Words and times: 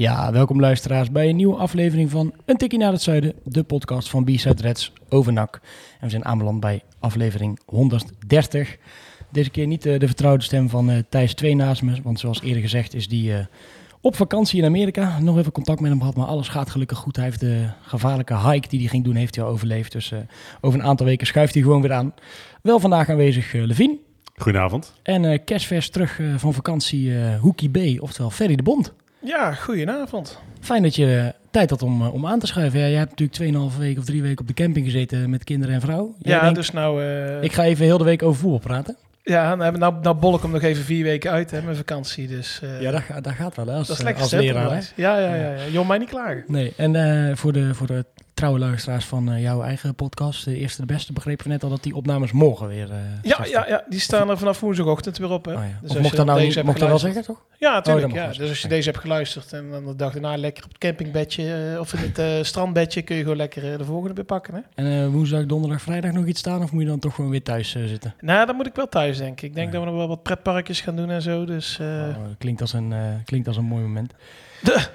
Ja, 0.00 0.32
welkom 0.32 0.60
luisteraars 0.60 1.10
bij 1.10 1.28
een 1.28 1.36
nieuwe 1.36 1.56
aflevering 1.56 2.10
van 2.10 2.34
Een 2.44 2.56
Tikkie 2.56 2.78
naar 2.78 2.92
het 2.92 3.02
Zuiden, 3.02 3.32
de 3.44 3.62
podcast 3.62 4.08
van 4.10 4.24
B-Side 4.24 4.62
Reds 4.62 4.92
over 5.08 5.32
NAC. 5.32 5.60
En 5.98 6.04
we 6.04 6.10
zijn 6.10 6.24
aanbeland 6.24 6.60
bij 6.60 6.82
aflevering 6.98 7.60
130. 7.64 8.76
Deze 9.30 9.50
keer 9.50 9.66
niet 9.66 9.86
eh, 9.86 9.98
de 9.98 10.06
vertrouwde 10.06 10.44
stem 10.44 10.68
van 10.68 10.90
eh, 10.90 10.98
Thijs 11.08 11.34
2 11.34 11.54
naast 11.54 11.82
me, 11.82 12.02
want 12.02 12.20
zoals 12.20 12.42
eerder 12.42 12.62
gezegd 12.62 12.94
is 12.94 13.08
die 13.08 13.34
eh, 13.34 13.44
op 14.00 14.16
vakantie 14.16 14.58
in 14.58 14.66
Amerika. 14.66 15.18
Nog 15.18 15.38
even 15.38 15.52
contact 15.52 15.80
met 15.80 15.90
hem 15.90 16.00
gehad, 16.00 16.16
maar 16.16 16.26
alles 16.26 16.48
gaat 16.48 16.70
gelukkig 16.70 16.98
goed. 16.98 17.16
Hij 17.16 17.24
heeft 17.24 17.40
de 17.40 17.66
gevaarlijke 17.82 18.38
hike 18.38 18.68
die 18.68 18.80
hij 18.80 18.88
ging 18.88 19.04
doen, 19.04 19.14
heeft 19.14 19.34
hij 19.34 19.44
al 19.44 19.50
overleefd. 19.50 19.92
Dus 19.92 20.12
over 20.60 20.80
een 20.80 20.86
aantal 20.86 21.06
weken 21.06 21.26
schuift 21.26 21.54
hij 21.54 21.62
gewoon 21.62 21.82
weer 21.82 21.92
aan. 21.92 22.14
Wel 22.62 22.80
vandaag 22.80 23.08
aanwezig 23.08 23.52
Levien. 23.52 23.98
Goedenavond. 24.36 24.94
En 25.02 25.44
kerstvers 25.44 25.90
terug 25.90 26.20
van 26.36 26.54
vakantie 26.54 27.12
Hoekie 27.40 27.70
B, 27.70 28.02
oftewel 28.02 28.30
Ferry 28.30 28.56
de 28.56 28.62
Bond. 28.62 28.94
Ja, 29.20 29.52
goedenavond. 29.52 30.38
Fijn 30.60 30.82
dat 30.82 30.94
je 30.94 31.34
tijd 31.50 31.70
had 31.70 31.82
om, 31.82 32.02
om 32.06 32.26
aan 32.26 32.38
te 32.38 32.46
schuiven. 32.46 32.80
Ja, 32.80 32.86
jij 32.86 32.98
hebt 32.98 33.20
natuurlijk 33.20 33.72
2,5 33.72 33.78
weken 33.78 33.98
of 33.98 34.04
drie 34.04 34.22
weken 34.22 34.40
op 34.40 34.46
de 34.46 34.54
camping 34.54 34.86
gezeten 34.86 35.30
met 35.30 35.44
kinderen 35.44 35.74
en 35.74 35.80
vrouw. 35.80 36.14
Jij 36.18 36.34
ja, 36.34 36.40
denkt, 36.40 36.56
dus 36.56 36.70
nou... 36.70 37.04
Uh... 37.04 37.42
Ik 37.42 37.52
ga 37.52 37.64
even 37.64 37.84
heel 37.84 37.98
de 37.98 38.04
week 38.04 38.22
over 38.22 38.40
voetbal 38.40 38.58
praten. 38.58 38.96
Ja, 39.22 39.54
nou, 39.54 39.78
nou, 39.78 39.94
nou 40.02 40.16
bol 40.16 40.34
ik 40.34 40.42
hem 40.42 40.50
nog 40.50 40.62
even 40.62 40.84
vier 40.84 41.04
weken 41.04 41.30
uit, 41.30 41.50
hè, 41.50 41.62
mijn 41.62 41.76
vakantie. 41.76 42.26
Dus, 42.26 42.60
uh, 42.64 42.80
ja, 42.80 42.90
dat, 42.90 43.02
dat 43.24 43.32
gaat 43.32 43.56
wel, 43.56 43.66
hè, 43.66 43.74
als, 43.74 43.86
dat 43.86 43.98
is 43.98 44.02
lekker 44.02 44.22
als 44.22 44.32
leraar. 44.32 44.70
Hè? 44.70 44.80
Ja, 44.94 45.18
ja, 45.18 45.34
ja. 45.34 45.50
ja. 45.50 45.66
Jong 45.70 45.88
mij 45.88 45.98
niet 45.98 46.08
klagen. 46.08 46.44
Nee, 46.46 46.72
en 46.76 46.94
uh, 46.94 47.36
voor, 47.36 47.52
de, 47.52 47.74
voor 47.74 47.86
de 47.86 48.04
trouwe 48.40 48.58
luisteraars 48.58 49.04
van 49.04 49.30
uh, 49.30 49.42
jouw 49.42 49.62
eigen 49.62 49.94
podcast, 49.94 50.44
de 50.44 50.56
eerste 50.56 50.80
de 50.80 50.86
beste, 50.86 51.12
begrepen 51.12 51.44
we 51.46 51.52
net 51.52 51.62
al 51.62 51.68
dat 51.68 51.82
die 51.82 51.94
opnames 51.94 52.32
morgen 52.32 52.68
weer... 52.68 52.88
ja, 53.22 53.44
ja, 53.44 53.66
ja, 53.68 53.84
die 53.88 54.00
staan 54.00 54.30
er 54.30 54.38
vanaf 54.38 54.60
woensdagochtend 54.60 55.18
weer 55.18 55.30
op. 55.30 55.44
Hè. 55.44 55.52
Oh, 55.52 55.60
ja. 55.60 55.78
dus 55.82 55.96
mocht 55.98 56.16
dat 56.16 56.26
nou 56.26 56.40
niet, 56.40 56.62
mocht 56.62 56.78
dat 56.78 56.88
wel 56.88 56.98
zeggen, 56.98 57.22
toch? 57.22 57.42
Ja, 57.58 57.72
natuurlijk. 57.72 58.06
Oh, 58.06 58.14
ja. 58.14 58.32
Dus 58.32 58.48
als 58.48 58.62
je 58.62 58.68
deze 58.68 58.88
hebt 58.88 59.00
geluisterd 59.00 59.52
en 59.52 59.70
dan 59.70 59.86
de 59.86 59.96
dag 59.96 60.12
daarna 60.12 60.36
lekker 60.36 60.64
op 60.64 60.68
het 60.68 60.78
campingbedje 60.78 61.76
of 61.80 61.92
in 61.92 62.12
het 62.12 62.46
strandbedje, 62.46 63.02
kun 63.02 63.16
je 63.16 63.22
gewoon 63.22 63.36
lekker 63.36 63.78
de 63.78 63.84
volgende 63.84 64.14
weer 64.14 64.24
pakken. 64.24 64.54
Hè. 64.54 64.84
En 64.84 65.10
woensdag, 65.10 65.46
donderdag, 65.46 65.82
vrijdag 65.82 66.12
nog 66.12 66.26
iets 66.26 66.40
staan 66.40 66.62
of 66.62 66.72
moet 66.72 66.82
je 66.82 66.88
dan 66.88 66.98
toch 66.98 67.14
gewoon 67.14 67.30
weer 67.30 67.42
thuis 67.42 67.70
zitten? 67.70 68.14
Nou, 68.20 68.46
dan 68.46 68.56
moet 68.56 68.66
ik 68.66 68.74
wel 68.74 68.88
thuis, 68.88 69.18
denk 69.18 69.40
ik. 69.40 69.48
Ik 69.48 69.54
denk 69.54 69.72
dat 69.72 69.80
we 69.80 69.86
nog 69.86 69.96
wel 69.96 70.08
wat 70.08 70.22
pretparkjes 70.22 70.80
gaan 70.80 70.96
doen 70.96 71.10
en 71.10 71.22
zo. 71.22 71.44
Dus, 71.44 71.78
uh... 71.80 71.86
oh, 71.86 72.16
klinkt, 72.38 72.60
als 72.60 72.72
een, 72.72 72.90
uh, 72.90 72.98
klinkt 73.24 73.48
als 73.48 73.56
een 73.56 73.64
mooi 73.64 73.82
moment. 73.82 74.12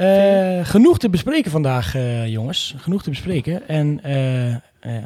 Uh, 0.00 0.64
genoeg 0.64 0.98
te 0.98 1.10
bespreken 1.10 1.50
vandaag, 1.50 1.96
jongens. 2.26 2.74
Genoeg 2.76 3.02
te 3.02 3.10
bespreken. 3.10 3.68
En 3.68 4.00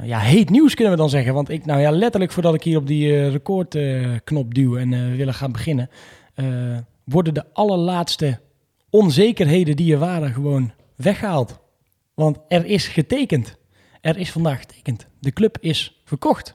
ja, 0.02 0.18
heet 0.18 0.50
nieuws 0.50 0.74
kunnen 0.74 0.92
we 0.92 0.98
dan 0.98 1.10
zeggen. 1.10 1.34
Want 1.34 1.48
ik, 1.48 1.66
nou 1.66 1.80
ja, 1.80 1.90
letterlijk 1.90 2.32
voordat 2.32 2.54
ik 2.54 2.62
hier 2.62 2.78
op 2.78 2.86
die 2.86 3.28
recordknop 3.28 4.54
duw 4.54 4.76
en 4.76 4.90
we 4.90 5.16
willen 5.16 5.34
gaan 5.34 5.52
beginnen, 5.52 5.90
worden 7.04 7.34
de 7.34 7.44
allerlaatste 7.52 8.40
onzekerheden 8.90 9.76
die 9.76 9.92
er 9.92 9.98
waren 9.98 10.32
gewoon 10.32 10.72
weggehaald. 10.96 11.60
Want 12.14 12.38
er 12.48 12.64
is 12.66 12.88
getekend. 12.88 13.58
Er 14.00 14.16
is 14.16 14.30
vandaag 14.30 14.60
getekend. 14.60 15.06
De 15.20 15.32
club 15.32 15.58
is 15.60 16.00
verkocht. 16.04 16.54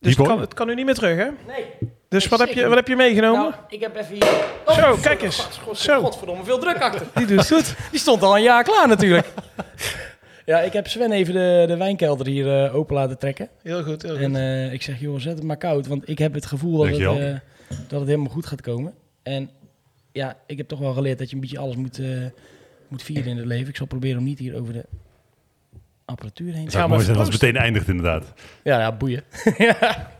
Dus 0.00 0.16
het 0.16 0.26
kan, 0.26 0.40
het 0.40 0.54
kan 0.54 0.66
nu 0.66 0.74
niet 0.74 0.84
meer 0.84 0.94
terug, 0.94 1.16
hè? 1.16 1.30
Nee. 1.46 1.90
Dus 2.08 2.28
wat 2.28 2.38
heb, 2.38 2.48
je, 2.48 2.66
wat 2.66 2.76
heb 2.76 2.88
je 2.88 2.96
meegenomen? 2.96 3.40
Nou, 3.40 3.54
ik 3.68 3.80
heb 3.80 3.96
even 3.96 4.14
hier... 4.14 4.44
Oh, 4.66 4.74
Zo, 4.74 4.96
kijk 5.02 5.22
eens. 5.22 5.40
God, 5.40 5.56
God, 5.56 5.78
Zo. 5.78 6.00
Godverdomme, 6.00 6.44
veel 6.44 6.58
druk 6.58 6.80
achter. 6.80 7.06
Die 7.14 7.26
doet 7.26 7.46
goed. 7.46 7.74
Die 7.90 8.00
stond 8.00 8.22
al 8.22 8.36
een 8.36 8.42
jaar 8.42 8.64
klaar 8.64 8.88
natuurlijk. 8.88 9.26
ja, 10.44 10.60
ik 10.60 10.72
heb 10.72 10.88
Sven 10.88 11.12
even 11.12 11.34
de, 11.34 11.64
de 11.66 11.76
wijnkelder 11.76 12.26
hier 12.26 12.64
uh, 12.64 12.74
open 12.74 12.94
laten 12.94 13.18
trekken. 13.18 13.48
Heel 13.62 13.82
goed, 13.82 14.02
heel 14.02 14.14
goed. 14.14 14.22
En 14.22 14.34
uh, 14.34 14.72
ik 14.72 14.82
zeg, 14.82 15.00
joh, 15.00 15.18
zet 15.18 15.34
het 15.34 15.42
maar 15.42 15.56
koud. 15.56 15.86
Want 15.86 16.08
ik 16.08 16.18
heb 16.18 16.34
het 16.34 16.46
gevoel 16.46 16.76
dat, 16.76 16.88
het, 16.88 16.98
uh, 16.98 17.36
dat 17.88 18.00
het 18.00 18.08
helemaal 18.08 18.32
goed 18.32 18.46
gaat 18.46 18.60
komen. 18.60 18.94
En 19.22 19.50
ja, 20.12 20.36
ik 20.46 20.56
heb 20.56 20.68
toch 20.68 20.78
wel 20.78 20.92
geleerd 20.92 21.18
dat 21.18 21.28
je 21.28 21.34
een 21.34 21.40
beetje 21.40 21.58
alles 21.58 21.76
moet, 21.76 22.00
moet 22.88 23.02
vieren 23.02 23.26
in 23.26 23.36
het 23.36 23.46
leven. 23.46 23.68
Ik 23.68 23.76
zal 23.76 23.86
proberen 23.86 24.18
om 24.18 24.24
niet 24.24 24.38
hier 24.38 24.56
over 24.56 24.72
de 24.72 24.84
apparatuur 26.04 26.52
heen. 26.52 26.62
Het 26.62 26.72
zou 26.72 26.88
mooi 26.88 27.04
zijn 27.04 27.16
als 27.16 27.28
het 27.28 27.42
meteen 27.42 27.56
eindigt 27.56 27.88
inderdaad. 27.88 28.32
Ja, 28.62 28.78
ja 28.78 28.92
boeien. 28.92 29.22
ja. 29.58 30.10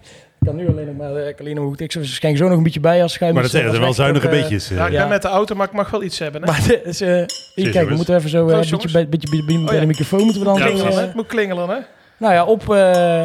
Ik 0.46 0.52
kan 0.52 0.60
nu 0.60 0.70
alleen 0.70 0.86
nog 0.86 0.96
maar, 0.96 1.54
nog 1.54 1.64
goed. 1.64 1.80
Ik 1.80 1.96
schenk 2.00 2.36
zo 2.36 2.48
nog 2.48 2.56
een 2.56 2.62
beetje 2.62 2.80
bij 2.80 3.02
als 3.02 3.12
schuim. 3.12 3.34
Maar 3.34 3.42
dat 3.42 3.50
zijn 3.50 3.64
er 3.64 3.80
wel 3.80 3.92
zuinige 3.92 4.28
beetjes. 4.28 4.68
Ja, 4.68 4.86
ik 4.86 4.92
ben 4.92 5.08
met 5.08 5.22
de 5.22 5.28
auto, 5.28 5.54
maar 5.54 5.66
ik 5.66 5.72
mag 5.72 5.90
wel 5.90 6.02
iets 6.02 6.18
hebben. 6.18 6.40
Hè? 6.40 6.46
Maar 6.46 6.66
de, 6.66 6.80
dus, 6.84 7.02
uh, 7.02 7.24
hier, 7.54 7.70
kijk, 7.70 7.88
we 7.88 7.94
moeten 7.94 8.16
even 8.16 8.30
zo 8.30 8.48
een 8.48 8.54
uh, 8.54 8.58
beetje, 8.58 8.76
beetje, 8.76 9.08
beetje, 9.08 9.44
beetje 9.44 9.64
bij 9.64 9.80
de 9.80 9.86
microfoon 9.86 10.22
moeten 10.22 10.40
we 10.40 10.46
dan. 10.46 10.58
Ja, 10.58 10.64
klingelen, 10.64 11.00
het 11.00 11.14
moet 11.14 11.26
klingelen, 11.26 11.68
hè? 11.68 11.78
Nou 12.18 12.34
ja, 12.34 12.44
op, 12.44 12.62
uh, 12.62 12.76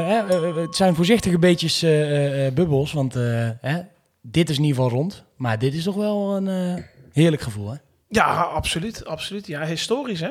hè, 0.07 0.21
het 0.61 0.75
zijn 0.75 0.95
voorzichtige 0.95 1.39
beetjes 1.39 1.85
bubbels, 2.53 2.93
want 2.93 3.13
hè, 3.61 3.79
dit 4.21 4.49
is 4.49 4.57
in 4.57 4.63
ieder 4.63 4.81
geval 4.81 4.97
rond. 4.97 5.23
Maar 5.35 5.59
dit 5.59 5.73
is 5.73 5.83
toch 5.83 5.95
wel 5.95 6.35
een 6.35 6.83
heerlijk 7.11 7.41
gevoel, 7.41 7.69
hè? 7.69 7.77
Ja, 8.09 8.41
absoluut, 8.41 9.05
absoluut. 9.05 9.47
Ja, 9.47 9.65
historisch, 9.65 10.19
hè? 10.19 10.29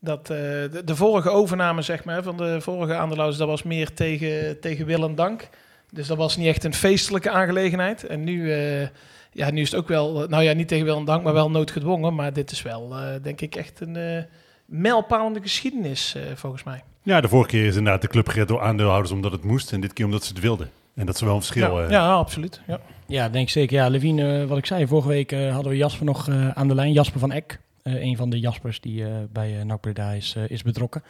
Dat, 0.00 0.30
uh, 0.30 0.36
de, 0.36 0.82
de, 0.84 0.96
vorige 0.96 1.30
overname 1.30 1.82
zeg 1.82 2.04
maar, 2.04 2.22
van 2.22 2.36
de 2.36 2.60
vorige 2.60 2.94
aandeelhouders, 2.94 3.38
dat 3.38 3.48
was 3.48 3.62
meer 3.62 3.94
tegen, 3.94 4.60
tegen 4.60 4.86
wil 4.86 5.04
en 5.04 5.14
dank. 5.14 5.48
Dus 5.94 6.06
dat 6.06 6.16
was 6.16 6.36
niet 6.36 6.46
echt 6.46 6.64
een 6.64 6.74
feestelijke 6.74 7.30
aangelegenheid. 7.30 8.06
En 8.06 8.24
nu, 8.24 8.42
uh, 8.42 8.86
ja, 9.32 9.50
nu 9.50 9.60
is 9.60 9.70
het 9.70 9.80
ook 9.80 9.88
wel, 9.88 10.26
nou 10.28 10.42
ja, 10.42 10.52
niet 10.52 10.68
tegen 10.68 10.84
wil 10.84 10.96
en 10.96 11.04
dank, 11.04 11.22
maar 11.22 11.32
wel 11.32 11.50
noodgedwongen. 11.50 12.14
Maar 12.14 12.32
dit 12.32 12.50
is 12.50 12.62
wel, 12.62 12.90
uh, 12.92 13.08
denk 13.22 13.40
ik, 13.40 13.56
echt 13.56 13.80
een 13.80 14.26
mijlpalende 14.66 15.40
geschiedenis, 15.40 16.16
volgens 16.34 16.62
mij. 16.62 16.82
Ja, 17.02 17.20
de 17.20 17.28
vorige 17.28 17.50
keer 17.50 17.66
is 17.66 17.76
inderdaad 17.76 18.02
de 18.02 18.08
club 18.08 18.28
gered 18.28 18.48
door 18.48 18.60
aandeelhouders 18.60 19.12
omdat 19.12 19.32
het 19.32 19.44
moest. 19.44 19.72
En 19.72 19.80
dit 19.80 19.92
keer 19.92 20.04
omdat 20.04 20.24
ze 20.24 20.32
het 20.32 20.42
wilden. 20.42 20.70
En 20.94 21.06
dat 21.06 21.14
is 21.14 21.20
wel 21.20 21.34
een 21.34 21.42
verschil. 21.42 21.80
Ja, 21.80 21.90
ja 21.90 22.12
absoluut. 22.12 22.60
Ja. 22.66 22.80
ja, 23.06 23.28
denk 23.28 23.48
zeker. 23.48 23.76
Ja, 23.76 23.88
Levine, 23.88 24.46
wat 24.46 24.58
ik 24.58 24.66
zei, 24.66 24.86
vorige 24.86 25.08
week 25.08 25.30
hadden 25.30 25.72
we 25.72 25.76
Jasper 25.76 26.04
nog 26.04 26.28
aan 26.54 26.68
de 26.68 26.74
lijn. 26.74 26.92
Jasper 26.92 27.20
van 27.20 27.32
Eck. 27.32 27.58
Uh, 27.84 28.02
een 28.02 28.16
van 28.16 28.30
de 28.30 28.40
Jaspers 28.40 28.80
die 28.80 29.00
uh, 29.00 29.08
bij 29.32 29.58
uh, 29.58 29.64
NAC 29.64 29.80
Breda 29.80 30.10
is, 30.10 30.36
is 30.48 30.62
betrokken. 30.62 31.02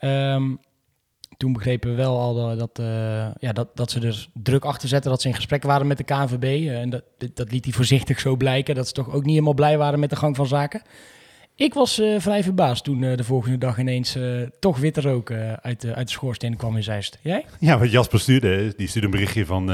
Um, 0.00 0.58
toen 1.36 1.52
begrepen 1.52 1.90
we 1.90 1.96
wel 1.96 2.18
al 2.20 2.56
dat, 2.56 2.70
ja, 3.38 3.52
dat, 3.52 3.68
dat 3.74 3.90
ze 3.90 4.00
er 4.00 4.28
druk 4.32 4.64
achter 4.64 4.88
zetten, 4.88 5.10
dat 5.10 5.20
ze 5.20 5.28
in 5.28 5.34
gesprek 5.34 5.62
waren 5.62 5.86
met 5.86 5.98
de 5.98 6.04
KNVB. 6.04 6.68
en 6.68 6.90
dat, 6.90 7.02
dat 7.34 7.50
liet 7.50 7.64
hij 7.64 7.72
voorzichtig 7.72 8.20
zo 8.20 8.36
blijken, 8.36 8.74
dat 8.74 8.86
ze 8.86 8.92
toch 8.92 9.08
ook 9.08 9.22
niet 9.22 9.32
helemaal 9.32 9.54
blij 9.54 9.78
waren 9.78 10.00
met 10.00 10.10
de 10.10 10.16
gang 10.16 10.36
van 10.36 10.46
zaken. 10.46 10.82
Ik 11.58 11.74
was 11.74 12.00
uh, 12.00 12.20
vrij 12.20 12.42
verbaasd 12.42 12.84
toen 12.84 13.02
uh, 13.02 13.16
de 13.16 13.24
volgende 13.24 13.58
dag 13.58 13.78
ineens 13.78 14.16
uh, 14.16 14.42
toch 14.58 14.78
witte 14.78 15.00
rook 15.00 15.32
uit, 15.62 15.80
de, 15.80 15.94
uit 15.94 16.06
de 16.06 16.12
schoorsteen 16.12 16.56
kwam 16.56 16.76
in 16.76 16.82
Zeist. 16.82 17.18
Jij? 17.22 17.44
Ja, 17.60 17.78
wat 17.78 17.90
Jasper 17.90 18.20
stuurde, 18.20 18.74
die 18.76 18.88
stuurde 18.88 19.06
een 19.06 19.12
berichtje 19.12 19.46
van 19.46 19.66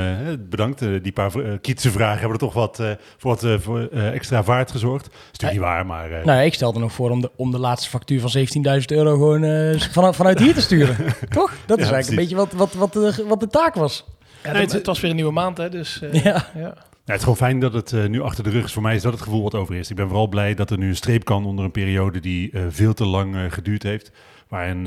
bedankt, 0.49 0.81
die 1.03 1.13
paar 1.13 1.31
kritische 1.61 1.91
vragen 1.91 2.19
hebben 2.19 2.33
er 2.33 2.39
toch 2.39 2.55
wat 2.55 2.77
voor 3.17 3.37
wat 3.37 3.63
voor, 3.63 3.89
extra 3.89 4.45
vaart 4.45 4.71
gezorgd. 4.71 5.05
Dat 5.05 5.13
is 5.15 5.39
natuurlijk 5.39 5.61
niet 5.61 5.69
waar, 5.69 5.87
maar... 5.87 6.11
nou 6.11 6.25
ja, 6.25 6.41
ik 6.41 6.55
stelde 6.55 6.79
nog 6.79 6.93
voor 6.93 7.11
om 7.11 7.21
de, 7.21 7.31
om 7.37 7.51
de 7.51 7.59
laatste 7.59 7.89
factuur 7.89 8.21
van 8.21 8.47
17.000 8.81 8.85
euro 8.87 9.13
gewoon 9.13 9.41
vanuit, 9.79 10.17
vanuit 10.17 10.39
hier 10.39 10.55
te 10.55 10.61
sturen. 10.61 10.97
toch? 11.31 11.57
Dat 11.67 11.79
is 11.79 11.87
ja, 11.87 11.93
eigenlijk 11.93 11.93
precies. 11.93 12.09
een 12.09 12.17
beetje 12.17 12.37
wat, 12.37 12.53
wat, 12.53 12.73
wat, 12.75 12.93
de, 12.93 13.25
wat 13.29 13.41
de 13.41 13.49
taak 13.49 13.75
was. 13.75 14.05
Ja, 14.43 14.53
het 14.53 14.87
was 14.87 15.01
weer 15.01 15.11
een 15.11 15.17
nieuwe 15.17 15.33
maand, 15.33 15.57
hè, 15.57 15.69
dus... 15.69 16.01
ja. 16.25 16.47
ja. 16.55 16.75
Ja, 17.05 17.09
het 17.13 17.17
is 17.17 17.23
gewoon 17.23 17.49
fijn 17.49 17.61
dat 17.61 17.73
het 17.73 17.93
uh, 17.93 18.07
nu 18.07 18.21
achter 18.21 18.45
de 18.45 18.51
rug 18.51 18.65
is. 18.65 18.73
Voor 18.73 18.83
mij 18.83 18.95
is 18.95 19.03
dat 19.03 19.13
het 19.13 19.23
gevoel 19.23 19.43
wat 19.43 19.55
over 19.55 19.75
is. 19.75 19.91
Ik 19.91 19.97
ben 19.97 20.09
vooral 20.09 20.29
blij 20.29 20.55
dat 20.55 20.71
er 20.71 20.79
nu 20.79 20.89
een 20.89 20.97
streep 20.97 21.25
kan 21.25 21.45
onder 21.45 21.65
een 21.65 21.71
periode 21.71 22.21
die 22.21 22.51
uh, 22.53 22.65
veel 22.69 22.95
te 22.95 23.05
lang 23.05 23.35
uh, 23.35 23.51
geduurd 23.51 23.83
heeft. 23.83 24.13
Waarin 24.49 24.85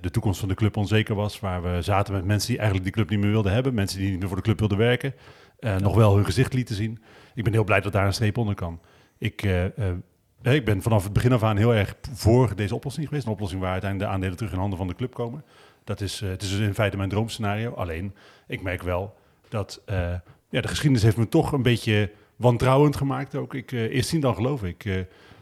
de 0.00 0.10
toekomst 0.10 0.40
van 0.40 0.48
de 0.48 0.54
club 0.54 0.76
onzeker 0.76 1.14
was. 1.14 1.40
Waar 1.40 1.62
we 1.62 1.82
zaten 1.82 2.14
met 2.14 2.24
mensen 2.24 2.48
die 2.48 2.58
eigenlijk 2.58 2.86
die 2.86 2.94
club 2.94 3.10
niet 3.10 3.20
meer 3.20 3.30
wilden 3.30 3.52
hebben. 3.52 3.74
Mensen 3.74 3.98
die 3.98 4.10
niet 4.10 4.18
meer 4.18 4.28
voor 4.28 4.36
de 4.36 4.42
club 4.42 4.58
wilden 4.58 4.78
werken. 4.78 5.14
Nog 5.78 5.94
wel 5.94 6.14
hun 6.14 6.24
gezicht 6.24 6.52
lieten 6.52 6.74
zien. 6.74 7.02
Ik 7.34 7.44
ben 7.44 7.52
heel 7.52 7.64
blij 7.64 7.80
dat 7.80 7.92
daar 7.92 8.06
een 8.06 8.12
streep 8.12 8.36
onder 8.36 8.54
kan. 8.54 8.80
Ik, 9.18 9.42
ik 10.42 10.64
ben 10.64 10.82
vanaf 10.82 11.04
het 11.04 11.12
begin 11.12 11.32
af 11.32 11.42
aan 11.42 11.56
heel 11.56 11.74
erg 11.74 11.96
voor 12.12 12.56
deze 12.56 12.74
oplossing 12.74 13.06
geweest. 13.06 13.26
Een 13.26 13.32
oplossing 13.32 13.60
waar 13.60 13.72
uiteindelijk 13.72 14.10
de 14.10 14.16
aandelen 14.16 14.36
terug 14.36 14.52
in 14.52 14.58
handen 14.58 14.78
van 14.78 14.88
de 14.88 14.94
club 14.94 15.14
komen. 15.14 15.44
Dat 15.84 16.00
is, 16.00 16.20
het 16.20 16.42
is 16.42 16.50
dus 16.50 16.58
in 16.58 16.74
feite 16.74 16.96
mijn 16.96 17.08
droomscenario. 17.08 17.72
Alleen, 17.72 18.14
ik 18.46 18.62
merk 18.62 18.82
wel 18.82 19.14
dat 19.48 19.82
ja, 20.52 20.60
de 20.60 20.68
geschiedenis 20.68 21.02
heeft 21.02 21.16
me 21.16 21.28
toch 21.28 21.52
een 21.52 21.62
beetje 21.62 22.10
wantrouwend 22.36 22.96
gemaakt 22.96 23.34
ook. 23.34 23.54
Ik, 23.54 23.72
uh, 23.72 23.80
eerst 23.94 24.08
zien 24.08 24.20
dan 24.20 24.34
geloof 24.34 24.62
ik. 24.64 24.84
Uh, 24.84 24.98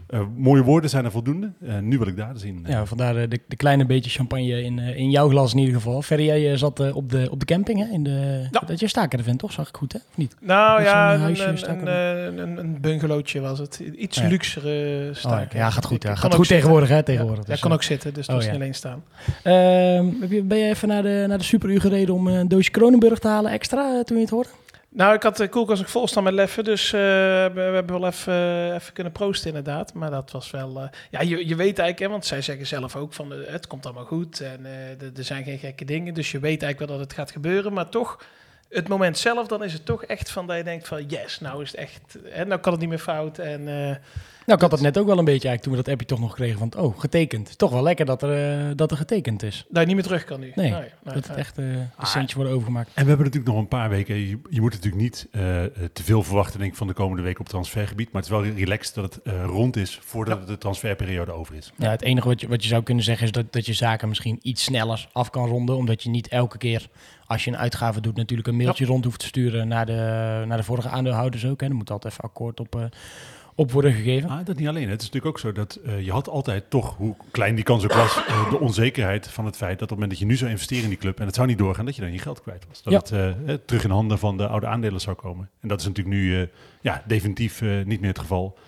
eh, 0.07 0.21
mooie 0.37 0.63
woorden 0.63 0.91
zijn 0.91 1.05
er 1.05 1.11
voldoende. 1.11 1.53
Eh, 1.67 1.79
nu 1.79 1.99
wil 1.99 2.07
ik 2.07 2.17
daar 2.17 2.33
zien. 2.37 2.65
Ja, 2.69 2.87
vandaar 2.87 3.17
eh, 3.17 3.29
de, 3.29 3.41
de 3.49 3.57
kleine 3.57 3.87
beetje 3.87 4.11
champagne 4.11 4.63
in, 4.63 4.79
eh, 4.79 4.97
in 4.97 5.11
jouw 5.11 5.29
glas 5.29 5.53
in 5.53 5.59
ieder 5.59 5.75
geval. 5.75 6.03
Ferry, 6.03 6.25
jij 6.25 6.51
eh, 6.53 6.57
zat 6.59 6.81
eh, 6.81 6.97
op, 6.97 7.11
de, 7.11 7.29
op 7.31 7.39
de 7.41 7.45
camping, 7.45 7.79
hè? 7.79 7.93
In 7.93 8.03
de, 8.03 8.49
Ja. 8.51 8.63
Dat 8.67 8.81
je 8.81 8.89
staker 8.89 9.37
toch? 9.37 9.53
Zag 9.53 9.69
ik 9.69 9.77
goed, 9.77 9.93
hè? 9.93 9.99
Of 10.11 10.17
niet? 10.17 10.37
Nou 10.41 10.79
Met 10.81 10.89
ja, 10.89 11.15
een, 11.15 11.21
huisje 11.21 11.45
een, 11.45 11.59
staken 11.59 11.87
een, 11.87 12.39
een, 12.39 12.57
een 12.59 12.81
bungalowtje 12.81 13.41
was 13.41 13.59
het. 13.59 13.79
Iets 13.97 14.19
Oh 14.19 14.25
ja. 14.25 14.31
luxere 14.31 15.07
Oh, 15.09 15.15
staak. 15.17 15.53
ja. 15.53 15.59
ja, 15.59 15.71
gaat 15.71 15.85
goed. 15.85 16.05
Gaat 16.05 16.19
goed 16.19 16.31
zitten. 16.31 16.47
tegenwoordig, 16.47 16.89
hè? 16.89 17.03
Tegenwoordig. 17.03 17.45
Ja, 17.47 17.51
Dus, 17.51 17.61
kan 17.61 17.71
eh, 17.71 17.77
ook 17.77 17.83
zitten, 17.83 18.15
dus 18.15 18.27
oh, 18.27 18.33
dat 18.33 18.39
is 18.43 18.45
ja. 18.47 18.53
niet 18.53 18.61
alleen 18.61 18.75
staan. 18.75 19.03
Ehm, 19.43 20.21
heb 20.21 20.31
je- 20.31 20.43
ben 20.43 20.59
je 20.59 20.69
even 20.69 20.89
naar 20.89 21.03
de, 21.03 21.25
naar 21.29 21.39
de 21.39 21.45
superuur 21.45 21.81
gereden 21.81 22.15
om 22.15 22.27
een 22.27 22.49
doosje 22.49 22.71
Kronenburg 22.71 23.19
te 23.19 23.29
halen 23.29 23.51
extra 23.53 23.95
eh, 23.97 24.01
toen 24.05 24.17
je 24.17 24.23
het 24.23 24.33
hoorde? 24.33 24.49
Nou, 24.93 25.15
ik 25.15 25.23
had 25.23 25.37
de 25.37 25.49
koelkast 25.49 25.81
nog 25.81 25.91
vol 25.91 26.09
staan 26.09 26.23
met 26.23 26.33
leffen, 26.33 26.65
dus 26.65 26.87
eh, 26.87 27.01
we, 27.01 27.61
hebben 27.61 28.01
wel 28.01 28.07
even, 28.07 28.33
eh, 28.33 28.75
even 28.75 28.93
kunnen 28.93 29.13
proosten 29.13 29.49
inderdaad. 29.49 29.95
Maar 29.95 30.11
dat 30.11 30.31
was 30.31 30.51
wel... 30.51 30.81
eh, 30.81 30.89
ja, 31.11 31.21
je, 31.21 31.49
je 31.49 31.57
weet 31.57 31.79
eigenlijk, 31.79 31.99
hè, 31.99 32.09
want 32.09 32.27
zij 32.27 32.43
zeggen 32.43 32.67
zelf 32.67 32.97
ook 32.97 33.13
van 33.13 33.31
het 33.31 33.67
komt 33.67 33.85
allemaal 33.85 34.05
goed 34.05 34.41
en 34.41 34.67
er- 34.67 35.25
zijn 35.25 35.45
geen 35.45 35.59
gekke 35.59 35.85
dingen. 35.85 36.15
Dus 36.15 36.31
je 36.31 36.39
weet 36.39 36.63
eigenlijk 36.63 36.79
wel 36.79 36.99
dat 36.99 37.09
het 37.09 37.19
gaat 37.19 37.31
gebeuren, 37.31 37.73
maar 37.73 37.89
toch... 37.89 38.25
Het 38.69 38.89
moment 38.89 39.19
zelf, 39.19 39.47
dan 39.47 39.65
is 39.65 39.73
het 39.73 39.85
toch 39.85 40.05
echt 40.05 40.31
van 40.31 40.47
dat 40.47 40.57
je 40.57 40.65
denkt 40.65 40.89
van 40.89 41.05
yes, 41.07 41.41
nou 41.41 41.63
is 41.63 41.71
het 41.71 41.81
echt, 41.81 42.17
hè, 42.25 42.45
nou 42.45 42.61
kan 42.61 42.73
het 42.73 42.81
niet 42.81 42.91
meer 42.91 42.99
fout. 42.99 43.39
En 43.39 43.69
ik 44.55 44.61
had 44.61 44.71
het 44.71 44.81
net 44.81 44.99
ook 44.99 45.07
wel 45.07 45.19
een 45.19 45.25
beetje 45.25 45.49
eigenlijk 45.49 45.63
toen 45.63 45.73
we 45.73 45.79
dat 45.79 45.89
appje 45.89 46.07
toch 46.07 46.21
nog 46.21 46.35
kregen 46.35 46.59
van, 46.59 46.73
oh, 46.77 46.99
getekend. 46.99 47.59
Toch 47.59 47.71
wel 47.71 47.83
lekker 47.83 48.07
dat 48.07 48.23
er, 48.23 48.61
eh, 48.69 48.71
dat 48.77 48.91
er 48.91 48.97
getekend 48.97 49.43
is. 49.43 49.67
dat 49.69 49.81
je 49.81 49.87
niet 49.87 49.97
meer 49.97 50.05
terug 50.05 50.25
kan 50.25 50.41
nu. 50.41 50.53
Nee, 50.55 50.71
nee, 50.71 50.89
dat 51.03 51.15
het 51.15 51.29
echt 51.29 51.59
eh 51.59 51.65
de 51.65 52.07
centjes 52.07 52.35
worden 52.35 52.53
overgemaakt. 52.53 52.89
En 52.95 53.03
we 53.03 53.09
hebben 53.09 53.27
natuurlijk 53.27 53.53
nog 53.53 53.63
een 53.63 53.69
paar 53.69 53.89
weken. 53.89 54.15
Je, 54.17 54.39
je 54.51 54.61
moet 54.61 54.73
natuurlijk 54.73 55.03
niet 55.03 55.29
eh, 55.31 55.41
te 55.93 56.03
veel 56.03 56.23
verwachten 56.23 56.59
denk 56.59 56.71
ik, 56.71 56.77
van 56.77 56.87
de 56.87 56.93
komende 56.93 57.23
week 57.23 57.39
op 57.39 57.49
transfergebied. 57.49 58.13
Maar 58.13 58.23
het 58.23 58.31
is 58.31 58.39
wel 58.39 58.47
relaxed 58.47 58.95
dat 58.95 59.15
het 59.15 59.23
eh, 59.23 59.45
rond 59.45 59.77
is 59.77 59.99
voordat 60.03 60.47
de 60.47 60.59
transferperiode 60.59 61.33
over 61.33 61.55
is. 61.55 61.73
Ja, 61.77 61.91
het 61.91 62.03
enige 62.03 62.29
wat 62.29 62.41
je, 62.41 62.49
wat 62.49 62.63
je 62.63 62.69
zou 62.69 62.83
kunnen 62.83 63.05
zeggen 63.05 63.27
is 63.27 63.33
dat, 63.33 63.53
dat 63.53 63.67
je 63.67 63.73
zaken 63.73 64.09
misschien 64.09 64.39
iets 64.43 64.65
sneller 64.65 65.09
af 65.13 65.31
kan 65.31 65.49
ronden. 65.49 65.77
Omdat 65.77 66.03
je 66.03 66.11
niet 66.11 66.29
elke 66.29 66.59
keer, 66.59 66.89
als 67.27 67.45
je 67.45 67.51
een 67.51 67.59
uitgave 67.59 68.01
doet, 68.01 68.17
natuurlijk 68.17 68.49
een 68.49 68.57
mailtje 68.57 68.85
rond 68.85 69.05
hoeft 69.05 69.21
te 69.21 69.27
sturen 69.27 69.69
naar 69.69 69.87
de, 69.87 69.93
naar 70.47 70.57
de 70.57 70.63
vorige 70.63 70.89
aandeelhouders 70.89 71.47
ook. 71.47 71.61
Hè. 71.61 71.67
Er 71.67 71.75
moet 71.75 71.91
altijd 71.91 72.13
even 72.13 72.25
akkoord 72.25 72.61
op, 72.61 72.77
eh, 72.77 72.85
op 73.55 73.73
worden 73.73 73.93
gegeven. 73.93 74.29
Ah, 74.31 74.45
dat 74.45 74.57
niet 74.57 74.69
alleen. 74.69 74.89
Het 74.89 75.01
is 75.03 75.07
natuurlijk 75.11 75.27
ook 75.37 75.39
zo 75.39 75.53
dat 75.53 75.75
eh, 75.85 76.05
je 76.05 76.11
had 76.11 76.29
altijd 76.29 76.71
toch, 76.71 76.97
hoe 76.97 77.15
klein 77.31 77.55
die 77.55 77.65
kans 77.65 77.85
ook 77.85 77.93
was, 77.93 78.17
eh, 78.27 78.51
de 78.51 78.59
onzekerheid 78.61 79.29
van 79.29 79.45
het 79.45 79.57
feit 79.57 79.79
dat 79.79 79.83
op 79.83 79.89
het 79.89 79.91
moment 79.91 80.11
dat 80.11 80.19
je 80.21 80.27
nu 80.27 80.37
zou 80.37 80.51
investeren 80.51 80.83
in 80.85 80.89
die 80.91 80.99
club 80.99 81.21
en 81.21 81.27
het 81.27 81.35
zou 81.35 81.47
niet 81.47 81.59
doorgaan, 81.59 81.85
dat 81.85 81.95
je 81.97 82.01
dan 82.03 82.13
je 82.13 82.19
geld 82.19 82.43
kwijt 82.43 82.65
was. 82.69 82.83
Dat 82.83 82.93
Ja. 83.09 83.17
het 83.19 83.37
eh, 83.47 83.55
terug 83.65 83.85
in 83.85 83.91
handen 83.91 84.19
van 84.19 84.37
de 84.37 84.47
oude 84.47 84.67
aandelen 84.67 85.01
zou 85.01 85.17
komen. 85.17 85.51
En 85.61 85.69
dat 85.69 85.81
is 85.81 85.87
natuurlijk 85.87 86.17
nu 86.17 86.41
eh, 86.41 86.47
ja, 86.81 87.03
definitief 87.07 87.63
eh, 87.63 87.69
niet 87.85 88.01
meer 88.01 88.09
het 88.11 88.19
geval. 88.19 88.59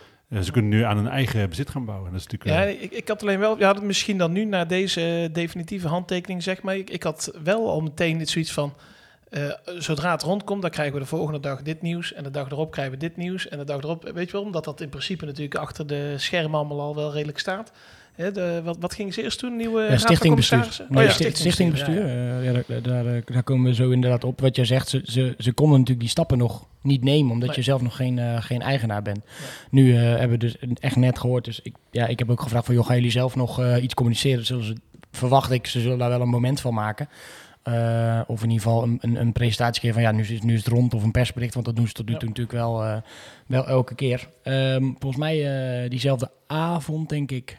Ze 0.42 0.52
kunnen 0.52 0.70
nu 0.70 0.82
aan 0.82 0.98
een 0.98 1.08
eigen 1.08 1.48
bezit 1.48 1.70
gaan 1.70 1.84
bouwen. 1.84 2.06
En 2.06 2.12
dat 2.12 2.20
is 2.20 2.26
natuurlijk, 2.32 2.60
Ja, 2.60 2.82
ik, 2.82 2.92
ik 2.92 3.08
had 3.08 3.22
alleen 3.22 3.38
wel, 3.38 3.58
ja, 3.58 3.72
dat 3.72 3.82
misschien 3.82 4.18
dan 4.18 4.32
nu 4.32 4.44
na 4.44 4.64
deze 4.64 5.28
definitieve 5.32 5.88
handtekening, 5.88 6.42
zeg 6.42 6.62
maar. 6.62 6.76
Ik, 6.76 6.90
ik 6.90 7.02
had 7.02 7.32
wel 7.44 7.70
al 7.70 7.80
meteen 7.80 8.18
dit 8.18 8.28
zoiets 8.28 8.52
van, 8.52 8.74
eh, 9.32 9.50
zodra 9.78 10.10
het 10.12 10.22
rondkomt, 10.22 10.62
dan 10.62 10.70
krijgen 10.70 10.94
we 10.94 11.00
de 11.00 11.06
volgende 11.06 11.40
dag 11.40 11.62
dit 11.62 11.82
nieuws. 11.82 12.12
En 12.12 12.22
de 12.22 12.30
dag 12.30 12.50
erop 12.50 12.70
krijgen 12.70 12.92
we 12.94 12.98
dit 12.98 13.16
nieuws. 13.16 13.48
En 13.48 13.58
de 13.58 13.64
dag 13.64 13.82
erop, 13.82 14.10
weet 14.14 14.26
je 14.26 14.32
wel, 14.32 14.42
omdat 14.42 14.64
dat 14.64 14.80
in 14.80 14.88
principe 14.88 15.24
natuurlijk 15.24 15.54
achter 15.54 15.86
de 15.86 16.14
schermen 16.16 16.58
allemaal 16.58 16.80
al 16.80 16.94
wel 16.94 17.12
redelijk 17.12 17.38
staat. 17.38 17.72
Hè, 18.12 18.32
de, 18.32 18.60
wat, 18.64 18.76
wat 18.80 18.94
ging 18.94 19.14
ze 19.14 19.22
eerst 19.22 19.40
doen? 19.40 19.56
Nieuwe 19.56 19.82
Ja? 20.80 20.86
Nee, 20.88 20.98
Oh 20.98 21.04
ja, 21.04 21.10
sti- 21.10 21.30
stichtingbestuur. 21.36 22.04
eh, 22.04 22.44
ja, 22.44 22.52
daar, 22.52 22.82
daar, 22.82 23.06
eh, 23.06 23.22
daar 23.24 23.42
komen 23.42 23.66
we 23.70 23.74
zo 23.74 23.90
inderdaad 23.90 24.24
op. 24.24 24.40
Wat 24.40 24.56
jij 24.56 24.64
zegt, 24.64 24.88
ze, 24.88 25.00
ze, 25.04 25.34
ze 25.38 25.52
konden 25.52 25.72
natuurlijk 25.74 26.00
die 26.00 26.08
stappen 26.08 26.38
nog 26.38 26.66
niet 26.82 27.04
nemen, 27.04 27.32
omdat 27.32 27.48
Nee. 27.48 27.56
je 27.58 27.62
zelf 27.62 27.82
nog 27.82 27.96
geen, 27.96 28.18
eh, 28.18 28.42
geen 28.42 28.62
eigenaar 28.62 29.02
bent. 29.02 29.24
Nu 29.70 29.94
eh, 29.96 30.00
hebben 30.02 30.28
we 30.30 30.36
dus 30.38 30.56
echt 30.80 30.96
net 30.96 31.18
gehoord, 31.18 31.44
dus 31.44 31.60
ik, 31.62 31.74
ja, 31.90 32.06
ik 32.06 32.18
heb 32.18 32.30
ook 32.30 32.40
gevraagd 32.42 32.66
van, 32.66 32.74
joh, 32.74 32.86
gaan 32.86 32.96
jullie 32.96 33.10
zelf 33.10 33.36
nog 33.36 33.60
eh, 33.60 33.82
iets 33.82 33.94
communiceren? 33.94 34.46
Zullen 34.46 34.64
ze, 34.64 34.74
verwacht 35.10 35.50
ik, 35.50 35.66
ze 35.66 35.80
zullen 35.80 35.98
daar 35.98 36.08
wel 36.08 36.20
een 36.20 36.28
moment 36.28 36.60
van 36.60 36.74
maken. 36.74 37.08
Eh, 37.62 38.20
of 38.26 38.42
in 38.42 38.50
ieder 38.50 38.62
geval 38.66 38.82
een, 38.82 38.98
een, 39.00 39.16
een 39.20 39.32
presentatie 39.32 39.80
geven 39.80 39.94
van, 39.94 40.02
ja, 40.02 40.12
nu 40.12 40.22
is, 40.22 40.42
nu 40.42 40.52
is 40.54 40.64
het 40.64 40.72
rond, 40.74 40.94
of 40.94 41.02
een 41.02 41.10
persbericht, 41.10 41.54
want 41.54 41.66
dat 41.66 41.76
doen 41.76 41.86
ze 41.86 41.92
tot 41.92 42.06
nu 42.06 42.12
Ja. 42.12 42.18
toe 42.18 42.28
natuurlijk 42.28 42.56
wel, 42.56 42.84
eh, 42.84 42.96
wel 43.46 43.66
elke 43.66 43.94
keer. 43.94 44.28
Ehm, 44.42 44.82
volgens 44.82 45.16
mij 45.16 45.36
eh, 45.82 45.90
diezelfde 45.90 46.30
avond, 46.46 47.08
denk 47.08 47.30
ik, 47.30 47.58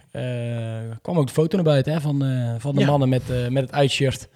kwam 1.02 1.18
ook 1.18 1.28
de 1.28 1.34
foto 1.34 1.56
naar 1.56 1.66
buiten 1.66 1.94
hè, 1.94 2.02
van, 2.02 2.20
van 2.60 2.76
de 2.76 2.82
Ja. 2.82 2.88
mannen 2.88 3.10
met, 3.10 3.24
met 3.50 3.64
het 3.64 3.72
uitshirt 3.74 4.28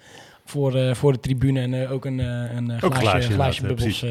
voor, 0.44 0.96
voor 0.96 1.12
de 1.12 1.20
tribune. 1.20 1.60
En 1.60 1.88
ook 1.88 2.04
een, 2.04 2.18
een 2.18 2.80
glaasje, 2.80 3.30
glaasje, 3.32 3.66
bubbels, 3.66 4.04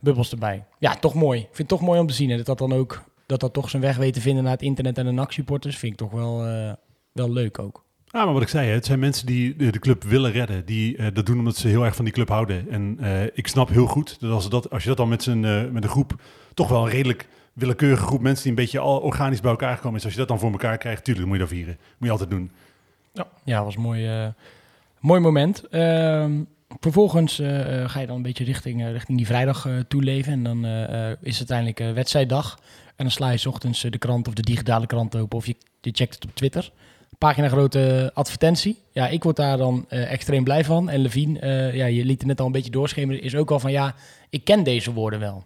bubbels 0.00 0.30
erbij. 0.30 0.64
Ja, 0.78 0.94
toch 0.94 1.14
mooi. 1.14 1.38
Ik 1.40 1.46
vind 1.46 1.58
het 1.58 1.68
toch 1.68 1.80
mooi 1.88 2.00
om 2.00 2.06
te 2.06 2.14
zien. 2.14 2.30
hè, 2.30 2.36
dat 2.36 2.46
dat 2.46 2.58
dan 2.58 2.72
ook 2.72 3.02
dat 3.26 3.40
dat 3.40 3.52
toch 3.52 3.70
zijn 3.70 3.82
weg 3.82 3.96
weet 3.96 4.14
te 4.14 4.20
vinden 4.20 4.42
naar 4.42 4.52
het 4.52 4.62
internet 4.62 4.98
en 4.98 5.04
de 5.04 5.10
NAC-supporters. 5.10 5.76
Vind 5.76 5.92
ik 5.92 5.98
toch 5.98 6.10
wel, 6.10 6.38
wel 7.12 7.32
leuk 7.32 7.58
ook. 7.58 7.84
Ah, 8.10 8.24
maar 8.24 8.32
wat 8.32 8.42
ik 8.42 8.48
zei, 8.48 8.68
het 8.68 8.86
zijn 8.86 8.98
mensen 8.98 9.26
die 9.26 9.56
de, 9.56 9.78
club 9.78 10.04
willen 10.04 10.32
redden. 10.32 10.64
Die 10.64 10.96
eh, 10.96 11.06
dat 11.14 11.26
doen 11.26 11.38
omdat 11.38 11.56
ze 11.56 11.68
heel 11.68 11.84
erg 11.84 11.96
van 11.96 12.04
die 12.04 12.14
club 12.14 12.28
houden. 12.28 12.70
En 12.70 12.96
eh, 13.00 13.22
ik 13.22 13.46
snap 13.46 13.68
heel 13.68 13.86
goed 13.86 14.20
dat 14.20 14.30
als, 14.30 14.48
dat 14.48 14.70
als 14.70 14.82
je 14.82 14.88
dat 14.88 14.98
dan 14.98 15.08
met, 15.08 15.26
eh, 15.26 15.34
met 15.70 15.84
een 15.84 15.88
groep, 15.88 16.20
toch 16.54 16.68
wel 16.68 16.84
een 16.84 16.90
redelijk 16.90 17.28
willekeurige 17.52 18.06
groep 18.06 18.20
mensen 18.20 18.42
die 18.42 18.52
een 18.52 18.58
beetje 18.58 18.78
al 18.78 18.98
organisch 18.98 19.40
bij 19.40 19.50
elkaar 19.50 19.76
gekomen 19.76 19.98
is. 19.98 20.04
Als 20.04 20.12
je 20.12 20.18
dat 20.18 20.28
dan 20.28 20.38
voor 20.38 20.50
elkaar 20.50 20.78
krijgt, 20.78 21.04
tuurlijk, 21.04 21.26
moet 21.26 21.36
je 21.36 21.42
dat 21.42 21.52
vieren. 21.52 21.78
Moet 21.98 22.06
je 22.06 22.10
altijd 22.10 22.30
doen. 22.30 22.50
Ja, 23.44 23.64
was 23.64 23.74
een 23.74 23.82
mooi, 23.82 24.32
mooi 25.00 25.20
moment. 25.20 25.68
Ehm, 25.68 26.42
vervolgens 26.80 27.36
ga 27.86 28.00
je 28.00 28.06
dan 28.06 28.16
een 28.16 28.22
beetje 28.22 28.44
richting, 28.44 28.86
richting 28.90 29.16
die 29.16 29.26
vrijdag 29.26 29.68
toeleven. 29.88 30.32
En 30.32 30.42
dan 30.42 30.64
is 31.20 31.38
het 31.38 31.50
uiteindelijk 31.50 31.94
wedstrijddag. 31.94 32.58
En 32.86 33.04
dan 33.04 33.10
sla 33.10 33.30
je 33.30 33.48
ochtends 33.48 33.80
de 33.80 33.98
krant 33.98 34.28
of 34.28 34.34
de 34.34 34.42
digitale 34.42 34.86
krant 34.86 35.16
open. 35.16 35.38
Of 35.38 35.46
je, 35.46 35.56
je 35.80 35.90
checkt 35.94 36.14
het 36.14 36.24
op 36.24 36.34
Twitter. 36.34 36.72
Pagina 37.18 37.48
grote 37.48 38.10
advertentie. 38.14 38.78
Ja, 38.92 39.08
ik 39.08 39.22
word 39.22 39.36
daar 39.36 39.56
dan 39.56 39.84
eh, 39.88 40.12
extreem 40.12 40.44
blij 40.44 40.64
van. 40.64 40.88
En 40.88 41.00
Levine, 41.00 41.38
eh, 41.38 41.74
ja, 41.74 41.86
je 41.86 42.04
liet 42.04 42.18
het 42.18 42.26
net 42.26 42.40
al 42.40 42.46
een 42.46 42.52
beetje 42.52 42.70
doorschemeren. 42.70 43.22
Is 43.22 43.36
ook 43.36 43.50
al 43.50 43.60
van 43.60 43.70
ja, 43.72 43.94
ik 44.30 44.44
ken 44.44 44.62
deze 44.62 44.92
woorden 44.92 45.20
wel. 45.20 45.44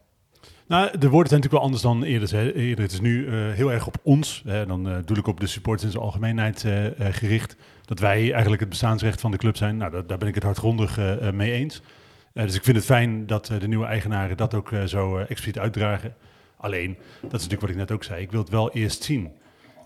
Nou, 0.67 0.99
de 0.99 1.09
woorden 1.09 1.29
zijn 1.29 1.41
natuurlijk 1.41 1.53
wel 1.53 1.63
anders 1.63 1.83
dan 1.83 2.03
eerder. 2.03 2.57
Eerder 2.57 2.85
het 2.85 2.93
is 2.93 3.01
nu 3.01 3.27
eh, 3.27 3.33
heel 3.53 3.73
erg 3.73 3.87
op 3.87 3.97
ons, 4.03 4.43
hè, 4.47 4.67
dan 4.67 5.03
doe 5.05 5.17
ik 5.17 5.27
op 5.27 5.41
de 5.41 5.47
supporters 5.47 5.85
in 5.85 5.91
zijn 5.91 6.05
algemeenheid 6.05 6.65
gericht, 6.99 7.57
dat 7.85 7.99
wij 7.99 8.31
eigenlijk 8.31 8.61
het 8.61 8.69
bestaansrecht 8.69 9.21
van 9.21 9.31
de 9.31 9.37
club 9.37 9.57
zijn. 9.57 9.77
Nou, 9.77 10.07
daar, 10.07 10.19
ben 10.19 10.29
ik 10.29 10.35
het 10.35 10.45
hardgrondig 10.45 10.99
mee 11.33 11.53
eens. 11.53 11.83
Dus 12.33 12.55
ik 12.55 12.65
vind 12.65 12.77
het 12.77 12.85
fijn 12.87 13.27
dat 13.27 13.47
de 13.47 13.69
nieuwe 13.69 13.87
eigenaren 13.87 14.37
dat 14.37 14.55
ook 14.55 14.73
zo 14.87 15.17
expliciet 15.17 15.59
uitdragen. 15.59 16.15
Alleen, 16.57 16.97
dat 17.21 17.23
is 17.23 17.31
natuurlijk 17.31 17.61
wat 17.61 17.71
ik 17.71 17.77
net 17.77 17.91
ook 17.91 18.05
zei, 18.05 18.23
ik 18.23 18.31
wil 18.31 18.41
het 18.41 18.51
wel 18.51 18.73
eerst 18.73 19.03
zien. 19.03 19.33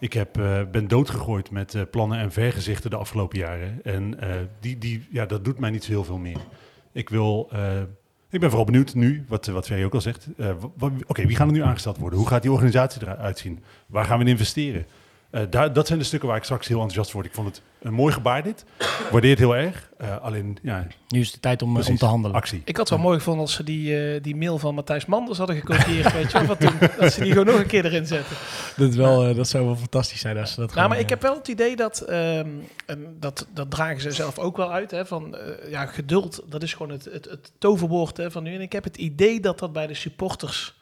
Ik 0.05 0.13
heb, 0.13 0.39
eh, 0.39 0.61
ben 0.71 0.89
doodgegooid 0.89 1.51
met 1.51 1.75
eh, 1.75 1.83
plannen 1.91 2.19
en 2.19 2.33
vergezichten 2.33 2.91
de 2.91 2.97
afgelopen 2.97 3.39
jaren. 3.39 3.81
En 3.83 4.21
eh, 4.21 4.29
die, 4.61 4.79
die, 4.79 5.07
ja, 5.11 5.27
dat 5.27 5.45
doet 5.45 5.59
mij 5.59 5.71
niet 5.71 5.85
zo 5.85 5.91
heel 5.91 6.05
veel 6.05 6.19
meer. 6.19 6.41
Ik 6.93 7.09
wil... 7.09 7.51
ik 8.31 8.41
ben 8.41 8.49
vooral 8.49 8.65
benieuwd 8.65 8.95
nu, 8.95 9.25
wat, 9.29 9.47
wat 9.47 9.67
Ferry 9.67 9.85
ook 9.85 9.95
al 9.95 10.01
zegt. 10.01 10.29
Oké, 11.07 11.27
wie 11.27 11.37
gaan 11.37 11.47
er 11.47 11.55
nu 11.55 11.63
aangesteld 11.63 11.99
worden? 11.99 12.19
Hoe 12.19 12.29
gaat 12.29 12.43
die 12.43 12.53
organisatie 12.53 13.03
eruit 13.03 13.39
zien? 13.39 13.63
Waar 13.87 14.05
gaan 14.05 14.19
we 14.19 14.25
in 14.25 14.31
investeren? 14.31 14.87
Eh, 15.35 15.43
daar, 15.51 15.73
dat 15.73 15.87
zijn 15.87 15.99
de 15.99 16.05
stukken 16.05 16.29
waar 16.29 16.39
ik 16.39 16.45
straks 16.45 16.69
heel 16.69 16.77
enthousiast 16.77 17.13
word. 17.13 17.27
Ik 17.27 17.35
vond 17.35 17.47
het 17.47 17.63
een 17.83 17.93
mooi 17.93 18.13
gebaar 18.13 18.43
dit. 18.43 18.65
Ik 18.79 19.09
waardeer 19.11 19.31
het 19.31 19.39
heel 19.39 19.57
erg. 19.57 19.91
Eh, 19.99 20.21
alleen, 20.21 20.59
ja, 20.63 20.87
Nu 21.09 21.21
is 21.21 21.27
het 21.27 21.35
de 21.35 21.41
tijd 21.41 21.63
om, 21.63 21.81
eh, 21.81 21.89
om 21.89 21.97
te 21.97 22.05
handelen. 22.05 22.37
Actie. 22.37 22.63
Ik 22.65 22.77
had 22.77 22.89
het 22.89 22.99
wel 22.99 23.07
mooi 23.07 23.19
gevonden 23.19 23.43
als 23.43 23.55
ze 23.55 23.65
die, 23.65 24.15
eh, 24.15 24.23
die 24.23 24.37
mail 24.37 24.59
van 24.59 24.75
Matthijs 24.75 25.07
Manders 25.07 25.39
hadden 25.39 25.57
gekopieerd, 25.57 26.13
weet 26.13 26.33
je 26.33 26.45
van 26.45 26.57
toen. 26.57 26.73
Dat 26.99 27.13
ze 27.13 27.21
die 27.21 27.33
gewoon 27.33 27.47
nog 27.47 27.59
een 27.59 27.67
keer 27.67 27.85
erin 27.85 28.07
zetten. 28.07 28.37
Dat, 28.77 28.89
is 28.89 28.97
wel, 28.97 29.27
eh, 29.27 29.37
dat 29.37 29.49
zou 29.49 29.65
wel 29.65 29.77
fantastisch 29.77 30.21
zijn 30.21 30.39
als 30.39 30.53
ze 30.53 30.57
dat 30.57 30.67
Nou, 30.67 30.73
gewoon, 30.73 30.89
maar 30.89 30.99
ik 30.99 31.09
heb 31.09 31.23
wel 31.23 31.35
het 31.35 31.49
idee 31.49 31.77
dat, 31.77 32.01
ehm, 32.01 32.49
en 32.87 33.17
dat, 33.21 33.47
dat 33.55 33.71
dragen 33.71 34.01
ze 34.01 34.11
zelf 34.11 34.39
ook 34.39 34.57
wel 34.57 34.73
uit, 34.73 34.91
hè, 34.91 35.07
van 35.07 35.37
eh, 35.37 35.71
ja, 35.71 35.87
geduld, 35.87 36.43
dat 36.49 36.63
is 36.63 36.73
gewoon 36.73 36.93
het, 36.93 37.05
het, 37.05 37.25
het 37.25 37.53
toverwoord 37.59 38.17
hè, 38.17 38.31
van 38.31 38.43
nu. 38.43 38.55
En 38.55 38.61
ik 38.61 38.73
heb 38.73 38.85
het 38.85 38.97
idee 38.97 39.41
dat 39.41 39.59
dat 39.59 39.73
bij 39.73 39.87
de 39.87 39.95
supporters 39.95 40.75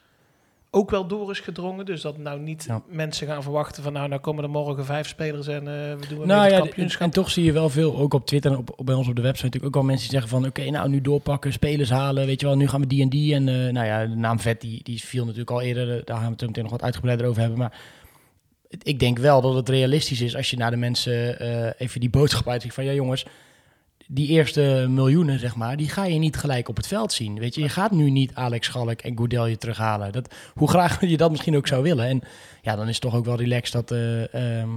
ook 0.75 0.89
wel 0.91 1.07
door 1.07 1.31
is 1.31 1.39
gedrongen. 1.39 1.85
Dus 1.85 2.01
dat 2.01 2.17
nou 2.17 2.39
niet 2.39 2.63
Ja. 2.67 2.81
mensen 2.89 3.27
gaan 3.27 3.43
verwachten 3.43 3.83
van 3.83 3.93
nou, 3.93 4.07
nou 4.07 4.21
komen 4.21 4.43
er 4.43 4.49
morgen 4.49 4.85
vijf 4.85 5.07
spelers 5.07 5.47
en 5.47 5.59
eh, 5.67 5.95
we 5.99 6.05
doen 6.09 6.17
Nou 6.17 6.27
nou, 6.27 6.49
ja, 6.49 6.55
en, 6.55 6.61
kampioenschap. 6.61 7.01
en 7.01 7.09
toch 7.13 7.29
zie 7.31 7.43
je 7.43 7.51
wel 7.51 7.69
veel, 7.69 7.97
ook 7.97 8.13
op 8.13 8.25
Twitter 8.25 8.51
en 8.51 8.57
op, 8.57 8.73
op- 8.79 8.85
bij 8.85 8.95
ons 8.95 9.07
op 9.07 9.15
de 9.15 9.21
website 9.21 9.45
natuurlijk 9.45 9.75
ook 9.75 9.81
wel 9.81 9.91
mensen 9.91 10.09
die 10.09 10.19
zeggen 10.19 10.37
van 10.39 10.47
oké, 10.49 10.69
nou 10.69 10.89
nu 10.89 11.01
doorpakken, 11.01 11.53
spelers 11.53 11.89
halen, 11.89 12.25
weet 12.25 12.39
je 12.41 12.45
wel, 12.47 12.55
nu 12.55 12.67
gaan 12.67 12.79
we 12.81 12.87
die 12.87 13.01
en 13.01 13.09
die. 13.09 13.33
En 13.35 13.47
eh, 13.47 13.55
nou 13.73 13.85
ja, 13.85 14.05
de 14.05 14.15
naam 14.15 14.39
Vet 14.39 14.61
die, 14.61 14.83
die 14.83 14.99
viel 15.03 15.23
natuurlijk 15.23 15.51
al 15.51 15.61
eerder, 15.61 15.89
eh, 15.97 16.01
daar 16.05 16.17
gaan 16.17 16.25
we 16.25 16.31
het 16.31 16.41
meteen 16.41 16.63
nog 16.63 16.71
wat 16.71 16.83
uitgebreider 16.83 17.27
over 17.27 17.41
hebben. 17.41 17.59
Maar 17.59 17.79
het- 18.69 18.87
ik 18.87 18.99
denk 18.99 19.17
wel 19.19 19.41
dat 19.41 19.53
het 19.53 19.69
realistisch 19.69 20.21
is 20.21 20.35
als 20.35 20.49
je 20.49 20.57
naar 20.57 20.71
de 20.71 20.77
mensen 20.77 21.41
even 21.77 21.99
die 21.99 22.09
boodschap 22.09 22.47
uitziet 22.47 22.73
van 22.73 22.83
ja 22.85 22.93
jongens, 22.93 23.25
die 24.13 24.27
eerste 24.27 24.85
miljoenen 24.89 25.39
zeg 25.39 25.55
maar, 25.55 25.77
die 25.77 25.89
ga 25.89 26.05
je 26.05 26.19
niet 26.19 26.35
gelijk 26.37 26.69
op 26.69 26.75
het 26.77 26.87
veld 26.87 27.11
zien. 27.13 27.39
Weet 27.39 27.55
je, 27.55 27.61
je 27.61 27.69
gaat 27.69 27.91
nu 27.91 28.09
niet 28.09 28.31
Alex 28.35 28.67
Schalk 28.67 29.01
en 29.01 29.15
Goudelje 29.17 29.57
terughalen. 29.57 30.11
Dat, 30.11 30.33
hoe 30.53 30.69
graag 30.69 31.01
je 31.05 31.17
dat 31.17 31.31
misschien 31.31 31.55
ook 31.55 31.67
zou 31.67 31.83
willen. 31.83 32.05
En 32.05 32.21
ja, 32.61 32.75
dan 32.75 32.87
is 32.87 32.93
het 32.93 33.01
toch 33.01 33.15
ook 33.15 33.25
wel 33.25 33.35
relaxed 33.35 33.73
dat... 33.73 33.91
eh, 33.91 34.59
ehm, 34.61 34.69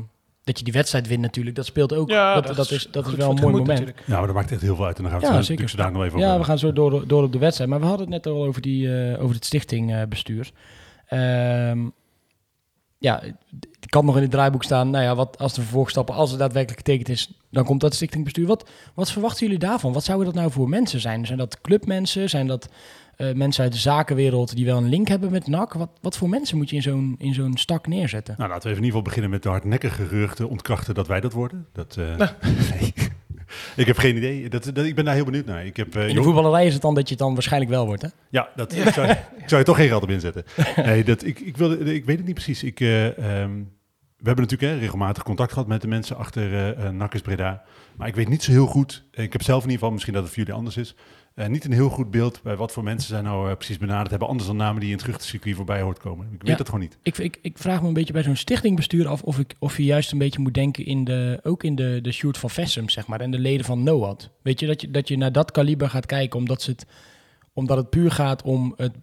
dat 0.44 0.58
je 0.58 0.64
die 0.64 0.72
wedstrijd 0.72 1.06
wint 1.08 1.20
natuurlijk, 1.20 1.56
dat 1.56 1.66
speelt 1.66 1.92
ook. 1.94 2.10
Ja, 2.10 2.40
dat, 2.40 2.56
dat, 2.56 2.70
is, 2.70 2.88
dat 2.90 3.06
is 3.06 3.14
wel 3.14 3.30
een 3.30 3.34
mooi 3.34 3.46
moment. 3.50 3.66
natuurlijk. 3.68 3.98
Nou, 4.06 4.18
maar 4.18 4.26
dat 4.26 4.36
maakt 4.36 4.52
echt 4.52 4.60
heel 4.60 4.76
veel 4.76 4.84
uit. 4.86 4.96
En 4.96 5.02
dan 5.02 5.12
gaan 5.12 5.20
we 5.20 5.26
Ja, 5.26 5.32
het 5.32 5.44
zo, 5.44 5.52
zeker. 5.52 5.68
zo 5.68 5.76
daar 5.76 5.92
nog 5.92 6.04
even 6.04 6.18
Ja, 6.18 6.38
we 6.38 6.44
gaan 6.44 6.58
zo 6.58 6.72
door, 6.72 7.06
door 7.06 7.22
op 7.22 7.32
de 7.32 7.38
wedstrijd. 7.38 7.70
Maar 7.70 7.80
we 7.80 7.86
hadden 7.86 8.12
het 8.12 8.24
net 8.24 8.34
al 8.34 8.44
over, 8.44 8.62
die, 8.62 9.12
eh, 9.12 9.22
over 9.22 9.34
het 9.34 9.44
stichtingbestuur. 9.44 10.50
Ehm 11.06 11.78
ja, 12.98 13.22
kan 13.86 14.04
nog 14.04 14.16
in 14.16 14.22
het 14.22 14.30
draaiboek 14.30 14.64
staan. 14.64 14.90
Nou 14.90 15.04
ja, 15.04 15.14
wat 15.14 15.38
als 15.38 15.54
de 15.54 15.60
vervolgstappen, 15.60 16.14
als 16.14 16.30
het 16.30 16.38
daadwerkelijk 16.38 16.78
getekend 16.78 17.08
is, 17.08 17.32
dan 17.50 17.64
komt 17.64 17.80
dat 17.80 17.94
stichtingbestuur. 17.94 18.46
Wat, 18.46 18.68
wat 18.94 19.10
verwachten 19.10 19.46
jullie 19.46 19.60
daarvan? 19.60 19.92
Wat 19.92 20.04
zouden 20.04 20.26
dat 20.26 20.34
nou 20.34 20.50
voor 20.50 20.68
mensen 20.68 21.00
zijn? 21.00 21.26
Zijn 21.26 21.38
dat 21.38 21.60
clubmensen? 21.60 22.30
Zijn 22.30 22.46
dat 22.46 22.68
eh, 23.16 23.32
mensen 23.32 23.62
uit 23.62 23.72
de 23.72 23.78
zakenwereld 23.78 24.56
die 24.56 24.64
wel 24.64 24.76
een 24.76 24.88
link 24.88 25.08
hebben 25.08 25.30
met 25.30 25.46
NAC? 25.46 25.72
Wat, 25.72 25.90
wat 26.00 26.16
voor 26.16 26.28
mensen 26.28 26.56
moet 26.56 26.70
je 26.70 26.76
in 26.76 26.82
zo'n, 26.82 27.14
in 27.18 27.34
zo'n 27.34 27.56
stak 27.56 27.86
neerzetten? 27.86 28.34
Nou, 28.38 28.50
laten 28.50 28.62
we 28.62 28.74
even 28.74 28.82
in 28.82 28.86
ieder 28.86 28.98
geval 28.98 29.02
beginnen 29.02 29.30
met 29.30 29.42
de 29.42 29.48
hardnekkige 29.48 30.06
geruchten 30.06 30.48
ontkrachten 30.48 30.94
dat 30.94 31.06
wij 31.06 31.20
dat 31.20 31.32
worden. 31.32 31.66
Dat, 31.72 31.96
eh, 31.98 32.16
nee. 32.16 32.92
ik 33.76 33.86
heb 33.86 33.98
geen 33.98 34.16
idee. 34.16 34.48
Dat, 34.48 34.64
dat, 34.64 34.84
ik 34.84 34.94
ben 34.94 35.04
daar 35.04 35.14
heel 35.14 35.24
benieuwd 35.24 35.46
naar. 35.46 35.66
Ik 35.66 35.76
heb, 35.76 35.96
uh, 35.96 36.08
in 36.08 36.14
de 36.14 36.22
voetballerij 36.22 36.66
is 36.66 36.72
het 36.72 36.82
dan 36.82 36.94
dat 36.94 37.04
je 37.08 37.14
het 37.14 37.22
dan 37.22 37.34
waarschijnlijk 37.34 37.72
wel 37.72 37.86
wordt, 37.86 38.02
hè? 38.02 38.08
Ja, 38.30 38.48
dat, 38.56 38.74
Ik, 38.76 38.92
zou, 38.92 39.10
ik 39.10 39.48
zou 39.48 39.60
je 39.60 39.66
toch 39.66 39.76
geen 39.76 39.88
geld 39.88 40.02
op 40.02 40.10
inzetten. 40.10 40.44
Nee, 40.76 41.04
dat, 41.04 41.24
ik, 41.24 41.40
ik, 41.40 41.56
wilde, 41.56 41.94
ik 41.94 42.04
weet 42.04 42.16
het 42.16 42.26
niet 42.26 42.34
precies. 42.34 42.62
Ik, 42.62 42.80
uh, 42.80 43.40
um, 43.42 43.75
we 44.16 44.26
hebben 44.26 44.44
natuurlijk 44.44 44.72
hè, 44.72 44.78
regelmatig 44.78 45.22
contact 45.22 45.52
gehad 45.52 45.68
met 45.68 45.80
de 45.80 45.88
mensen 45.88 46.16
achter 46.16 46.52
uh, 46.52 46.84
uh, 46.84 46.90
Nakkes 46.90 47.20
Breda. 47.20 47.62
Maar 47.96 48.08
ik 48.08 48.14
weet 48.14 48.28
niet 48.28 48.42
zo 48.42 48.50
heel 48.50 48.66
goed. 48.66 49.04
Ik 49.10 49.32
heb 49.32 49.42
zelf 49.42 49.58
in 49.58 49.64
ieder 49.64 49.78
geval, 49.78 49.92
misschien 49.92 50.12
dat 50.12 50.22
het 50.22 50.32
voor 50.32 50.42
jullie 50.42 50.58
anders 50.58 50.76
is. 50.76 50.94
Uh, 51.34 51.46
niet 51.46 51.64
een 51.64 51.72
heel 51.72 51.88
goed 51.88 52.10
beeld 52.10 52.42
bij 52.42 52.56
wat 52.56 52.72
voor 52.72 52.82
mensen 52.82 53.08
zijn 53.08 53.24
nou 53.24 53.54
precies 53.54 53.78
benaderd 53.78 54.10
hebben. 54.10 54.28
Anders 54.28 54.46
dan 54.46 54.56
namen 54.56 54.80
die 54.80 54.88
in 54.88 54.94
het 54.94 55.04
geruchtencircuit 55.04 55.56
voorbij 55.56 55.80
hoort 55.80 55.98
komen. 55.98 56.26
Ik 56.26 56.40
weet 56.42 56.50
ja, 56.50 56.56
dat 56.56 56.66
gewoon 56.66 56.80
niet. 56.80 56.98
Ik, 57.02 57.18
ik, 57.18 57.38
ik, 57.42 57.58
vraag 57.58 57.82
me 57.82 57.88
een 57.88 57.94
beetje 57.94 58.12
bij 58.12 58.22
zo'n 58.22 58.36
stichtingbestuur 58.36 59.08
af 59.08 59.22
of, 59.22 59.38
ik, 59.38 59.54
of 59.58 59.76
je 59.76 59.84
juist 59.84 60.12
een 60.12 60.18
beetje 60.18 60.40
moet 60.40 60.54
denken 60.54 60.84
in 60.84 61.04
de, 61.04 61.40
ook 61.42 61.62
in 61.62 61.74
de, 61.74 61.98
de 62.02 62.12
shoot 62.12 62.38
van 62.38 62.50
Vessum, 62.50 62.88
zeg 62.88 63.06
maar. 63.06 63.20
En 63.20 63.30
de 63.30 63.38
leden 63.38 63.66
van 63.66 63.82
NOAD. 63.82 64.30
Weet 64.42 64.60
je, 64.60 64.66
dat 64.66 64.80
je, 64.80 64.90
dat 64.90 65.08
je 65.08 65.16
naar 65.16 65.32
dat 65.32 65.50
kaliber 65.50 65.90
gaat 65.90 66.06
kijken 66.06 66.38
omdat, 66.38 66.62
ze 66.62 66.70
het, 66.70 66.86
omdat 67.52 67.76
het 67.76 67.90
puur 67.90 68.10
gaat 68.10 68.42
om 68.42 68.74
het, 68.76 68.96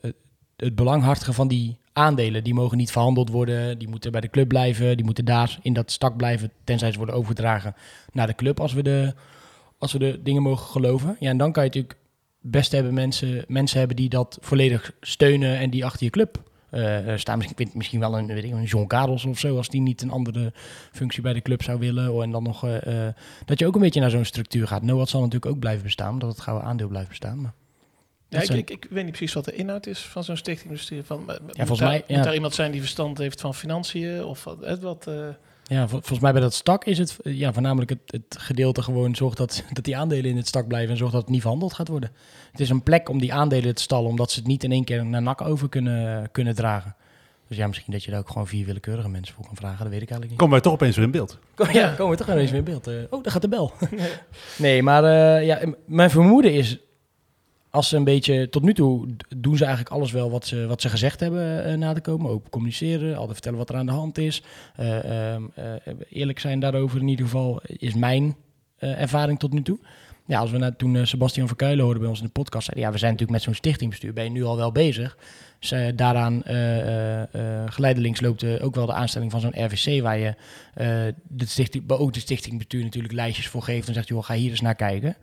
het, 0.00 0.14
het 0.56 0.74
belanghartige 0.74 1.32
van 1.32 1.48
die 1.48 1.80
aandelen. 1.92 2.44
Die 2.44 2.54
mogen 2.54 2.76
niet 2.76 2.90
verhandeld 2.90 3.30
worden, 3.30 3.78
die 3.78 3.88
moeten 3.88 4.12
bij 4.12 4.20
de 4.20 4.30
club 4.30 4.48
blijven, 4.48 4.96
die 4.96 5.04
moeten 5.04 5.24
daar 5.24 5.58
in 5.62 5.72
dat 5.72 5.90
stak 5.90 6.16
blijven, 6.16 6.50
tenzij 6.64 6.90
ze 6.90 6.96
worden 6.96 7.14
overgedragen 7.14 7.74
naar 8.12 8.26
de 8.26 8.34
club 8.34 8.60
als 8.60 8.72
we 8.72 8.82
de, 8.82 9.14
als 9.78 9.92
we 9.92 9.98
de 9.98 10.20
dingen 10.22 10.42
mogen 10.42 10.66
geloven. 10.66 11.16
Ja, 11.20 11.30
en 11.30 11.36
dan 11.36 11.52
kan 11.52 11.62
je 11.62 11.68
natuurlijk 11.68 11.98
best 12.40 12.72
hebben 12.72 12.94
mensen, 12.94 13.44
mensen 13.48 13.78
hebben 13.78 13.96
die 13.96 14.08
dat 14.08 14.38
volledig 14.40 14.92
steunen 15.00 15.58
en 15.58 15.70
die 15.70 15.84
achter 15.84 16.04
je 16.04 16.10
club 16.10 16.50
uh, 16.70 17.16
staan. 17.16 17.38
Misschien, 17.38 17.70
misschien 17.74 18.00
wel 18.00 18.18
een, 18.18 18.26
weet 18.26 18.44
ik, 18.44 18.52
een 18.52 18.64
John 18.64 18.86
Karels 18.86 19.24
of 19.24 19.38
zo, 19.38 19.56
als 19.56 19.68
die 19.68 19.80
niet 19.80 20.02
een 20.02 20.10
andere 20.10 20.52
functie 20.92 21.22
bij 21.22 21.32
de 21.32 21.42
club 21.42 21.62
zou 21.62 21.78
willen. 21.78 22.12
Oh, 22.12 22.22
en 22.22 22.30
dan 22.30 22.42
nog 22.42 22.64
uh, 22.64 22.76
dat 23.44 23.58
je 23.58 23.66
ook 23.66 23.74
een 23.74 23.80
beetje 23.80 24.00
naar 24.00 24.10
zo'n 24.10 24.24
structuur 24.24 24.66
gaat. 24.66 24.82
Noat 24.82 25.08
zal 25.08 25.20
natuurlijk 25.20 25.52
ook 25.52 25.60
blijven 25.60 25.82
bestaan, 25.82 26.18
dat 26.18 26.28
het 26.28 26.40
gouden 26.40 26.68
aandeel 26.68 26.88
blijft 26.88 27.08
bestaan. 27.08 27.40
Maar... 27.40 27.52
Ja, 28.32 28.40
ik, 28.40 28.50
ik, 28.50 28.70
ik, 28.70 28.86
weet 28.90 29.04
niet 29.04 29.16
precies 29.16 29.34
wat 29.34 29.44
de 29.44 29.54
inhoud 29.54 29.86
is 29.86 29.98
van 29.98 30.24
zo'n 30.24 30.36
stichtingbestuur. 30.36 31.04
Van, 31.04 31.22
ja, 31.26 31.36
volgens 31.54 31.78
daar, 31.78 31.88
mij, 31.88 32.04
ja. 32.06 32.14
moet 32.14 32.24
daar 32.24 32.34
iemand 32.34 32.54
zijn 32.54 32.70
die 32.70 32.80
verstand 32.80 33.18
heeft 33.18 33.40
van 33.40 33.54
financiën 33.54 34.24
of 34.24 34.44
wat? 34.44 34.78
wat 34.80 35.06
uh... 35.08 35.28
Ja, 35.64 35.88
volgens 35.88 36.18
mij 36.18 36.32
bij 36.32 36.40
dat 36.40 36.54
stak 36.54 36.84
is 36.84 36.98
het 36.98 37.16
ja, 37.22 37.52
voornamelijk 37.52 37.90
het, 37.90 38.00
het 38.06 38.36
gedeelte 38.38 38.82
gewoon 38.82 39.14
zorgt 39.14 39.36
dat, 39.36 39.64
dat 39.72 39.84
die 39.84 39.96
aandelen 39.96 40.30
in 40.30 40.36
het 40.36 40.48
stak 40.48 40.66
blijven 40.68 40.90
en 40.90 40.96
zorgt 40.96 41.12
dat 41.12 41.22
het 41.22 41.30
niet 41.30 41.40
verhandeld 41.40 41.72
gaat 41.72 41.88
worden. 41.88 42.10
Het 42.50 42.60
is 42.60 42.70
een 42.70 42.82
plek 42.82 43.08
om 43.08 43.18
die 43.18 43.32
aandelen 43.32 43.74
te 43.74 43.82
stallen, 43.82 44.10
omdat 44.10 44.30
ze 44.30 44.38
het 44.38 44.48
niet 44.48 44.64
in 44.64 44.72
één 44.72 44.84
keer 44.84 45.06
naar 45.06 45.22
NAC 45.22 45.40
over 45.40 45.68
kunnen, 45.68 46.28
kunnen 46.32 46.54
dragen. 46.54 46.96
Dus 47.48 47.56
ja, 47.56 47.66
misschien 47.66 47.92
dat 47.92 48.04
je 48.04 48.10
daar 48.10 48.20
ook 48.20 48.28
gewoon 48.28 48.46
vier 48.46 48.66
willekeurige 48.66 49.08
mensen 49.08 49.34
voor 49.34 49.44
kan 49.44 49.56
vragen. 49.56 49.78
Dat 49.78 49.92
weet 49.92 50.02
ik 50.02 50.10
eigenlijk 50.10 50.30
niet. 50.30 50.38
Komen 50.38 50.54
wij 50.54 50.60
toch 50.60 50.72
opeens 50.72 50.96
weer 50.96 51.04
in 51.04 51.10
beeld? 51.10 51.38
Kom, 51.54 51.70
ja, 51.70 51.94
komen 51.94 52.12
we 52.12 52.24
toch 52.24 52.30
opeens 52.30 52.50
weer 52.50 52.58
in 52.58 52.64
beeld. 52.64 52.88
Uh, 52.88 52.94
oh, 53.10 53.22
daar 53.22 53.32
gaat 53.32 53.42
de 53.42 53.48
bel. 53.48 53.72
nee, 54.58 54.82
maar 54.82 55.04
uh, 55.04 55.46
ja, 55.46 55.60
mijn 55.86 56.10
vermoeden 56.10 56.52
is 56.52 56.78
als 57.72 57.88
ze 57.88 57.96
een 57.96 58.04
beetje, 58.04 58.48
tot 58.48 58.62
nu 58.62 58.74
toe 58.74 59.06
doen 59.36 59.56
ze 59.56 59.64
eigenlijk 59.64 59.94
alles 59.94 60.12
wel 60.12 60.30
wat 60.30 60.46
ze, 60.46 60.66
wat 60.66 60.80
ze 60.80 60.88
gezegd 60.88 61.20
hebben 61.20 61.70
uh, 61.70 61.74
na 61.74 61.92
te 61.92 62.00
komen. 62.00 62.30
Ook 62.30 62.50
communiceren, 62.50 63.16
altijd 63.16 63.32
vertellen 63.32 63.58
wat 63.58 63.68
er 63.68 63.76
aan 63.76 63.86
de 63.86 63.92
hand 63.92 64.18
is. 64.18 64.42
Uh, 64.80 65.04
uh, 65.04 65.36
eerlijk 66.08 66.38
zijn 66.38 66.60
daarover 66.60 67.00
in 67.00 67.08
ieder 67.08 67.24
geval 67.24 67.60
is 67.66 67.94
mijn 67.94 68.36
ervaring 68.78 69.38
tot 69.38 69.52
nu 69.52 69.62
toe. 69.62 69.78
Ja, 70.26 70.38
als 70.38 70.50
we 70.50 70.58
nou, 70.58 70.74
toen 70.76 71.06
Sebastian 71.06 71.46
Verkuilen 71.46 71.84
hoorden 71.84 72.00
bij 72.02 72.10
ons 72.10 72.20
in 72.20 72.26
de 72.26 72.32
podcast, 72.32 72.64
zeiden 72.64 72.84
ja, 72.86 72.92
we 72.92 72.98
zijn 72.98 73.12
natuurlijk 73.12 73.38
met 73.38 73.46
zo'n 73.46 73.64
stichtingbestuur, 73.64 74.12
ben 74.12 74.24
je 74.24 74.30
nu 74.30 74.44
al 74.44 74.56
wel 74.56 74.72
bezig. 74.72 75.16
Dus, 75.58 75.74
daaraan 75.94 76.42
geleidelings 77.72 78.20
loopt 78.20 78.60
ook 78.60 78.74
wel 78.74 78.86
de 78.86 78.92
aanstelling 78.92 79.30
van 79.30 79.40
zo'n 79.40 79.64
RVC, 79.64 80.02
waar 80.02 80.18
je 80.18 80.34
de 81.22 81.46
stichting, 81.46 81.90
ook 81.90 82.12
de 82.12 82.20
stichtingbestuur 82.20 82.82
natuurlijk 82.82 83.14
lijstjes 83.14 83.48
voor 83.48 83.62
geeft 83.62 83.88
en 83.88 83.94
zegt, 83.94 84.08
joh, 84.08 84.24
ga 84.24 84.34
hier 84.34 84.50
eens 84.50 84.60
naar 84.60 84.74
kijken. 84.74 85.16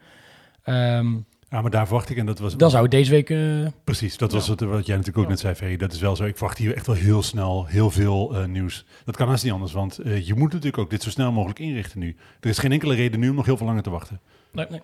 Um, 0.65 1.25
ja, 1.49 1.61
maar 1.61 1.71
daar 1.71 1.85
verwacht 1.85 2.09
ik, 2.09 2.17
en 2.17 2.25
dat 2.25 2.39
was... 2.39 2.57
Dan 2.57 2.69
zou 2.69 2.83
het 2.83 2.91
deze 2.91 3.11
week... 3.11 3.29
Uh... 3.29 3.67
Precies, 3.83 4.17
dat 4.17 4.31
was 4.31 4.47
het, 4.47 4.59
wat 4.59 4.85
jij 4.85 4.95
natuurlijk 4.95 5.17
ook 5.17 5.23
ja. 5.23 5.29
net 5.29 5.39
zei, 5.39 5.55
Ferry. 5.55 5.77
Dat 5.77 5.93
is 5.93 5.99
wel 5.99 6.15
zo. 6.15 6.23
Ik 6.23 6.37
verwacht 6.37 6.57
hier 6.57 6.75
echt 6.75 6.87
wel 6.87 6.95
heel 6.95 7.23
snel 7.23 7.65
heel 7.65 7.91
veel 7.91 8.35
uh, 8.35 8.45
nieuws. 8.45 8.85
Dat 9.05 9.15
kan 9.15 9.27
haast 9.27 9.43
niet 9.43 9.53
anders, 9.53 9.71
want 9.71 9.99
uh, 10.05 10.27
je 10.27 10.33
moet 10.33 10.51
natuurlijk 10.51 10.77
ook 10.77 10.89
dit 10.89 11.03
zo 11.03 11.09
snel 11.09 11.31
mogelijk 11.31 11.59
inrichten 11.59 11.99
nu. 11.99 12.15
Er 12.39 12.49
is 12.49 12.57
geen 12.57 12.71
enkele 12.71 12.95
reden 12.95 13.19
nu 13.19 13.29
om 13.29 13.35
nog 13.35 13.45
heel 13.45 13.57
veel 13.57 13.65
langer 13.65 13.83
te 13.83 13.89
wachten. 13.89 14.19
Nee, 14.51 14.65
nee. 14.69 14.81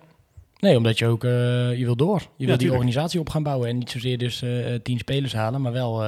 Nee, 0.58 0.76
omdat 0.76 0.98
je 0.98 1.06
ook, 1.06 1.22
je 1.22 1.82
wil 1.84 1.96
door. 1.96 2.22
Je 2.36 2.46
wil 2.46 2.56
die 2.56 2.72
organisatie 2.72 3.20
op 3.20 3.28
gaan 3.28 3.42
bouwen. 3.42 3.68
En 3.68 3.78
niet 3.78 3.90
zozeer 3.90 4.18
dus 4.18 4.44
tien 4.82 4.98
spelers 4.98 5.32
halen, 5.32 5.60
maar 5.60 5.72
wel 5.72 6.04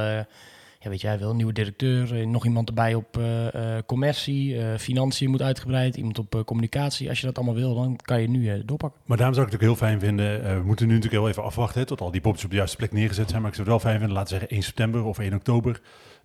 ja, 0.79 0.91
weet 0.91 1.01
jij 1.01 1.19
wel, 1.19 1.31
een 1.31 1.37
nieuwe 1.37 1.53
directeur, 1.53 2.27
nog 2.27 2.45
iemand 2.45 2.69
erbij 2.69 2.95
op 2.95 3.17
uh, 3.19 3.53
uh, 3.55 3.77
commercie, 3.87 4.55
uh, 4.55 4.77
financiën 4.77 5.31
moet 5.31 5.43
uitgebreid, 5.43 5.97
iemand 5.97 6.19
op 6.19 6.43
communicatie. 6.45 7.09
Als 7.09 7.21
je 7.21 7.27
dat 7.27 7.37
allemaal 7.37 7.55
wil, 7.55 7.75
dan 7.75 7.97
kan 8.03 8.21
je 8.21 8.29
nu 8.29 8.65
doorpakken. 8.65 9.01
Maar 9.05 9.17
daarom 9.17 9.35
zou 9.35 9.47
ik 9.47 9.53
het 9.53 9.63
ook 9.63 9.69
heel 9.69 9.87
fijn 9.87 10.01
vinden, 10.01 10.57
we 10.57 10.63
moeten 10.65 10.87
nu 10.87 10.95
natuurlijk 10.95 11.23
heel 11.23 11.31
even 11.31 11.43
afwachten 11.43 11.81
hè, 11.81 11.87
tot 11.87 12.01
al 12.01 12.11
die 12.11 12.21
poppetjes 12.21 12.45
op 12.45 12.51
de 12.51 12.57
juiste 12.57 12.77
plek 12.77 12.93
neergezet 12.93 13.29
zijn. 13.29 13.41
Maar 13.41 13.51
ik 13.51 13.57
zou 13.57 13.69
het 13.69 13.83
wel 13.83 13.91
fijn 13.91 13.99
vinden, 13.99 14.17
laten 14.17 14.33
we 14.33 14.39
zeggen 14.39 14.57
1 14.57 14.67
september 14.67 15.05
of 15.05 15.19
1 15.19 15.35
oktober, 15.35 15.81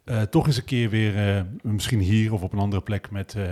uh, 0.05 0.21
toch 0.21 0.47
eens 0.47 0.57
een 0.57 0.65
keer 0.65 0.89
weer, 0.89 1.35
uh, 1.35 1.41
misschien 1.61 1.99
hier 1.99 2.33
of 2.33 2.41
op 2.41 2.53
een 2.53 2.59
andere 2.59 2.81
plek, 2.81 3.11
met 3.11 3.35
uh, 3.37 3.43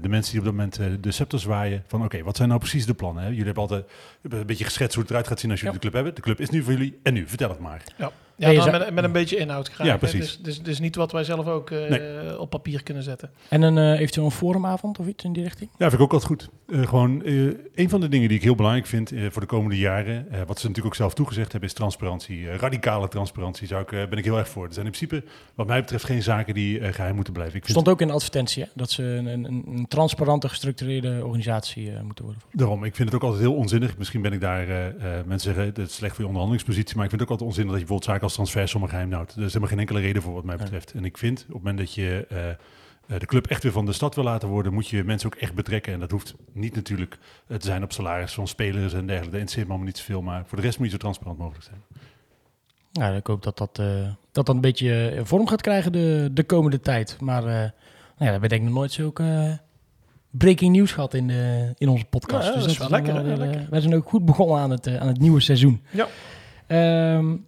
de 0.00 0.08
mensen 0.08 0.30
die 0.30 0.40
op 0.40 0.46
dat 0.46 0.54
moment 0.54 1.02
de 1.02 1.12
scepter 1.12 1.40
zwaaien. 1.40 1.84
Van 1.86 1.98
oké, 1.98 2.08
okay, 2.08 2.24
wat 2.24 2.36
zijn 2.36 2.48
nou 2.48 2.60
precies 2.60 2.86
de 2.86 2.94
plannen? 2.94 3.22
Hè? 3.22 3.28
Jullie 3.28 3.44
hebben 3.44 3.62
altijd 3.62 3.84
een 4.22 4.46
beetje 4.46 4.64
geschetst 4.64 4.94
hoe 4.94 5.02
het 5.02 5.10
eruit 5.10 5.28
gaat 5.28 5.40
zien 5.40 5.50
als 5.50 5.60
jullie 5.60 5.74
ja. 5.74 5.80
de 5.80 5.88
club 5.88 6.04
hebben. 6.04 6.14
De 6.14 6.26
club 6.26 6.40
is 6.40 6.50
nu 6.50 6.62
voor 6.62 6.72
jullie 6.72 6.98
en 7.02 7.12
nu, 7.14 7.26
vertel 7.26 7.48
het 7.48 7.58
maar. 7.58 7.82
Ja, 7.96 8.10
ja, 8.40 8.48
ja 8.48 8.70
met, 8.70 8.94
met, 8.94 9.04
een 9.04 9.12
beetje 9.12 9.36
inhoud 9.36 9.68
graag. 9.68 9.86
Ja, 9.86 9.96
precies. 9.96 10.18
Dus, 10.18 10.38
dus, 10.42 10.62
dus, 10.62 10.80
niet 10.80 10.96
wat 10.96 11.12
wij 11.12 11.24
zelf 11.24 11.46
ook 11.46 11.70
nee. 11.70 12.38
op 12.38 12.50
papier 12.50 12.82
kunnen 12.82 13.02
zetten. 13.02 13.30
En 13.48 13.62
een 13.62 13.94
eventueel 13.94 14.26
een 14.26 14.32
forumavond 14.32 14.98
of 14.98 15.06
iets 15.06 15.24
in 15.24 15.32
die 15.32 15.42
richting? 15.42 15.70
Ja, 15.70 15.88
vind 15.88 15.92
ik 15.92 16.00
ook 16.00 16.12
altijd 16.12 16.30
goed. 16.30 16.48
gewoon 16.88 17.22
een 17.74 17.88
van 17.88 18.00
de 18.00 18.08
dingen 18.08 18.28
die 18.28 18.36
ik 18.36 18.42
heel 18.44 18.54
belangrijk 18.54 18.86
vind 18.86 19.12
voor 19.30 19.42
de 19.42 19.48
komende 19.48 19.78
jaren, 19.78 20.26
wat 20.46 20.58
ze 20.58 20.66
natuurlijk 20.66 20.86
ook 20.86 20.94
zelf 20.94 21.14
toegezegd 21.14 21.50
hebben, 21.50 21.68
is 21.68 21.74
transparantie. 21.74 22.56
radicale 22.56 23.08
transparantie 23.08 23.66
zou 23.66 23.82
ik, 23.82 23.88
ben 24.10 24.18
ik 24.18 24.24
heel 24.24 24.38
erg 24.38 24.48
voor. 24.48 24.66
Er 24.66 24.72
zijn 24.72 24.86
in 24.86 24.92
principe, 24.92 25.24
wat 25.54 25.66
mij 25.66 25.80
betreft, 25.80 26.04
geen 26.04 26.22
zaken 26.22 26.54
die 26.54 26.78
uh, 26.78 26.92
geheim 26.92 27.14
moeten 27.14 27.32
blijven. 27.32 27.56
Ik 27.56 27.64
vind 27.64 27.78
stond 27.78 27.88
ook 27.88 28.00
in 28.00 28.06
de 28.06 28.12
advertentie 28.12 28.62
hè? 28.62 28.68
dat 28.74 28.90
ze 28.90 29.02
een, 29.02 29.26
een, 29.26 29.44
een, 29.44 29.86
transparante, 29.88 30.48
gestructureerde 30.48 31.20
organisatie 31.24 31.90
uh, 31.90 32.00
moeten 32.00 32.24
worden. 32.24 32.42
Daarom, 32.52 32.84
ik 32.84 32.94
vind 32.94 33.08
het 33.08 33.16
ook 33.16 33.28
altijd 33.28 33.42
heel 33.42 33.54
onzinnig. 33.54 33.98
Misschien 33.98 34.22
ben 34.22 34.32
ik 34.32 34.40
daar, 34.40 34.68
uh, 34.68 34.84
mensen 35.26 35.54
zeggen, 35.54 35.64
het 35.64 35.78
is 35.78 35.94
slecht 35.94 36.14
voor 36.14 36.24
je 36.24 36.30
onderhandelingspositie, 36.30 36.96
maar 36.96 37.04
ik 37.04 37.10
vind 37.10 37.22
het 37.22 37.30
ook 37.30 37.38
altijd 37.38 37.48
onzinnig 37.48 37.72
dat 37.72 37.80
je 37.80 37.86
bijvoorbeeld 37.86 38.04
zaken 38.04 38.22
als 38.22 38.29
transfer 38.34 38.68
zomaar 38.68 38.88
geheim 38.88 39.12
houdt. 39.12 39.32
Er 39.32 39.38
is 39.38 39.46
helemaal 39.46 39.68
geen 39.68 39.78
enkele 39.78 40.00
reden 40.00 40.22
voor 40.22 40.34
wat 40.34 40.44
mij 40.44 40.56
betreft. 40.56 40.90
Ja. 40.92 40.98
En 40.98 41.04
ik 41.04 41.18
vind, 41.18 41.40
op 41.40 41.46
het 41.46 41.56
moment 41.56 41.78
dat 41.78 41.94
je 41.94 42.26
de 43.06 43.26
club 43.26 43.46
echt 43.46 43.62
weer 43.62 43.72
van 43.72 43.86
de 43.86 43.92
stad 43.92 44.14
wil 44.14 44.24
laten 44.24 44.48
worden, 44.48 44.72
moet 44.72 44.88
je 44.88 45.04
mensen 45.04 45.32
ook 45.32 45.40
echt 45.40 45.54
betrekken. 45.54 45.92
En 45.92 46.00
dat 46.00 46.10
hoeft 46.10 46.34
niet 46.52 46.74
natuurlijk 46.74 47.18
te 47.46 47.56
zijn 47.60 47.82
op 47.82 47.92
salaris 47.92 48.32
van 48.32 48.48
spelers 48.48 48.92
en 48.92 49.06
dergelijke. 49.06 49.30
Dat 49.30 49.40
interesseert 49.40 49.66
me 49.66 49.72
allemaal 49.72 49.86
niet 49.86 49.98
zoveel, 49.98 50.22
maar 50.22 50.44
voor 50.46 50.58
de 50.58 50.64
rest 50.64 50.78
moet 50.78 50.86
je 50.86 50.92
zo 50.92 50.98
transparant 50.98 51.38
mogelijk 51.38 51.64
zijn. 51.64 51.82
Nou, 52.92 53.16
ik 53.16 53.26
hoop 53.26 53.42
dat 53.42 53.58
dat, 53.58 53.78
uh, 53.80 53.86
dat, 54.02 54.14
dat 54.32 54.48
een 54.48 54.60
beetje 54.60 55.20
vorm 55.24 55.46
gaat 55.46 55.60
krijgen 55.60 55.92
de, 55.92 56.30
de 56.32 56.44
komende 56.44 56.80
tijd. 56.80 57.16
Maar 57.20 57.42
uh, 57.42 57.48
nou 57.48 57.62
ja, 57.62 57.70
we 58.16 58.24
hebben 58.24 58.48
denk 58.48 58.62
ik 58.62 58.68
nog 58.68 58.76
nooit 58.76 58.92
zulke 58.92 59.58
breaking 60.30 60.76
news 60.76 60.92
gehad 60.92 61.14
in, 61.14 61.26
de, 61.26 61.74
in 61.78 61.88
onze 61.88 62.04
podcast. 62.04 62.46
Ja, 62.48 62.54
dus 62.54 62.62
dat 62.62 62.70
is 62.70 62.78
wel 62.78 62.88
lekker, 62.88 63.14
wel, 63.24 63.36
lekker. 63.36 63.66
Wij 63.70 63.80
zijn 63.80 63.94
ook 63.94 64.08
goed 64.08 64.24
begonnen 64.24 64.58
aan 64.58 64.70
het, 64.70 64.86
aan 64.96 65.08
het 65.08 65.18
nieuwe 65.18 65.40
seizoen. 65.40 65.82
Ja. 65.90 66.06
Um, 67.16 67.46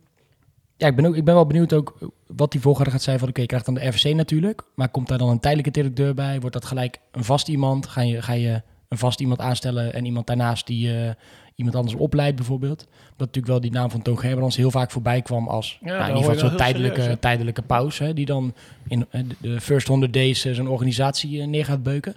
ja, 0.82 0.88
ik 0.88 0.96
ben, 0.96 1.06
ook, 1.06 1.16
ik 1.16 1.24
ben 1.24 1.34
wel 1.34 1.46
benieuwd 1.46 1.72
ook 1.72 1.98
wat 2.26 2.52
die 2.52 2.60
volgorde 2.60 2.90
gaat 2.90 3.02
zijn 3.02 3.18
van... 3.18 3.28
oké, 3.28 3.40
okay, 3.40 3.42
je 3.42 3.48
krijgt 3.48 3.66
dan 3.66 3.92
de 3.92 3.96
RVC 3.96 4.14
natuurlijk... 4.14 4.62
maar 4.74 4.88
komt 4.88 5.08
daar 5.08 5.18
dan 5.18 5.28
een 5.28 5.40
tijdelijke 5.40 5.70
directeur 5.70 6.14
bij? 6.14 6.40
Wordt 6.40 6.54
dat 6.54 6.64
gelijk 6.64 7.00
een 7.10 7.24
vast 7.24 7.48
iemand? 7.48 7.86
Ga 7.86 8.00
je, 8.00 8.22
ga 8.22 8.32
je 8.32 8.62
een 8.88 8.98
vast 8.98 9.20
iemand 9.20 9.40
aanstellen 9.40 9.94
en 9.94 10.04
iemand 10.04 10.26
daarnaast 10.26 10.66
die 10.66 10.88
uh, 10.88 11.10
iemand 11.54 11.76
anders 11.76 11.96
opleidt 11.96 12.36
bijvoorbeeld. 12.36 12.78
Dat 12.78 13.18
natuurlijk 13.18 13.46
wel 13.46 13.60
die 13.60 13.70
naam 13.70 13.90
van 13.90 14.02
Toon 14.02 14.18
Gerbrands 14.18 14.56
heel 14.56 14.70
vaak 14.70 14.90
voorbij 14.90 15.22
kwam 15.22 15.48
als 15.48 15.78
ja, 15.80 15.86
nou, 15.86 16.10
in 16.10 16.16
ieder 16.16 16.32
geval 16.32 16.48
zo'n 16.48 16.56
tijdelijke, 16.56 17.00
serieus, 17.00 17.20
tijdelijke 17.20 17.62
pauze. 17.62 18.04
Hè, 18.04 18.14
die 18.14 18.26
dan 18.26 18.54
in 18.88 19.06
de 19.38 19.60
first 19.60 19.88
100 19.88 20.12
days 20.12 20.46
uh, 20.46 20.54
zo'n 20.54 20.68
organisatie 20.68 21.46
neer 21.46 21.64
gaat 21.64 21.82
beuken. 21.82 22.16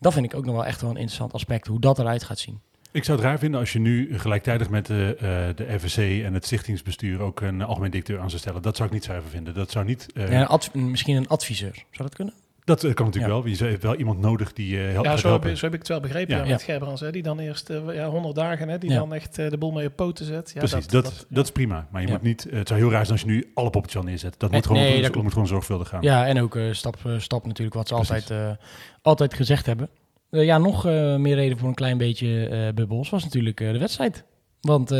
Dat 0.00 0.12
vind 0.12 0.24
ik 0.24 0.34
ook 0.34 0.44
nog 0.44 0.54
wel 0.54 0.66
echt 0.66 0.80
wel 0.80 0.90
een 0.90 0.96
interessant 0.96 1.32
aspect, 1.32 1.66
hoe 1.66 1.80
dat 1.80 1.98
eruit 1.98 2.24
gaat 2.24 2.38
zien. 2.38 2.60
Ik 2.92 3.04
zou 3.04 3.18
het 3.18 3.26
raar 3.26 3.38
vinden 3.38 3.60
als 3.60 3.72
je 3.72 3.78
nu 3.78 4.18
gelijktijdig 4.18 4.70
met 4.70 4.86
de, 4.86 5.16
uh, 5.16 5.66
de 5.66 5.78
FSC 5.78 5.98
en 5.98 6.34
het 6.34 6.44
stichtingsbestuur 6.44 7.20
ook 7.20 7.40
een 7.40 7.62
algemeen 7.62 7.90
directeur 7.90 8.18
aan 8.20 8.28
zou 8.28 8.40
stellen. 8.40 8.62
Dat 8.62 8.76
zou 8.76 8.88
ik 8.88 8.94
niet 8.94 9.04
zuiver 9.04 9.30
vinden. 9.30 9.54
Dat 9.54 9.70
zou 9.70 9.84
niet. 9.84 10.06
Uh... 10.14 10.30
Ja, 10.32 10.58
een 10.72 10.90
misschien 10.90 11.16
een 11.16 11.28
adviseur. 11.28 11.72
Zou 11.74 11.84
dat 12.08 12.14
kunnen? 12.14 12.34
Dat 12.64 12.84
eh, 12.84 12.94
kan 12.94 13.06
natuurlijk 13.06 13.32
wel. 13.32 13.46
Je 13.46 13.64
hebt 13.64 13.82
wel 13.82 13.94
iemand 13.96 14.20
nodig 14.20 14.52
die 14.52 14.78
eh 14.78 14.92
helpt 14.92 15.06
Ja, 15.08 15.16
zo 15.16 15.32
heb, 15.40 15.56
zo 15.56 15.64
heb 15.64 15.72
ik 15.72 15.78
het 15.78 15.88
wel 15.88 16.00
begrepen 16.00 16.34
Ja. 16.34 16.40
ja, 16.40 16.44
Ja. 16.46 16.50
met 16.52 16.62
Gerbrands. 16.62 17.00
Hè, 17.00 17.10
die 17.12 17.22
dan 17.22 17.38
eerst 17.38 17.70
eh, 17.70 17.80
ja, 17.94 18.08
100 18.08 18.34
dagen, 18.34 18.68
hè, 18.68 18.78
die 18.78 18.90
Ja. 18.90 18.98
dan 18.98 19.14
echt 19.14 19.38
eh, 19.38 19.50
de 19.50 19.58
boel 19.58 19.70
mee 19.70 19.86
op 19.86 19.96
poten 19.96 20.24
zet. 20.26 20.50
Ja, 20.54 20.58
Precies, 20.58 20.86
dat, 20.86 21.26
dat, 21.28 21.44
is 21.44 21.52
prima. 21.52 21.86
Maar 21.90 22.00
je 22.00 22.06
Ja. 22.06 22.12
moet 22.12 22.22
niet, 22.22 22.48
eh, 22.48 22.58
het 22.58 22.68
zou 22.68 22.80
heel 22.80 22.90
raar 22.90 23.06
zijn 23.06 23.12
als 23.18 23.20
je 23.28 23.34
nu 23.34 23.50
alle 23.54 23.70
poppetjes 23.70 24.00
al 24.00 24.06
neerzet. 24.08 24.34
Dat 24.38 24.50
Nee, 24.50 24.58
moet 24.58 24.66
gewoon, 24.68 24.82
nee, 24.82 25.02
dat 25.02 25.12
dat 25.12 25.22
moet 25.22 25.32
gewoon 25.32 25.48
zorgvuldig 25.48 25.88
gaan. 25.88 26.02
Ja, 26.02 26.26
en 26.26 26.40
ook 26.40 26.56
eh, 26.56 26.72
stap 26.72 26.98
voor 27.00 27.20
stap 27.20 27.46
natuurlijk 27.46 27.76
wat 27.76 27.88
ze 27.88 27.94
Precies. 27.94 28.30
altijd, 28.30 28.58
eh, 28.58 28.64
altijd 29.02 29.34
gezegd 29.34 29.66
hebben. 29.66 29.88
Eh, 30.30 30.44
ja, 30.44 30.58
nog 30.58 30.86
eh, 30.86 31.16
meer 31.16 31.34
reden 31.34 31.58
voor 31.58 31.68
een 31.68 31.74
klein 31.74 31.98
beetje 31.98 32.48
eh 32.48 32.74
bubbels 32.74 33.10
was 33.10 33.24
natuurlijk 33.24 33.56
de 33.56 33.78
wedstrijd. 33.78 34.24
Want 34.60 34.90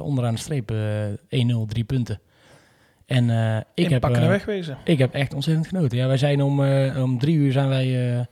onderaan 0.00 0.34
de 0.34 0.40
streep 0.40 0.70
eh 0.70 1.54
1-0, 1.54 1.66
drie 1.66 1.84
punten. 1.84 2.20
En 3.06 3.30
eh, 3.30 3.60
ik, 3.74 3.88
heb, 3.88 4.06
wegwezen. 4.06 4.78
ik 4.84 4.98
heb 4.98 5.14
echt 5.14 5.34
ontzettend 5.34 5.66
genoten. 5.66 5.98
Ja, 5.98 6.06
wij 6.06 6.16
zijn 6.16 6.42
om, 6.42 6.60
om 6.96 7.18
drie 7.18 7.36
uur 7.36 7.52
zijn 7.52 7.68
wij 7.68 8.26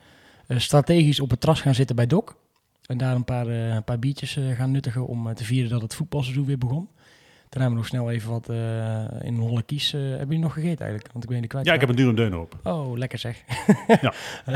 strategisch 0.49 1.21
op 1.21 1.31
het 1.31 1.41
terras 1.41 1.61
gaan 1.61 1.75
zitten 1.75 1.97
bij 1.97 2.07
Dok. 2.07 2.37
En 2.87 2.99
daar 2.99 3.15
een 3.15 3.25
paar, 3.25 3.47
een 3.47 3.85
paar 3.85 3.99
biertjes 3.99 4.39
gaan 4.57 4.71
nuttigen 4.71 5.07
om 5.07 5.35
te 5.35 5.45
vieren 5.45 5.71
dat 5.71 5.83
het 5.83 5.95
voetbalseizoen 5.95 6.47
weer 6.47 6.59
begon. 6.59 6.89
Daarna 7.55 7.69
hebben 7.75 7.91
we 7.91 7.97
nog 7.99 8.03
snel 8.05 8.11
even 8.11 8.31
wat 8.31 8.49
eh, 8.49 9.27
in 9.27 9.37
holle 9.39 9.63
kies. 9.63 9.93
eh 9.93 10.01
hebben 10.01 10.27
jullie 10.27 10.39
nog 10.43 10.53
gegeten 10.53 10.79
eigenlijk? 10.79 11.09
Want 11.13 11.25
ik 11.25 11.31
ben 11.31 11.39
die 11.41 11.49
kwijt. 11.49 11.67
Ja, 11.67 11.73
ik 11.75 11.81
heb 11.81 11.89
een 11.89 11.97
dure 11.97 12.15
deuner 12.15 12.39
op. 12.39 12.57
Oh, 12.63 12.97
lekker 12.99 13.19
zeg. 13.19 13.37
Ja. 14.01 14.13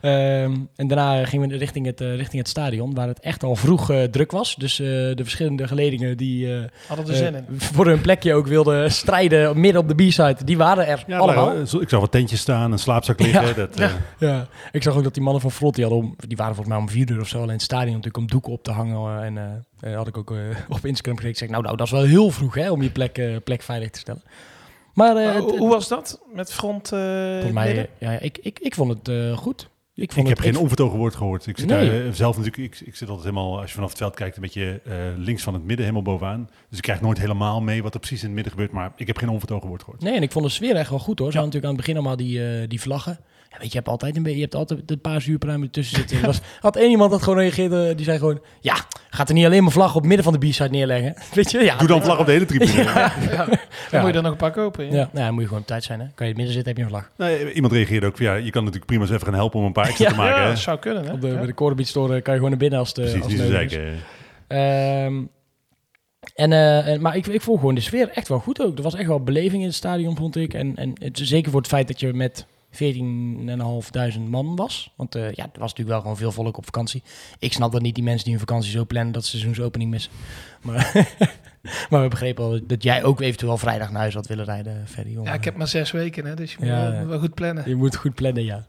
Ehm, 0.00 0.56
en 0.76 0.86
daarna 0.88 1.24
gingen 1.24 1.48
we 1.48 1.56
richting 1.56 1.86
het, 1.86 2.00
eh, 2.00 2.16
richting 2.16 2.38
het 2.42 2.48
stadion, 2.48 2.94
waar 2.94 3.08
het 3.08 3.20
echt 3.20 3.42
al 3.42 3.56
vroeg 3.56 3.90
eh, 3.90 4.02
druk 4.02 4.30
was. 4.30 4.54
Dus 4.56 4.78
eh, 4.80 4.86
de 4.86 5.20
verschillende 5.22 5.68
geledingen 5.68 6.16
die 6.16 6.54
eh, 6.54 6.64
Hadden 6.88 7.08
er 7.08 7.14
zin 7.14 7.34
in. 7.34 7.44
voor 7.56 7.86
hun 7.86 8.00
plekje 8.00 8.34
ook 8.34 8.46
wilden 8.46 8.92
strijden 8.92 9.60
midden 9.60 9.82
op 9.82 9.88
de 9.88 9.94
B-side, 9.94 10.36
die 10.44 10.56
waren 10.56 10.86
er 10.86 11.04
Ja, 11.06 11.18
allemaal. 11.18 11.46
maar, 11.46 11.80
ik 11.80 11.88
zag 11.88 12.00
wat 12.00 12.10
tentjes 12.10 12.40
staan, 12.40 12.72
een 12.72 12.78
slaapzak 12.78 13.20
liggen. 13.20 13.46
Ja. 13.46 13.52
Dat, 13.52 13.80
eh, 13.80 13.90
Ja, 14.18 14.46
ik 14.72 14.82
zag 14.82 14.96
ook 14.96 15.02
dat 15.02 15.14
die 15.14 15.22
mannen 15.22 15.42
van 15.42 15.50
Frot, 15.50 15.74
die, 15.74 15.84
hadden 15.84 16.02
om, 16.04 16.16
die 16.28 16.36
waren 16.36 16.54
volgens 16.54 16.74
mij 16.76 16.84
om 16.84 16.90
vier 16.92 17.10
uur 17.10 17.20
of 17.20 17.28
zo 17.28 17.38
al 17.38 17.44
in 17.44 17.50
het 17.50 17.62
stadion 17.62 17.88
natuurlijk 17.94 18.16
om 18.16 18.26
doeken 18.26 18.52
op 18.52 18.62
te 18.62 18.70
hangen. 18.70 19.18
eh, 19.20 19.24
en 19.26 19.64
eh, 19.80 19.94
had 19.94 20.06
ik 20.06 20.16
ook 20.16 20.30
eh, 20.30 20.38
op 20.76 20.84
Instagram 20.84 21.16
gekeken. 21.16 21.28
Ik 21.28 21.36
zeg, 21.36 21.48
nou, 21.48 21.62
nou, 21.62 21.76
dat 21.76 21.86
is 21.86 21.92
wel 21.92 22.02
heel 22.04 22.30
vroeg 22.30 22.54
hè, 22.54 22.70
om 22.70 22.82
je 22.82 22.90
plek, 22.90 23.18
eh, 23.18 23.36
plek 23.44 23.62
veilig 23.62 23.90
te 23.90 23.98
stellen. 23.98 24.22
Maar, 24.94 25.16
eh, 25.16 25.36
hoe, 25.36 25.58
hoe 25.58 25.68
was 25.68 25.88
dat 25.88 26.20
met 26.32 26.52
front 26.52 26.88
volgens 26.88 27.52
mij, 27.52 27.66
midden? 27.66 27.86
ja, 27.98 28.18
ik, 28.18 28.38
ik, 28.38 28.58
ik 28.58 28.74
vond 28.74 28.90
het 28.92 29.08
eh, 29.08 29.36
goed. 29.36 29.68
Ik, 29.94 30.02
ik 30.02 30.12
vond 30.12 30.28
heb 30.28 30.36
het, 30.36 30.46
geen 30.46 30.56
onvertogen 30.56 30.98
woord 30.98 31.14
gehoord. 31.14 31.46
Ik 31.46 31.58
zit 31.58 31.68
Nee. 31.68 32.02
daar 32.04 32.14
zelf 32.14 32.36
natuurlijk, 32.38 32.74
ik, 32.74 32.86
ik 32.86 32.96
zit 32.96 33.08
altijd 33.08 33.28
helemaal, 33.28 33.60
als 33.60 33.68
je 33.68 33.74
vanaf 33.74 33.88
het 33.88 33.98
veld 33.98 34.14
kijkt, 34.14 34.36
een 34.36 34.42
beetje 34.42 34.80
eh, 34.84 34.94
links 35.16 35.42
van 35.42 35.54
het 35.54 35.62
midden, 35.62 35.86
helemaal 35.86 36.12
bovenaan. 36.12 36.48
Dus 36.68 36.78
ik 36.78 36.84
krijg 36.84 37.00
nooit 37.00 37.18
helemaal 37.18 37.60
mee 37.60 37.82
wat 37.82 37.94
er 37.94 38.00
precies 38.00 38.20
in 38.20 38.24
het 38.26 38.34
midden 38.34 38.52
gebeurt. 38.52 38.72
Maar 38.72 38.92
ik 38.96 39.06
heb 39.06 39.16
geen 39.18 39.28
onvertogen 39.28 39.68
woord 39.68 39.82
gehoord. 39.82 40.02
Nee, 40.02 40.14
en 40.14 40.22
ik 40.22 40.32
vond 40.32 40.44
de 40.44 40.50
sfeer 40.50 40.76
echt 40.76 40.90
wel 40.90 40.98
goed 40.98 41.18
hoor. 41.18 41.32
Ze 41.32 41.38
hadden 41.38 41.54
natuurlijk 41.54 41.64
aan 41.64 41.76
het 41.76 41.86
begin 41.86 41.94
allemaal 41.94 42.16
die, 42.48 42.60
eh, 42.62 42.68
die 42.68 42.80
vlaggen. 42.80 43.18
Ja, 43.56 43.62
weet 43.62 43.66
je, 43.66 43.68
je 43.68 43.76
hebt 43.76 43.88
altijd 43.88 44.16
een 44.16 44.22
beetje, 44.22 44.36
je 44.38 44.42
hebt 44.44 44.54
altijd 44.54 44.90
een 44.90 45.00
paar 45.00 45.20
zuurpruimen 45.20 45.70
tussen 45.70 45.96
zitten. 45.96 46.16
Er 46.18 46.26
was, 46.26 46.40
had 46.60 46.76
één 46.76 46.90
iemand 46.90 47.10
dat 47.10 47.22
gewoon 47.22 47.38
reageerde, 47.38 47.94
die 47.94 48.04
zei 48.04 48.18
gewoon, 48.18 48.40
ja, 48.60 48.76
gaat 49.10 49.28
er 49.28 49.34
niet 49.34 49.44
alleen 49.44 49.62
maar 49.62 49.72
vlag 49.72 49.88
op 49.88 49.94
het 49.94 50.04
midden 50.06 50.24
van 50.24 50.32
de 50.40 50.48
B-side 50.48 50.68
neerleggen. 50.68 51.14
Weet 51.34 51.50
je, 51.50 51.58
ja. 51.64 51.76
Doe 51.76 51.88
dan 51.88 52.02
vlag 52.02 52.18
op 52.18 52.26
de 52.26 52.32
hele 52.32 52.44
tribune. 52.44 52.72
Dan 52.84 53.48
Ja. 53.90 54.00
moet 54.00 54.10
je 54.10 54.16
er 54.16 54.22
nog 54.22 54.32
een 54.32 54.36
paar 54.36 54.50
kopen. 54.52 54.84
Ja. 54.86 54.92
Ja, 54.96 55.08
nou, 55.12 55.24
ja, 55.24 55.30
moet 55.30 55.40
je 55.40 55.46
gewoon 55.46 55.62
op 55.62 55.68
tijd 55.68 55.84
zijn 55.84 56.00
hè. 56.00 56.06
Kan 56.14 56.26
je 56.26 56.32
in 56.32 56.38
het 56.40 56.46
midden 56.46 56.54
zitten, 56.54 56.68
heb 56.74 56.76
je 56.76 56.82
een 56.82 57.00
vlag. 57.00 57.10
Nee, 57.28 57.52
iemand 57.52 57.72
reageerde 57.72 58.06
ook 58.06 58.16
van, 58.16 58.26
ja, 58.26 58.34
je 58.34 58.50
kan 58.50 58.60
natuurlijk 58.62 58.86
prima 58.86 59.02
eens 59.02 59.12
even 59.12 59.24
gaan 59.26 59.34
helpen 59.34 59.60
om 59.60 59.66
een 59.66 59.72
paar 59.72 59.86
extra 59.86 60.04
Ja. 60.04 60.10
te 60.10 60.16
maken. 60.16 60.36
Ja, 60.36 60.42
hè? 60.42 60.48
dat 60.48 60.58
zou 60.58 60.78
kunnen. 60.78 61.04
Hè? 61.04 61.12
Op 61.12 61.20
de, 61.20 61.26
Ja. 61.26 61.34
Bij 61.64 61.74
de 61.74 61.84
Store 61.84 62.20
kan 62.20 62.32
je 62.32 62.38
gewoon 62.38 62.50
naar 62.50 62.58
binnen 62.58 62.78
als 62.78 62.94
de 62.94 63.00
Precies, 63.00 63.22
als 63.22 63.32
niet. 63.32 63.78
Ehm, 64.48 65.22
en, 66.34 66.52
eh, 66.52 66.88
en- 66.88 67.00
maar 67.00 67.16
ik, 67.16 67.26
ik 67.26 67.40
vond 67.40 67.58
gewoon 67.58 67.74
de 67.74 67.80
sfeer 67.80 68.08
echt 68.08 68.28
wel 68.28 68.38
goed 68.38 68.62
ook. 68.62 68.76
Er 68.76 68.82
was 68.82 68.94
echt 68.94 69.06
wel 69.06 69.22
beleving 69.22 69.60
in 69.60 69.66
het 69.68 69.76
stadion, 69.76 70.16
vond 70.16 70.36
ik. 70.36 70.54
En, 70.54 70.76
en 70.76 70.92
het, 70.94 71.18
zeker 71.22 71.50
voor 71.50 71.60
het 71.60 71.68
feit 71.70 71.88
dat 71.88 72.00
je 72.00 72.12
met 72.12 72.46
14.500 72.76 74.20
man 74.28 74.56
was. 74.56 74.92
Want 74.96 75.14
eh, 75.14 75.22
ja, 75.32 75.44
er 75.44 75.60
was 75.60 75.70
natuurlijk 75.70 75.88
wel 75.88 76.00
gewoon 76.00 76.16
veel 76.16 76.32
volk 76.32 76.56
op 76.56 76.64
vakantie. 76.64 77.02
Ik 77.38 77.52
snap 77.52 77.72
dat 77.72 77.82
niet 77.82 77.94
die 77.94 78.04
mensen 78.04 78.24
die 78.24 78.32
hun 78.32 78.46
vakantie 78.46 78.70
zo 78.70 78.84
plannen 78.84 79.12
dat 79.12 79.24
ze 79.24 79.30
seizoensopening 79.30 79.90
missen. 79.90 80.12
Maar, 80.62 80.92
maar 81.90 82.02
we 82.02 82.08
begrepen 82.08 82.44
al 82.44 82.60
dat 82.66 82.82
jij 82.82 83.04
ook 83.04 83.20
eventueel 83.20 83.58
vrijdag 83.58 83.90
naar 83.90 84.00
huis 84.00 84.14
had 84.14 84.26
willen 84.26 84.44
rijden, 84.44 84.88
Ferry. 84.88 85.18
Ja, 85.22 85.32
ik 85.34 85.44
heb 85.44 85.56
maar 85.56 85.68
zes 85.68 85.90
weken, 85.90 86.24
hè, 86.26 86.34
dus 86.34 86.50
je 86.52 86.56
moet 86.60 86.68
Ja. 86.68 86.90
wel, 86.90 87.06
wel 87.06 87.18
goed 87.18 87.34
plannen. 87.34 87.68
Je 87.68 87.74
moet 87.76 87.96
goed 87.96 88.14
plannen, 88.14 88.44
ja. 88.44 88.64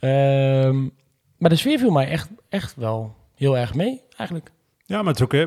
Ehm, 0.00 0.82
maar 1.38 1.50
de 1.50 1.56
sfeer 1.56 1.78
viel 1.78 1.90
mij 1.90 2.08
echt, 2.08 2.28
echt 2.48 2.74
wel 2.76 3.14
heel 3.34 3.58
erg 3.58 3.74
mee, 3.74 4.00
eigenlijk. 4.16 4.52
Ja, 4.86 4.96
maar 5.02 5.06
het 5.12 5.16
is 5.16 5.22
ook, 5.24 5.32
hè, 5.32 5.44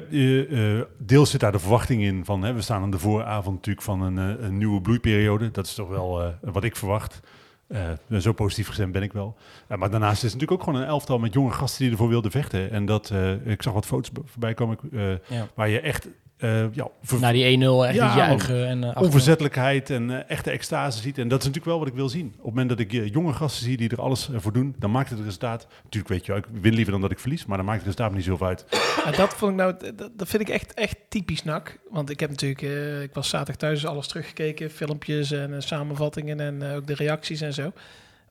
eh, 0.79 0.85
deels 0.97 1.29
zit 1.29 1.39
daar 1.39 1.51
de 1.51 1.59
verwachting 1.59 2.03
in 2.03 2.25
van, 2.25 2.43
hè, 2.43 2.53
we 2.53 2.61
staan 2.61 2.81
aan 2.81 2.91
de 2.91 2.99
vooravond 2.99 3.55
natuurlijk 3.55 3.85
van 3.85 4.01
een, 4.01 4.17
eh, 4.17 4.45
een 4.45 4.57
nieuwe 4.57 4.81
bloeiperiode. 4.81 5.51
Dat 5.51 5.65
is 5.65 5.73
toch 5.73 5.89
wel 5.89 6.21
eh, 6.21 6.27
wat 6.41 6.63
ik 6.63 6.75
verwacht. 6.75 7.19
Eh, 7.67 8.17
zo 8.19 8.31
positief 8.33 8.67
gestemd 8.67 8.91
ben 8.91 9.01
ik 9.01 9.13
wel. 9.13 9.35
Ja, 9.69 9.75
maar 9.75 9.89
daarnaast 9.89 10.23
is 10.23 10.31
het 10.31 10.33
natuurlijk 10.33 10.59
ook 10.61 10.63
gewoon 10.67 10.81
een 10.81 10.87
elftal 10.87 11.19
met 11.19 11.33
jonge 11.33 11.51
gasten 11.51 11.81
die 11.83 11.91
ervoor 11.91 12.07
wilden 12.09 12.31
vechten. 12.31 12.71
En 12.71 12.85
dat, 12.85 13.09
eh, 13.09 13.47
ik 13.47 13.61
zag 13.61 13.73
wat 13.73 13.85
foto's 13.85 14.11
voorbij 14.25 14.53
komen 14.53 14.77
eh, 14.93 15.09
Ja. 15.27 15.47
waar 15.53 15.69
je 15.69 15.79
echt 15.79 16.07
eh, 16.37 16.73
ja, 16.73 16.87
Na 17.19 17.31
die 17.31 17.57
1-0 17.57 17.85
echt 17.85 17.95
Ja, 17.95 18.07
die 18.07 18.17
juichen. 18.17 18.67
En, 18.67 18.83
eh, 18.83 19.01
onverzettelijkheid 19.01 19.89
en 19.89 20.09
eh, 20.09 20.29
echte 20.29 20.51
extase 20.51 21.01
ziet. 21.01 21.17
En 21.17 21.27
dat 21.27 21.39
is 21.39 21.45
natuurlijk 21.45 21.65
wel 21.71 21.79
wat 21.79 21.87
ik 21.87 21.93
wil 21.93 22.09
zien. 22.09 22.27
Op 22.27 22.35
het 22.35 22.43
moment 22.45 22.69
dat 22.69 22.79
ik 22.79 22.91
jonge 22.91 23.33
gasten 23.33 23.63
zie 23.63 23.77
die 23.77 23.89
er 23.89 24.01
alles 24.01 24.29
voor 24.35 24.53
doen, 24.53 24.75
dan 24.79 24.91
maakt 24.91 25.09
het 25.09 25.19
resultaat. 25.19 25.67
Natuurlijk 25.83 26.13
weet 26.13 26.25
je, 26.25 26.33
ik 26.33 26.45
win 26.61 26.73
liever 26.73 26.91
dan 26.91 27.01
dat 27.01 27.11
ik 27.11 27.19
verlies, 27.19 27.45
maar 27.45 27.57
dan 27.57 27.65
maakt 27.65 27.77
het 27.77 27.87
resultaat 27.87 28.13
niet 28.13 28.23
zoveel 28.23 28.47
uit. 28.47 28.65
Ja, 29.05 29.11
dat 29.11 29.33
vond 29.33 29.51
ik 29.51 29.57
nou, 29.57 29.75
dat, 29.95 30.09
dat 30.15 30.27
vind 30.27 30.41
ik 30.41 30.49
echt, 30.49 30.73
echt 30.73 30.95
typisch 31.09 31.43
NAC. 31.43 31.79
Want 31.89 32.09
ik 32.09 32.19
heb 32.19 32.29
natuurlijk, 32.29 32.61
eh, 32.61 33.01
ik 33.01 33.13
was 33.13 33.29
zaterdag 33.29 33.55
thuis 33.55 33.85
alles 33.85 34.07
teruggekeken, 34.07 34.71
filmpjes 34.71 35.31
en 35.31 35.63
samenvattingen 35.63 36.39
en 36.39 36.69
eh, 36.69 36.75
ook 36.75 36.87
de 36.87 36.93
reacties 36.95 37.41
en 37.41 37.53
zo. 37.53 37.71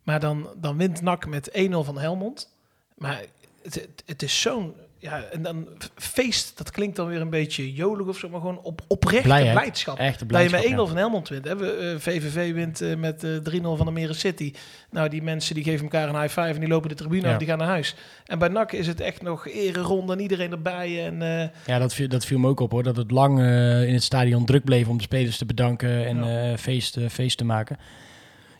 Maar 0.03 0.21
dan, 0.21 0.49
dan 0.57 0.77
wint 0.77 1.01
NAC 1.01 1.27
met 1.27 1.51
1-0 1.51 1.71
van 1.71 1.99
Helmond. 1.99 2.55
Maar 2.95 3.23
het, 3.62 3.75
het, 3.75 4.03
het 4.07 4.23
is 4.23 4.40
zo'n, 4.40 4.75
ja, 5.11 5.23
en 5.33 5.42
dan 5.42 5.66
feest, 5.95 6.57
dat 6.59 6.71
klinkt 6.71 6.97
dan 6.97 7.07
weer 7.07 7.21
een 7.21 7.31
beetje 7.31 7.73
jolig 7.73 8.07
of 8.07 8.19
zo, 8.19 8.29
maar 8.29 8.40
gewoon 8.40 8.61
op, 8.62 8.81
oprechte 8.87 9.23
Blijheid. 9.23 9.53
blijdschap. 9.53 9.99
Echte 9.99 10.27
Dat 10.27 10.42
je 10.42 10.51
met 10.51 10.64
1-0 10.64 10.69
ja. 10.69 10.77
van 10.87 10.97
Helmond 10.97 11.29
wint. 11.29 11.45
Hè? 11.45 11.57
We, 11.57 11.71
eh, 11.73 11.95
VVV 11.99 12.53
wint 12.53 12.81
eh, 12.81 12.97
met 12.97 13.25
eh 13.25 13.31
3-0 13.31 13.77
van 13.77 13.87
Almere 13.87 14.12
City. 14.12 14.53
Nou, 14.90 15.09
die 15.09 15.23
mensen 15.23 15.55
die 15.55 15.64
geven 15.64 15.83
elkaar 15.83 16.09
een 16.09 16.21
high 16.21 16.29
five 16.40 16.55
en 16.55 16.61
die 16.61 16.69
lopen 16.69 16.88
de 16.88 16.95
tribune 16.95 17.27
Ja. 17.27 17.33
af, 17.33 17.38
die 17.38 17.47
gaan 17.49 17.59
naar 17.59 17.66
huis. 17.69 17.95
En 18.27 18.38
bij 18.38 18.49
NAC 18.49 18.73
is 18.73 18.87
het 18.87 19.01
echt 19.01 19.23
nog 19.23 19.49
ereronde 19.49 20.12
en 20.12 20.21
iedereen 20.21 20.51
erbij. 20.51 21.05
En 21.07 21.23
eh, 21.23 21.49
Ja, 21.66 21.79
dat 21.79 21.95
viel, 21.95 22.09
dat 22.09 22.25
viel 22.25 22.38
me 22.38 22.49
ook 22.49 22.61
op 22.61 22.71
hoor. 22.71 22.83
Dat 22.83 22.97
het 22.97 23.11
lang 23.11 23.38
eh, 23.40 23.87
in 23.88 23.95
het 23.95 24.03
stadion 24.03 24.45
druk 24.45 24.64
bleef 24.64 24.88
om 24.88 24.97
de 24.97 25.03
spelers 25.03 25.38
te 25.38 25.47
bedanken 25.47 26.07
en 26.07 26.25
Ja. 26.25 26.51
eh, 26.53 26.57
feest, 26.59 26.97
eh, 26.97 27.09
feest 27.09 27.38
te 27.38 27.45
maken. 27.45 27.79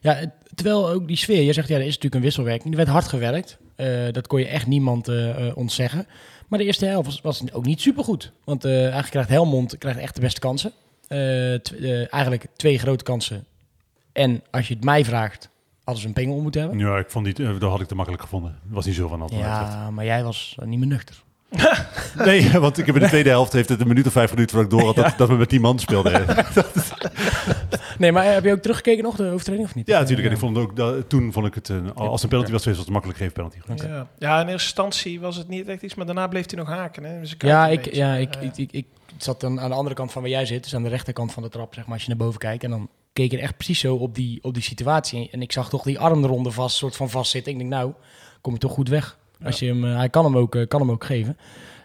Ja, 0.07 0.33
terwijl 0.55 0.91
ook 0.91 1.07
die 1.07 1.17
sfeer, 1.17 1.43
je 1.43 1.53
zegt 1.53 1.69
ja, 1.69 1.75
er 1.75 1.81
is 1.81 1.87
natuurlijk 1.87 2.15
een 2.15 2.21
wisselwerking. 2.21 2.71
Er 2.71 2.77
werd 2.77 2.89
hard 2.89 3.09
gewerkt. 3.09 3.59
Eh, 3.77 4.13
dat 4.13 4.27
kon 4.27 4.41
je 4.41 4.47
echt 4.47 4.67
niemand 4.67 5.09
eh, 5.09 5.49
eh, 5.49 5.57
ontzeggen. 5.57 6.07
Maar 6.49 6.59
de 6.59 6.65
eerste 6.65 6.87
helft 6.87 7.07
was, 7.07 7.21
was 7.21 7.53
ook 7.53 7.65
niet 7.65 7.81
supergoed. 7.81 8.33
Want 8.45 8.65
eigenlijk 8.65 9.11
krijgt 9.11 9.29
Helmond 9.29 9.79
krijgt 9.79 9.99
echt 9.99 10.15
de 10.15 10.21
beste 10.21 10.41
kansen. 10.41 10.73
Eigenlijk 12.11 12.47
twee 12.57 12.79
grote 12.79 13.05
kansen. 13.05 13.45
En 14.13 14.43
als 14.51 14.69
je 14.69 14.75
het 14.75 14.85
mij 14.85 15.05
vraagt, 15.05 15.51
hadden 15.85 16.03
ze 16.03 16.09
een 16.09 16.15
pengel 16.15 16.41
moeten 16.41 16.61
hebben. 16.61 16.79
Ja, 16.79 16.99
ik 16.99 17.11
vond 17.11 17.25
die, 17.25 17.59
dat 17.59 17.71
had 17.71 17.81
ik 17.81 17.87
te 17.87 17.95
makkelijk 17.95 18.23
gevonden. 18.23 18.59
Was 18.69 18.87
niet 18.87 18.95
zo 18.95 19.09
van 19.09 19.23
altijd. 19.23 19.41
Ja, 19.41 19.91
maar 19.91 20.05
jij 20.05 20.23
was 20.23 20.57
niet 20.65 20.79
meer 20.79 20.89
nuchter. 20.89 21.25
Nee, 22.25 22.51
want 22.51 22.79
ik 22.79 22.87
heb 22.87 22.95
in 22.95 23.01
de 23.01 23.09
tweede 23.09 23.29
helft 23.29 23.53
heeft 23.53 23.69
het 23.69 23.81
een 23.81 23.89
minuut 23.89 24.07
of 24.07 24.13
vijf 24.13 24.31
minuten 24.31 24.57
voordat 24.57 24.73
ik 24.73 24.79
door 24.79 24.87
had 24.87 24.97
dat, 25.05 25.19
dat 25.19 25.29
we 25.29 25.35
met 25.35 25.49
10 25.49 25.61
man 25.61 25.79
speelden. 25.79 26.13
Nee, 28.03 28.13
maar 28.13 28.27
eh, 28.27 28.33
heb 28.33 28.45
je 28.45 28.53
ook 28.53 28.61
teruggekeken 28.61 29.05
nog, 29.05 29.17
de 29.17 29.31
overtreding 29.31 29.67
of 29.67 29.75
niet? 29.75 29.87
Ja, 29.87 29.99
natuurlijk. 29.99 30.27
En 30.29 30.33
Eh, 30.35 30.39
ik 30.39 30.45
vond 30.45 30.57
het 30.57 30.65
ook, 30.67 30.77
dat, 30.77 31.09
toen 31.09 31.33
vond 31.33 31.47
ik 31.47 31.55
het, 31.55 31.69
een, 31.69 31.95
als 31.95 32.23
een 32.23 32.29
penalty 32.29 32.53
was 32.53 32.63
geweest, 32.63 32.79
was 32.79 32.87
het 32.87 32.95
makkelijk 33.05 33.19
gegeven 33.19 33.51
penalty. 33.67 33.89
ja. 33.93 34.09
ja, 34.19 34.41
in 34.41 34.49
eerste 34.49 34.67
instantie 34.67 35.21
was 35.21 35.37
het 35.37 35.49
niet 35.49 35.69
echt 35.69 35.83
iets, 35.83 35.95
maar 35.95 36.07
daarna 36.07 36.27
bleef 36.27 36.51
hij 36.51 36.59
nog 36.59 36.69
haken. 36.69 37.05
Hè? 37.05 37.21
Dus 37.21 37.35
Ja, 37.39 37.67
ik, 37.69 37.95
ja 37.95 38.15
ik, 38.15 38.35
Eh, 38.35 38.43
ik, 38.43 38.57
ik, 38.57 38.73
ik 38.73 38.87
zat 39.17 39.41
dan 39.41 39.61
aan 39.61 39.71
de 39.71 39.77
andere 39.77 39.95
kant 39.95 40.13
van 40.13 40.23
waar 40.23 40.31
jij 40.31 40.47
zit, 40.47 40.63
dus 40.63 40.75
aan 40.75 40.83
de 40.83 40.89
rechterkant 40.89 41.33
van 41.33 41.43
de 41.43 41.49
trap, 41.49 41.75
zeg 41.75 41.85
maar, 41.85 41.93
als 41.95 42.03
je 42.03 42.09
naar 42.09 42.19
boven 42.19 42.39
kijkt. 42.41 42.65
En 42.65 42.71
dan 42.71 42.89
keek 43.13 43.33
ik 43.33 43.41
echt 43.41 43.57
precies 43.57 43.81
zo 43.81 43.95
op 43.95 44.15
die, 44.15 44.39
op 44.43 44.55
die 44.55 44.63
situatie. 44.63 45.29
En 45.33 45.43
ik 45.43 45.53
zag 45.53 45.69
toch 45.69 45.83
die 45.83 45.99
arm 45.99 46.25
eronder 46.25 46.53
vast, 46.53 46.77
soort 46.77 46.97
van 46.97 47.11
vastzitten. 47.11 47.53
Ik 47.53 47.59
denk, 47.59 47.71
nou, 47.71 47.93
kom 48.41 48.53
je 48.53 48.59
toch 48.59 48.73
goed 48.73 48.89
weg. 48.89 49.19
Als 49.45 49.59
je 49.59 49.67
hem, 49.67 49.85
eh, 49.85 49.97
hij 49.97 50.09
kan 50.09 50.25
hem, 50.25 50.37
ook, 50.37 50.55
eh, 50.55 50.67
kan 50.69 50.81
hem 50.81 50.91
ook 50.91 51.05
geven. 51.05 51.37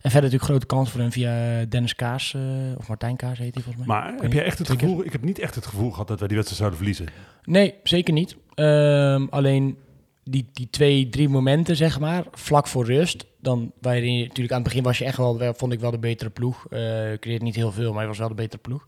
En 0.02 0.12
verder 0.12 0.30
natuurlijk 0.30 0.44
grote 0.44 0.66
kans 0.66 0.90
voor 0.90 1.00
hem 1.00 1.12
via 1.12 1.66
Dennis 1.66 1.96
Kaas, 1.96 2.34
eh, 2.34 2.42
of 2.78 2.88
Martijn 2.88 3.16
Kaas 3.16 3.38
heet 3.38 3.54
hij 3.54 3.64
volgens 3.64 3.86
mij. 3.86 3.98
Maar 3.98 4.14
heb 4.22 4.34
jij 4.34 4.44
echt 4.44 4.58
het 4.58 4.68
keer. 4.68 4.80
gevoel, 4.80 5.06
ik 5.06 5.12
heb 5.12 5.24
niet 5.24 5.40
echt 5.40 5.56
het 5.56 5.66
gevoel 5.66 5.92
gehad 5.92 6.08
dat 6.08 6.20
wij 6.20 6.28
die 6.28 6.38
wedstrijd 6.38 6.72
zouden 6.72 6.80
verliezen. 6.80 7.16
Nee, 7.44 7.74
zeker 7.84 8.14
niet. 8.14 8.36
Ehm, 8.56 9.26
alleen 9.30 9.78
die, 10.24 10.50
die 10.54 10.68
twee, 10.70 11.10
drie 11.10 11.30
momenten, 11.30 11.76
zeg 11.76 12.00
maar, 12.00 12.24
vlak 12.32 12.68
voor 12.68 12.86
rust. 12.86 13.26
Dan, 13.40 13.72
waarin 13.82 14.18
je, 14.18 14.22
natuurlijk 14.22 14.52
aan 14.52 14.62
het 14.62 14.68
begin 14.68 14.84
was 14.84 14.98
je 14.98 15.06
echt 15.06 15.18
wel, 15.18 15.54
vond 15.56 15.74
ik 15.74 15.80
wel 15.80 15.92
de 15.92 16.00
betere 16.00 16.30
ploeg. 16.30 16.68
Eh 16.70 16.80
creëert 17.20 17.42
niet 17.42 17.56
heel 17.56 17.72
veel, 17.72 17.94
maar 17.94 18.02
je 18.02 18.08
was 18.08 18.18
wel 18.18 18.28
de 18.28 18.34
betere 18.34 18.62
ploeg. 18.62 18.86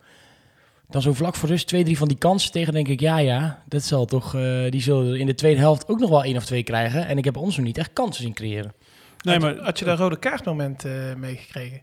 Dan 0.90 1.02
zo 1.02 1.14
vlak 1.14 1.36
voor 1.36 1.50
rust, 1.50 1.68
twee, 1.68 1.84
drie 1.84 1.98
van 1.98 2.08
die 2.08 2.18
kansen 2.18 2.52
tegen, 2.52 2.74
denk 2.74 2.88
ik, 2.88 3.00
ja, 3.00 3.18
ja, 3.18 3.64
dat 3.68 3.84
zal 3.84 4.06
toch, 4.06 4.36
eh, 4.36 4.70
die 4.70 4.82
zullen 4.82 5.20
in 5.20 5.26
de 5.26 5.36
tweede 5.36 5.60
helft 5.60 5.88
ook 5.88 6.00
nog 6.00 6.10
wel 6.10 6.24
één 6.24 6.36
of 6.36 6.46
twee 6.46 6.64
krijgen. 6.64 7.08
En 7.08 7.18
ik 7.18 7.26
heb 7.26 7.38
ons 7.38 7.58
nog 7.58 7.66
niet 7.66 7.78
echt 7.78 7.94
kansen 7.94 8.24
zien 8.24 8.34
creëren. 8.34 8.74
Nee, 9.24 9.40
had, 9.40 9.44
maar 9.56 9.64
had 9.66 9.80
je 9.80 9.86
dat 9.86 10.00
rode 10.00 10.18
kaartmoment 10.20 10.86
eh 10.86 10.92
meegekregen 11.18 11.82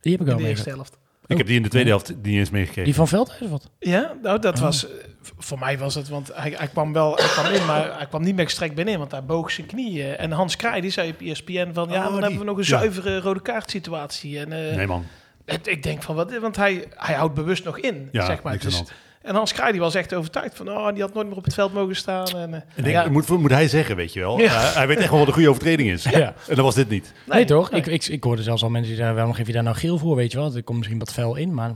Die 0.00 0.12
heb 0.12 0.20
ik 0.20 0.26
in 0.26 0.32
wel 0.34 0.36
de 0.42 0.48
eerste 0.48 0.68
helft? 0.70 0.98
Ik 1.26 1.36
heb 1.36 1.46
die 1.46 1.56
in 1.56 1.62
de 1.62 1.68
tweede 1.68 1.88
helft 1.88 2.08
niet 2.22 2.26
eens 2.26 2.50
meegekregen. 2.50 2.84
Die 2.84 2.94
van 2.94 3.08
Veldhuis 3.08 3.40
of 3.42 3.50
wat? 3.50 3.70
Ja, 3.78 4.14
nou 4.22 4.38
dat 4.38 4.56
Oh. 4.56 4.62
was... 4.62 4.86
eh, 4.86 4.92
Voor 5.38 5.58
mij 5.58 5.78
was 5.78 5.94
het, 5.94 6.08
want 6.08 6.30
hij, 6.34 6.54
hij 6.56 6.68
kwam 6.68 6.92
wel 6.92 7.16
hij 7.16 7.26
kwam 7.28 7.52
in, 7.52 7.64
maar 7.66 7.96
hij 7.96 8.06
kwam 8.06 8.22
niet 8.22 8.34
meer 8.34 8.44
gestrekt 8.44 8.74
binnen, 8.74 8.98
want 8.98 9.10
hij 9.10 9.24
boog 9.24 9.50
zijn 9.50 9.66
knieën. 9.66 10.16
En 10.16 10.30
Hans 10.30 10.56
Kraai, 10.56 10.80
die 10.80 10.90
zei 10.90 11.10
op 11.10 11.20
ESPN 11.20 11.72
van, 11.72 11.88
ja, 11.88 11.96
Oh, 11.96 12.02
dan 12.04 12.12
die. 12.12 12.20
hebben 12.20 12.38
we 12.38 12.44
nog 12.44 12.56
een 12.56 12.62
Ja. 12.62 12.68
zuivere 12.78 13.20
rode 13.20 13.42
kaart 13.42 13.70
situatie. 13.70 14.38
En 14.38 14.52
eh, 14.70 14.76
Nee 14.76 14.86
man, 14.86 15.04
het- 15.44 15.66
ik 15.66 15.82
denk 15.82 16.02
van, 16.02 16.14
wat, 16.14 16.38
want 16.38 16.56
hij, 16.56 16.84
hij 16.94 17.14
houdt 17.14 17.34
bewust 17.34 17.64
nog 17.64 17.78
in, 17.78 18.08
ja, 18.12 18.24
zeg 18.26 18.42
maar. 18.42 18.58
Dus. 18.58 18.82
En 19.22 19.34
Hans 19.34 19.52
Kraai, 19.52 19.72
die 19.72 19.80
was 19.80 19.94
echt 19.94 20.14
overtuigd 20.14 20.56
van, 20.56 20.68
oh, 20.68 20.92
die 20.92 21.02
had 21.02 21.14
nooit 21.14 21.26
meer 21.28 21.36
op 21.36 21.44
het 21.44 21.54
veld 21.54 21.72
mogen 21.72 21.96
staan. 21.96 22.26
En, 22.26 22.54
eh, 22.54 22.60
Ik 22.74 22.84
denk, 22.84 22.96
ja, 23.04 23.08
moet, 23.10 23.28
moet 23.28 23.50
hij 23.50 23.68
zeggen, 23.68 23.96
weet 23.96 24.12
je 24.12 24.20
wel. 24.20 24.38
Ja. 24.38 24.60
Hij 24.60 24.86
weet 24.86 24.98
echt 24.98 25.10
wel 25.10 25.18
wat 25.18 25.28
een 25.28 25.34
goede 25.34 25.48
overtreding 25.48 25.90
is. 25.90 26.04
Ja. 26.04 26.34
En 26.48 26.54
dat 26.54 26.64
was 26.64 26.74
dit 26.74 26.88
niet. 26.88 27.12
Nee, 27.26 27.44
toch? 27.44 27.70
nee. 27.70 27.80
Ik, 27.80 27.86
ik, 27.86 28.06
ik 28.06 28.24
hoorde 28.24 28.42
zelfs 28.42 28.62
al 28.62 28.68
mensen 28.70 28.88
die 28.88 28.96
zeiden, 28.96 29.16
waarom 29.16 29.34
geef 29.34 29.46
je 29.46 29.52
daar 29.52 29.62
nou 29.62 29.76
geel 29.76 29.98
voor, 29.98 30.16
weet 30.16 30.32
je 30.32 30.38
wel? 30.38 30.54
Er 30.54 30.62
komt 30.62 30.78
misschien 30.78 30.98
wat 30.98 31.12
fel 31.12 31.36
in, 31.36 31.54
maar... 31.54 31.74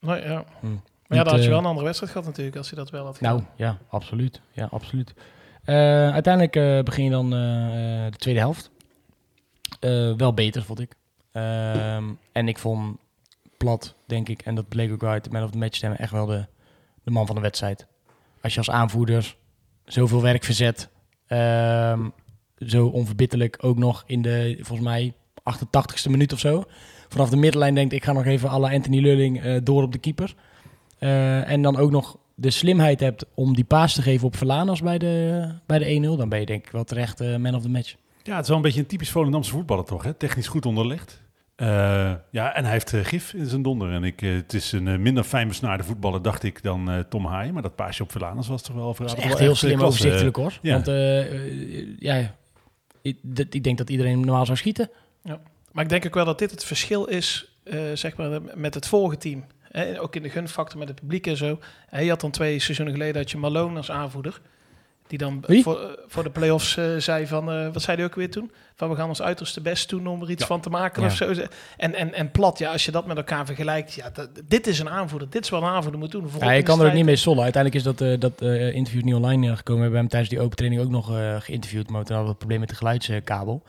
Nee, 0.00 0.20
ja. 0.22 0.44
Hm. 0.60 0.66
Maar 1.06 1.18
ja, 1.18 1.24
dan 1.24 1.32
had 1.32 1.42
je 1.42 1.42
eh, 1.42 1.48
wel 1.48 1.58
een 1.58 1.64
andere 1.64 1.84
wedstrijd 1.84 2.12
gehad 2.12 2.26
natuurlijk, 2.26 2.56
als 2.56 2.70
hij 2.70 2.78
dat 2.78 2.90
wel 2.90 3.04
had 3.04 3.20
Nou, 3.20 3.38
gedaan. 3.38 3.52
ja, 3.56 3.78
absoluut. 3.90 4.40
Ja, 4.52 4.68
absoluut. 4.70 5.14
Eh, 5.64 5.74
uiteindelijk 6.12 6.56
eh, 6.56 6.80
begin 6.82 7.04
je 7.04 7.10
dan 7.10 7.30
de 7.30 8.16
tweede 8.16 8.40
helft. 8.40 8.70
Eh, 9.80 10.12
wel 10.16 10.34
beter, 10.34 10.62
vond 10.62 10.80
ik. 10.80 10.92
Ehm, 11.32 12.04
en 12.32 12.48
ik 12.48 12.58
vond 12.58 12.96
Plat, 13.56 13.94
denk 14.06 14.28
ik, 14.28 14.42
en 14.42 14.54
dat 14.54 14.68
bleek 14.68 14.92
ook 14.92 15.04
uit 15.04 15.24
de 15.24 15.30
man 15.30 15.42
of 15.42 15.50
the 15.50 15.58
match 15.58 15.76
stemmen, 15.76 15.98
echt 15.98 16.12
wel 16.12 16.26
de, 16.26 16.46
de 17.08 17.14
man 17.14 17.26
van 17.26 17.34
de 17.34 17.40
wedstrijd. 17.42 17.86
Als 18.42 18.52
je 18.52 18.58
als 18.58 18.70
aanvoerder 18.70 19.36
zoveel 19.84 20.22
werk 20.22 20.44
verzet, 20.44 20.90
ehm, 21.26 22.08
zo 22.58 22.86
onverbittelijk 22.86 23.58
ook 23.60 23.78
nog 23.78 24.04
in 24.06 24.22
de, 24.22 24.58
volgens 24.60 24.88
mij, 24.88 25.14
88ste 25.42 26.10
minuut 26.10 26.32
of 26.32 26.38
zo. 26.38 26.64
Vanaf 27.08 27.30
de 27.30 27.36
middenlijn 27.36 27.74
denkt, 27.74 27.92
ik 27.92 28.04
ga 28.04 28.12
nog 28.12 28.24
even 28.24 28.48
alle 28.48 28.70
Anthony 28.70 29.00
Lulling 29.00 29.42
eh, 29.42 29.56
door 29.62 29.82
op 29.82 29.92
de 29.92 29.98
keeper. 29.98 30.34
Eh, 30.98 31.50
en 31.50 31.62
dan 31.62 31.76
ook 31.76 31.90
nog 31.90 32.18
de 32.34 32.50
slimheid 32.50 33.00
hebt 33.00 33.24
om 33.34 33.54
die 33.54 33.64
paas 33.64 33.94
te 33.94 34.02
geven 34.02 34.26
op 34.26 34.36
Verlanas 34.36 34.82
bij 34.82 34.98
de, 34.98 35.48
bij 35.66 35.78
de 35.78 36.14
1-0, 36.14 36.16
dan 36.16 36.28
ben 36.28 36.40
je 36.40 36.46
denk 36.46 36.66
ik 36.66 36.72
wel 36.72 36.84
terecht 36.84 37.20
eh, 37.20 37.36
man 37.36 37.54
of 37.54 37.62
the 37.62 37.68
match. 37.68 37.94
Ja, 38.22 38.34
het 38.34 38.42
is 38.42 38.48
wel 38.48 38.56
een 38.56 38.62
beetje 38.62 38.80
een 38.80 38.86
typisch 38.86 39.10
Volendamse 39.10 39.50
voetballer 39.50 39.84
toch, 39.84 40.02
hè? 40.02 40.14
Technisch 40.14 40.48
goed 40.48 40.66
onderlegd. 40.66 41.22
Eh, 41.58 42.12
ja, 42.30 42.54
en 42.54 42.62
hij 42.64 42.72
heeft 42.72 42.92
eh, 42.92 43.04
gif 43.04 43.32
in 43.32 43.46
zijn 43.46 43.62
donder. 43.62 43.92
En 43.92 44.04
ik, 44.04 44.22
eh, 44.22 44.34
het 44.34 44.54
is 44.54 44.72
een 44.72 45.02
minder 45.02 45.24
fijn 45.24 45.48
besnaarde 45.48 45.84
voetballer, 45.84 46.22
dacht 46.22 46.42
ik, 46.42 46.62
dan 46.62 47.04
Tom 47.08 47.26
Haaien. 47.26 47.52
Maar 47.52 47.62
dat 47.62 47.74
paasje 47.76 48.02
op 48.02 48.10
Verlaners 48.10 48.48
was 48.48 48.62
toch 48.62 48.74
wel... 48.76 48.94
Dat 48.94 49.06
is 49.06 49.14
wel 49.14 49.24
echt 49.24 49.38
heel 49.38 49.54
slim 49.54 49.78
klasse. 49.78 49.98
overzichtelijk 50.02 50.36
hoor. 50.36 50.58
ja. 50.62 50.72
Want 50.72 50.86
ja, 51.98 52.34
ik, 53.02 53.16
dat- 53.22 53.54
ik 53.54 53.64
denk 53.64 53.78
dat 53.78 53.90
iedereen 53.90 54.20
normaal 54.20 54.44
zou 54.46 54.58
schieten. 54.58 54.90
Maar 55.72 55.84
ik 55.84 55.88
denk 55.90 56.06
ook 56.06 56.14
wel 56.14 56.24
dat 56.24 56.38
dit 56.38 56.50
het 56.50 56.64
verschil 56.64 57.04
is, 57.04 57.52
eh, 57.64 57.78
zeg 57.94 58.16
maar, 58.16 58.40
met 58.54 58.74
het 58.74 58.86
vorige 58.86 59.16
team. 59.16 59.44
Hè, 59.62 60.00
ook 60.00 60.16
in 60.16 60.22
de 60.22 60.30
gunfactor 60.30 60.78
met 60.78 60.88
het 60.88 61.00
publiek 61.00 61.26
en 61.26 61.36
zo. 61.36 61.58
Hè, 61.86 62.00
je 62.00 62.08
had 62.08 62.20
dan 62.20 62.30
twee 62.30 62.58
seizoenen 62.58 62.94
geleden 62.94 63.16
had 63.20 63.30
je 63.30 63.36
Malone 63.36 63.76
als 63.76 63.90
aanvoerder. 63.90 64.40
Die 65.08 65.18
dan 65.18 65.44
Wie? 65.46 65.62
voor, 65.62 65.80
eh, 65.80 65.86
voor 66.06 66.22
de 66.22 66.30
play-offs 66.30 66.76
eh, 66.76 66.84
zei 66.98 67.26
van, 67.26 67.50
eh, 67.52 67.68
wat 67.72 67.82
zei 67.82 67.96
hij 67.96 68.06
ook 68.06 68.14
weer 68.14 68.30
toen? 68.30 68.50
Van 68.76 68.88
we 68.90 68.96
gaan 68.96 69.08
ons 69.08 69.22
uiterste 69.22 69.60
best 69.60 69.88
doen 69.88 70.06
om 70.06 70.22
er 70.22 70.30
iets 70.30 70.40
Ja. 70.40 70.46
van 70.46 70.60
te 70.60 70.70
maken 70.70 71.02
Ja. 71.02 71.08
of 71.08 71.14
zo. 71.14 71.32
En, 71.76 71.94
en, 71.94 72.14
en 72.14 72.30
plat, 72.30 72.58
ja, 72.58 72.72
als 72.72 72.84
je 72.84 72.90
dat 72.90 73.06
met 73.06 73.16
elkaar 73.16 73.46
vergelijkt. 73.46 73.94
Ja, 73.94 74.10
dat- 74.10 74.28
dit 74.44 74.66
is 74.66 74.78
een 74.78 74.88
aanvoerder. 74.88 75.30
Dit 75.30 75.42
is 75.44 75.50
wat 75.50 75.62
een 75.62 75.68
aanvoerder 75.68 76.00
moet 76.00 76.10
doen. 76.10 76.28
Ja, 76.40 76.50
je 76.50 76.58
de 76.58 76.64
kan 76.66 76.80
er 76.80 76.86
ook 76.86 76.92
niet 76.92 77.04
mee 77.04 77.16
sollen. 77.16 77.42
Uiteindelijk 77.42 77.84
is 77.84 77.92
dat, 77.92 78.08
eh, 78.08 78.20
dat 78.20 78.40
eh, 78.42 78.74
interview 78.74 79.02
niet 79.02 79.14
online 79.14 79.56
gekomen. 79.56 79.76
We 79.76 79.82
hebben 79.82 80.00
hem 80.00 80.08
tijdens 80.08 80.30
die 80.30 80.40
open 80.40 80.56
training 80.56 80.82
ook 80.82 80.90
nog 80.90 81.16
eh, 81.16 81.36
geïnterviewd. 81.40 81.90
Maar 81.90 82.04
toen 82.04 82.16
hadden 82.16 82.22
we 82.24 82.28
het 82.28 82.38
probleem 82.38 82.60
met 82.60 82.68
de 82.68 82.74
geluidskabel. 82.74 83.62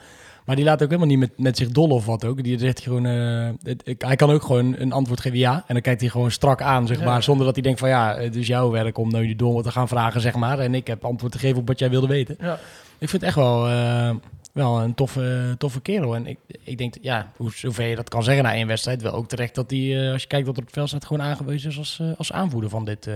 Maar 0.49 0.57
die 0.57 0.67
laat 0.67 0.81
ook 0.83 0.88
helemaal 0.89 1.09
niet 1.09 1.19
met, 1.19 1.31
met 1.38 1.57
zich 1.57 1.69
dol 1.69 1.89
of 1.89 2.05
wat 2.05 2.25
ook. 2.25 2.43
Die 2.43 2.59
zegt 2.59 2.79
gewoon, 2.81 3.05
eh, 3.05 3.49
het- 3.63 3.81
ik- 3.85 4.01
hij 4.01 4.15
kan 4.15 4.29
ook 4.31 4.41
gewoon 4.43 4.75
een 4.77 4.91
antwoord 4.91 5.19
geven 5.21 5.38
ja. 5.38 5.53
En 5.67 5.73
dan 5.73 5.81
kijkt 5.81 6.01
hij 6.01 6.09
gewoon 6.09 6.31
strak 6.31 6.62
aan, 6.62 6.88
zeg 6.88 6.99
Ja. 6.99 7.05
maar. 7.05 7.23
Zonder 7.23 7.45
dat 7.45 7.55
hij 7.55 7.63
denkt 7.63 7.79
van 7.79 7.89
ja, 7.89 8.17
het 8.17 8.35
is 8.35 8.47
jouw 8.47 8.69
werk 8.69 8.97
om 8.97 9.12
nou 9.12 9.25
die 9.25 9.35
dom 9.35 9.62
te 9.62 9.71
gaan 9.71 9.88
vragen, 9.88 10.21
zeg 10.21 10.35
maar. 10.35 10.59
En 10.59 10.75
ik 10.75 10.88
heb 10.88 11.05
antwoord 11.05 11.31
te 11.31 11.39
geven 11.39 11.57
op 11.57 11.67
wat 11.67 11.79
jij 11.79 11.89
wilde 11.89 12.07
weten. 12.07 12.35
Ja. 12.39 12.53
Ik 12.97 13.09
vind 13.09 13.12
het 13.12 13.23
echt 13.23 13.35
wel, 13.35 13.67
eh, 13.67 14.15
wel 14.53 14.81
een 14.81 14.93
toffe, 14.93 15.55
toffe 15.57 15.81
kerel. 15.81 16.15
En 16.15 16.27
ik, 16.27 16.38
ik 16.63 16.77
denk, 16.77 16.93
ja, 17.01 17.31
hoe 17.35 17.51
zover 17.55 17.85
je 17.85 17.95
dat 17.95 18.09
kan 18.09 18.23
zeggen 18.23 18.43
na 18.43 18.53
één 18.53 18.67
wedstrijd, 18.67 19.01
wel 19.01 19.13
ook 19.13 19.27
terecht 19.27 19.55
dat 19.55 19.71
hij, 19.71 20.05
eh, 20.05 20.12
als 20.12 20.21
je 20.21 20.27
kijkt 20.27 20.45
wat 20.45 20.55
er 20.55 20.62
op 20.62 20.67
het 20.67 20.77
veld 20.77 20.89
staat, 20.89 21.05
gewoon 21.05 21.25
aangewezen 21.27 21.69
is 21.69 21.77
als, 21.77 22.01
als 22.17 22.31
aanvoerder 22.31 22.69
van 22.69 22.85
dit, 22.85 23.09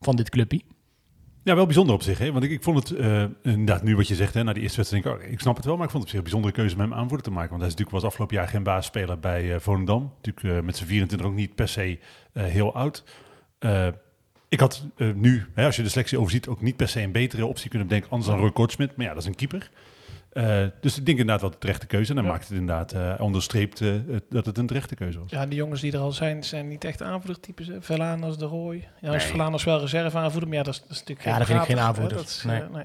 van 0.00 0.16
dit 0.16 0.30
clubje. 0.30 0.60
Ja, 1.48 1.54
wel 1.54 1.66
bijzonder 1.66 1.94
op 1.94 2.02
zich. 2.02 2.18
Hè? 2.18 2.32
Want 2.32 2.44
ik, 2.44 2.50
ik 2.50 2.62
vond 2.62 2.88
het, 2.88 2.98
eh, 2.98 3.24
inderdaad, 3.42 3.82
nu 3.82 3.96
wat 3.96 4.08
je 4.08 4.14
zegt, 4.14 4.34
hè, 4.34 4.42
na 4.44 4.52
die 4.52 4.62
eerste 4.62 4.76
wedstrijd, 4.76 5.06
oh, 5.06 5.22
ik 5.30 5.40
snap 5.40 5.56
het 5.56 5.64
wel, 5.64 5.76
maar 5.76 5.84
ik 5.84 5.90
vond 5.90 6.02
het 6.02 6.12
op 6.12 6.18
zich 6.18 6.18
een 6.18 6.22
bijzondere 6.22 6.54
keuze 6.54 6.74
om 6.74 6.80
hem 6.80 6.94
aanvoerder 6.94 7.22
te 7.22 7.30
maken. 7.30 7.48
Want 7.48 7.60
hij 7.60 7.70
is 7.70 7.76
natuurlijk 7.76 8.02
was 8.02 8.10
afgelopen 8.10 8.36
jaar 8.36 8.48
geen 8.48 8.62
baasspeler 8.62 9.18
bij 9.18 9.54
eh, 9.54 9.60
Volendam. 9.60 10.12
Natuurlijk 10.22 10.56
eh, 10.56 10.64
met 10.64 10.76
zijn 10.76 10.88
24 10.88 11.28
ook 11.28 11.34
niet 11.34 11.54
per 11.54 11.68
se 11.68 11.98
heel 12.32 12.74
oud. 12.74 13.04
Ik 14.48 14.60
had 14.60 14.86
nu, 15.14 15.46
hè, 15.54 15.64
als 15.64 15.76
je 15.76 15.82
de 15.82 15.88
selectie 15.88 16.18
overziet, 16.18 16.48
ook 16.48 16.60
niet 16.60 16.76
per 16.76 16.88
se 16.88 17.00
een 17.00 17.12
betere 17.12 17.46
optie 17.46 17.68
kunnen 17.68 17.88
bedenken, 17.88 18.10
anders 18.10 18.30
dan 18.30 18.40
Roy 18.40 18.52
Kortsmit. 18.52 18.96
Maar 18.96 19.06
ja, 19.06 19.12
dat 19.12 19.22
is 19.22 19.28
een 19.28 19.34
keeper. 19.34 19.70
Eh, 20.32 20.64
dus 20.80 20.98
ik 20.98 21.06
denk 21.06 21.18
inderdaad 21.18 21.40
wel 21.40 21.50
de 21.50 21.58
terechte 21.58 21.86
keuze. 21.86 22.10
En 22.10 22.16
dan 22.16 22.24
Ja. 22.24 22.30
maakt 22.30 22.48
het 22.48 22.58
inderdaad, 22.58 22.92
eh 22.92 23.14
onderstreept 23.18 23.80
eh, 23.80 23.88
het- 24.10 24.24
dat 24.30 24.46
het 24.46 24.58
een 24.58 24.66
terechte 24.66 24.94
keuze 24.94 25.18
was. 25.18 25.30
Ja, 25.30 25.46
die 25.46 25.58
jongens 25.58 25.80
die 25.80 25.92
er 25.92 25.98
al 25.98 26.12
zijn, 26.12 26.44
zijn 26.44 26.68
niet 26.68 26.84
echt 26.84 27.02
aanvoerdertypes. 27.02 27.70
Verlanas, 27.80 28.38
De 28.38 28.44
Roy. 28.44 28.88
Ja, 29.00 29.08
als 29.08 29.16
Nee. 29.22 29.26
Verlanas 29.26 29.64
wel 29.64 29.80
reserve 29.80 30.16
aanvoerder, 30.18 30.48
maar 30.48 30.58
ja, 30.58 30.62
dat 30.64 30.74
is, 30.74 30.80
dat 30.80 30.90
is 30.90 30.98
natuurlijk 30.98 31.26
Ja, 31.26 31.30
geen 31.30 31.38
dat 31.38 31.48
vind 31.48 31.60
ik 31.60 31.66
geen 31.76 31.78
aanvoerder. 31.86 32.16
Dat 32.16 32.26
is, 32.26 32.42
Nee. 32.44 32.62
nee. 32.72 32.84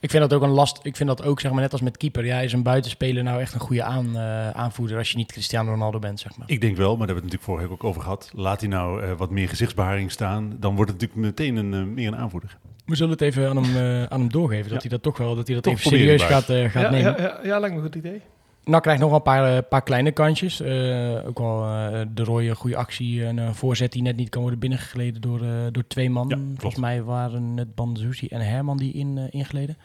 Ik 0.00 0.10
vind 0.10 0.22
dat 0.22 0.32
ook 0.32 0.42
een 0.42 0.54
last. 0.54 0.78
Ik 0.82 0.96
vind 0.96 1.08
dat 1.08 1.22
ook, 1.22 1.40
zeg 1.40 1.52
maar, 1.52 1.60
net 1.60 1.72
als 1.72 1.80
met 1.80 1.96
keeper. 1.96 2.24
Ja, 2.24 2.40
is 2.40 2.52
een 2.52 2.62
buitenspeler 2.62 3.22
nou 3.22 3.40
echt 3.40 3.54
een 3.54 3.60
goede 3.60 3.82
aan, 3.82 4.16
eh, 4.16 4.50
aanvoerder 4.50 4.98
als 4.98 5.10
je 5.10 5.16
niet 5.16 5.32
Cristiano 5.32 5.70
Ronaldo 5.70 5.98
bent, 5.98 6.20
zeg 6.20 6.36
maar. 6.36 6.50
Ik 6.50 6.60
denk 6.60 6.76
wel, 6.76 6.96
maar 6.96 7.06
daar 7.06 7.14
hebben 7.16 7.24
we 7.24 7.30
het 7.30 7.40
natuurlijk 7.40 7.50
vorige 7.50 7.68
week 7.68 7.72
ook 7.84 7.88
over 7.90 8.02
gehad. 8.02 8.30
Laat 8.34 8.60
hij 8.60 8.68
nou 8.68 9.02
eh, 9.02 9.12
wat 9.16 9.30
meer 9.30 9.48
gezichtsbeharing 9.48 10.10
staan, 10.10 10.56
dan 10.60 10.74
wordt 10.76 10.90
het 10.90 11.00
natuurlijk 11.00 11.26
meteen 11.38 11.56
een, 11.56 11.74
eh, 11.74 11.94
meer 11.94 12.06
een 12.08 12.16
aanvoerder. 12.16 12.56
We 12.86 12.94
zullen 12.96 13.12
het 13.12 13.20
even 13.20 13.48
aan 13.48 13.64
hem, 13.64 14.06
aan 14.08 14.20
hem 14.20 14.30
doorgeven. 14.30 14.62
Dat 14.70 14.82
Ja. 14.82 14.88
hij 14.88 14.90
dat 14.90 15.02
toch 15.02 15.18
wel, 15.18 15.34
dat 15.34 15.46
hij 15.46 15.54
dat 15.54 15.64
Toch 15.64 15.72
even 15.74 15.90
serieus 15.90 16.22
gaat, 16.22 16.48
eh, 16.48 16.64
gaat 16.70 16.82
Ja, 16.82 16.90
nemen. 16.90 17.10
ja, 17.16 17.22
ja, 17.22 17.38
ja, 17.42 17.58
lijkt 17.58 17.74
me 17.76 17.80
een 17.82 17.86
goed 17.86 17.94
idee. 17.96 18.22
Nou 18.68 18.82
krijgt 18.82 19.00
nog 19.00 19.10
wel 19.10 19.18
een 19.18 19.24
paar, 19.24 19.56
eh, 19.56 19.62
paar 19.68 19.82
kleine 19.82 20.12
kantjes. 20.12 20.60
Eh, 20.60 21.26
ook 21.26 21.38
wel 21.38 21.64
eh, 21.64 22.00
de 22.14 22.24
rode 22.24 22.54
goede 22.54 22.76
actie. 22.76 23.24
Een 23.24 23.54
voorzet 23.54 23.92
die 23.92 24.02
net 24.02 24.16
niet 24.16 24.28
kan 24.28 24.40
worden 24.40 24.58
binnengegleden 24.58 25.20
door, 25.20 25.40
door 25.72 25.86
twee 25.86 26.10
man. 26.10 26.28
Ja. 26.28 26.38
Volgens 26.56 26.82
mij 26.82 27.02
waren 27.02 27.56
het 27.56 27.74
Banzuzi 27.74 28.26
en 28.26 28.40
Herman 28.40 28.76
die 28.76 28.92
in, 28.92 29.28
ingleden. 29.30 29.76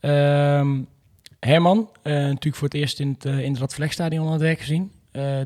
Ehm, 0.00 0.82
Herman, 1.40 1.88
natuurlijk 2.02 2.56
voor 2.56 2.68
het 2.68 2.76
eerst 2.76 3.00
in 3.00 3.16
het, 3.18 3.24
in 3.24 3.50
het 3.50 3.58
Radvlegstadion 3.58 4.26
aan 4.26 4.32
het 4.32 4.40
werk 4.40 4.58
gezien. 4.58 4.90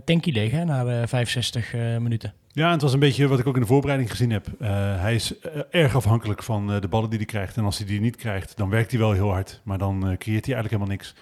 Tanky 0.05 0.31
leeg 0.31 0.51
hè, 0.51 0.65
na 0.65 0.85
eh, 0.85 1.07
65 1.07 1.75
eh, 1.75 1.81
minuten. 1.81 2.33
Ja, 2.53 2.71
het 2.71 2.83
was 2.83 2.93
een 2.93 2.99
beetje 2.99 3.29
wat 3.29 3.39
ik 3.39 3.47
ook 3.47 3.55
in 3.55 3.61
de 3.61 3.67
voorbereiding 3.67 4.11
gezien 4.11 4.31
heb. 4.31 4.47
Hij 4.99 5.15
is 5.15 5.35
erg 5.71 5.97
afhankelijk 5.97 6.43
van 6.43 6.81
de 6.81 6.89
ballen 6.89 7.09
die 7.11 7.19
hij 7.19 7.27
krijgt. 7.27 7.57
En 7.57 7.65
als 7.65 7.79
hij 7.79 7.87
die 7.87 8.01
niet 8.01 8.17
krijgt, 8.17 8.57
dan 8.57 8.71
werkt 8.71 8.91
hij 8.91 9.01
wel 9.01 9.13
heel 9.13 9.31
hard. 9.31 9.61
Maar 9.65 9.79
dan 9.79 10.01
creëert 10.01 10.47
hij 10.47 10.55
eigenlijk 10.55 10.71
helemaal 10.71 10.97
niks. 10.97 11.15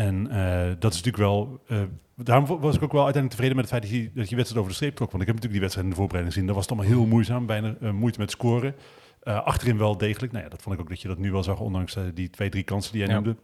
En 0.00 0.30
eh, 0.30 0.70
dat 0.78 0.92
is 0.94 1.02
natuurlijk 1.02 1.16
wel... 1.16 1.60
eh, 1.66 1.82
daarom 2.16 2.46
was 2.60 2.76
ik 2.76 2.82
ook 2.82 2.92
wel 2.92 3.04
uiteindelijk 3.04 3.30
tevreden 3.30 3.56
met 3.56 3.70
het 3.70 3.74
feit 3.74 3.82
dat 3.82 4.00
je, 4.00 4.10
dat 4.14 4.28
je 4.28 4.36
wedstrijd 4.36 4.60
over 4.60 4.70
de 4.70 4.76
streep 4.76 4.96
trok. 4.96 5.10
Want 5.10 5.22
ik 5.22 5.28
heb 5.28 5.36
natuurlijk 5.36 5.52
die 5.52 5.60
wedstrijd 5.60 5.86
in 5.86 5.90
de 5.92 5.96
voorbereiding 6.00 6.34
gezien. 6.34 6.46
Dat 6.52 6.56
was 6.60 6.68
het 6.68 6.78
allemaal 6.78 6.96
heel 6.96 7.06
moeizaam, 7.06 7.46
bijna 7.46 7.74
eh, 7.80 7.90
moeite 7.90 8.18
met 8.18 8.30
scoren. 8.30 8.74
Achterin 9.22 9.78
wel 9.78 9.96
degelijk. 9.96 10.32
Nou 10.32 10.44
ja, 10.44 10.50
dat 10.50 10.62
vond 10.62 10.74
ik 10.74 10.80
ook 10.80 10.88
dat 10.88 11.00
je 11.00 11.08
dat 11.08 11.18
nu 11.18 11.32
wel 11.32 11.42
zag, 11.42 11.60
ondanks 11.60 11.96
die 12.14 12.30
twee, 12.30 12.48
drie 12.48 12.62
kansen 12.62 12.92
die 12.92 13.00
jij 13.00 13.10
Ja. 13.10 13.20
noemde. 13.20 13.36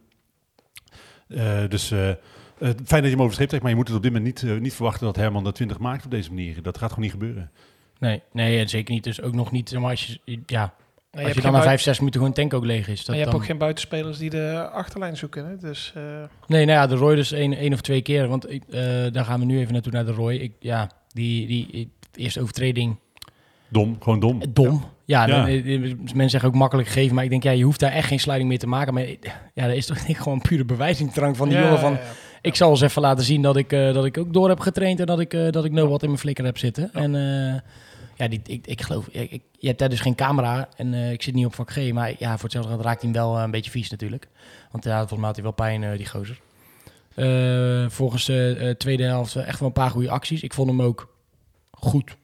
Dus 1.67 1.87
fijn 1.87 2.77
dat 2.85 3.03
je 3.03 3.09
hem 3.09 3.13
over 3.15 3.27
de 3.27 3.31
streep 3.33 3.47
trekt, 3.47 3.61
maar 3.63 3.71
je 3.71 3.77
moet 3.77 3.87
het 3.87 3.97
op 3.97 4.03
dit 4.03 4.13
moment 4.13 4.41
niet, 4.43 4.59
niet 4.61 4.73
verwachten 4.73 5.05
dat 5.05 5.15
Herman 5.15 5.43
de 5.43 5.51
20 5.51 5.79
maakt 5.79 6.05
op 6.05 6.11
deze 6.11 6.29
manier. 6.29 6.61
Dat 6.61 6.77
gaat 6.77 6.89
gewoon 6.89 7.03
niet 7.03 7.13
gebeuren. 7.13 7.51
Nee, 7.99 8.21
nee, 8.31 8.67
zeker 8.67 8.93
niet. 8.93 9.03
Dus 9.03 9.21
ook 9.21 9.33
nog 9.33 9.51
niet. 9.51 9.71
Maar 9.79 9.89
als 9.89 10.19
je, 10.23 10.39
ja, 10.45 10.73
je 11.19 11.25
als 11.27 11.33
hebt 11.33 11.35
je 11.35 11.41
dan 11.51 11.51
na 11.51 11.65
bui- 11.65 11.69
5, 11.69 11.81
6 11.81 11.97
minuten 11.99 12.19
gewoon 12.19 12.35
tank 12.35 12.53
ook 12.53 12.65
leeg 12.65 12.87
is. 12.87 12.97
Dat 12.97 13.07
maar 13.07 13.15
je 13.15 13.21
hebt 13.21 13.31
dan... 13.31 13.41
ook 13.41 13.47
geen 13.47 13.57
buitenspelers 13.57 14.17
die 14.17 14.29
de 14.29 14.69
achterlijn 14.73 15.17
zoeken. 15.17 15.45
Hè? 15.47 15.57
Dus 15.57 15.91
eh, 15.95 16.03
Nee, 16.47 16.65
nou 16.65 16.77
ja, 16.77 16.87
de 16.87 16.95
Roy 16.95 17.15
dus 17.15 17.31
één, 17.31 17.53
één 17.53 17.73
of 17.73 17.81
twee 17.81 18.01
keer. 18.01 18.27
Want 18.27 18.51
ik, 18.51 18.63
eh, 18.69 18.81
daar 19.11 19.25
gaan 19.25 19.39
we 19.39 19.45
nu 19.45 19.59
even 19.59 19.73
naartoe 19.73 19.91
naar 19.91 20.05
de 20.05 20.11
Roy. 20.11 20.33
Ik, 20.33 20.51
ja, 20.59 20.89
die, 21.13 21.47
die, 21.47 21.67
die 21.71 21.91
eerste 22.15 22.41
overtreding, 22.41 22.99
Dom, 23.69 23.97
gewoon 23.99 24.19
dom. 24.19 24.41
dom. 24.49 24.83
Ja, 25.05 25.25
Ja. 25.27 25.35
dan, 25.35 25.45
eh, 25.47 25.79
mensen 25.97 26.29
zeggen 26.29 26.49
ook 26.49 26.55
makkelijk 26.55 26.87
gegeven. 26.87 27.15
Maar 27.15 27.23
ik 27.23 27.29
denk, 27.29 27.43
ja, 27.43 27.51
je 27.51 27.63
hoeft 27.63 27.79
daar 27.79 27.91
echt 27.91 28.07
geen 28.07 28.19
sluiting 28.19 28.49
mee 28.49 28.57
te 28.59 28.67
maken. 28.67 28.93
Maar 28.93 29.05
ja, 29.53 29.67
dat 29.67 29.75
is 29.75 29.85
toch 29.85 30.07
niet 30.07 30.19
gewoon 30.23 30.41
pure 30.41 30.65
bewijzingsdrang 30.65 31.37
van 31.37 31.47
die 31.49 31.57
ja, 31.57 31.63
jongen 31.63 31.79
van... 31.79 31.91
ja, 31.91 31.97
ja. 31.99 32.05
Ik 32.41 32.55
zal 32.55 32.69
eens 32.69 32.81
even 32.81 33.01
laten 33.01 33.25
zien 33.25 33.41
dat 33.41 33.57
ik, 33.57 33.71
eh, 33.73 33.93
dat 33.93 34.05
ik 34.05 34.17
ook 34.17 34.33
door 34.33 34.49
heb 34.49 34.59
getraind 34.59 34.99
en 34.99 35.05
dat 35.05 35.19
ik, 35.19 35.33
eh, 35.33 35.49
dat 35.51 35.65
ik 35.65 35.71
nou 35.71 35.87
wat 35.89 36.01
in 36.01 36.07
mijn 36.07 36.19
flikker 36.19 36.45
heb 36.45 36.57
zitten. 36.57 36.89
En 36.93 37.15
eh, 37.15 37.59
ja, 38.17 38.27
die, 38.27 38.41
ik, 38.45 38.67
ik 38.67 38.81
geloof, 38.81 39.07
ik, 39.07 39.31
ik- 39.31 39.43
je 39.59 39.67
hebt 39.67 39.79
daar 39.79 39.89
dus 39.89 39.99
geen 39.99 40.15
camera 40.15 40.69
en 40.75 40.93
eh, 40.93 41.11
ik 41.11 41.21
zit 41.21 41.33
niet 41.33 41.45
op 41.45 41.55
vak 41.55 41.71
G, 41.71 41.91
maar 41.91 42.13
ja, 42.19 42.33
voor 42.33 42.43
hetzelfde 42.43 42.69
geld 42.71 42.83
raakt 42.83 43.01
hij 43.01 43.11
hem 43.11 43.21
wel 43.21 43.37
eh, 43.37 43.43
een 43.43 43.51
beetje 43.51 43.71
vies 43.71 43.89
natuurlijk. 43.89 44.27
Want 44.71 44.83
ja, 44.83 44.97
volgens 44.97 45.17
mij 45.19 45.25
had 45.27 45.35
hij 45.35 45.43
wel 45.43 45.53
pijn, 45.53 45.83
eh, 45.83 45.97
die 45.97 46.05
gozer. 46.09 46.39
Eh, 47.15 47.85
volgens 47.89 48.25
de 48.25 48.55
eh, 48.59 48.69
tweede 48.69 49.03
helft 49.03 49.35
eh, 49.35 49.47
echt 49.47 49.59
wel 49.59 49.67
een 49.67 49.73
paar 49.73 49.89
goede 49.89 50.09
acties. 50.09 50.43
Ik 50.43 50.53
vond 50.53 50.69
hem 50.69 50.81
ook 50.81 51.15
goed 51.71 52.17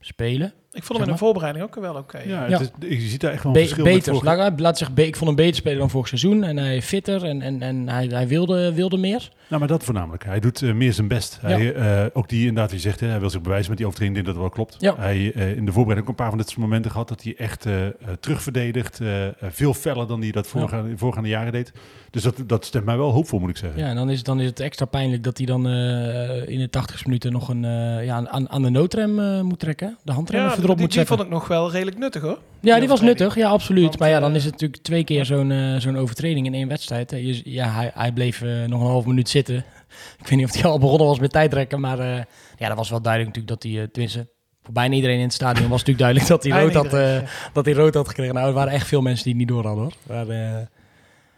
spelen. 0.00 0.52
Ik 0.72 0.82
vond 0.82 0.98
hem 0.98 1.06
in 1.08 1.12
de 1.14 1.18
voorbereiding 1.18 1.64
ook 1.64 1.74
wel 1.74 1.94
oké. 1.94 2.18
Ja, 2.18 2.46
Ja. 2.46 2.58
het 2.58 2.72
is- 2.78 3.02
je 3.02 3.08
ziet 3.08 3.20
daar 3.20 3.32
echt 3.32 3.42
wel 3.42 3.52
een 3.52 3.58
Be- 3.60 3.64
verschil 3.66 3.84
met 3.84 3.94
beter, 3.94 4.14
vorige- 4.14 4.36
laat, 4.36 4.60
laat 4.60 4.78
zeggen, 4.78 4.96
ik 4.96 5.16
vond 5.16 5.26
hem 5.26 5.36
beter 5.36 5.56
spelen 5.56 5.78
dan 5.78 5.90
vorig 5.90 6.08
seizoen. 6.08 6.44
En 6.44 6.56
hij 6.56 6.82
fitter 6.82 7.24
en, 7.24 7.42
en, 7.42 7.62
en 7.62 7.88
hij, 7.88 8.06
hij 8.06 8.28
wilde, 8.28 8.72
wilde 8.74 8.96
meer. 8.96 9.30
Nou, 9.50 9.62
maar 9.62 9.70
dat 9.70 9.84
voornamelijk. 9.84 10.24
Hij 10.24 10.40
doet 10.40 10.62
eh, 10.62 10.72
meer 10.72 10.92
zijn 10.92 11.08
best. 11.08 11.38
Hij, 11.40 11.74
eh, 11.74 12.06
ook 12.12 12.28
die 12.28 12.40
inderdaad, 12.40 12.70
die 12.70 12.78
zegt, 12.80 13.00
hè, 13.00 13.06
hij 13.06 13.20
wil 13.20 13.30
zich 13.30 13.40
bewijzen 13.40 13.68
met 13.68 13.78
die 13.78 13.86
overtreding. 13.86 14.24
Dat 14.24 14.34
dat 14.34 14.42
wel 14.42 14.52
klopt. 14.52 14.76
Ja. 14.78 14.94
Hij 14.98 15.32
eh, 15.34 15.56
in 15.56 15.64
de 15.66 15.72
voorbereiding 15.72 16.00
ook 16.00 16.08
een 16.08 16.14
paar 16.14 16.28
van 16.28 16.38
dit 16.38 16.48
soort 16.48 16.60
momenten 16.60 16.90
gehad 16.90 17.08
dat 17.08 17.22
hij 17.22 17.34
echt 17.36 17.66
eh, 17.66 17.86
eh, 17.86 17.92
terugverdedigd. 18.20 19.00
eh, 19.00 19.26
eh, 19.26 19.32
veel 19.50 19.74
feller 19.74 20.06
dan 20.06 20.20
hij 20.20 20.30
dat 20.30 20.46
voorgaande, 20.46 20.96
voorgaande 20.98 21.28
jaren 21.28 21.52
deed. 21.52 21.72
Dus 22.10 22.22
dat, 22.22 22.42
dat 22.46 22.64
stemt 22.64 22.84
mij 22.84 22.96
wel 22.96 23.10
hoopvol, 23.10 23.38
moet 23.38 23.50
ik 23.50 23.56
zeggen. 23.56 23.80
Ja, 23.80 23.88
en 23.88 23.94
dan 23.96 24.10
is, 24.10 24.22
dan 24.22 24.40
is 24.40 24.46
het 24.46 24.60
extra 24.60 24.84
pijnlijk 24.86 25.22
dat 25.24 25.36
hij 25.36 25.46
dan 25.46 25.66
eh, 25.68 26.48
in 26.48 26.58
de 26.58 26.70
80 26.70 27.04
minuten 27.04 27.32
nog 27.32 27.48
een, 27.48 27.64
eh, 27.64 28.04
ja, 28.04 28.26
aan, 28.26 28.48
aan 28.50 28.62
de 28.62 28.70
noodrem 28.70 29.18
eh, 29.20 29.40
moet 29.40 29.58
trekken. 29.58 29.96
De 30.02 30.12
handrem 30.12 30.40
Ja, 30.40 30.48
die, 30.54 30.56
erop 30.64 30.76
die, 30.76 30.84
moet 30.84 30.94
zetten. 30.94 31.16
vond 31.16 31.28
ik 31.28 31.34
nog 31.34 31.48
wel 31.48 31.70
redelijk 31.70 31.98
nuttig 31.98 32.22
hoor. 32.22 32.38
Ja, 32.60 32.78
die 32.78 32.88
was 32.88 33.00
nuttig. 33.00 33.34
Ja, 33.34 33.48
absoluut. 33.48 33.84
Want, 33.84 33.98
maar 33.98 34.08
ja, 34.08 34.20
dan 34.20 34.34
is 34.34 34.42
het 34.44 34.52
natuurlijk 34.52 34.82
twee 34.82 35.04
keer 35.04 35.24
zo'n 35.24 35.52
zo'n 35.78 35.96
overtreding 35.98 36.46
in 36.46 36.54
één 36.54 36.68
wedstrijd. 36.68 37.10
Je- 37.10 37.40
ja, 37.44 37.68
hij, 37.68 37.90
hij 37.94 38.12
bleef 38.12 38.40
nog 38.66 38.80
een 38.80 38.86
half 38.86 39.06
minuut 39.06 39.28
zitten. 39.28 39.38
Ik 39.48 40.28
weet 40.28 40.38
niet 40.38 40.44
of 40.44 40.54
hij 40.54 40.64
al 40.64 40.78
begonnen 40.78 41.06
was 41.06 41.18
met 41.18 41.32
tijdrekken, 41.32 41.80
maar 41.80 41.98
eh, 41.98 42.22
ja, 42.56 42.68
dat 42.68 42.76
was 42.76 42.90
wel 42.90 43.02
duidelijk 43.02 43.36
natuurlijk 43.36 43.62
dat 43.62 43.72
hij, 43.72 43.82
eh, 43.82 43.88
tenminste, 43.88 44.28
voor 44.62 44.72
bijna 44.72 44.94
iedereen 44.94 45.16
in 45.16 45.22
het 45.22 45.32
stadion 45.32 45.68
was 45.68 45.84
natuurlijk 45.84 45.98
duidelijk 45.98 46.28
dat 46.28 46.42
hij 46.42 46.62
rood 46.62 46.74
had, 46.74 46.94
eh, 46.94 47.28
dat 47.52 47.64
hij 47.64 47.74
rood 47.74 47.94
had 47.94 48.08
gekregen. 48.08 48.34
Nou, 48.34 48.48
er 48.48 48.54
waren 48.54 48.72
echt 48.72 48.86
veel 48.86 49.02
mensen 49.02 49.24
die 49.24 49.32
het 49.32 49.42
niet 49.42 49.50
door 49.50 49.66
hadden 49.66 49.84
hoor. 49.84 50.26
Maar 50.26 50.68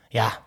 ja, 0.09 0.43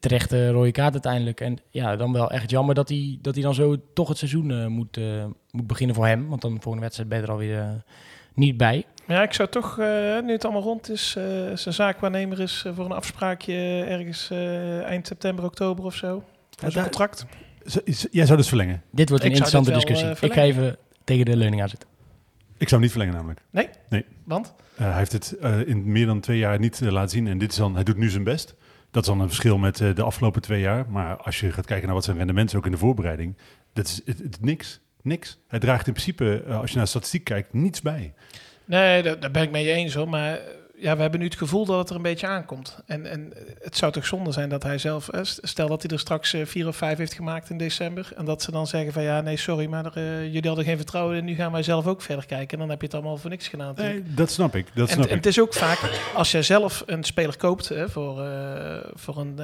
terecht 0.00 0.32
eh, 0.32 0.50
rode 0.50 0.72
kaart 0.72 0.92
uiteindelijk. 0.92 1.40
En 1.40 1.58
ja, 1.70 1.96
dan 1.96 2.12
wel 2.12 2.30
echt 2.30 2.50
jammer 2.50 2.74
dat 2.74 2.88
hij, 2.88 3.18
dat 3.20 3.34
hij 3.34 3.42
dan 3.42 3.54
zo 3.54 3.76
toch 3.94 4.08
het 4.08 4.18
seizoen 4.18 4.68
moet, 4.72 4.98
moet 5.50 5.66
beginnen 5.66 5.96
voor 5.96 6.06
hem. 6.06 6.28
Want 6.28 6.40
dan 6.42 6.50
volgende 6.50 6.80
wedstrijd 6.80 7.08
ben 7.08 7.18
je 7.18 7.24
er 7.24 7.30
alweer 7.30 7.84
niet 8.34 8.56
bij. 8.56 8.84
Ja, 9.06 9.22
ik 9.22 9.32
zou 9.32 9.48
toch, 9.48 9.76
nu 10.22 10.32
het 10.32 10.44
allemaal 10.44 10.62
rond 10.62 10.90
is, 10.90 11.14
eh, 11.16 11.24
zijn 11.54 11.74
zaakwaarnemer 11.74 12.40
is 12.40 12.64
voor 12.74 12.84
een 12.84 12.92
afspraakje 12.92 13.84
ergens 13.88 14.30
eind 14.84 15.06
september, 15.06 15.44
oktober 15.44 15.84
of 15.84 15.94
zo. 15.94 16.22
Voor 16.56 16.70
zijn 16.70 16.72
daar- 16.72 16.82
contract. 16.82 17.26
Jij 18.10 18.26
zou 18.26 18.38
dus 18.38 18.48
verlengen. 18.48 18.82
Dit 18.92 19.08
wordt 19.08 19.24
een 19.24 19.30
Ik 19.30 19.36
interessante 19.36 19.70
wel, 19.70 19.80
discussie. 19.80 20.08
eh, 20.08 20.22
ik 20.22 20.32
ga 20.32 20.42
even 20.42 20.76
tegen 21.04 21.24
de 21.24 21.36
leuning 21.36 21.62
aan 21.62 21.68
zitten. 21.68 21.88
Ik 22.58 22.68
zou 22.68 22.70
hem 22.70 22.80
niet 22.80 22.90
verlengen 22.90 23.14
namelijk. 23.14 23.40
Want? 24.24 24.54
Eh, 24.76 24.86
hij 24.88 24.98
heeft 24.98 25.12
het 25.12 25.36
eh, 25.40 25.66
in 25.68 25.92
meer 25.92 26.06
dan 26.06 26.20
twee 26.20 26.38
jaar 26.38 26.58
niet 26.58 26.80
laten 26.80 27.10
zien. 27.10 27.26
En 27.26 27.38
dit 27.38 27.50
is 27.50 27.56
dan, 27.56 27.74
hij 27.74 27.84
doet 27.84 27.96
nu 27.96 28.08
zijn 28.10 28.24
best. 28.24 28.54
Dat 28.90 29.02
is 29.02 29.08
dan 29.08 29.20
een 29.20 29.26
verschil 29.28 29.58
met 29.58 29.80
eh, 29.80 29.94
de 29.94 30.02
afgelopen 30.02 30.42
twee 30.42 30.60
jaar. 30.60 30.90
Maar 30.90 31.16
als 31.16 31.40
je 31.40 31.52
gaat 31.52 31.66
kijken 31.66 31.86
naar 31.86 31.94
wat 31.94 32.04
zijn 32.04 32.16
rendement 32.16 32.48
is, 32.48 32.54
ook 32.54 32.64
in 32.66 32.70
de 32.72 32.78
voorbereiding. 32.78 33.36
Dat 33.72 33.86
is 33.86 34.00
het, 34.04 34.18
het- 34.18 34.40
niks. 34.40 34.80
Niks. 35.02 35.38
Hij 35.48 35.58
draagt 35.58 35.86
in 35.86 35.92
principe, 35.92 36.42
als 36.48 36.68
je 36.70 36.74
naar 36.76 36.84
de 36.84 36.90
statistiek 36.90 37.24
kijkt, 37.24 37.52
niets 37.52 37.82
bij. 37.82 38.14
Nee, 38.64 39.02
daar, 39.02 39.20
daar 39.20 39.30
ben 39.30 39.42
ik 39.42 39.50
mee 39.50 39.72
eens 39.72 39.94
hoor. 39.94 40.08
Maar 40.08 40.38
ja, 40.78 40.96
we 40.96 41.02
hebben 41.02 41.20
nu 41.20 41.26
het 41.26 41.36
gevoel 41.36 41.64
dat 41.64 41.78
het 41.78 41.90
er 41.90 41.96
een 41.96 42.02
beetje 42.02 42.26
aankomt. 42.26 42.78
En, 42.86 43.06
en 43.10 43.32
het 43.62 43.76
zou 43.76 43.92
toch 43.92 44.06
zonde 44.06 44.32
zijn 44.32 44.48
dat 44.48 44.62
hij 44.62 44.78
zelf, 44.78 45.08
st- 45.22 45.38
stel 45.42 45.68
dat 45.68 45.82
hij 45.82 45.90
er 45.90 45.98
straks 45.98 46.32
eh, 46.32 46.46
vier 46.46 46.66
of 46.68 46.76
vijf 46.76 46.98
heeft 46.98 47.12
gemaakt 47.12 47.50
in 47.50 47.58
december. 47.58 48.12
En 48.16 48.24
dat 48.24 48.42
ze 48.42 48.50
dan 48.50 48.66
zeggen 48.66 48.92
van 48.92 49.02
ja, 49.02 49.20
nee, 49.20 49.36
sorry, 49.36 49.66
maar 49.66 49.84
er, 49.84 49.96
eh, 49.96 50.24
jullie 50.24 50.46
hadden 50.46 50.64
geen 50.64 50.76
vertrouwen 50.76 51.16
en 51.16 51.24
nu 51.24 51.34
gaan 51.34 51.52
wij 51.52 51.62
zelf 51.62 51.86
ook 51.86 52.02
verder 52.02 52.26
kijken. 52.26 52.52
En 52.52 52.58
dan 52.58 52.68
heb 52.68 52.80
je 52.80 52.86
het 52.86 52.94
allemaal 52.94 53.16
voor 53.16 53.30
niks 53.30 53.48
gedaan. 53.48 53.74
Nee, 53.76 54.02
dat 54.06 54.30
snap 54.30 54.54
ik. 54.54 54.66
Dat 54.74 54.88
En, 54.88 54.94
snap 54.94 55.04
en 55.04 55.10
ik. 55.10 55.16
het 55.16 55.26
is 55.26 55.40
ook 55.40 55.54
vaak, 55.54 55.78
als 56.14 56.30
jij 56.30 56.42
zelf 56.42 56.82
een 56.86 57.04
speler 57.04 57.36
koopt 57.36 57.68
hè, 57.68 57.88
voor, 57.88 58.22
eh, 58.24 58.76
voor 58.94 59.16
een 59.16 59.40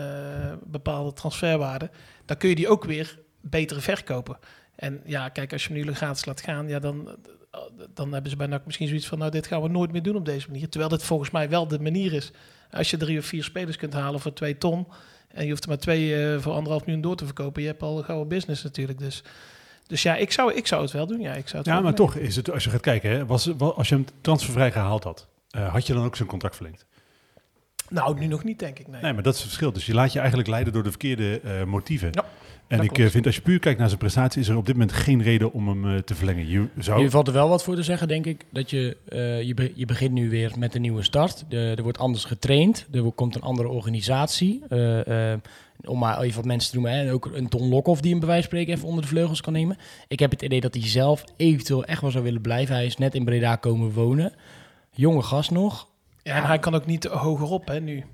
bepaalde 0.64 1.12
transferwaarde, 1.12 1.90
dan 2.24 2.36
kun 2.36 2.48
je 2.48 2.54
die 2.54 2.68
ook 2.68 2.84
weer 2.84 3.18
beter 3.40 3.80
verkopen. 3.82 4.38
En 4.76 5.00
ja, 5.04 5.28
kijk, 5.28 5.52
als 5.52 5.64
je 5.66 5.72
hem 5.74 5.84
nu 5.86 5.94
gratis 5.94 6.24
laat 6.24 6.40
gaan, 6.40 6.68
ja, 6.68 6.78
dan, 6.78 7.08
dan 7.94 8.12
hebben 8.12 8.30
ze 8.30 8.36
bij 8.36 8.46
NAC 8.46 8.64
misschien 8.64 8.86
zoiets 8.88 9.06
van, 9.06 9.18
nou, 9.18 9.30
dit 9.30 9.46
gaan 9.46 9.62
we 9.62 9.68
nooit 9.68 9.92
meer 9.92 10.02
doen 10.02 10.16
op 10.16 10.24
deze 10.24 10.50
manier. 10.50 10.68
Terwijl 10.68 10.90
dit 10.90 11.02
volgens 11.02 11.30
mij 11.30 11.48
wel 11.48 11.68
de 11.68 11.80
manier 11.80 12.12
is. 12.12 12.30
Als 12.70 12.90
je 12.90 12.96
drie 12.96 13.18
of 13.18 13.24
vier 13.24 13.44
spelers 13.44 13.76
kunt 13.76 13.92
halen 13.92 14.20
voor 14.20 14.32
twee 14.32 14.58
ton, 14.58 14.86
en 15.28 15.44
je 15.44 15.50
hoeft 15.50 15.62
er 15.62 15.68
maar 15.68 15.78
twee 15.78 16.24
eh, 16.32 16.38
voor 16.40 16.52
anderhalf 16.52 16.84
miljoen 16.84 17.02
door 17.02 17.16
te 17.16 17.24
verkopen, 17.24 17.62
je 17.62 17.68
hebt 17.68 17.82
al 17.82 17.98
een 17.98 18.04
gouden 18.04 18.28
business 18.28 18.62
natuurlijk. 18.62 18.98
Dus, 18.98 19.22
dus 19.86 20.02
ja, 20.02 20.16
ik 20.16 20.32
zou, 20.32 20.52
ik 20.54 20.66
zou 20.66 20.82
het 20.82 20.90
wel 20.92 21.06
doen. 21.06 21.20
Ja, 21.20 21.32
ik 21.34 21.48
zou 21.48 21.56
het 21.62 21.66
Ja, 21.72 21.80
maar 21.80 21.94
toch 21.94 22.14
is 22.16 22.36
het, 22.36 22.50
als 22.50 22.64
je 22.64 22.70
gaat 22.70 22.80
kijken, 22.80 23.10
hè, 23.10 23.26
was, 23.26 23.46
was- 23.56 23.74
als 23.74 23.88
je 23.88 23.94
hem 23.94 24.04
transfervrij 24.20 24.72
gehaald 24.72 25.04
had, 25.04 25.26
eh, 25.50 25.72
had 25.72 25.86
je 25.86 25.92
dan 25.94 26.04
ook 26.04 26.16
zijn 26.16 26.28
contract 26.28 26.56
verlengd? 26.56 26.86
Nou, 27.88 28.18
nu 28.18 28.26
nog 28.26 28.44
niet, 28.44 28.58
denk 28.58 28.78
ik. 28.78 28.88
Nee. 28.88 29.02
Nee, 29.02 29.12
maar 29.12 29.22
dat 29.22 29.32
is 29.34 29.38
het 29.40 29.48
verschil. 29.48 29.72
Dus 29.72 29.86
je 29.86 29.94
laat 29.94 30.12
je 30.12 30.18
eigenlijk 30.18 30.48
leiden 30.48 30.72
door 30.72 30.82
de 30.82 30.88
verkeerde 30.90 31.40
eh, 31.40 31.64
motieven. 31.64 32.08
Ja, 32.12 32.24
en 32.68 32.76
dat 32.76 32.86
ik 32.86 32.90
eh, 32.90 32.96
klopt. 32.96 33.12
vind, 33.12 33.26
als 33.26 33.34
je 33.34 33.40
puur 33.42 33.58
kijkt 33.58 33.78
naar 33.78 33.88
zijn 33.88 34.00
prestatie, 34.00 34.40
is 34.40 34.48
er 34.48 34.56
op 34.56 34.66
dit 34.66 34.74
moment 34.74 34.92
geen 34.92 35.22
reden 35.22 35.52
om 35.52 35.68
hem 35.68 35.94
eh, 35.94 35.98
te 35.98 36.14
verlengen. 36.14 36.48
Je 36.48 36.68
zou... 36.78 37.10
Valt 37.10 37.26
er 37.26 37.32
wel 37.32 37.48
wat 37.48 37.64
voor 37.64 37.74
te 37.74 37.82
zeggen, 37.82 38.08
denk 38.08 38.26
ik. 38.26 38.44
Dat 38.50 38.70
je, 38.70 38.96
eh, 39.08 39.42
je, 39.42 39.54
be- 39.54 39.72
je 39.74 39.86
begint 39.86 40.12
nu 40.12 40.30
weer 40.30 40.52
met 40.58 40.74
een 40.74 40.80
nieuwe 40.80 41.02
start. 41.02 41.44
De, 41.48 41.72
er 41.76 41.82
wordt 41.82 41.98
anders 41.98 42.24
getraind. 42.24 42.86
Er 42.92 43.12
komt 43.12 43.34
een 43.34 43.42
andere 43.42 43.68
organisatie. 43.68 44.62
Om 45.84 45.98
maar 45.98 46.20
even 46.20 46.36
wat 46.36 46.44
mensen 46.44 46.70
te 46.70 46.78
noemen. 46.80 46.98
Hè. 46.98 47.12
Ook 47.12 47.30
een 47.34 47.48
Ton 47.48 47.68
Lokhoff 47.68 48.00
die 48.00 48.14
een 48.14 48.20
bewijs 48.20 48.38
van 48.38 48.48
spreken 48.48 48.74
even 48.74 48.88
onder 48.88 49.02
de 49.02 49.08
vleugels 49.08 49.40
kan 49.40 49.52
nemen. 49.52 49.76
Ik 50.08 50.18
heb 50.18 50.30
het 50.30 50.42
idee 50.42 50.60
dat 50.60 50.74
hij 50.74 50.86
zelf 50.88 51.24
eventueel 51.36 51.84
echt 51.84 52.00
wel 52.00 52.10
zou 52.10 52.24
willen 52.24 52.40
blijven. 52.40 52.74
Hij 52.74 52.86
is 52.86 52.96
net 52.96 53.14
in 53.14 53.24
Breda 53.24 53.56
komen 53.56 53.92
wonen. 53.92 54.32
Jonge 54.90 55.22
gast 55.22 55.50
nog. 55.50 55.88
Ja, 56.22 56.36
en 56.36 56.44
hij 56.44 56.58
kan 56.58 56.74
ook 56.74 56.86
niet 56.86 57.04
hogerop, 57.04 57.68
hè, 57.68 57.80
nu. 57.80 58.04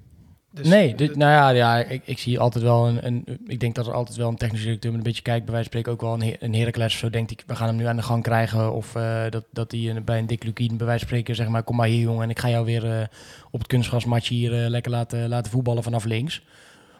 Dus, 0.58 0.68
nee, 0.68 0.94
dit, 0.94 1.16
nou 1.16 1.32
ja, 1.32 1.48
ja 1.48 1.84
ik, 1.84 2.02
ik 2.04 2.18
zie 2.18 2.38
altijd 2.38 2.64
wel 2.64 2.88
een, 2.88 3.06
een... 3.06 3.24
Ik 3.46 3.60
denk 3.60 3.74
dat 3.74 3.86
er 3.86 3.92
altijd 3.92 4.16
wel 4.16 4.28
een 4.28 4.36
technisch 4.36 4.62
directeur 4.62 4.90
met 4.90 5.00
een 5.00 5.06
beetje 5.06 5.22
kijkt. 5.22 5.44
Bij 5.44 5.54
wijze 5.54 5.70
van 5.70 5.80
spreken 5.80 5.92
ook 6.06 6.10
wel 6.20 6.26
een, 6.28 6.36
een 6.40 6.54
Heracles 6.54 6.92
of 6.92 6.98
zo. 6.98 7.10
Denkt 7.10 7.30
ik, 7.30 7.42
we 7.46 7.56
gaan 7.56 7.66
hem 7.66 7.76
nu 7.76 7.84
aan 7.86 7.96
de 7.96 8.02
gang 8.02 8.22
krijgen. 8.22 8.72
Of 8.72 8.94
eh, 8.94 9.22
dat, 9.30 9.44
dat 9.52 9.70
hij 9.72 9.80
een- 9.90 10.04
bij 10.04 10.18
een 10.18 10.26
Dick 10.26 10.44
Lukien 10.44 10.76
bij 10.76 10.86
wijze 10.86 10.98
van 11.00 11.08
spreken 11.08 11.34
zeg 11.34 11.48
maar... 11.48 11.62
Kom 11.62 11.76
maar 11.76 11.88
hier 11.88 12.00
jongen 12.00 12.22
en 12.22 12.30
ik 12.30 12.38
ga 12.38 12.48
jou 12.48 12.64
weer 12.64 12.90
eh, 13.00 13.06
op 13.50 13.58
het 13.58 13.68
kunstgrasmatje 13.68 14.34
hier 14.34 14.62
eh, 14.64 14.68
lekker 14.70 14.90
laten, 14.90 15.28
laten 15.28 15.50
voetballen 15.50 15.82
vanaf 15.82 16.04
links. 16.04 16.42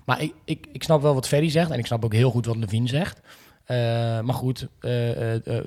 Maar 0.05 0.23
ik, 0.23 0.33
ik, 0.45 0.67
ik 0.73 0.83
snap 0.83 1.03
wel 1.03 1.15
wat 1.15 1.29
Ferry 1.29 1.51
zegt. 1.51 1.71
En 1.71 1.79
ik 1.79 1.87
snap 1.87 2.05
ook 2.05 2.13
heel 2.15 2.31
goed 2.31 2.47
wat 2.47 2.57
Levine 2.57 2.89
zegt. 2.89 3.21
Eh, 3.69 3.77
maar 4.21 4.35
goed, 4.35 4.67
eh, 4.81 5.35
eh, 5.35 5.65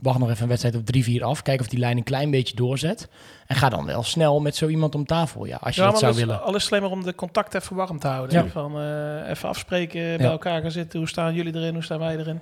wacht 0.00 0.18
nog 0.18 0.30
even 0.30 0.42
een 0.42 0.48
wedstrijd 0.48 0.76
op 0.76 0.86
3-4 0.86 1.24
af. 1.24 1.42
Kijk 1.42 1.60
of 1.60 1.66
die 1.68 1.78
lijn 1.78 1.96
een 1.96 2.02
klein 2.02 2.30
beetje 2.30 2.56
doorzet. 2.56 3.08
En 3.46 3.56
ga 3.56 3.68
dan 3.68 3.84
wel 3.86 4.02
snel 4.02 4.40
met 4.40 4.56
zo 4.56 4.66
iemand 4.68 4.94
om 4.94 5.04
tafel. 5.04 5.44
Ja, 5.46 5.56
als 5.60 5.74
je 5.74 5.80
ja, 5.82 5.90
dat 5.90 6.00
maar 6.02 6.12
zou 6.12 6.12
alles, 6.12 6.24
willen. 6.26 6.42
alles 6.46 6.64
slim 6.64 6.80
maar 6.82 6.90
om 6.90 7.02
de 7.04 7.14
contact 7.14 7.54
even 7.54 7.76
warm 7.76 7.98
te 7.98 8.06
houden. 8.06 8.42
Ja. 8.44 8.50
Van 8.50 8.80
eh, 8.80 9.30
even 9.30 9.48
afspreken, 9.48 10.16
bij 10.16 10.26
elkaar 10.26 10.60
gaan 10.62 10.70
zitten. 10.70 10.98
Hoe 10.98 11.08
staan 11.08 11.34
jullie 11.34 11.54
erin? 11.54 11.74
Hoe 11.74 11.82
staan 11.82 11.98
wij 11.98 12.16
erin? 12.18 12.40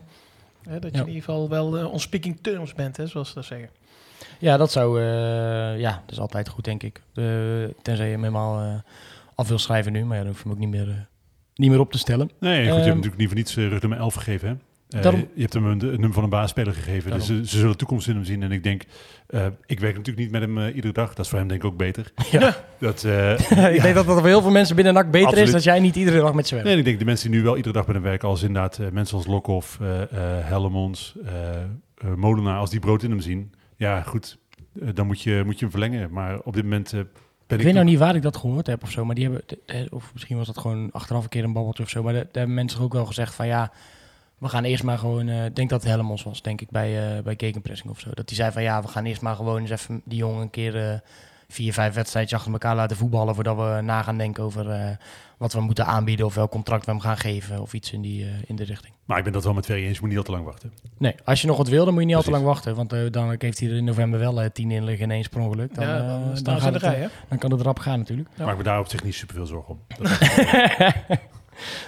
Hè, 0.69 0.79
dat 0.79 0.90
je 0.90 0.97
Ja. 0.97 1.03
in 1.03 1.09
ieder 1.09 1.23
geval 1.25 1.49
wel 1.49 1.88
on 1.90 2.01
speaking 2.01 2.38
terms 2.42 2.75
bent, 2.75 2.97
hè, 2.97 3.07
zoals 3.07 3.29
ze 3.29 3.35
dat 3.35 3.45
zeggen. 3.45 3.69
Ja, 4.38 4.57
dat 4.57 4.73
zou, 4.73 5.01
eh, 5.01 5.79
ja, 5.79 5.90
dat 6.05 6.11
is 6.12 6.21
altijd 6.21 6.49
goed, 6.49 6.64
denk 6.64 6.83
ik. 6.83 7.03
Tenzij 7.83 8.05
je 8.05 8.11
hem 8.12 8.21
helemaal 8.23 8.61
eh, 8.61 8.75
af 9.35 9.49
wil 9.49 9.59
schrijven 9.59 9.92
nu, 9.92 10.05
maar 10.05 10.16
ja, 10.16 10.23
dan 10.23 10.33
hoef 10.33 10.42
je 10.42 10.49
hem 10.49 10.53
ook 10.53 10.64
niet 10.64 10.71
meer, 10.71 10.88
eh, 10.88 10.95
niet 11.55 11.71
meer 11.71 11.81
op 11.81 11.92
te 11.92 11.99
stellen. 11.99 12.31
Nee, 12.40 12.57
goed, 12.57 12.64
je 12.64 12.71
Ehm, 12.71 12.77
hebt 12.77 12.87
natuurlijk 12.95 13.16
niet 13.16 13.27
voor 13.29 13.37
niets 13.37 13.57
uh, 13.57 13.81
nummer 13.81 13.99
11 13.99 14.14
gegeven. 14.14 14.49
Hè? 14.49 14.55
Eh, 14.88 15.12
je 15.12 15.40
hebt 15.40 15.53
hem 15.53 15.66
een, 15.66 15.83
een 15.83 15.90
nummer 15.90 16.12
van 16.12 16.22
een 16.22 16.31
baasspeler 16.31 16.75
gegeven. 16.75 17.11
Dus 17.11 17.27
ze, 17.27 17.46
ze 17.46 17.59
zullen 17.59 17.77
toekomst 17.77 18.09
in 18.09 18.14
hem 18.14 18.25
zien. 18.25 18.42
En 18.42 18.53
ik 18.53 18.62
denk, 18.62 18.83
eh, 19.27 19.46
ik 19.66 19.81
werk 19.81 19.96
natuurlijk 19.96 20.18
niet 20.18 20.31
met 20.31 20.40
hem 20.40 20.59
eh, 20.59 20.75
iedere 20.75 20.92
dag. 20.92 21.09
Dat 21.14 21.25
is 21.25 21.29
voor 21.31 21.38
hem 21.38 21.49
denk 21.49 21.62
ik 21.62 21.66
ook 21.66 21.77
beter. 21.77 22.12
Ja. 22.31 22.57
Dat, 22.79 23.05
ik 23.05 23.49
ja. 23.49 23.83
denk 23.83 23.94
dat 23.94 24.07
dat 24.07 24.18
voor 24.18 24.27
heel 24.27 24.42
veel 24.42 24.51
mensen 24.51 24.77
binnen 24.77 24.94
NAC 24.94 25.11
beter 25.11 25.27
Absoluut. 25.27 25.46
is 25.46 25.53
dat 25.53 25.64
jij 25.64 25.81
niet 25.81 25.96
iedere 25.96 26.20
dag 26.20 26.35
met 26.35 26.46
ze 26.46 26.55
werkt. 26.55 26.68
Nee, 26.68 26.79
ik 26.79 26.85
denk 26.85 26.99
de 26.99 27.05
mensen 27.05 27.31
die 27.31 27.38
nu 27.38 27.44
wel 27.44 27.57
iedere 27.57 27.75
dag 27.75 27.85
bij 27.85 27.94
hem 27.94 28.03
werken, 28.03 28.29
als 28.29 28.42
inderdaad 28.42 28.81
mensen 28.92 29.16
als 29.16 29.27
Lokhoff, 29.27 29.79
Hellemons, 30.42 31.14
Molenaar, 32.16 32.59
als 32.59 32.70
die 32.70 32.81
brood 32.81 33.03
in 33.03 33.11
hem 33.11 33.20
zien, 33.20 33.55
ja 33.77 34.03
goed, 34.03 34.38
dan 34.72 35.07
moet 35.07 35.22
je, 35.22 35.42
moet 35.44 35.55
je 35.55 35.61
hem 35.61 35.70
verlengen. 35.70 36.11
Maar 36.11 36.38
op 36.40 36.55
dit 36.55 36.62
moment 36.62 36.90
ben 36.90 37.01
Ik 37.46 37.59
ik... 37.59 37.64
weet 37.64 37.75
nou 37.75 37.87
niet 37.87 37.99
waar 37.99 38.14
ik 38.14 38.22
dat 38.22 38.37
gehoord 38.37 38.66
heb 38.66 38.83
of 38.83 38.90
zo, 38.90 39.05
maar 39.05 39.14
die 39.14 39.25
hebben, 39.25 39.92
of 39.92 40.11
misschien 40.12 40.37
was 40.37 40.46
dat 40.46 40.59
gewoon 40.59 40.88
achteraf 40.92 41.22
een 41.22 41.29
keer 41.29 41.44
een 41.44 41.53
babbeltje 41.53 41.83
of 41.83 41.88
zo, 41.88 42.03
maar 42.03 42.12
daar 42.12 42.27
hebben 42.33 42.55
mensen 42.55 42.81
ook 42.81 42.92
wel 42.92 43.07
gezegd 43.07 43.35
van 43.35 43.46
ja, 43.46 43.72
we 44.38 44.49
gaan 44.49 44.64
eerst 44.64 44.83
maar 44.83 44.99
gewoon, 44.99 45.29
eh, 45.29 45.44
ik 45.44 45.57
denk 45.57 45.70
dat 45.70 45.83
het 45.83 45.90
Helmons 45.90 46.22
was, 46.22 46.42
denk 46.42 46.61
ik, 46.61 46.70
bij, 46.70 47.16
eh 47.16 47.22
bij 47.22 47.35
Gegenpressing 47.37 47.90
of 47.90 48.01
zo. 48.01 48.11
Dat 48.14 48.29
die 48.29 48.37
zei 48.37 48.53
van 48.53 48.62
ja, 48.62 48.83
we 48.83 48.88
gaan 48.88 49.05
eerst 49.05 49.22
maar 49.22 49.37
gewoon 49.37 49.61
eens 49.61 49.70
even 49.70 50.03
die 50.05 50.18
jongen 50.18 50.42
een 50.42 50.51
keer 50.51 50.90
eh, 50.90 50.99
vier, 51.49 51.72
vijf 51.72 51.94
wedstrijdjes 51.94 52.38
achter 52.38 52.53
elkaar 52.53 52.77
laten 52.77 52.96
voetballen 52.96 53.35
voordat 53.35 53.57
we 53.57 53.81
na 53.83 54.03
gaan 54.03 54.18
denken 54.18 54.44
over 54.44 54.70
eh, 54.70 54.90
wat 55.37 55.53
we 55.53 55.61
moeten 55.61 55.87
aanbieden 55.87 56.27
of 56.27 56.35
welk 56.35 56.51
contract 56.51 56.85
we 56.85 56.90
hem 56.90 57.01
gaan 57.01 57.16
geven 57.16 57.61
of 57.61 57.72
iets 57.72 57.92
in 57.92 58.03
die, 58.03 58.25
eh, 58.25 58.31
in 58.46 58.57
de 58.57 58.64
richting. 58.64 58.94
Maar 59.05 59.18
ik 59.18 59.25
ben 59.25 59.33
dat 59.33 59.44
wel 59.44 59.55
met 59.55 59.64
twee 59.64 59.85
eens, 59.85 59.94
je 59.94 60.01
moet 60.01 60.09
niet 60.09 60.18
al 60.18 60.25
te 60.25 60.31
lang 60.31 60.44
wachten. 60.44 60.72
Nee, 60.99 61.14
als 61.25 61.40
je 61.40 61.46
nog 61.46 61.57
wat 61.57 61.68
wil, 61.68 61.85
dan 61.85 61.92
moet 61.92 62.03
je 62.03 62.09
niet 62.09 62.16
al 62.16 62.22
te 62.22 62.31
lang 62.31 62.44
wachten, 62.44 62.75
want 62.75 62.92
eh, 62.92 63.01
dan 63.11 63.35
heeft 63.38 63.61
hij 63.61 63.68
er 63.68 63.77
in 63.77 63.85
november 63.85 64.18
wel 64.18 64.42
eh, 64.42 64.51
tien 64.51 64.70
in 64.70 64.85
liggen 64.85 65.05
in 65.05 65.11
één 65.11 65.25
sprongeluk. 65.25 65.75
Dan, 65.75 65.87
ja, 65.87 65.99
dan 65.99 66.25
dan, 66.25 66.37
ze 66.37 66.44
gaat 66.44 66.57
in 66.57 66.61
de 66.61 66.72
het, 66.72 66.83
rij, 66.83 67.01
hè? 67.01 67.09
dan 67.29 67.38
kan 67.38 67.51
het 67.51 67.61
rap 67.61 67.79
gaan 67.79 67.99
natuurlijk. 67.99 68.29
Ja. 68.35 68.42
Maar 68.42 68.53
ik 68.53 68.59
me 68.59 68.64
daar 68.64 68.81
op 68.81 68.88
zich 68.88 69.05
niet 69.05 69.14
super 69.14 69.35
veel 69.35 69.46
zorgen 69.46 69.75
om. 69.75 69.81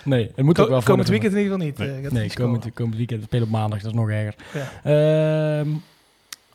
Nee, 0.04 0.30
het 0.34 0.44
moet 0.44 0.58
ook 0.58 0.68
wel 0.68 0.76
voor 0.80 0.90
komend 0.90 1.08
weekend 1.08 1.32
in 1.32 1.38
ieder 1.42 1.52
geval 1.52 1.66
niet. 1.66 1.78
Nee. 1.78 2.02
gaat 2.02 2.12
Nee, 2.12 2.32
komend, 2.74 2.96
weekend 2.96 3.22
spelen 3.22 3.44
op 3.46 3.52
maandag, 3.52 3.80
dat 3.80 3.90
is 3.90 3.96
nog 3.96 4.08
erger. 4.10 4.34
Ja. 4.54 5.60
Ehm, 5.60 5.68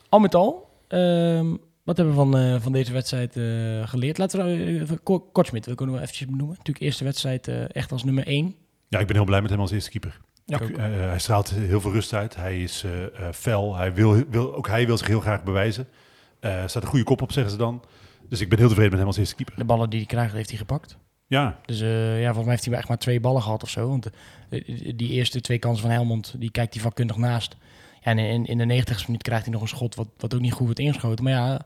al 0.09 0.19
met 0.19 0.35
al, 0.35 0.69
ehm, 0.87 1.47
wat 1.83 1.97
hebben 1.97 2.15
we 2.15 2.19
van, 2.21 2.37
eh, 2.37 2.61
van 2.61 2.71
deze 2.71 2.93
wedstrijd 2.93 3.37
eh, 3.37 3.87
geleerd? 3.87 4.17
Laten 4.17 4.45
we 4.45 4.55
uh, 4.55 4.81
even 4.81 5.03
Ko- 5.03 5.19
Kortsmit, 5.19 5.65
we 5.65 5.75
kunnen 5.75 5.95
wel 5.95 6.03
eventjes 6.03 6.27
benoemen. 6.27 6.55
Natuurlijk 6.57 6.85
eerste 6.85 7.03
wedstrijd 7.03 7.47
eh, 7.47 7.75
echt 7.75 7.91
als 7.91 8.03
nummer 8.03 8.27
1. 8.27 8.55
ja, 8.87 8.99
ik 8.99 9.07
ben 9.07 9.15
heel 9.15 9.25
blij 9.25 9.41
met 9.41 9.49
hem 9.49 9.59
als 9.59 9.71
eerste 9.71 9.89
keeper. 9.89 10.19
Ja, 10.45 10.59
Ik, 10.59 10.75
hij 10.75 11.19
straalt 11.19 11.49
heel 11.49 11.81
veel 11.81 11.91
rust 11.91 12.13
uit. 12.13 12.35
Hij 12.35 12.61
is 12.63 12.85
fel. 13.33 13.75
Hij 13.75 13.93
wil, 13.93 14.23
wil, 14.29 14.55
ook 14.55 14.67
hij 14.67 14.85
wil 14.85 14.97
zich 14.97 15.07
heel 15.07 15.19
graag 15.19 15.43
bewijzen. 15.43 15.87
Staat 16.41 16.75
een 16.83 16.85
goede 16.89 17.05
kop 17.05 17.21
op, 17.21 17.31
zeggen 17.31 17.51
ze 17.51 17.57
dan. 17.57 17.83
Dus 18.29 18.41
ik 18.41 18.49
ben 18.49 18.57
heel 18.57 18.67
tevreden 18.67 18.91
met 18.91 18.99
hem 18.99 19.07
als 19.09 19.17
eerste 19.17 19.35
keeper. 19.35 19.55
De 19.57 19.63
ballen 19.65 19.89
die 19.89 19.99
hij 19.99 20.07
krijgt, 20.07 20.33
heeft 20.33 20.49
hij 20.49 20.57
gepakt. 20.57 20.97
Ja, 21.33 21.59
Dus 21.65 21.81
eh, 21.81 22.15
ja, 22.17 22.23
volgens 22.25 22.43
mij 22.43 22.49
heeft 22.51 22.61
hij 22.61 22.69
maar 22.71 22.79
echt 22.79 22.89
maar 22.89 22.97
twee 22.97 23.19
ballen 23.19 23.41
gehad 23.41 23.63
of 23.63 23.69
zo. 23.69 23.87
Want 23.89 24.09
eh, 24.49 24.61
die 24.95 25.09
eerste 25.09 25.41
twee 25.41 25.59
kansen 25.59 25.81
van 25.81 25.91
Helmond, 25.91 26.35
die 26.37 26.51
kijkt 26.51 26.73
hij 26.73 26.83
vakkundig 26.83 27.17
naast. 27.17 27.55
Ja, 28.01 28.11
en 28.11 28.17
in, 28.17 28.45
in 28.45 28.57
de 28.57 28.65
90 28.65 29.07
minuut 29.07 29.21
krijgt 29.23 29.43
hij 29.43 29.53
nog 29.53 29.61
een 29.61 29.67
schot 29.67 29.95
wat, 29.95 30.07
wat 30.17 30.33
ook 30.35 30.41
niet 30.41 30.53
goed 30.53 30.65
wordt 30.65 30.79
ingeschoten. 30.79 31.23
Maar 31.23 31.33
ja, 31.33 31.61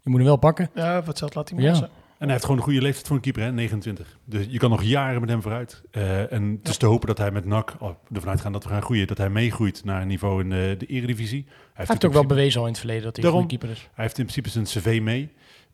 je 0.00 0.10
moet 0.10 0.18
hem 0.18 0.26
wel 0.28 0.36
pakken. 0.36 0.70
Ja, 0.74 0.94
wat 0.94 1.06
hetzelfde 1.06 1.38
laat 1.38 1.48
hij 1.50 1.58
Ja. 1.58 1.64
monsen. 1.70 1.86
En 1.88 2.26
hij 2.26 2.30
heeft 2.30 2.42
gewoon 2.44 2.56
een 2.58 2.64
goede 2.66 2.82
leeftijd 2.82 3.06
voor 3.06 3.16
een 3.16 3.22
keeper, 3.22 3.42
hè? 3.42 3.52
29. 3.52 4.18
Dus 4.24 4.46
je 4.48 4.58
kan 4.58 4.70
nog 4.70 4.82
jaren 4.82 5.20
met 5.20 5.30
hem 5.30 5.42
vooruit. 5.42 5.82
Eh, 5.90 6.32
en 6.32 6.58
het 6.58 6.68
is 6.68 6.76
te 6.76 6.86
hopen 6.86 7.06
dat 7.06 7.18
hij 7.18 7.30
met 7.30 7.44
NAC, 7.44 7.74
oh, 7.78 7.90
ervan 8.12 8.30
uitgaan 8.30 8.52
dat 8.52 8.62
we 8.64 8.68
gaan 8.70 8.82
groeien, 8.82 9.06
dat 9.06 9.18
hij 9.18 9.30
meegroeit 9.30 9.84
naar 9.84 10.00
een 10.02 10.08
niveau 10.08 10.42
in 10.42 10.50
de, 10.50 10.74
de 10.78 10.86
eredivisie. 10.86 11.44
Hij 11.46 11.54
Hij 11.74 11.84
heeft 11.88 12.04
ook 12.04 12.12
wel 12.12 12.26
bewezen 12.26 12.60
al 12.60 12.66
in 12.66 12.72
het 12.72 12.80
verleden 12.80 13.04
dat 13.04 13.16
hij 13.16 13.24
een 13.24 13.30
Daarom- 13.30 13.48
goede 13.50 13.66
keeper 13.66 13.76
is. 13.84 13.88
Hij 13.94 14.04
heeft 14.04 14.18
in 14.18 14.24
principe 14.26 14.48
zijn 14.48 14.64
cv 14.64 15.00
mee. 15.02 15.30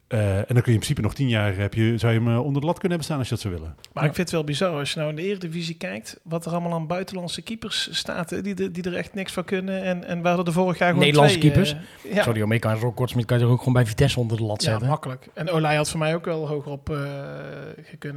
Eh, 0.08 0.36
en 0.36 0.44
dan 0.48 0.62
kun 0.62 0.64
je 0.64 0.72
in 0.72 0.76
principe 0.78 1.00
nog 1.00 1.14
tien 1.14 1.28
jaar, 1.28 1.56
heb 1.56 1.74
je, 1.74 1.98
zou 1.98 2.12
je 2.12 2.18
hem 2.18 2.28
eh, 2.28 2.44
onder 2.44 2.60
de 2.60 2.66
lat 2.66 2.78
kunnen 2.78 2.98
hebben 2.98 3.04
staan 3.04 3.18
als 3.18 3.28
je 3.28 3.34
dat 3.34 3.42
zou 3.42 3.54
willen. 3.54 3.74
Maar 3.92 4.04
ik 4.04 4.14
vind 4.14 4.26
het 4.26 4.30
wel 4.36 4.44
bizar 4.44 4.78
als 4.78 4.92
je 4.92 4.98
nou 4.98 5.10
in 5.10 5.16
de 5.16 5.22
Eredivisie 5.22 5.74
kijkt, 5.74 6.20
wat 6.22 6.46
er 6.46 6.52
allemaal 6.52 6.72
aan 6.74 6.86
buitenlandse 6.86 7.42
keepers 7.42 7.88
staat, 7.98 8.44
die, 8.44 8.54
er- 8.54 8.72
die 8.72 8.82
er 8.82 8.94
echt 8.96 9.14
niks 9.14 9.32
van 9.32 9.44
kunnen. 9.44 9.82
En, 9.82 10.04
en 10.04 10.22
waar 10.22 10.38
er 10.38 10.52
vorig 10.52 10.78
jaar 10.78 10.88
gewoon 10.88 11.04
Nederlandse 11.04 11.38
twee, 11.38 11.50
keepers? 11.50 11.76
eh, 12.04 12.14
ja, 12.14 12.22
Sorry, 12.22 12.42
om 12.42 12.52
ik 12.52 12.60
kan 13.26 13.38
je 13.38 13.44
er 13.44 13.50
ook 13.50 13.58
gewoon 13.58 13.72
bij 13.74 13.86
Vitesse 13.86 14.20
onder 14.20 14.36
de 14.36 14.42
lat 14.42 14.62
ja, 14.62 14.70
zetten. 14.70 14.88
makkelijk. 14.88 15.28
En 15.34 15.50
Olij 15.50 15.76
had 15.76 15.90
voor 15.90 15.98
mij 15.98 16.14
ook 16.14 16.24
wel 16.24 16.48
hoger 16.48 16.72
op 16.72 16.90
eh 16.90 16.96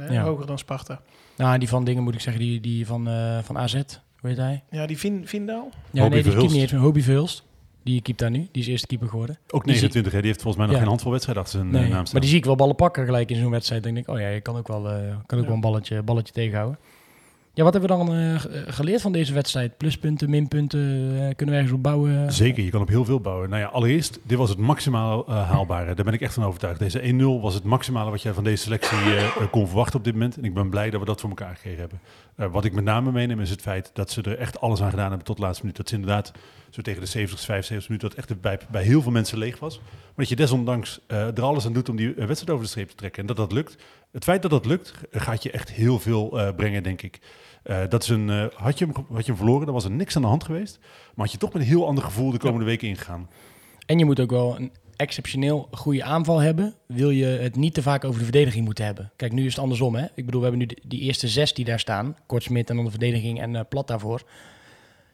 hè? 0.00 0.12
Ja. 0.12 0.22
hoger 0.22 0.46
dan 0.46 0.58
Sparta. 0.58 1.00
nou, 1.36 1.58
die 1.58 1.68
van 1.68 1.84
dingen 1.84 2.02
moet 2.02 2.14
ik 2.14 2.20
zeggen, 2.20 2.42
die, 2.42 2.60
die 2.60 2.86
van, 2.86 3.08
eh, 3.08 3.38
van 3.42 3.58
AZ, 3.58 3.72
hoe 3.74 3.82
heet 4.28 4.36
hij? 4.36 4.62
Ja, 4.70 4.86
die 4.86 4.98
Vin, 4.98 5.22
Vindal. 5.26 5.70
Ja, 5.90 6.02
Hobie 6.02 6.22
nee, 6.22 6.34
die 6.34 6.42
niet 6.48 6.60
eens 6.62 6.72
meer. 6.72 6.80
Hobie 6.80 7.04
Verhulst. 7.04 7.48
Die 7.82 8.02
keept 8.02 8.18
daar 8.18 8.30
nu. 8.30 8.48
Die 8.52 8.62
is 8.62 8.68
eerste 8.68 8.86
keeper 8.86 9.08
geworden. 9.08 9.38
Ook 9.46 9.64
Die 9.64 9.72
zie- 9.74 9.80
29, 9.82 10.12
hè? 10.12 10.18
die 10.18 10.26
heeft 10.28 10.42
volgens 10.42 10.56
mij 10.56 10.64
nog 10.66 10.74
Ja. 10.74 10.80
geen 10.80 10.88
handvol 10.90 11.10
wedstrijd 11.12 11.38
achter 11.38 11.58
zijn 11.58 11.66
eh, 11.66 11.72
Nee, 11.80 11.82
naam 11.88 11.96
maar 11.96 12.06
staan. 12.06 12.20
die 12.20 12.28
zie 12.30 12.38
ik 12.38 12.44
wel 12.44 12.56
ballen 12.56 12.74
pakken 12.76 13.04
gelijk 13.04 13.30
in 13.30 13.36
zo'n 13.36 13.50
wedstrijd. 13.50 13.82
Dan 13.82 13.94
denk 13.94 14.06
ik, 14.08 14.14
oh 14.14 14.20
ja, 14.20 14.28
je 14.28 14.40
kan 14.40 14.56
ook 14.56 14.68
wel, 14.68 14.88
eh, 14.90 14.98
kan 15.26 15.38
ook 15.38 15.44
Ja. 15.44 15.44
wel 15.44 15.54
een 15.54 15.60
balletje, 15.60 16.02
balletje 16.02 16.32
tegenhouden. 16.32 16.78
Ja, 17.60 17.66
wat 17.66 17.74
hebben 17.74 17.90
we 17.98 18.04
dan 18.04 18.14
eh, 18.16 18.40
ge- 18.40 18.64
geleerd 18.72 19.00
van 19.00 19.12
deze 19.12 19.32
wedstrijd? 19.32 19.76
Pluspunten, 19.76 20.30
minpunten, 20.30 20.80
eh, 20.80 21.18
kunnen 21.36 21.54
we 21.54 21.60
ergens 21.60 21.72
op 21.72 21.82
bouwen? 21.82 22.32
Zeker, 22.32 22.64
je 22.64 22.70
kan 22.70 22.80
op 22.80 22.88
heel 22.88 23.04
veel 23.04 23.20
bouwen. 23.20 23.48
Nou 23.48 23.62
ja, 23.62 23.68
allereerst, 23.68 24.18
dit 24.22 24.38
was 24.38 24.48
het 24.48 24.58
maximaal 24.58 25.26
eh, 25.26 25.50
haalbare. 25.50 25.94
Daar 25.94 26.04
ben 26.04 26.14
ik 26.14 26.20
echt 26.20 26.34
van 26.34 26.44
overtuigd. 26.44 26.78
Deze 26.78 27.00
1-0 27.38 27.40
was 27.42 27.54
het 27.54 27.64
maximale 27.64 28.10
wat 28.10 28.22
jij 28.22 28.32
van 28.32 28.44
deze 28.44 28.62
selectie 28.62 28.98
kon 29.50 29.66
verwachten 29.66 29.98
op 29.98 30.04
dit 30.04 30.12
moment. 30.12 30.36
En 30.36 30.44
ik 30.44 30.54
ben 30.54 30.70
blij 30.70 30.90
dat 30.90 31.00
we 31.00 31.06
dat 31.06 31.20
voor 31.20 31.28
elkaar 31.28 31.54
gekregen 31.54 31.78
hebben. 31.80 32.52
Wat 32.52 32.64
ik 32.64 32.72
met 32.72 32.84
name 32.84 33.12
meeneem 33.12 33.40
is 33.40 33.50
het 33.50 33.60
feit 33.60 33.90
dat 33.94 34.10
ze 34.10 34.22
er 34.22 34.38
echt 34.38 34.60
alles 34.60 34.82
aan 34.82 34.90
gedaan 34.90 35.08
hebben 35.08 35.26
tot 35.26 35.36
de 35.36 35.42
laatste 35.42 35.62
minuut. 35.62 35.78
Dat 35.78 35.88
ze 35.88 35.94
inderdaad 35.94 36.32
zo 36.70 36.82
tegen 36.82 37.00
de 37.00 37.06
70, 37.06 37.40
75 37.44 37.88
minuten, 37.88 38.08
dat 38.08 38.18
echt 38.18 38.40
bij, 38.40 38.58
bij 38.70 38.82
heel 38.82 39.02
veel 39.02 39.12
mensen 39.12 39.38
leeg 39.38 39.58
was. 39.58 39.78
Maar 39.78 40.14
dat 40.16 40.28
je 40.28 40.36
desondanks 40.36 41.00
er 41.06 41.42
alles 41.42 41.66
aan 41.66 41.72
doet 41.72 41.88
om 41.88 41.96
die 41.96 42.14
wedstrijd 42.14 42.50
over 42.50 42.64
de 42.64 42.70
streep 42.70 42.88
te 42.88 42.94
trekken. 42.94 43.20
En 43.20 43.26
dat 43.26 43.36
dat 43.36 43.52
lukt. 43.52 43.76
Het 44.12 44.24
feit 44.24 44.42
dat 44.42 44.50
dat 44.50 44.66
lukt, 44.66 44.92
gaat 45.10 45.42
je 45.42 45.50
echt 45.50 45.70
heel 45.70 45.98
veel 45.98 46.52
brengen, 46.56 46.82
denk 46.82 47.02
ik. 47.02 47.20
Eh, 47.62 47.80
dat 47.88 48.02
is 48.02 48.08
een, 48.08 48.30
eh, 48.30 48.44
had, 48.54 48.78
je 48.78 48.84
hem, 48.84 48.94
had 49.12 49.20
je 49.20 49.26
hem 49.26 49.36
verloren, 49.36 49.64
dan 49.64 49.74
was 49.74 49.84
er 49.84 49.90
niks 49.90 50.16
aan 50.16 50.22
de 50.22 50.28
hand 50.28 50.44
geweest. 50.44 50.78
Maar 50.80 51.24
had 51.24 51.32
je 51.32 51.38
toch 51.38 51.52
met 51.52 51.62
een 51.62 51.68
heel 51.68 51.86
ander 51.86 52.04
gevoel 52.04 52.30
de 52.30 52.38
komende 52.38 52.64
weken 52.64 52.88
ingegaan. 52.88 53.28
En 53.86 53.98
je 53.98 54.04
moet 54.04 54.20
ook 54.20 54.30
wel 54.30 54.56
een 54.56 54.72
exceptioneel 54.96 55.68
goede 55.70 56.04
aanval 56.04 56.38
hebben. 56.38 56.74
Wil 56.86 57.10
je 57.10 57.24
het 57.24 57.56
niet 57.56 57.74
te 57.74 57.82
vaak 57.82 58.04
over 58.04 58.18
de 58.18 58.24
verdediging 58.24 58.64
moeten 58.64 58.84
hebben. 58.84 59.12
Kijk, 59.16 59.32
nu 59.32 59.44
is 59.46 59.52
het 59.54 59.62
andersom. 59.62 59.94
Hè? 59.94 60.04
Ik 60.14 60.24
bedoel, 60.24 60.40
we 60.40 60.46
hebben 60.48 60.58
nu 60.58 60.74
de- 60.74 60.82
die 60.84 61.00
eerste 61.00 61.28
zes 61.28 61.54
die 61.54 61.64
daar 61.64 61.78
staan. 61.80 62.16
Kortsmit 62.26 62.70
en 62.70 62.76
dan 62.76 62.84
de 62.84 62.90
verdediging 62.90 63.40
en 63.40 63.56
eh, 63.56 63.62
Plat 63.68 63.86
daarvoor. 63.86 64.22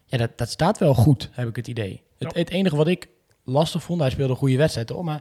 Ja, 0.07 0.19
dat, 0.19 0.31
dat 0.39 0.51
staat 0.51 0.79
wel 0.79 0.95
goed, 0.95 1.31
heb 1.33 1.49
ik 1.49 1.57
het 1.57 1.69
idee. 1.69 2.03
Het, 2.19 2.33
Ja. 2.35 2.39
het 2.41 2.51
enige 2.51 2.77
wat 2.77 2.87
ik 2.89 3.09
lastig 3.45 3.83
vond, 3.83 4.01
hij 4.01 4.11
speelde 4.11 4.33
een 4.33 4.39
goede 4.39 4.57
wedstrijd 4.57 4.89
hoor. 4.89 5.05
Maar 5.05 5.21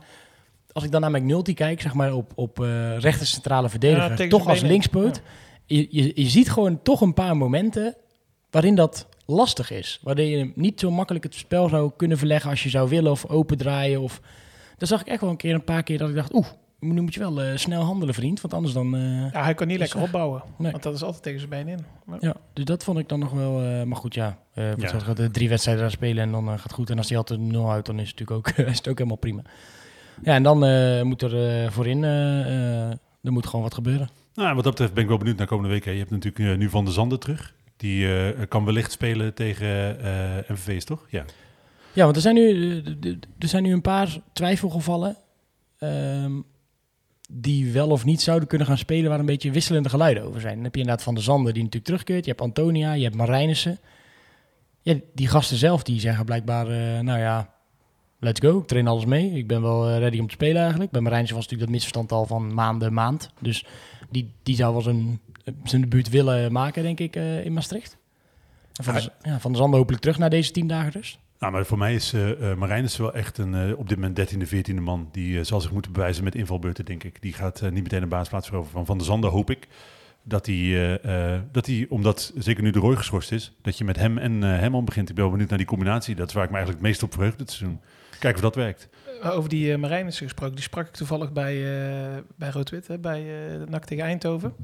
als 0.72 0.84
ik 0.84 0.92
dan 0.92 1.02
naar 1.02 1.12
McNulty 1.12 1.54
kijk, 1.54 1.82
zeg 1.82 1.94
maar 1.94 2.14
op, 2.14 2.32
op 2.36 2.60
eh 2.64 2.98
rechter 2.98 3.28
centrale 3.28 3.70
verdediger, 3.70 4.22
Ja, 4.24 4.28
toch 4.30 4.48
als 4.48 4.62
linkspoot. 4.62 5.22
Je, 5.66 5.88
je, 5.90 6.12
je 6.22 6.30
ziet 6.30 6.52
gewoon 6.52 6.82
toch 6.82 7.02
een 7.02 7.14
paar 7.14 7.38
momenten 7.38 7.96
waarin 8.50 8.76
dat 8.76 9.08
lastig 9.26 9.72
is. 9.72 10.00
Waarin 10.04 10.28
je 10.28 10.52
niet 10.56 10.80
zo 10.80 10.92
makkelijk 10.92 11.24
het 11.24 11.36
spel 11.36 11.70
zou 11.70 11.92
kunnen 11.98 12.18
verleggen 12.18 12.50
als 12.50 12.64
je 12.64 12.70
zou 12.70 12.90
willen 12.90 13.12
of 13.12 13.26
opendraaien. 13.30 14.02
Of... 14.02 14.22
Daar 14.78 14.88
zag 14.88 15.02
ik 15.02 15.08
echt 15.08 15.22
wel 15.22 15.30
een 15.30 15.38
keer 15.38 15.54
een 15.54 15.64
paar 15.64 15.84
keer 15.84 15.98
dat 15.98 16.10
ik 16.10 16.16
dacht, 16.16 16.34
oeh, 16.34 16.46
nu 16.80 17.02
moet 17.02 17.14
je 17.14 17.20
wel 17.20 17.42
eh, 17.42 17.58
snel 17.58 17.82
handelen 17.82 18.14
vriend, 18.14 18.42
want 18.42 18.54
anders 18.54 18.74
dan... 18.74 18.96
eh, 18.96 19.32
Ja, 19.32 19.44
hij 19.44 19.54
kan 19.54 19.68
niet 19.68 19.76
Is 19.76 19.82
lekker 19.82 20.00
er- 20.00 20.06
opbouwen, 20.06 20.44
Nee. 20.58 20.72
want 20.72 20.84
dat 20.84 20.94
is 20.94 21.04
altijd 21.04 21.24
tegen 21.24 21.40
zijn 21.40 21.50
benen 21.52 21.78
in. 21.78 21.86
Maar- 22.06 22.18
Ja, 22.22 22.36
dus 22.54 22.66
dat 22.66 22.84
vond 22.84 23.00
ik 23.00 23.10
dan 23.10 23.20
nog 23.20 23.32
wel... 23.32 23.62
eh, 23.62 23.84
maar 23.84 23.98
goed, 23.98 24.14
ja, 24.14 24.38
eh 24.54 24.76
Ja. 24.78 25.14
de 25.14 25.32
drie 25.32 25.50
wedstrijden 25.50 25.84
daar 25.84 25.92
spelen 25.92 26.24
en 26.24 26.32
dan 26.32 26.44
eh, 26.46 26.52
gaat 26.54 26.64
het 26.64 26.74
goed. 26.74 26.90
En 26.90 26.98
als 26.98 27.08
die 27.08 27.18
altijd 27.18 27.40
nul 27.40 27.66
houdt, 27.66 27.86
dan 27.86 28.00
is 28.00 28.10
het 28.10 28.20
natuurlijk 28.20 28.48
ook, 28.48 28.58
is 28.68 28.78
het 28.78 28.88
ook 28.88 28.98
helemaal 28.98 29.18
prima. 29.18 29.42
Ja, 30.24 30.34
en 30.34 30.44
dan 30.44 30.66
eh, 30.66 31.02
moet 31.02 31.22
er 31.22 31.64
eh, 31.64 31.72
voorin... 31.72 32.04
eh, 32.04 32.40
eh, 32.42 32.90
er 33.24 33.32
moet 33.32 33.46
gewoon 33.48 33.62
wat 33.62 33.74
gebeuren. 33.74 34.10
Nou, 34.36 34.56
wat 34.56 34.64
dat 34.64 34.72
betreft 34.74 34.94
ben 34.94 35.04
ik 35.04 35.10
wel 35.10 35.18
benieuwd 35.18 35.38
naar 35.38 35.48
komende 35.48 35.70
week. 35.72 35.86
hè. 35.86 35.92
Je 35.92 35.98
hebt 35.98 36.10
natuurlijk 36.12 36.52
eh, 36.52 36.58
nu 36.58 36.70
Van 36.70 36.86
der 36.86 36.94
Zanden 36.94 37.20
terug. 37.20 37.54
Die 37.78 38.24
eh, 38.34 38.48
kan 38.48 38.66
wellicht 38.66 38.92
spelen 38.92 39.34
tegen 39.34 40.00
eh 40.00 40.50
MVV's, 40.50 40.86
toch? 40.86 41.06
Ja. 41.10 41.26
Ja, 41.94 42.04
want 42.04 42.16
er 42.16 42.22
zijn 42.22 42.36
nu, 42.36 42.78
er 43.40 43.48
zijn 43.48 43.64
nu 43.64 43.74
een 43.74 43.82
paar 43.82 44.18
twijfelgevallen. 44.34 45.18
ehm, 45.80 46.32
die 47.32 47.72
wel 47.72 47.90
of 47.90 48.06
niet 48.06 48.22
zouden 48.22 48.48
kunnen 48.48 48.68
gaan 48.68 48.78
spelen, 48.78 49.10
waar 49.10 49.20
een 49.20 49.26
beetje 49.26 49.52
wisselende 49.52 49.90
geluiden 49.90 50.24
over 50.24 50.42
zijn. 50.42 50.56
Dan 50.56 50.64
heb 50.64 50.74
je 50.76 50.80
inderdaad 50.82 51.04
Van 51.04 51.14
der 51.14 51.24
Zanden, 51.24 51.54
die 51.54 51.64
natuurlijk 51.64 51.86
terugkeert. 51.86 52.26
Je 52.26 52.32
hebt 52.32 52.44
Antonia, 52.44 52.94
je 52.94 53.04
hebt 53.04 53.16
Marijnissen. 53.16 53.80
Ja, 54.82 54.96
die 55.14 55.28
gasten 55.28 55.58
zelf, 55.58 55.84
die 55.84 56.00
zeggen 56.00 56.26
blijkbaar, 56.26 56.68
nou 57.04 57.20
ja, 57.20 57.55
let's 58.26 58.40
go. 58.40 58.60
Ik 58.60 58.68
train 58.68 58.88
alles 58.88 59.06
mee. 59.06 59.32
Ik 59.32 59.48
ben 59.48 59.62
wel 59.62 59.90
eh, 59.90 59.98
ready 59.98 60.20
om 60.20 60.28
te 60.28 60.34
spelen 60.34 60.62
eigenlijk. 60.62 60.92
Bij 60.92 61.02
Marijnissen 61.02 61.36
was 61.36 61.46
natuurlijk 61.48 61.72
dat 61.72 61.82
misverstand 61.82 62.12
al 62.12 62.26
van 62.26 62.54
maanden, 62.54 62.94
maand. 62.94 63.30
Dus 63.40 63.66
die, 64.10 64.32
die 64.44 64.56
zou 64.56 64.74
wel 64.74 64.82
zijn, 64.82 65.20
zijn 65.64 65.82
debuut 65.82 66.10
willen 66.10 66.52
maken, 66.52 66.84
denk 66.84 67.00
ik, 67.00 67.16
eh, 67.16 67.46
in 67.46 67.54
Maastricht. 67.54 67.98
En 68.74 68.84
van, 68.84 68.94
ja, 69.22 69.40
van 69.40 69.52
der 69.52 69.62
Zanden 69.62 69.80
hopelijk 69.80 70.02
terug 70.02 70.18
naar 70.18 70.30
deze 70.30 70.52
tien 70.52 70.68
dagen 70.68 70.92
rust. 70.92 71.20
Nou, 71.40 71.54
maar 71.54 71.66
voor 71.66 71.78
mij 71.78 71.94
is 71.94 72.14
eh 72.14 72.52
eh 72.52 72.58
Marijnissen 72.58 73.02
wel 73.02 73.14
echt 73.14 73.38
een, 73.38 73.54
eh, 73.54 73.78
op 73.78 73.90
dit 73.90 73.98
moment 73.98 74.16
13e, 74.16 74.48
14e 74.48 74.82
man. 74.82 75.10
Die 75.12 75.40
eh, 75.40 75.46
zal 75.46 75.62
zich 75.62 75.72
moeten 75.72 75.92
bewijzen 75.92 76.24
met 76.24 76.36
invalbeurten, 76.36 76.86
denk 76.86 77.04
ik. 77.04 77.22
Die 77.22 77.34
gaat 77.34 77.62
eh, 77.62 77.72
niet 77.72 77.84
meteen 77.84 78.02
een 78.02 78.10
baasplaats 78.10 78.48
veroveren. 78.48 78.76
Van 78.76 78.86
Van 78.86 78.98
der 78.98 79.06
Zanden 79.06 79.30
hoop 79.30 79.50
ik 79.50 79.68
dat 80.28 80.46
hij, 80.46 80.56
eh, 80.56 81.34
eh, 81.34 81.42
dat 81.52 81.66
hij, 81.66 81.86
omdat 81.90 82.34
zeker 82.38 82.64
nu 82.64 82.72
de 82.72 82.80
Roy 82.80 82.96
geschorst 82.96 83.32
is, 83.32 83.54
dat 83.62 83.78
je 83.78 83.84
met 83.84 83.96
hem 83.96 84.18
en 84.18 84.44
eh 84.44 84.60
Hemman 84.60 84.86
begint. 84.86 85.10
Ik 85.10 85.16
ben 85.16 85.24
wel 85.24 85.32
benieuwd 85.32 85.50
naar 85.50 85.60
die 85.60 85.68
combinatie. 85.68 86.16
Dat 86.16 86.28
is 86.28 86.34
waar 86.34 86.44
ik 86.44 86.50
me 86.50 86.56
eigenlijk 86.56 86.86
het 86.86 86.92
meest 86.92 87.04
op 87.04 87.14
verheug 87.14 87.36
dit 87.36 87.52
seizoen. 87.52 87.80
Kijken 88.20 88.36
of 88.36 88.42
dat 88.42 88.56
werkt. 88.56 88.88
Over 89.24 89.50
die 89.50 89.72
uh, 89.72 89.78
Marijnissen 89.78 90.26
gesproken, 90.26 90.56
die 90.56 90.64
sprak 90.64 90.88
ik 90.88 90.94
toevallig 90.94 91.32
bij, 91.32 91.56
uh, 91.56 92.18
bij 92.36 92.50
Rood-Wit, 92.50 93.02
bij 93.02 93.22
uh, 93.22 93.68
NAC 93.68 93.86
tegen 93.86 94.04
Eindhoven. 94.04 94.56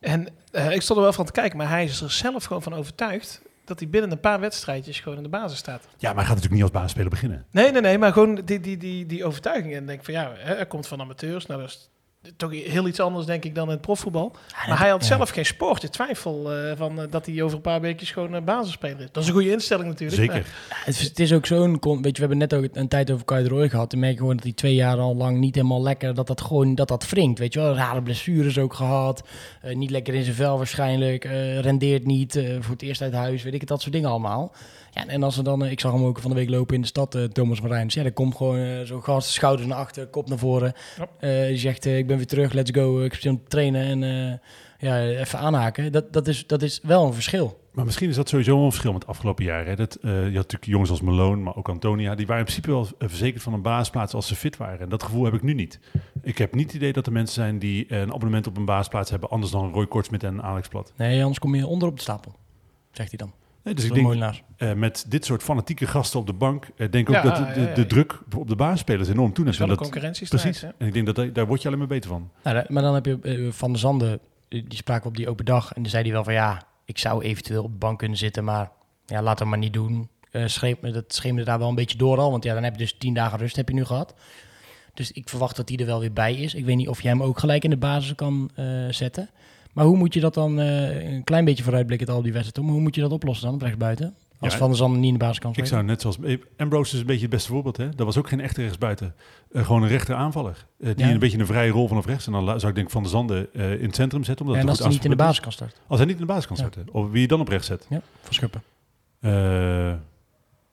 En 0.00 0.28
uh, 0.52 0.70
ik 0.70 0.82
stond 0.82 0.98
er 0.98 1.04
wel 1.04 1.12
van 1.12 1.24
te 1.24 1.32
kijken, 1.32 1.56
maar 1.56 1.68
hij 1.68 1.84
is 1.84 2.00
er 2.00 2.10
zelf 2.10 2.44
gewoon 2.44 2.62
van 2.62 2.74
overtuigd 2.74 3.42
dat 3.64 3.78
hij 3.78 3.88
binnen 3.88 4.10
een 4.10 4.20
paar 4.20 4.40
wedstrijdjes 4.40 5.00
gewoon 5.00 5.16
in 5.16 5.24
de 5.24 5.28
basis 5.28 5.58
staat. 5.58 5.88
Ja, 5.96 6.08
maar 6.08 6.14
hij 6.16 6.24
gaat 6.24 6.34
natuurlijk 6.34 6.52
niet 6.52 6.62
als 6.62 6.70
baasspeler 6.70 7.10
beginnen. 7.10 7.46
Nee, 7.50 7.72
nee, 7.72 7.80
nee, 7.80 7.98
maar 7.98 8.12
gewoon 8.12 8.34
die, 8.34 8.60
die, 8.60 8.76
die, 8.76 9.06
die 9.06 9.24
overtuiging. 9.24 9.74
En 9.74 9.86
denk 9.86 10.04
van 10.04 10.14
ja, 10.14 10.32
hè, 10.36 10.54
hij 10.54 10.66
komt 10.66 10.86
van 10.86 11.00
amateurs, 11.00 11.46
nou 11.46 11.60
dat 11.60 11.68
is 11.68 11.90
toch 12.36 12.50
heel 12.50 12.86
iets 12.86 13.00
anders 13.00 13.26
denk 13.26 13.44
ik 13.44 13.54
dan 13.54 13.64
in 13.64 13.70
het 13.70 13.80
profvoetbal. 13.80 14.32
Ja, 14.48 14.68
maar 14.68 14.78
hij 14.78 14.88
had 14.88 15.00
ja. 15.00 15.06
zelf 15.06 15.30
geen 15.30 15.46
spoortje 15.46 15.88
twijfel 15.88 16.56
uh, 16.56 16.72
van 16.76 17.00
uh, 17.00 17.04
dat 17.10 17.26
hij 17.26 17.42
over 17.42 17.56
een 17.56 17.62
paar 17.62 17.80
weekjes 17.80 18.10
gewoon 18.10 18.34
uh, 18.34 18.40
basisspeler 18.42 19.00
is. 19.00 19.08
Dat 19.12 19.22
is 19.22 19.28
een 19.28 19.34
goede 19.34 19.50
instelling 19.50 19.88
natuurlijk. 19.88 20.20
Zeker. 20.20 20.46
Ja, 20.68 20.76
het, 20.84 20.94
is, 20.94 21.02
het, 21.02 21.20
is, 21.20 21.32
ook 21.32 21.46
zo'n, 21.46 21.80
weet 21.80 22.04
je, 22.04 22.12
we 22.12 22.18
hebben 22.18 22.38
net 22.38 22.54
ook 22.54 22.66
een 22.72 22.88
tijd 22.88 23.10
over 23.10 23.24
Kai 23.24 23.42
de 23.42 23.48
Roy 23.48 23.68
gehad. 23.68 23.90
Dan 23.90 24.00
merk 24.00 24.12
je 24.12 24.18
gewoon 24.18 24.34
dat 24.34 24.44
hij 24.44 24.52
twee 24.52 24.74
jaar 24.74 24.98
al 24.98 25.16
lang 25.16 25.38
niet 25.38 25.54
helemaal 25.54 25.82
lekker, 25.82 26.14
dat 26.14 26.26
dat 26.26 26.40
gewoon, 26.40 26.74
dat 26.74 26.88
dat 26.88 27.08
wringt. 27.08 27.38
Weet 27.38 27.52
je 27.52 27.60
wel, 27.60 27.74
rare 27.74 28.02
blessures 28.02 28.58
ook 28.58 28.74
gehad. 28.74 29.22
Uh, 29.64 29.74
niet 29.74 29.90
lekker 29.90 30.14
in 30.14 30.22
zijn 30.22 30.36
vel 30.36 30.56
waarschijnlijk. 30.56 31.24
Uh, 31.24 31.60
rendeert 31.60 32.04
niet, 32.04 32.32
voor 32.60 32.72
het 32.72 32.82
eerst 32.82 33.02
uit 33.02 33.12
huis, 33.12 33.42
weet 33.42 33.54
ik 33.54 33.60
het, 33.60 33.68
dat 33.68 33.80
soort 33.80 33.92
dingen 33.92 34.10
allemaal. 34.10 34.52
Ja, 34.96 35.06
en 35.06 35.22
als 35.22 35.36
er 35.36 35.44
dan, 35.44 35.64
ik 35.66 35.80
zag 35.80 35.92
hem 35.92 36.04
ook 36.04 36.18
van 36.18 36.30
de 36.30 36.36
week 36.36 36.48
lopen 36.50 36.74
in 36.74 36.80
de 36.80 36.86
stad, 36.86 37.14
uh, 37.14 37.24
Thomas 37.24 37.60
Marijns. 37.60 37.94
Ja, 37.94 38.02
dan 38.02 38.12
komt 38.12 38.36
gewoon 38.36 38.56
uh, 38.56 38.80
zo'n 38.80 39.02
gast, 39.02 39.28
schouders 39.28 39.68
naar 39.68 39.78
achter, 39.78 40.06
kop 40.06 40.28
naar 40.28 40.38
voren. 40.38 40.72
Ja. 40.96 41.40
Uh, 41.42 41.46
die 41.46 41.56
zegt, 41.56 41.84
ik 41.84 42.06
ben 42.06 42.16
weer 42.16 42.26
terug, 42.26 42.52
let's 42.52 42.70
go. 42.70 43.00
Ik 43.00 43.14
speel 43.14 43.42
trainen 43.48 44.02
en 44.02 44.40
ja, 44.78 45.06
even 45.06 45.38
aanhaken. 45.38 45.92
Dat, 45.92 46.12
dat, 46.12 46.28
is, 46.28 46.46
dat 46.46 46.62
is 46.62 46.80
wel 46.82 47.06
een 47.06 47.12
verschil. 47.12 47.60
Maar 47.72 47.84
misschien 47.84 48.08
is 48.08 48.16
dat 48.16 48.28
sowieso 48.28 48.54
wel 48.54 48.64
een 48.64 48.70
verschil 48.70 48.92
met 48.92 49.00
de 49.00 49.06
afgelopen 49.06 49.44
jaren. 49.44 49.66
Hè? 49.66 49.76
Dat, 49.76 49.98
je 50.00 50.08
had 50.08 50.32
natuurlijk 50.32 50.64
jongens 50.64 50.90
als 50.90 51.00
Malone, 51.00 51.42
maar 51.42 51.56
ook 51.56 51.68
Antonia. 51.68 52.14
Die 52.14 52.26
waren 52.26 52.46
in 52.46 52.52
principe 52.52 52.70
wel 52.70 52.88
verzekerd 52.98 53.42
van 53.42 53.52
een 53.52 53.62
baasplaats 53.62 54.14
als 54.14 54.26
ze 54.26 54.34
fit 54.34 54.56
waren. 54.56 54.80
En 54.80 54.88
dat 54.88 55.02
gevoel 55.02 55.24
heb 55.24 55.34
ik 55.34 55.42
nu 55.42 55.54
niet. 55.54 55.80
Ik 56.22 56.38
heb 56.38 56.54
niet 56.54 56.66
het 56.66 56.74
idee 56.74 56.92
dat 56.92 57.06
er 57.06 57.12
mensen 57.12 57.34
zijn 57.34 57.58
die 57.58 57.92
een 57.92 58.12
abonnement 58.12 58.46
op 58.46 58.56
een 58.56 58.64
baasplaats 58.64 59.10
hebben... 59.10 59.30
anders 59.30 59.52
dan 59.52 59.72
Roy 59.72 59.86
Kortsmit 59.86 60.22
en 60.22 60.42
Alex 60.42 60.68
Plat. 60.68 60.92
Nee, 60.96 61.20
anders 61.20 61.38
kom 61.38 61.54
je 61.54 61.66
onder 61.66 61.88
op 61.88 61.96
de 61.96 62.02
stapel, 62.02 62.34
zegt 62.90 63.08
hij 63.08 63.18
dan. 63.18 63.32
Nee, 63.66 63.74
dus 63.74 63.84
ik 63.84 63.94
denk, 63.94 64.42
uh, 64.58 64.72
met 64.72 65.04
dit 65.08 65.24
soort 65.24 65.42
fanatieke 65.42 65.86
gasten 65.86 66.20
op 66.20 66.26
de 66.26 66.32
bank, 66.32 66.68
uh, 66.76 66.90
denk 66.90 67.08
ik 67.08 67.16
ook 67.16 67.22
dat 67.22 67.36
de, 67.36 67.52
de, 67.54 67.72
de, 67.74 67.86
druk 67.86 68.18
op 68.36 68.48
de 68.48 68.56
baasspelers 68.56 69.08
enorm 69.08 69.32
toeneemt. 69.32 69.58
Dat 69.58 69.68
is 69.68 69.76
wel 69.76 69.86
een 69.86 69.92
concurrentiestrijd. 69.92 70.42
Precies. 70.42 70.62
Hè? 70.62 70.68
En 70.78 70.86
ik 70.86 70.92
denk 70.92 71.06
dat 71.06 71.34
daar, 71.34 71.46
word 71.46 71.62
je 71.62 71.66
alleen 71.66 71.78
maar 71.78 71.88
beter 71.88 72.10
van. 72.10 72.30
Nou, 72.42 72.64
maar 72.68 72.82
dan 72.82 72.94
heb 72.94 73.06
je 73.06 73.18
uh, 73.22 73.52
Van 73.52 73.70
der 73.70 73.80
Zanden, 73.80 74.20
die 74.48 74.64
spraken 74.68 75.08
op 75.08 75.16
die 75.16 75.28
open 75.28 75.44
dag. 75.44 75.72
En 75.72 75.82
dan 75.82 75.90
zei 75.90 76.02
hij 76.02 76.12
wel 76.12 76.24
van 76.24 76.32
ja, 76.32 76.62
ik 76.84 76.98
zou 76.98 77.22
eventueel 77.22 77.62
op 77.62 77.70
de 77.70 77.78
bank 77.78 77.98
kunnen 77.98 78.18
zitten, 78.18 78.44
maar 78.44 78.70
ja, 79.06 79.22
laat 79.22 79.38
hem 79.38 79.48
maar 79.48 79.58
niet 79.58 79.72
doen. 79.72 80.08
Uh, 80.32 80.46
schreef, 80.46 80.76
dat 80.80 81.14
scheemde 81.14 81.44
daar 81.44 81.58
wel 81.58 81.68
een 81.68 81.74
beetje 81.74 81.98
door 81.98 82.18
al, 82.18 82.30
want 82.30 82.44
ja, 82.44 82.54
dan 82.54 82.62
heb 82.62 82.72
je 82.72 82.78
dus 82.78 82.96
tien 82.98 83.14
dagen 83.14 83.38
rust 83.38 83.56
heb 83.56 83.68
je 83.68 83.74
nu 83.74 83.84
gehad. 83.84 84.14
Dus 84.94 85.12
ik 85.12 85.28
verwacht 85.28 85.56
dat 85.56 85.68
hij 85.68 85.78
er 85.78 85.86
wel 85.86 86.00
weer 86.00 86.12
bij 86.12 86.34
is. 86.34 86.54
Ik 86.54 86.64
weet 86.64 86.76
niet 86.76 86.88
of 86.88 87.02
je 87.02 87.08
hem 87.08 87.22
ook 87.22 87.38
gelijk 87.38 87.64
in 87.64 87.70
de 87.70 87.76
basis 87.76 88.14
kan 88.14 88.50
uh, 88.58 88.86
zetten. 88.90 89.30
Maar 89.76 89.84
hoe 89.84 89.96
moet 89.96 90.14
je 90.14 90.20
dat 90.20 90.34
dan, 90.34 90.60
eh, 90.60 91.12
een 91.14 91.24
klein 91.24 91.44
beetje 91.44 91.62
vooruitblikken 91.62 92.08
al 92.08 92.22
die 92.22 92.32
wedstrijd, 92.32 92.64
maar 92.66 92.74
hoe 92.74 92.82
moet 92.84 92.94
je 92.94 93.00
dat 93.00 93.12
oplossen 93.12 93.44
dan 93.46 93.54
op 93.54 93.60
rechtsbuiten? 93.62 94.14
Als 94.38 94.52
Ja, 94.52 94.58
Van 94.58 94.68
der 94.68 94.76
Zanden 94.76 95.00
niet 95.00 95.12
in 95.12 95.18
de 95.18 95.24
basis 95.24 95.38
kan 95.38 95.50
Ik 95.50 95.56
spelen. 95.56 95.72
zou 95.72 95.84
net 95.84 96.00
zoals... 96.00 96.20
eh, 96.20 96.38
Ambrose 96.56 96.94
is 96.94 97.00
een 97.00 97.06
beetje 97.06 97.20
het 97.22 97.30
beste 97.30 97.48
voorbeeld. 97.48 97.76
Hè? 97.76 97.88
Dat 97.88 98.06
was 98.06 98.16
ook 98.16 98.28
geen 98.28 98.40
echte 98.40 98.60
rechtsbuiten. 98.62 99.14
Eh, 99.52 99.64
gewoon 99.66 99.82
een 99.82 99.88
rechter 99.88 100.14
aanvaller. 100.14 100.66
Eh, 100.80 100.94
die 100.96 101.06
Ja. 101.06 101.12
een 101.12 101.18
beetje 101.18 101.38
een 101.38 101.46
vrije 101.46 101.70
rol 101.70 101.88
vanaf 101.88 102.06
rechts. 102.06 102.26
En 102.26 102.32
dan 102.32 102.44
zou 102.60 102.68
ik 102.68 102.74
denk 102.74 102.90
Van 102.90 103.02
de 103.02 103.08
Zanden 103.08 103.54
eh, 103.54 103.72
in 103.80 103.86
het 103.86 103.94
centrum 103.94 104.24
zetten. 104.24 104.46
Omdat 104.46 104.60
en 104.62 104.68
als 104.68 104.78
hij 104.78 104.88
niet 104.88 105.04
in 105.04 105.10
de 105.10 105.16
basis 105.16 105.40
kan 105.40 105.52
starten. 105.52 105.78
Als 105.86 105.98
hij 105.98 106.06
niet 106.06 106.14
in 106.16 106.20
de 106.20 106.26
basis 106.26 106.46
kan 106.46 106.56
Ja. 106.56 106.62
starten. 106.62 106.94
Of 106.94 107.10
wie 107.10 107.20
je 107.20 107.26
dan 107.28 107.40
op 107.40 107.48
rechts 107.48 107.66
zet. 107.66 107.86
Ja, 107.90 108.00
voor 108.22 108.34
Schuppen. 108.34 108.62
Eh, 109.20 109.30
nou, 109.30 109.98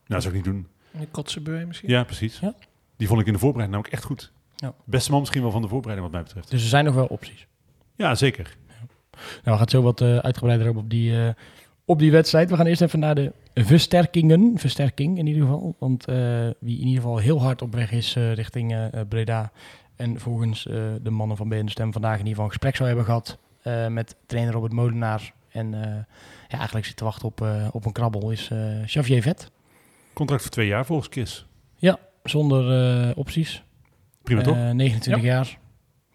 dat 0.08 0.22
zou 0.22 0.36
ik 0.36 0.45
niet 0.45 0.54
doen. 0.54 0.68
Een 0.99 1.12
Kotzebue 1.12 1.66
misschien. 1.66 1.89
Ja, 1.89 2.04
precies. 2.04 2.39
Ja. 2.39 2.54
Die 2.97 3.08
vond 3.08 3.22
ik 3.22 3.28
in 3.28 3.34
de 3.34 3.39
voorbereiding 3.39 3.82
namelijk 3.84 3.93
echt 4.04 4.04
goed. 4.12 4.32
Ja. 4.56 4.74
Beste 4.86 5.12
man 5.12 5.20
misschien 5.20 5.41
wel 5.41 5.51
van 5.51 5.62
de 5.62 5.68
voorbereiding 5.68 6.12
wat 6.12 6.16
mij 6.20 6.26
betreft. 6.28 6.51
Dus 6.51 6.62
er 6.64 6.70
zijn 6.70 6.86
nog 6.86 6.95
wel 6.95 7.06
opties. 7.06 7.47
Ja, 7.95 8.16
zeker. 8.16 8.58
Nou, 9.26 9.41
we 9.43 9.51
gaan 9.51 9.59
het 9.59 9.69
zo 9.69 9.82
wat 9.82 10.01
eh, 10.01 10.17
uitgebreider 10.17 10.69
op, 10.69 10.78
op, 10.78 10.89
die, 10.89 11.17
eh, 11.17 11.30
op 11.86 11.99
die 11.99 12.11
wedstrijd. 12.11 12.49
We 12.49 12.55
gaan 12.55 12.65
eerst 12.65 12.82
even 12.82 12.99
naar 12.99 13.15
de 13.15 13.32
versterkingen. 13.53 14.57
Versterking 14.57 15.17
in 15.17 15.28
ieder 15.28 15.41
geval. 15.41 15.76
Want 15.80 16.05
eh, 16.05 16.15
wie 16.59 16.80
in 16.80 16.88
ieder 16.88 17.01
geval 17.01 17.17
heel 17.17 17.41
hard 17.41 17.61
op 17.61 17.74
weg 17.74 17.91
is 17.91 18.15
richting 18.15 18.89
Breda. 19.09 19.51
En 19.95 20.19
volgens 20.19 20.63
de 21.01 21.09
mannen 21.09 21.38
van 21.38 21.49
BN 21.49 21.67
Stem 21.67 21.91
vandaag 21.91 22.13
in 22.13 22.17
ieder 22.17 22.30
geval 22.30 22.45
een 22.45 22.51
gesprek 22.51 22.76
zou 22.76 22.88
hebben 22.88 23.05
gehad 23.05 23.38
eh, 23.61 23.88
met 23.88 24.15
trainer 24.26 24.53
Robert 24.53 24.74
Molenaar. 24.74 25.34
En 25.49 25.71
ja, 26.47 26.57
eigenlijk 26.57 26.86
zit 26.86 26.95
te 26.95 27.03
wachten 27.03 27.28
op, 27.28 27.47
op 27.71 27.86
een 27.86 27.91
krabbel 27.91 28.32
is 28.32 28.51
Xavier 28.86 29.21
Vet. 29.21 29.51
Contract 30.13 30.41
voor 30.41 30.51
twee 30.51 30.67
jaar 30.67 30.86
volgens 30.86 31.09
KIS. 31.09 31.45
Zonder 32.24 32.71
eh, 33.09 33.17
opties. 33.17 33.63
Prima 34.24 34.41
toch? 34.41 34.55
Eh, 34.55 34.69
29 34.69 35.24
jaar. 35.24 35.57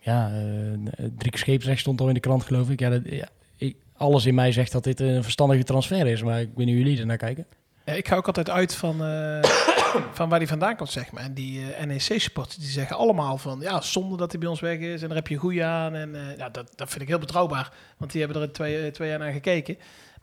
Ja, 0.08 0.30
eh, 0.30 1.04
drie 1.18 1.30
keer 1.30 1.38
scheepsrecht 1.38 1.80
stond 1.80 2.00
al 2.00 2.08
in 2.08 2.14
de 2.14 2.20
krant, 2.20 2.42
geloof 2.42 2.70
ik. 2.70 2.80
Ja, 2.80 2.90
dat, 2.90 3.00
ja 3.04 3.28
ik, 3.56 3.76
alles 3.96 4.26
in 4.26 4.34
mij 4.34 4.52
zegt 4.52 4.72
dat 4.72 4.84
dit 4.84 5.00
een 5.00 5.22
verstandige 5.22 5.62
transfer 5.62 6.06
is, 6.06 6.22
maar 6.22 6.40
ik 6.40 6.56
niet 6.56 6.68
hoe 6.68 6.76
jullie 6.76 6.98
er 6.98 7.06
naar 7.06 7.16
kijken. 7.16 7.46
Ja, 7.84 7.92
ik 7.92 8.08
ga 8.08 8.16
ook 8.16 8.26
altijd 8.26 8.50
uit 8.50 8.74
van, 8.74 9.04
eh, 9.04 9.42
van 10.18 10.28
waar 10.28 10.38
hij 10.38 10.48
vandaan 10.48 10.76
komt, 10.76 10.90
zeg 10.90 11.12
maar. 11.12 11.22
En 11.22 11.34
die 11.34 11.72
eh, 11.72 11.86
NEC-supporters 11.86 12.56
die 12.56 12.68
zeggen 12.68 12.96
allemaal 12.96 13.38
van... 13.38 13.60
ja, 13.60 13.80
zonde 13.80 14.16
dat 14.16 14.30
hij 14.30 14.40
bij 14.40 14.48
ons 14.48 14.60
weg 14.60 14.78
is 14.78 15.02
en 15.02 15.08
daar 15.08 15.16
heb 15.16 15.28
je 15.28 15.36
goeie 15.36 15.64
aan. 15.64 15.94
En 15.94 16.14
eh, 16.14 16.36
ja, 16.36 16.48
dat, 16.48 16.72
dat 16.74 16.88
vind 16.88 17.02
ik 17.02 17.08
heel 17.08 17.18
betrouwbaar. 17.18 17.72
Want 17.96 18.12
die 18.12 18.22
hebben 18.22 18.42
er 18.42 18.52
twee, 18.52 18.80
eh, 18.80 18.92
twee 18.92 19.08
jaar 19.08 19.18
naar 19.18 19.32
gekeken. 19.32 19.78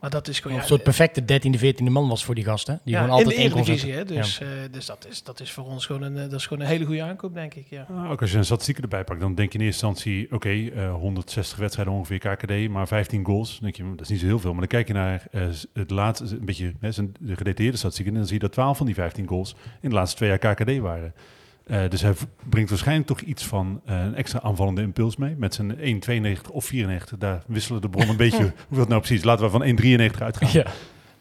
Maar 0.06 0.14
dat 0.14 0.28
is 0.28 0.40
gewoon... 0.40 0.58
een 0.58 0.64
soort 0.64 0.84
perfecte 0.84 1.22
13e, 1.22 1.60
14e 1.60 1.92
man 1.92 2.08
was 2.08 2.26
voor 2.26 2.36
die 2.36 2.44
gasten. 2.44 2.80
Die 2.84 2.94
ja, 2.94 3.02
gewoon 3.02 3.20
in 3.20 3.26
altijd 3.26 3.42
de 3.42 3.44
Eredivisie, 3.44 3.94
zetten. 3.94 4.16
hè. 4.16 4.22
Dus, 4.22 4.40
eh, 4.40 4.48
dus 4.72 4.86
dat, 4.86 5.08
is, 5.10 5.24
dat 5.24 5.40
is 5.40 5.52
voor 5.52 5.66
ons 5.66 5.86
gewoon 5.86 6.02
een, 6.02 6.18
eh, 6.18 6.22
dat 6.22 6.40
is 6.40 6.46
gewoon 6.46 6.64
een 6.64 6.70
hele 6.70 6.86
goede 6.86 7.04
aankoop, 7.04 7.34
denk 7.34 7.54
ik. 7.54 7.66
Ja. 7.70 7.88
Ah, 7.90 8.12
ook 8.12 8.22
als 8.22 8.32
je 8.32 8.38
een 8.38 8.46
statistieken 8.46 8.84
erbij 8.84 9.04
pakt, 9.04 9.20
dan 9.20 9.36
denk 9.36 9.52
je 9.52 9.60
in 9.60 9.66
eerste 9.66 9.86
instantie, 9.86 10.32
oké, 10.32 10.50
eh, 10.50 10.94
160 10.94 11.58
wedstrijden 11.58 11.94
ongeveer 11.94 12.20
KKD, 12.20 12.70
maar 12.70 12.88
15 12.88 13.26
goals. 13.26 13.50
Dan 13.50 13.60
denk 13.62 13.76
je, 13.76 13.84
dat 13.96 14.02
is 14.02 14.10
niet 14.10 14.20
zo 14.20 14.26
heel 14.26 14.40
veel. 14.40 14.52
Maar 14.52 14.60
dan 14.60 14.70
kijk 14.70 14.88
je 14.88 14.94
naar 14.94 15.28
eh, 15.32 15.42
het 15.74 15.90
laatste, 15.90 16.36
een 16.36 16.46
beetje 16.46 16.74
hè, 16.80 16.92
zijn 16.92 17.14
de 17.20 17.36
gedetailleerde 17.36 17.78
statistieken, 17.78 18.14
en 18.14 18.20
dan 18.20 18.28
zie 18.28 18.38
je 18.38 18.44
dat 18.44 18.52
12 18.52 18.78
van 18.78 18.86
die 18.86 18.96
15 18.96 19.28
goals 19.28 19.56
in 19.82 19.90
de 19.90 19.96
laatste 19.96 20.18
twee 20.18 20.30
jaar 20.30 20.56
KKD 20.56 20.78
waren. 20.78 21.14
Eh, 21.66 21.90
dus 21.90 22.02
hij 22.02 22.14
brengt 22.50 22.70
waarschijnlijk 22.70 23.08
toch 23.08 23.20
iets 23.20 23.46
van 23.46 23.82
eh, 23.86 24.00
een 24.04 24.16
extra 24.16 24.42
aanvallende 24.42 24.82
impuls 24.82 25.16
mee. 25.16 25.36
Met 25.38 25.54
zijn 25.54 25.76
1,92 25.78 26.42
of 26.52 26.66
94, 26.66 27.18
daar 27.18 27.44
wisselen 27.48 27.82
de 27.82 27.90
bronnen 27.90 28.12
een 28.12 28.18
beetje. 28.18 28.38
Hoeveel 28.68 28.80
het 28.80 28.88
nou 28.88 29.02
precies? 29.02 29.24
Laten 29.24 29.46
we 29.46 29.52
van 29.52 30.10
1,93 30.12 30.22
uitgaan. 30.22 30.50
Ja. 30.52 30.66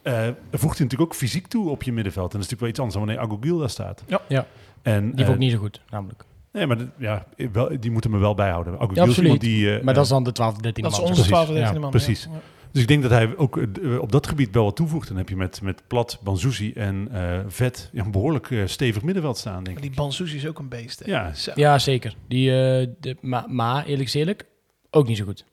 Eh, 0.03 0.13
voegt 0.53 0.79
hij 0.79 0.85
natuurlijk 0.87 1.01
ook 1.01 1.15
fysiek 1.15 1.47
toe 1.47 1.71
op 1.71 1.83
je 1.83 1.93
middenveld. 1.93 2.33
En 2.33 2.39
dat 2.39 2.47
is 2.47 2.51
natuurlijk 2.51 2.61
wel 2.61 2.87
iets 2.87 2.99
anders 2.99 2.99
dan 2.99 3.07
wanneer 3.07 3.41
Agogil 3.43 3.59
daar 3.59 3.71
staat. 3.71 4.03
Ja. 4.07 4.21
Ja. 4.29 4.47
En, 4.83 5.05
Die 5.15 5.25
vond 5.25 5.37
ik 5.37 5.43
niet 5.43 5.53
zo 5.53 5.59
goed, 5.59 5.81
namelijk. 5.91 6.25
Nee, 6.53 6.67
maar 6.67 6.79
ja, 6.99 7.27
wel, 7.53 7.81
die 7.81 7.91
moeten 7.91 8.11
me 8.11 8.19
wel 8.19 8.35
bijhouden. 8.35 8.75
Agogil 8.75 8.95
Ja, 8.95 9.03
is 9.03 9.09
absoluut. 9.09 9.25
iemand 9.25 9.41
die... 9.41 9.77
eh, 9.79 9.85
Maar 9.85 9.95
dat 9.95 10.03
is 10.05 10.11
dan 10.11 10.25
de 10.25 10.31
12e, 10.31 10.57
13e 10.57 10.61
Dat 10.61 10.77
is 10.77 10.83
man. 10.83 10.91
onze 11.01 11.07
precies. 11.13 11.27
12 11.27 11.49
Ja, 11.51 11.73
man. 11.73 11.91
precies. 11.91 12.29
Ja. 12.33 12.39
Dus 12.75 12.83
ik 12.83 12.89
denk 12.89 13.03
dat 13.03 13.11
hij 13.11 13.37
ook 13.37 13.57
eh, 13.59 13.99
op 13.99 14.13
dat 14.13 14.27
gebied 14.27 14.55
wel 14.55 14.65
wat 14.65 14.77
toevoegt. 14.77 15.09
Dan 15.09 15.17
heb 15.17 15.29
je 15.29 15.37
met, 15.37 15.63
met 15.63 15.83
Plat, 15.87 16.19
Banzuzi 16.23 16.73
en 16.73 17.09
eh, 17.13 17.39
Vet 17.47 17.91
ja, 17.93 18.05
een 18.05 18.11
behoorlijk 18.11 18.51
eh, 18.51 18.63
stevig 18.67 19.03
middenveld 19.03 19.39
staan, 19.39 19.65
denk 19.65 19.77
Maar 19.77 19.85
ik. 19.85 19.91
die 19.91 20.01
Bansuzi 20.01 20.37
is 20.37 20.47
ook 20.47 20.59
een 20.59 20.69
beest. 20.69 20.99
Hè. 20.99 21.11
Ja. 21.11 21.35
Zo. 21.35 21.53
Ja, 21.55 21.79
zeker. 21.79 22.17
Die, 22.29 22.51
eh, 22.51 22.87
de, 23.01 23.17
maar, 23.21 23.45
maar 23.49 23.87
eerlijk 23.87 24.09
is 24.09 24.15
eerlijk, 24.15 24.47
ook 24.91 25.07
niet 25.07 25.17
zo 25.17 25.25
goed. 25.25 25.45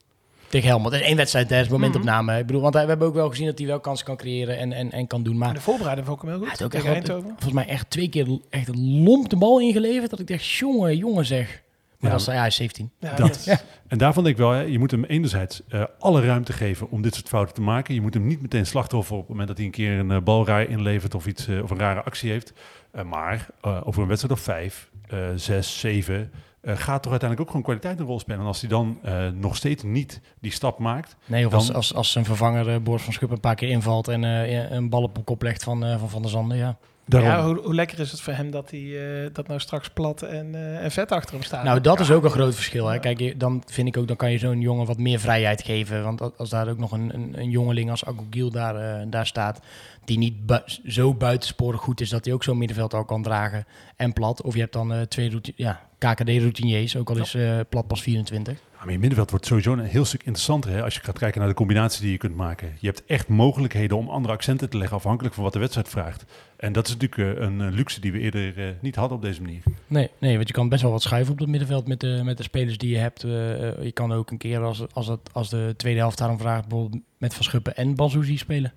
Tegen 0.48 0.68
Helmond. 0.70 0.94
En 0.94 1.02
één 1.02 1.16
wedstrijd, 1.18 1.50
daar 1.50 1.62
is 1.62 1.68
momentopname. 1.68 2.40
Ik 2.40 2.46
bedoel, 2.46 2.62
want 2.62 2.74
we 2.74 2.80
hebben 2.80 3.08
ook 3.08 3.14
wel 3.14 3.30
gezien 3.30 3.46
dat 3.46 3.58
hij 3.58 3.68
wel 3.68 3.80
kansen 3.80 4.06
kan 4.06 4.18
creëren 4.18 4.58
en, 4.58 4.74
en, 4.74 4.92
en 4.92 5.08
kan 5.08 5.24
doen. 5.24 5.34
En 5.34 5.40
Maar 5.40 5.54
de 5.54 5.62
voorbereiding 5.62 6.08
vond 6.08 6.22
ik 6.22 6.28
hem 6.28 6.38
heel 6.38 6.48
hij 6.48 6.58
goed. 6.58 6.74
heeft 6.74 7.12
ook 7.12 7.24
echt 7.24 7.26
volgens 7.28 7.54
mij 7.54 7.68
echt 7.68 7.90
twee 7.90 8.10
keer 8.10 8.40
echt 8.50 8.68
een 8.68 9.04
lomp 9.04 9.30
de 9.30 9.36
bal 9.36 9.60
ingeleverd. 9.60 10.10
Dat 10.10 10.20
ik 10.20 10.28
dacht, 10.28 10.46
jongen, 10.46 10.98
jongen 10.98 11.26
zeg. 11.26 11.62
Maar 12.02 12.12
Ja, 12.12 12.18
dat 12.18 12.28
is, 12.28 12.34
ja, 12.34 12.40
hij 12.40 12.48
is 12.48 12.56
17. 12.56 12.92
Ja, 13.00 13.14
Dat. 13.16 13.64
En 13.88 13.98
daarvan 13.98 14.24
denk 14.24 14.36
ik 14.36 14.42
wel, 14.42 14.52
hè, 14.52 14.62
je 14.62 14.80
moet 14.80 14.92
hem 14.92 15.04
enerzijds 15.04 15.62
eh, 15.68 15.84
alle 16.00 16.26
ruimte 16.26 16.54
geven 16.54 16.90
om 16.92 17.02
dit 17.02 17.14
soort 17.16 17.28
fouten 17.28 17.54
te 17.56 17.62
maken. 17.62 17.94
Je 17.94 18.02
moet 18.02 18.14
hem 18.14 18.28
niet 18.28 18.42
meteen 18.42 18.66
slachtoffer 18.66 19.14
op 19.16 19.20
het 19.22 19.30
moment 19.30 19.48
dat 19.48 19.58
hij 19.58 19.66
een 19.66 19.72
keer 19.72 20.00
een 20.00 20.10
uh, 20.12 20.18
bal 20.20 20.46
raar 20.46 20.70
inlevert 20.70 21.16
of, 21.16 21.26
iets, 21.28 21.48
eh, 21.48 21.64
of 21.64 21.70
een 21.70 21.78
rare 21.78 22.02
actie 22.04 22.32
heeft. 22.32 22.54
Eh, 22.92 23.04
maar 23.04 23.48
eh, 23.62 23.82
over 23.84 24.02
een 24.02 24.08
wedstrijd 24.08 24.36
of 24.38 24.44
vijf, 24.44 24.90
eh, 25.08 25.20
zes, 25.36 25.80
zeven, 25.80 26.32
eh, 26.62 26.76
gaat 26.78 27.02
toch 27.02 27.12
uiteindelijk 27.12 27.40
ook 27.42 27.48
gewoon 27.48 27.62
kwaliteit 27.64 28.00
een 28.00 28.06
rol 28.06 28.20
spelen. 28.20 28.40
En 28.40 28.46
als 28.46 28.60
hij 28.62 28.70
dan 28.70 29.00
eh, 29.04 29.28
nog 29.28 29.56
steeds 29.56 29.84
niet 29.84 30.22
die 30.42 30.52
stap 30.52 30.80
maakt, 30.80 31.16
Nee, 31.26 31.46
of 31.46 31.52
Dan- 31.52 31.60
als, 31.60 31.74
als, 31.74 31.94
als 31.94 32.12
zijn 32.12 32.26
vervanger 32.26 32.82
Boris 32.82 33.04
van 33.04 33.14
Schuppen 33.14 33.36
een 33.38 33.42
paar 33.44 33.56
keer 33.56 33.70
invalt 33.70 34.08
en 34.08 34.24
een 34.24 34.90
bal 34.90 35.04
op 35.04 35.16
de 35.16 35.22
kop 35.22 35.42
legt 35.42 35.64
van 35.64 35.80
Van, 36.00 36.10
van 36.10 36.22
der 36.22 36.32
Zanden, 36.32 36.58
ja. 36.58 36.78
Daarom. 37.06 37.30
Ja, 37.30 37.46
hoe, 37.46 37.60
hoe, 37.64 37.76
lekker 37.76 38.00
is 38.00 38.12
het 38.12 38.22
voor 38.22 38.34
hem 38.34 38.52
dat 38.52 38.72
hij 38.72 38.80
uh, 38.80 39.30
dat 39.34 39.48
nou 39.48 39.60
straks 39.60 39.90
plat 39.90 40.22
en, 40.22 40.54
uh, 40.54 40.84
en 40.84 40.92
vet 40.92 41.12
achter 41.12 41.34
hem 41.34 41.44
staat. 41.44 41.64
Nou, 41.64 41.82
dat 41.82 41.98
ja. 41.98 42.04
is 42.04 42.12
ook 42.12 42.24
een 42.24 42.30
groot 42.30 42.56
verschil. 42.56 42.88
Hè. 42.88 43.00
Kijk, 43.00 43.40
dan 43.40 43.64
vind 43.66 43.88
ik 43.88 43.98
ook, 43.98 44.08
dan 44.08 44.16
kan 44.16 44.32
je 44.32 44.38
zo'n 44.38 44.62
jongen 44.62 44.86
wat 44.86 44.98
meer 44.98 45.20
vrijheid 45.20 45.64
geven. 45.64 46.04
Want 46.04 46.38
als 46.38 46.50
daar 46.50 46.70
ook 46.70 46.78
nog 46.78 46.92
een, 46.92 47.14
een, 47.14 47.34
een 47.40 47.50
jongeling 47.50 47.90
als 47.90 48.06
Agogil 48.06 48.52
daar, 48.52 49.02
uh, 49.02 49.06
daar 49.08 49.26
staat, 49.26 49.60
die 50.06 50.18
niet 50.18 50.46
bu 50.46 50.60
zo 50.88 51.14
buitensporig 51.14 51.82
goed 51.82 52.02
is 52.02 52.10
dat 52.10 52.26
hij 52.26 52.34
ook 52.34 52.44
zo'n 52.44 52.58
middenveld 52.58 52.94
al 52.94 53.06
kan 53.06 53.24
dragen 53.24 53.66
en 53.96 54.14
plat. 54.14 54.42
Of 54.42 54.54
je 54.54 54.60
hebt 54.60 54.74
dan 54.74 55.06
twee 55.08 55.40
ja, 55.56 55.82
KKD-routiniers, 55.98 56.96
ook 56.96 57.10
al 57.10 57.18
is 57.18 57.36
plat 57.70 57.88
pas 57.88 58.02
24. 58.02 58.60
Maar 58.84 58.92
je 58.92 59.00
middenveld 59.00 59.30
wordt 59.30 59.46
sowieso 59.46 59.74
een 59.74 59.80
heel 59.80 60.06
stuk 60.06 60.24
interessanter 60.24 60.72
hè, 60.72 60.84
als 60.84 60.96
je 60.96 61.02
gaat 61.02 61.18
kijken 61.18 61.40
naar 61.40 61.50
de 61.50 61.56
combinatie 61.56 62.02
die 62.02 62.12
je 62.12 62.18
kunt 62.18 62.36
maken. 62.36 62.74
Je 62.80 62.88
hebt 62.88 63.06
echt 63.06 63.28
mogelijkheden 63.28 63.98
om 63.98 64.10
andere 64.10 64.34
accenten 64.34 64.70
te 64.70 64.78
leggen 64.78 64.98
afhankelijk 64.98 65.36
van 65.36 65.44
wat 65.44 65.54
de 65.54 65.60
wedstrijd 65.60 65.90
vraagt. 65.90 66.26
En 66.58 66.74
dat 66.74 66.88
is 66.88 66.98
natuurlijk 66.98 67.40
uh, 67.40 67.46
een 67.46 67.72
luxe 67.72 68.02
die 68.02 68.12
we 68.12 68.20
eerder 68.20 68.58
uh, 68.58 68.66
niet 68.82 68.96
hadden 68.96 69.18
op 69.18 69.24
deze 69.24 69.42
manier. 69.42 69.64
Nee, 69.88 70.10
nee, 70.20 70.36
want 70.36 70.48
je 70.48 70.54
kan 70.54 70.70
best 70.70 70.82
wel 70.82 70.92
wat 70.92 71.02
schuiven 71.02 71.34
op 71.34 71.40
het 71.40 71.50
middenveld 71.50 71.88
met 71.88 72.00
de, 72.00 72.22
met 72.24 72.38
de 72.38 72.44
spelers 72.44 72.78
die 72.78 72.90
je 72.90 72.98
hebt. 72.98 73.22
Je 73.22 73.92
kan 73.94 74.14
ook 74.14 74.32
een 74.32 74.38
keer 74.38 74.60
als, 74.60 74.86
als, 74.94 75.08
het, 75.08 75.34
als 75.34 75.50
de 75.50 75.74
tweede 75.78 76.00
helft 76.00 76.18
daarom 76.18 76.38
vraagt, 76.38 76.68
bijvoorbeeld 76.68 77.04
met 77.18 77.34
Van 77.34 77.44
Schuppen 77.44 77.76
en 77.76 77.96
Banzuzi 77.96 78.38
spelen. 78.38 78.74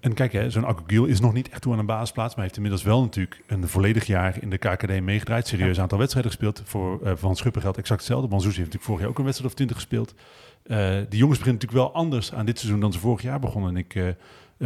En 0.00 0.14
kijk, 0.14 0.44
zo'n 0.48 0.64
Akugil 0.64 1.04
is 1.04 1.20
nog 1.20 1.32
niet 1.32 1.48
echt 1.48 1.62
toe 1.62 1.72
aan 1.72 1.78
een 1.78 1.86
basisplaats, 1.86 2.34
maar 2.34 2.44
heeft 2.44 2.56
inmiddels 2.56 2.82
wel 2.82 3.00
natuurlijk 3.00 3.42
een 3.46 3.68
volledig 3.68 4.06
jaar 4.06 4.42
in 4.42 4.50
de 4.50 4.58
KKD 4.58 5.00
meegedraaid. 5.00 5.46
Serieus 5.46 5.76
ja. 5.76 5.82
aantal 5.82 5.98
wedstrijden 5.98 6.30
gespeeld. 6.30 6.62
Voor 6.64 7.00
uh, 7.02 7.12
Van 7.14 7.36
Schuppen 7.36 7.62
geldt 7.62 7.78
exact 7.78 8.00
hetzelfde. 8.00 8.28
Banzuzi 8.28 8.58
heeft 8.58 8.72
natuurlijk 8.72 8.84
vorig 8.84 9.00
jaar 9.00 9.10
ook 9.10 9.18
een 9.18 9.24
wedstrijd 9.24 9.50
of 9.50 9.56
twintig 9.56 9.76
gespeeld. 9.76 10.14
Uh, 10.66 10.76
die 11.08 11.18
jongens 11.18 11.38
beginnen 11.38 11.60
natuurlijk 11.60 11.72
wel 11.72 11.92
anders 11.92 12.34
aan 12.34 12.46
dit 12.46 12.58
seizoen 12.58 12.80
dan 12.80 12.92
ze 12.92 12.98
vorig 12.98 13.22
jaar 13.22 13.40
begonnen. 13.40 13.70
En 13.70 13.76
ik 13.76 13.94
uh, 13.94 14.12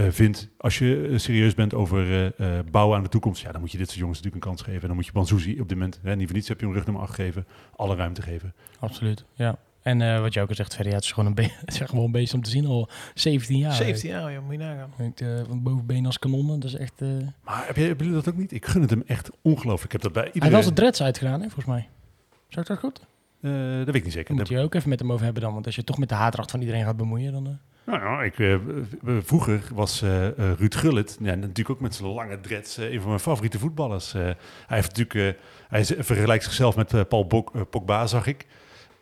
vind, 0.09 0.49
als 0.57 0.78
je 0.78 1.12
serieus 1.16 1.55
bent 1.55 1.74
over 1.74 2.33
bouwen 2.70 2.97
aan 2.97 3.03
de 3.03 3.09
toekomst, 3.09 3.43
ja, 3.43 3.53
dan 3.53 3.61
moet 3.61 3.72
je 3.72 3.78
dit 3.78 3.87
soort 3.87 3.99
jongens 3.99 4.18
natuurlijk 4.18 4.45
een 4.45 4.51
kans 4.51 4.62
geven. 4.62 4.80
En 4.80 4.87
dan 4.87 4.97
moet 4.97 5.07
je 5.07 5.12
Banzuzi 5.12 5.61
op 5.61 5.68
dit 5.68 5.78
moment, 5.78 6.01
hè, 6.03 6.16
niet 6.16 6.26
voor 6.26 6.37
niets 6.37 6.49
heb 6.49 6.61
je 6.61 6.66
een 6.66 6.72
rugnummer 6.72 7.03
8 7.03 7.14
gegeven, 7.14 7.47
alle 7.76 7.97
ruimte 7.97 8.22
geven. 8.22 8.55
Absoluut, 8.78 9.24
ja. 9.35 9.59
En 9.83 10.01
uh, 10.01 10.20
wat 10.20 10.35
je 10.35 10.41
ook 10.41 10.49
al 10.49 10.55
zegt, 10.55 10.74
ja, 10.74 10.85
het 10.85 11.05
is 11.05 11.12
gewoon 11.12 11.28
een, 11.28 11.35
be- 11.35 11.43
het 11.64 11.74
is 11.74 11.80
gewoon 11.80 12.05
een 12.05 12.12
beest 12.12 12.35
om 12.35 12.43
te 12.43 12.51
zien 12.51 12.66
al 12.66 12.89
17 13.14 13.59
jaar. 13.59 13.72
17 13.72 14.11
jaar, 14.11 14.33
ja, 14.33 14.41
moet 14.41 14.53
je 14.53 14.59
nagaan. 14.59 14.91
Ik, 14.99 15.20
uh, 15.20 15.41
van 15.49 15.62
bovenbeen 15.62 16.07
als 16.07 16.18
kanonnen, 16.18 16.61
dat 16.61 16.70
is 16.70 16.76
echt... 16.76 17.01
Uh... 17.03 17.09
Maar 17.45 17.66
heb, 17.66 17.76
je, 17.76 17.95
jullie 17.99 18.12
dat 18.12 18.28
ook 18.28 18.37
niet? 18.37 18.53
Ik 18.53 18.66
gun 18.66 18.80
het 18.80 18.91
hem 18.91 19.03
echt 19.07 19.30
ongelooflijk. 19.43 19.85
Ik 19.85 19.93
heb 19.93 20.01
dat 20.01 20.12
bij 20.12 20.26
iedereen... 20.26 20.49
Hij 20.49 20.57
was 20.57 20.66
het 20.66 20.76
dreads 20.76 21.03
uitgedaan, 21.03 21.41
hè, 21.41 21.47
volgens 21.47 21.66
mij. 21.66 21.89
Zeg 22.49 22.62
ik 22.62 22.68
dat 22.68 22.78
goed? 22.78 23.01
Uh, 23.41 23.76
dat 23.76 23.87
weet 23.87 23.95
ik 23.95 24.05
niet 24.05 24.12
zeker. 24.12 24.35
Moet 24.35 24.49
je 24.49 24.59
ook 24.59 24.74
even 24.74 24.89
met 24.89 24.99
hem 24.99 25.12
over 25.12 25.24
hebben 25.24 25.43
dan, 25.43 25.53
want 25.53 25.66
als 25.66 25.74
je 25.76 25.85
toch 25.85 25.99
met 25.99 26.09
de 26.09 26.14
haardracht 26.14 26.51
van 26.51 26.61
iedereen 26.61 26.85
gaat 26.85 26.97
bemoeien, 26.97 27.33
dan... 27.33 27.59
Nou 27.87 28.01
ja, 28.01 28.22
ik, 28.22 28.39
uh, 28.39 28.57
vroeger 29.22 29.62
was 29.74 30.03
uh, 30.03 30.28
Ruud 30.37 30.74
Gullit, 30.74 31.16
ja, 31.20 31.35
natuurlijk 31.35 31.70
ook 31.70 31.80
met 31.80 31.95
zijn 31.95 32.09
lange 32.09 32.41
dreads, 32.41 32.78
uh, 32.78 32.93
een 32.93 33.01
van 33.01 33.09
mijn 33.09 33.20
favoriete 33.20 33.59
voetballers. 33.59 34.12
hij 34.12 34.37
heeft 34.66 34.97
natuurlijk, 34.97 35.39
hij 35.68 35.85
vergelijkt 35.85 36.45
zichzelf 36.45 36.76
met 36.76 37.09
Paul 37.09 37.26
Bok, 37.26 37.70
Pogba, 37.70 38.07
zag 38.07 38.26
ik. 38.26 38.47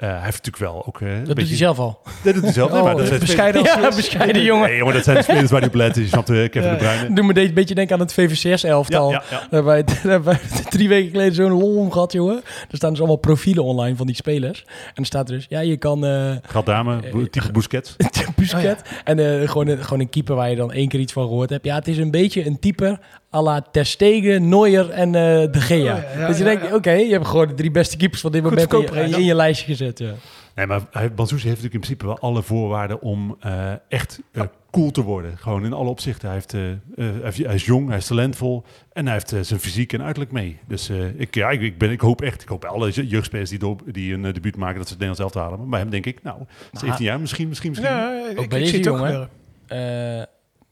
Uh, 0.01 0.09
hij 0.09 0.21
heeft 0.23 0.45
natuurlijk 0.45 0.73
wel 0.73 0.87
ook. 0.87 1.01
Uh, 1.01 1.17
dat 1.27 1.37
doet 1.37 1.49
hij 1.49 1.57
zelf 1.57 1.79
al. 1.79 2.01
Dat 2.23 2.35
doet 2.35 2.43
hij 2.43 2.53
zelf. 2.53 2.69
Oh, 2.69 2.75
nee, 2.75 2.83
maar 2.83 2.97
dat 2.97 3.07
zijn 3.07 3.21
bescheiden, 3.21 3.63
ja, 3.81 3.93
bescheiden 3.97 4.43
jongen. 4.43 4.69
Nee, 4.69 4.77
jongen, 4.77 4.95
dat 4.95 5.05
zijn 5.05 5.17
de 5.17 5.23
spelers 5.23 5.51
waar 5.51 5.61
die 5.61 5.69
op 5.69 5.75
letten. 5.75 6.03
Je 6.03 6.09
snapt 6.09 6.31
uh, 6.31 6.49
Kevin 6.49 6.71
de 6.71 6.77
Bruyne. 6.77 7.15
Doe 7.15 7.25
me 7.25 7.33
deze 7.33 7.53
beetje 7.53 7.75
denken 7.75 7.95
aan 7.95 8.01
het 8.01 8.13
VVCS-elftal. 8.13 9.11
Ja, 9.11 9.23
ja, 9.31 9.37
ja. 9.51 9.63
Daar 9.63 9.85
hebben 10.03 10.25
wij 10.25 10.39
drie 10.69 10.89
weken 10.89 11.11
geleden 11.11 11.35
zo'n 11.35 11.51
lol 11.51 11.77
om 11.77 11.93
gehad, 11.93 12.13
jongen. 12.13 12.43
Er 12.71 12.77
staan 12.77 12.91
dus 12.91 12.99
allemaal 12.99 13.17
profielen 13.17 13.65
online 13.65 13.97
van 13.97 14.07
die 14.07 14.17
spelers. 14.17 14.65
En 14.67 14.95
er 14.95 15.07
staat 15.07 15.27
dus, 15.27 15.47
ja, 15.49 15.61
je 15.61 15.77
kan... 15.77 16.05
Uh, 16.05 16.33
Galdame, 16.43 17.01
type 17.31 17.53
Busquets. 17.53 17.97
Busquets. 18.37 18.55
Oh, 18.55 18.63
ja. 18.63 19.03
En 19.05 19.19
uh, 19.19 19.49
gewoon, 19.49 19.69
een, 19.69 19.85
gewoon 19.85 20.01
een 20.01 20.11
keeper 20.11 20.35
waar 20.35 20.51
je 20.51 20.57
dan 20.57 20.73
één 20.73 20.89
keer 20.89 21.01
iets 21.01 21.13
van 21.13 21.23
gehoord 21.23 21.51
hebt. 21.51 21.65
Ja, 21.65 21.75
het 21.75 21.89
is 21.89 21.99
een 21.99 22.11
beetje 22.11 22.47
een 22.47 22.59
type 22.59 22.99
à 23.35 23.43
la 23.43 23.61
Ter 23.61 23.87
Stegen, 23.87 24.49
Neuer 24.49 24.91
en 24.91 25.07
uh, 25.09 25.13
De 25.53 25.61
Gea. 25.61 25.79
Oh, 25.97 26.03
ja, 26.03 26.19
ja, 26.21 26.27
dus 26.27 26.39
je 26.39 26.45
denkt, 26.45 26.65
oké, 26.65 26.75
okay, 26.75 27.05
je 27.07 27.13
hebt 27.13 27.27
gewoon 27.27 27.49
de 27.49 27.55
drie 27.55 27.71
beste 27.71 27.97
keepers 27.97 28.21
van 28.21 28.33
dit 28.33 28.43
moment 28.43 28.73
in, 28.73 29.15
in, 29.15 29.25
je 29.25 29.35
lijstje 29.35 29.67
gezet. 29.67 29.99
Ja. 29.99 30.13
Nee, 30.55 30.67
maar 30.67 30.81
hij, 30.91 31.15
Banzuzi 31.15 31.49
heeft 31.49 31.63
natuurlijk 31.63 31.75
in 31.75 31.81
principe 31.81 32.07
wel 32.07 32.19
alle 32.19 32.43
voorwaarden 32.43 33.01
om 33.03 33.37
eh, 33.41 33.73
echt 33.89 34.21
eh, 34.33 34.43
cool 34.71 34.91
te 34.91 35.03
worden. 35.03 35.39
Gewoon 35.39 35.65
in 35.65 35.73
alle 35.73 35.89
opzichten. 35.89 36.29
Hij, 36.29 36.37
heeft, 36.37 36.55
eh, 36.55 36.71
eh, 36.71 37.35
hij, 37.47 37.55
is 37.55 37.65
jong, 37.65 37.89
hij 37.89 37.97
is 37.97 38.07
talentvol 38.07 38.65
en 38.93 39.05
hij 39.05 39.15
heeft 39.15 39.33
eh, 39.33 39.41
zijn 39.41 39.61
fysiek 39.61 39.93
en 39.93 40.03
uiterlijk 40.03 40.33
mee. 40.33 40.59
Dus 40.69 40.89
eh, 40.89 41.21
ik, 41.21 41.35
ja, 41.35 41.51
ik, 41.51 41.61
ik, 41.61 41.79
ben, 41.79 41.91
ik 41.91 42.01
hoop 42.01 42.23
echt, 42.23 42.43
ik 42.43 42.49
hoop 42.49 42.61
bij 42.61 42.71
alle 42.71 42.91
je- 42.95 43.07
jeugdspelers 43.07 43.51
die, 43.51 43.59
door, 43.59 43.77
die 43.87 44.15
een 44.15 44.25
eh, 44.25 44.33
debuut 44.33 44.57
maken, 44.57 44.77
dat 44.79 44.87
ze 44.89 44.93
het 44.95 45.03
Nederlands 45.03 45.21
elftal 45.21 45.43
halen. 45.43 45.59
Maar 45.59 45.69
bij 45.69 45.81
hem 45.81 45.91
denk 45.91 46.07
ik, 46.07 46.23
nou, 46.23 46.39
17 46.73 47.05
jaar, 47.05 47.21
misschien, 47.21 47.49
misschien, 47.49 47.71
misschien. 47.71 47.91
Ja, 47.91 48.29
ik, 48.31 48.39
Ook 48.41 48.49
bij 48.49 48.65
zie 48.65 48.77
deze 48.79 48.91
jongen. 48.91 49.29
Eh, 49.67 50.23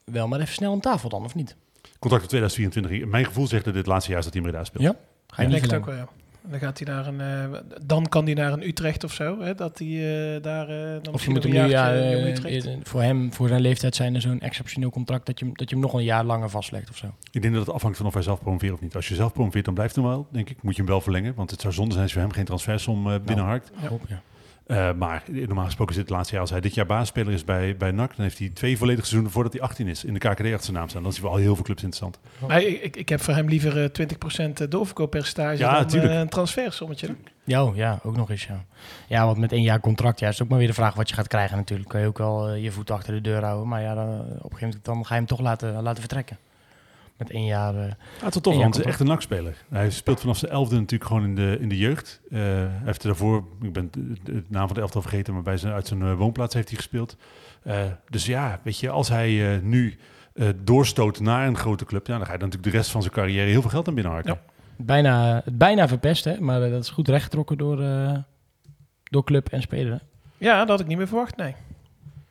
wel, 0.04 0.28
maar 0.28 0.40
even 0.40 0.54
snel 0.54 0.72
aan 0.72 0.80
tafel 0.80 1.08
dan, 1.08 1.24
of 1.24 1.34
niet? 1.34 1.56
Contract 1.98 2.22
tot 2.28 2.30
2024. 2.30 3.10
Mijn 3.10 3.24
gevoel 3.24 3.46
zegt 3.46 3.64
dat 3.64 3.72
dit 3.74 3.82
het 3.82 3.92
laatste 3.92 4.10
jaar 4.10 4.18
is 4.18 4.24
dat 4.24 4.34
hij 4.34 4.42
in 4.42 4.48
Breda 4.50 4.64
speelt. 4.64 4.82
Ja? 4.82 4.94
Ga 5.26 5.42
Ik 5.42 5.66
je 5.70 5.76
ook 5.76 5.86
wel, 5.86 5.94
ja. 5.94 6.08
Dan, 6.42 6.58
gaat 6.58 6.78
hij 6.78 6.94
naar 6.94 7.06
een, 7.06 7.20
eh, 7.20 7.60
dan 7.86 8.08
kan 8.08 8.24
hij 8.24 8.34
naar 8.34 8.52
een 8.52 8.66
Utrecht 8.66 9.04
of 9.04 9.12
zo. 9.12 9.40
Hè, 9.40 9.54
dat 9.54 9.78
hij 9.78 9.88
eh, 10.36 10.42
daar 10.42 10.68
eh, 10.68 11.02
dan 11.02 11.14
Of 11.14 11.24
je 11.24 11.30
moet 11.30 11.42
hem 11.42 11.56
een 11.56 11.62
nu, 11.62 11.68
ja, 11.68 12.78
voor 12.82 13.02
hem, 13.02 13.32
voor 13.32 13.48
zijn 13.48 13.60
leeftijd 13.60 13.94
zijn 13.96 14.14
er 14.14 14.20
zo'n 14.20 14.40
exceptioneel 14.40 14.90
contract 14.90 15.26
dat 15.26 15.38
je, 15.38 15.44
hem- 15.44 15.56
dat 15.56 15.68
je 15.68 15.74
hem 15.74 15.84
nog 15.84 15.94
een 15.94 16.04
jaar 16.04 16.24
langer 16.24 16.50
vastlegt 16.50 16.90
of 16.90 16.96
zo. 16.96 17.06
Ik 17.30 17.42
denk 17.42 17.54
dat 17.54 17.66
het 17.66 17.74
afhangt 17.74 17.96
van 17.96 18.06
of 18.06 18.14
hij 18.14 18.22
zelf 18.22 18.40
promoveert 18.40 18.72
of 18.72 18.80
niet. 18.80 18.94
Als 18.94 19.08
je 19.08 19.14
zelf 19.14 19.32
promoveert, 19.32 19.64
dan 19.64 19.74
blijft 19.74 19.94
hij 19.94 20.04
wel, 20.04 20.26
denk 20.30 20.50
ik. 20.50 20.62
Moet 20.62 20.74
je 20.76 20.82
hem 20.82 20.90
wel 20.90 21.00
verlengen, 21.00 21.34
want 21.34 21.50
het 21.50 21.60
zou 21.60 21.72
zonde 21.72 21.90
zijn 21.90 22.02
als 22.02 22.12
je 22.12 22.18
voor 22.18 22.26
hem 22.28 22.36
geen 22.36 22.46
transfersom 22.46 23.10
eh 23.10 23.18
binnenharkt. 23.24 23.70
Ja. 23.82 23.88
Hoop, 23.88 24.02
ja. 24.08 24.22
Eh, 24.68 24.92
maar 24.92 25.22
normaal 25.26 25.64
gesproken 25.64 25.92
is 25.94 25.98
dit 25.98 26.08
het 26.08 26.16
laatste 26.16 26.32
jaar. 26.32 26.42
Als 26.42 26.50
hij 26.50 26.60
dit 26.60 26.74
jaar 26.74 26.86
basisspeler 26.86 27.32
is 27.32 27.44
bij, 27.44 27.76
bij 27.76 27.90
NAC, 27.90 28.16
dan 28.16 28.24
heeft 28.24 28.38
hij 28.38 28.48
twee 28.48 28.76
volledige 28.78 29.02
seizoenen 29.06 29.32
voordat 29.32 29.52
hij 29.52 29.62
18 29.62 29.88
is. 29.88 30.04
In 30.04 30.12
de 30.14 30.18
KKD 30.18 30.28
achter 30.28 30.60
zijn 30.62 30.76
naam 30.76 30.88
staan. 30.88 31.02
Dan 31.02 31.10
is 31.10 31.16
hij 31.18 31.26
voor 31.26 31.34
al 31.36 31.40
heel 31.42 31.54
veel 31.54 31.64
clubs 31.64 31.82
interessant. 31.82 32.18
Maar 32.48 32.62
ik, 32.62 32.82
ik, 32.82 32.96
ik 32.96 33.08
heb 33.08 33.20
voor 33.20 33.34
hem 33.34 33.48
liever 33.48 33.82
eh, 33.84 34.06
20% 34.64 34.68
doorverkooppercentage 34.68 35.56
Ja, 35.58 35.74
dan 35.78 35.86
tuurlijk. 35.86 36.12
eh, 36.12 36.18
een 36.18 36.28
transfersommetje. 36.28 37.14
Ja, 37.44 37.64
oh, 37.64 37.76
ja, 37.76 37.98
ook 38.02 38.16
nog 38.16 38.30
eens, 38.30 38.44
ja. 38.44 38.64
Ja, 39.06 39.24
want 39.26 39.38
met 39.38 39.52
één 39.52 39.62
jaar 39.62 39.80
contract, 39.80 40.18
ja, 40.20 40.28
is 40.28 40.42
ook 40.42 40.48
maar 40.48 40.58
weer 40.58 40.66
de 40.66 40.74
vraag 40.74 40.94
wat 40.94 41.08
je 41.08 41.14
gaat 41.14 41.28
krijgen 41.28 41.56
natuurlijk. 41.56 41.88
Kun 41.88 42.00
je 42.00 42.06
ook 42.06 42.18
wel 42.18 42.48
eh, 42.48 42.62
je 42.62 42.70
voet 42.70 42.90
achter 42.90 43.12
de 43.14 43.20
deur 43.20 43.42
houden. 43.44 43.68
Maar 43.68 43.82
ja, 43.82 43.94
dan, 43.94 44.08
eh, 44.08 44.14
op 44.18 44.20
een 44.20 44.36
gegeven 44.42 44.66
moment 44.66 44.84
dan 44.84 45.06
ga 45.06 45.14
je 45.14 45.20
hem 45.20 45.28
toch 45.28 45.40
laten, 45.40 45.82
laten 45.82 46.00
vertrekken. 46.00 46.38
Met 47.18 47.30
één 47.30 47.44
jaar... 47.44 47.74
eh, 47.74 47.80
Ja, 48.18 48.24
het 48.24 48.34
is 48.34 48.40
toch, 48.40 48.54
Ja, 48.54 48.60
want 48.60 48.74
hij 48.74 48.84
is 48.84 48.90
echt 48.90 49.00
een 49.00 49.06
NAC-speler. 49.06 49.64
Hij 49.68 49.90
speelt 49.90 50.20
vanaf 50.20 50.36
zijn 50.36 50.52
elfde 50.52 50.74
natuurlijk 50.78 51.10
gewoon 51.10 51.24
in 51.24 51.34
de, 51.34 51.56
in 51.60 51.68
de 51.68 51.76
jeugd. 51.76 52.20
Eh, 52.30 52.38
hij 52.40 52.70
heeft 52.84 53.02
daarvoor, 53.02 53.44
ik 53.62 53.72
ben 53.72 53.90
de, 54.22 54.42
naam 54.48 54.66
van 54.66 54.74
de 54.76 54.80
elftal 54.80 55.00
vergeten, 55.02 55.34
maar 55.34 55.42
bij 55.42 55.56
zijn, 55.56 55.72
uit 55.72 55.86
zijn 55.86 56.02
eh, 56.02 56.14
woonplaats 56.14 56.54
heeft 56.54 56.68
hij 56.68 56.76
gespeeld. 56.76 57.16
Eh, 57.62 57.82
dus 58.08 58.26
ja, 58.26 58.60
weet 58.62 58.78
je, 58.78 58.90
als 58.90 59.08
hij 59.08 59.54
eh, 59.56 59.62
nu 59.62 59.98
eh, 60.34 60.48
doorstoot 60.64 61.20
naar 61.20 61.46
een 61.46 61.56
grote 61.56 61.84
club, 61.84 62.06
ja, 62.06 62.16
dan 62.16 62.26
ga 62.26 62.32
je 62.32 62.38
dan 62.38 62.48
natuurlijk 62.48 62.72
de 62.74 62.78
rest 62.80 62.90
van 62.92 63.02
zijn 63.02 63.14
carrière 63.14 63.50
heel 63.50 63.60
veel 63.60 63.70
geld 63.70 63.88
aan 63.88 63.94
binnenharken. 63.94 64.32
Ja. 64.32 64.40
bijna, 64.76 65.42
bijna 65.52 65.88
verpest, 65.88 66.24
hè. 66.24 66.40
Maar 66.40 66.60
dat 66.60 66.82
is 66.82 66.90
goed 66.90 67.08
rechtgetrokken 67.08 67.58
door, 67.58 67.82
eh, 67.82 68.16
door 69.04 69.24
club 69.24 69.48
en 69.48 69.62
speler. 69.62 70.00
Ja, 70.36 70.58
dat 70.58 70.68
had 70.68 70.80
ik 70.80 70.86
niet 70.86 70.96
meer 70.98 71.08
verwacht, 71.08 71.36
nee. 71.36 71.54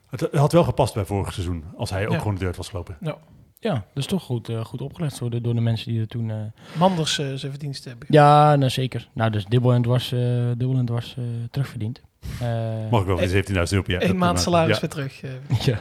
Het 0.09 0.27
had 0.31 0.51
wel 0.51 0.63
gepast 0.63 0.93
bij 0.93 1.05
vorig 1.05 1.33
seizoen, 1.33 1.63
als 1.77 1.89
hij 1.89 2.05
ook 2.05 2.11
Ja. 2.13 2.17
gewoon 2.17 2.33
de 2.33 2.39
deur 2.39 2.53
was 2.57 2.69
gelopen. 2.69 2.97
Ja, 3.01 3.17
dat 3.59 3.81
is 3.93 4.05
toch 4.05 4.23
goed, 4.23 4.49
eh, 4.49 4.65
goed 4.65 4.81
opgelegd 4.81 5.19
door 5.19 5.29
de, 5.29 5.41
door 5.41 5.55
de 5.55 5.61
mensen 5.61 5.91
die 5.91 6.01
er 6.01 6.07
toen... 6.07 6.29
eh, 6.29 6.35
Manders 6.79 7.19
eh, 7.19 7.25
zijn 7.33 7.51
verdiensten 7.51 7.89
hebben. 7.89 8.07
Ja, 8.11 8.55
nou 8.55 8.69
zeker. 8.71 9.09
Nou, 9.13 9.31
dus 9.31 9.45
dubbel 9.45 9.73
en 9.73 9.81
dwars, 9.81 10.11
eh 10.11 10.19
dubbel 10.57 10.77
en 10.77 10.85
dwars 10.85 11.15
eh, 11.17 11.23
terugverdiend. 11.51 12.01
Eh, 12.41 12.89
Mag 12.91 13.01
ik 13.01 13.07
wel 13.07 13.15
die 13.17 13.43
17.000 13.43 13.53
euro 13.53 13.81
per 13.81 13.91
jaar. 13.91 14.03
Eén 14.03 14.17
maand 14.17 14.39
salaris 14.39 14.75
Ja. 14.75 14.81
weer 14.81 14.89
terug. 14.89 15.21
ja. 15.65 15.79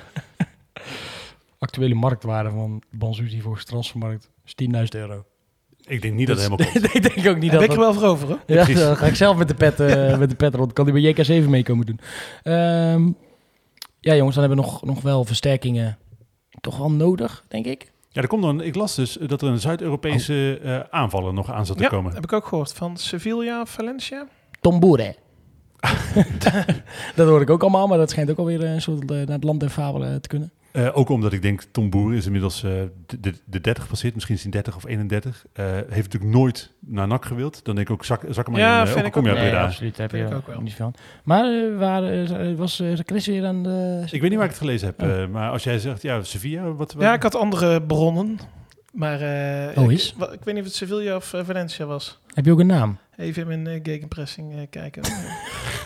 Actuele 1.58 1.94
marktwaarde 1.94 2.50
van 2.50 2.82
Banzuzi 2.90 3.40
volgens 3.40 3.64
Transfermarkt 3.64 4.30
is 4.44 4.54
10.000 4.72 4.82
euro. 4.90 5.24
Ik 5.86 6.02
denk 6.02 6.14
niet 6.14 6.26
dat 6.26 6.40
het 6.40 6.56
Dus- 6.58 6.66
helemaal 6.66 6.82
klopt. 6.90 6.94
ik 7.06 7.14
denk 7.14 7.28
ook 7.36 7.42
niet 7.42 7.52
dat... 7.52 7.62
ik 7.62 7.70
er 7.72 7.78
wel 7.78 7.94
voor 7.94 8.02
over, 8.04 8.26
hoor. 8.28 8.38
Ja, 8.46 8.64
dan 8.66 8.96
ga 8.96 9.06
ik 9.06 9.14
zelf 9.14 9.36
met 9.36 9.48
de 9.48 9.54
pet, 9.54 9.80
eh, 9.80 10.18
met 10.18 10.30
de 10.30 10.36
pet 10.36 10.54
rond. 10.54 10.72
Kan 10.72 10.84
die 10.90 11.12
bij 11.14 11.14
JK7 11.42 11.48
mee 11.48 11.62
komen 11.62 11.86
doen. 11.86 12.00
Ehm, 12.42 13.10
ja, 14.00 14.14
jongens, 14.14 14.34
dan 14.36 14.44
hebben 14.44 14.64
we 14.64 14.70
nog, 14.70 14.84
nog 14.84 15.02
wel 15.02 15.24
versterkingen 15.24 15.98
toch 16.66 16.78
wel 16.78 16.90
nodig, 16.90 17.44
denk 17.48 17.66
ik. 17.66 17.92
Ja, 18.08 18.22
er 18.22 18.28
komt 18.28 18.42
dan, 18.42 18.60
ik 18.62 18.74
las 18.74 18.94
dus 18.94 19.18
dat 19.26 19.42
er 19.42 19.48
een 19.48 19.60
Zuid-Europese 19.60 20.58
eh, 20.62 20.80
aanvaller 20.90 21.34
nog 21.34 21.50
aan 21.52 21.66
zat 21.66 21.76
te 21.76 21.82
Ja, 21.82 21.88
komen. 21.88 22.14
heb 22.14 22.24
ik 22.24 22.32
ook 22.32 22.46
gehoord. 22.46 22.72
Van 22.72 22.96
Sevilla 22.96 23.64
Valencia. 23.66 24.26
Tombure. 24.60 25.14
dat 27.16 27.28
hoor 27.28 27.40
ik 27.40 27.50
ook 27.50 27.62
allemaal, 27.62 27.86
maar 27.86 27.98
dat 27.98 28.10
schijnt 28.10 28.30
ook 28.30 28.38
alweer 28.38 28.64
een 28.64 28.82
soort 28.82 29.00
eh, 29.10 29.16
naar 29.16 29.26
het 29.26 29.44
land 29.44 29.60
der 29.60 29.68
fabelen 29.70 30.22
te 30.22 30.28
kunnen. 30.28 30.50
Eh, 30.76 30.96
ook 30.98 31.08
omdat 31.08 31.32
ik 31.32 31.42
denk, 31.42 31.62
Tom 31.70 31.90
Boer 31.90 32.14
is 32.14 32.26
inmiddels 32.26 32.62
eh, 32.62 32.70
de, 33.06 33.20
de, 33.20 33.34
de 33.44 33.60
30 33.60 33.82
gepasseerd. 33.82 34.14
Misschien 34.14 34.34
is 34.36 34.42
hij 34.42 34.50
30 34.50 34.76
of 34.76 34.86
31. 34.86 35.44
Eh, 35.52 35.64
heeft 35.88 35.88
natuurlijk 36.12 36.32
nooit 36.32 36.72
naar 36.80 37.06
NAC 37.06 37.24
gewild. 37.24 37.64
Dan 37.64 37.74
denk 37.74 37.86
ik 37.88 37.94
ook, 37.94 38.04
zak, 38.04 38.22
zak 38.30 38.44
hem 38.46 38.54
maar 38.54 38.62
Ja, 38.64 38.80
in. 38.80 38.86
vind 38.86 39.06
ik 39.06 39.12
kom 39.12 39.26
je 39.26 39.32
Breda. 39.32 39.64
absoluut. 39.64 39.96
Daar 39.96 40.08
heb 40.08 40.16
Vind 40.16 40.28
je 40.28 40.34
ik 40.34 40.40
ook 40.40 40.46
wel. 40.54 40.60
niet 40.60 40.80
aan. 40.80 40.92
Maar 41.24 41.76
waar 41.78 42.56
was 42.56 42.80
uh, 42.80 42.98
Chris 43.06 43.26
weer 43.26 43.46
aan 43.46 43.62
de... 43.62 44.02
Ik 44.10 44.20
weet 44.20 44.30
niet 44.30 44.34
waar 44.38 44.44
ik 44.48 44.50
het 44.52 44.60
gelezen 44.60 44.86
heb. 44.86 45.02
eh, 45.02 45.26
maar 45.26 45.50
als 45.50 45.64
jij 45.64 45.78
zegt, 45.78 46.02
ja, 46.02 46.22
Sevilla, 46.22 46.72
wat... 46.72 46.94
Ja, 46.98 47.14
ik 47.14 47.22
had 47.22 47.34
andere 47.34 47.82
bronnen. 47.82 48.38
Maar 48.92 49.20
eh, 49.20 49.78
Oh, 49.82 49.92
ik, 49.92 50.00
ik 50.32 50.44
weet 50.44 50.54
niet 50.54 50.58
of 50.58 50.64
het 50.64 50.74
Sevilla 50.74 51.16
of 51.16 51.34
Valencia 51.44 51.84
was. 51.86 52.18
Heb 52.34 52.44
je 52.44 52.52
ook 52.52 52.60
een 52.60 52.66
naam? 52.66 52.98
Even 53.16 53.42
in 53.50 53.62
mijn 53.62 53.76
uh, 53.76 53.80
gegenpressing 53.82 54.52
eh, 54.54 54.60
kijken. 54.70 55.02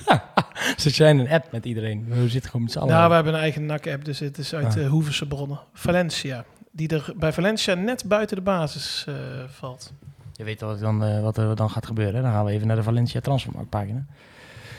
Ze 0.84 0.90
zijn 0.90 1.18
een 1.18 1.28
app 1.28 1.52
met 1.52 1.64
iedereen. 1.64 2.04
We 2.08 2.28
zitten 2.28 2.50
gewoon 2.50 2.62
met 2.62 2.72
z'n 2.74 2.78
allen. 2.78 2.94
nou, 2.94 3.08
we 3.08 3.14
hebben 3.14 3.34
een 3.34 3.40
eigen 3.40 3.66
NAC-app, 3.66 4.04
dus 4.04 4.18
het 4.18 4.38
is 4.38 4.54
uit 4.54 4.66
Ah. 4.76 4.82
eh 4.82 4.88
Hoevense 4.90 5.26
bronnen. 5.26 5.60
Valencia. 5.72 6.44
Die 6.72 6.88
er 6.88 7.12
bij 7.16 7.32
Valencia 7.32 7.74
net 7.74 8.04
buiten 8.08 8.36
de 8.36 8.42
basis 8.42 9.04
eh, 9.08 9.14
valt. 9.48 9.92
Je 10.32 10.44
weet 10.44 10.60
wat, 10.60 10.80
dan, 10.80 11.04
eh, 11.04 11.22
wat 11.22 11.36
er 11.36 11.56
dan 11.56 11.70
gaat 11.70 11.86
gebeuren. 11.86 12.14
hè? 12.14 12.22
Dan 12.22 12.32
gaan 12.32 12.44
we 12.44 12.50
even 12.50 12.66
naar 12.66 12.76
de 12.76 12.82
Valencia 12.82 13.20
transfermarktpagina. 13.20 14.04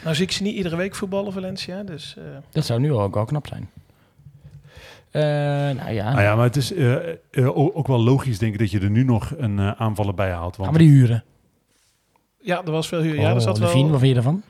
Nou 0.03 0.15
zie 0.15 0.23
ik 0.25 0.31
ze 0.31 0.43
niet 0.43 0.55
iedere 0.55 0.75
week 0.75 0.95
voetballen, 0.95 1.33
Valencia. 1.33 1.83
Dus 1.83 2.15
eh, 2.17 2.23
Dat 2.51 2.65
zou 2.65 2.79
nu 2.79 2.91
al 2.91 3.01
ook 3.01 3.13
wel 3.13 3.25
knap 3.25 3.47
zijn. 3.47 3.69
Eh, 5.11 5.21
nou 5.83 5.91
ja, 5.91 6.09
Nou 6.11 6.21
ja, 6.21 6.35
maar 6.35 6.45
het 6.45 6.55
is 6.55 6.73
ook 7.53 7.87
wel 7.87 8.03
logisch, 8.03 8.39
denk 8.39 8.53
ik, 8.53 8.59
dat 8.59 8.71
je 8.71 8.79
er 8.79 8.89
nu 8.89 9.03
nog 9.03 9.31
een 9.37 9.59
eh, 9.59 9.71
aanvaller 9.71 10.13
bij 10.13 10.31
haalt. 10.31 10.55
Want 10.57 10.69
gaan 10.69 10.77
we 10.79 10.83
die 10.85 10.93
huren? 10.97 11.23
ja, 12.41 12.61
er 12.65 12.71
was 12.71 12.87
veel 12.87 13.01
huur. 13.01 13.15
Oh, 13.15 13.21
Ja, 13.21 13.33
er 13.33 13.41
zat 13.41 13.57
wel... 13.57 13.67
Levine, 13.67 13.89
wat 13.89 13.99
vind 13.99 14.11
je 14.11 14.17
ervan? 14.17 14.43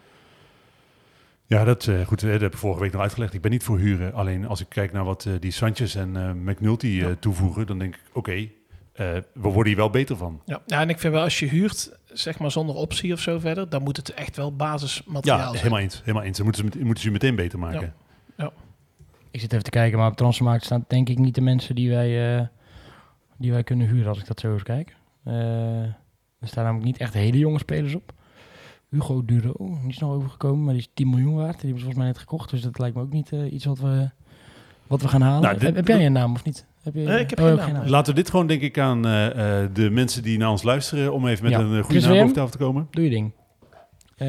Ja, 1.57 1.63
dat, 1.63 1.87
eh, 1.87 2.05
goed, 2.05 2.23
eh, 2.23 2.31
dat 2.31 2.41
heb 2.41 2.53
ik 2.53 2.57
vorige 2.59 2.81
week 2.81 2.91
nog 2.91 3.01
uitgelegd. 3.01 3.33
Ik 3.33 3.41
ben 3.41 3.51
niet 3.51 3.63
voor 3.63 3.77
huren. 3.79 4.13
Alleen 4.13 4.47
als 4.47 4.61
ik 4.61 4.69
kijk 4.69 4.91
naar 4.91 5.03
wat 5.03 5.25
eh, 5.25 5.33
die 5.39 5.51
Sanchez 5.51 5.95
en 5.95 6.15
eh, 6.15 6.31
McNulty 6.31 6.99
eh, 7.03 7.07
toevoegen, 7.19 7.67
dan 7.67 7.79
denk 7.79 7.95
ik, 7.95 8.01
oké, 8.13 8.31
eh, 8.31 8.47
we 8.93 9.21
worden 9.49 9.65
hier 9.67 9.75
wel 9.75 9.89
beter 9.89 10.17
van. 10.17 10.41
Ja. 10.45 10.61
ja, 10.65 10.81
en 10.81 10.89
ik 10.89 10.99
vind 10.99 11.13
wel 11.13 11.23
als 11.23 11.39
je 11.39 11.45
huurt, 11.45 11.97
zeg 12.05 12.39
maar 12.39 12.51
zonder 12.51 12.75
optie 12.75 13.13
of 13.13 13.19
zo 13.19 13.39
verder, 13.39 13.69
dan 13.69 13.83
moet 13.83 13.97
het 13.97 14.13
echt 14.13 14.35
wel 14.37 14.55
basismateriaal 14.55 15.37
Ja, 15.37 15.43
zijn. 15.45 15.57
helemaal 15.57 15.79
eens. 15.79 15.99
Helemaal 15.99 16.23
eens. 16.23 16.37
Dan 16.37 16.45
moeten 16.45 16.63
ze, 16.63 16.69
met- 16.69 16.83
moeten 16.85 17.03
ze 17.03 17.07
je 17.07 17.13
meteen 17.13 17.35
beter 17.35 17.59
maken. 17.59 17.93
Ik 19.31 19.39
zit 19.39 19.51
even 19.51 19.63
te 19.63 19.69
kijken, 19.69 19.97
maar 19.99 20.07
op 20.09 20.17
Transfermarkt 20.17 20.65
staan 20.65 20.85
denk 20.87 21.09
ik 21.09 21.17
niet 21.17 21.35
de 21.35 21.41
mensen 21.41 21.75
die 21.75 21.89
wij, 21.89 22.37
eh, 22.39 22.45
die 23.37 23.51
wij 23.51 23.63
kunnen 23.63 23.87
huren, 23.87 24.07
als 24.09 24.19
ik 24.19 24.27
dat 24.27 24.39
zo 24.39 24.53
eens 24.53 24.63
kijk. 24.63 24.95
Eh, 25.23 25.81
er 26.39 26.47
staan 26.47 26.63
namelijk 26.63 26.85
niet 26.91 26.97
echt 26.97 27.13
hele 27.13 27.37
jonge 27.37 27.57
spelers 27.59 27.95
op. 27.95 28.13
Hugo 28.91 29.25
Duro, 29.25 29.53
die 29.81 29.89
is 29.89 29.97
nog 29.97 30.11
overgekomen, 30.11 30.63
maar 30.63 30.73
die 30.73 30.81
is 30.81 30.89
10 30.93 31.09
miljoen 31.09 31.35
waard. 31.35 31.51
Die 31.51 31.69
hebben 31.69 31.77
ze 31.79 31.83
volgens 31.83 31.97
mij 31.97 32.05
net 32.07 32.17
gekocht, 32.17 32.49
dus 32.49 32.61
dat 32.61 32.79
lijkt 32.79 32.95
me 32.95 33.01
ook 33.01 33.11
niet 33.13 33.31
eh, 33.31 33.53
iets 33.53 33.65
wat 33.65 33.79
we, 33.79 34.09
wat 34.87 35.01
we 35.01 35.07
gaan 35.07 35.21
halen. 35.21 35.41
Nou, 35.41 35.53
dit- 35.53 35.63
heb, 35.63 35.75
heb 35.75 35.87
jij 35.87 36.05
een 36.05 36.11
naam 36.11 36.33
of 36.33 36.43
niet? 36.43 36.65
Heb 36.81 36.93
je, 36.93 36.99
Nee, 37.01 37.19
ik 37.19 37.29
heb 37.29 37.39
oh, 37.39 37.63
geen 37.63 37.73
naam. 37.73 37.87
Laten 37.87 38.13
we 38.13 38.19
dit 38.21 38.29
gewoon, 38.29 38.47
denk 38.47 38.61
ik, 38.61 38.77
aan 38.79 39.05
eh, 39.05 39.61
eh, 39.63 39.69
de 39.73 39.89
mensen 39.89 40.23
die 40.23 40.37
naar 40.37 40.49
ons 40.49 40.63
luisteren, 40.63 41.13
om 41.13 41.27
even 41.27 41.43
met 41.43 41.51
Ja. 41.53 41.59
een 41.59 41.65
goede 41.67 41.83
Chris 41.83 42.03
naam 42.05 42.17
boven 42.17 42.33
tafel 42.33 42.51
te 42.51 42.57
komen. 42.57 42.87
Doe 42.91 43.03
je 43.03 43.09
ding. 43.09 43.31
Eh, 44.15 44.27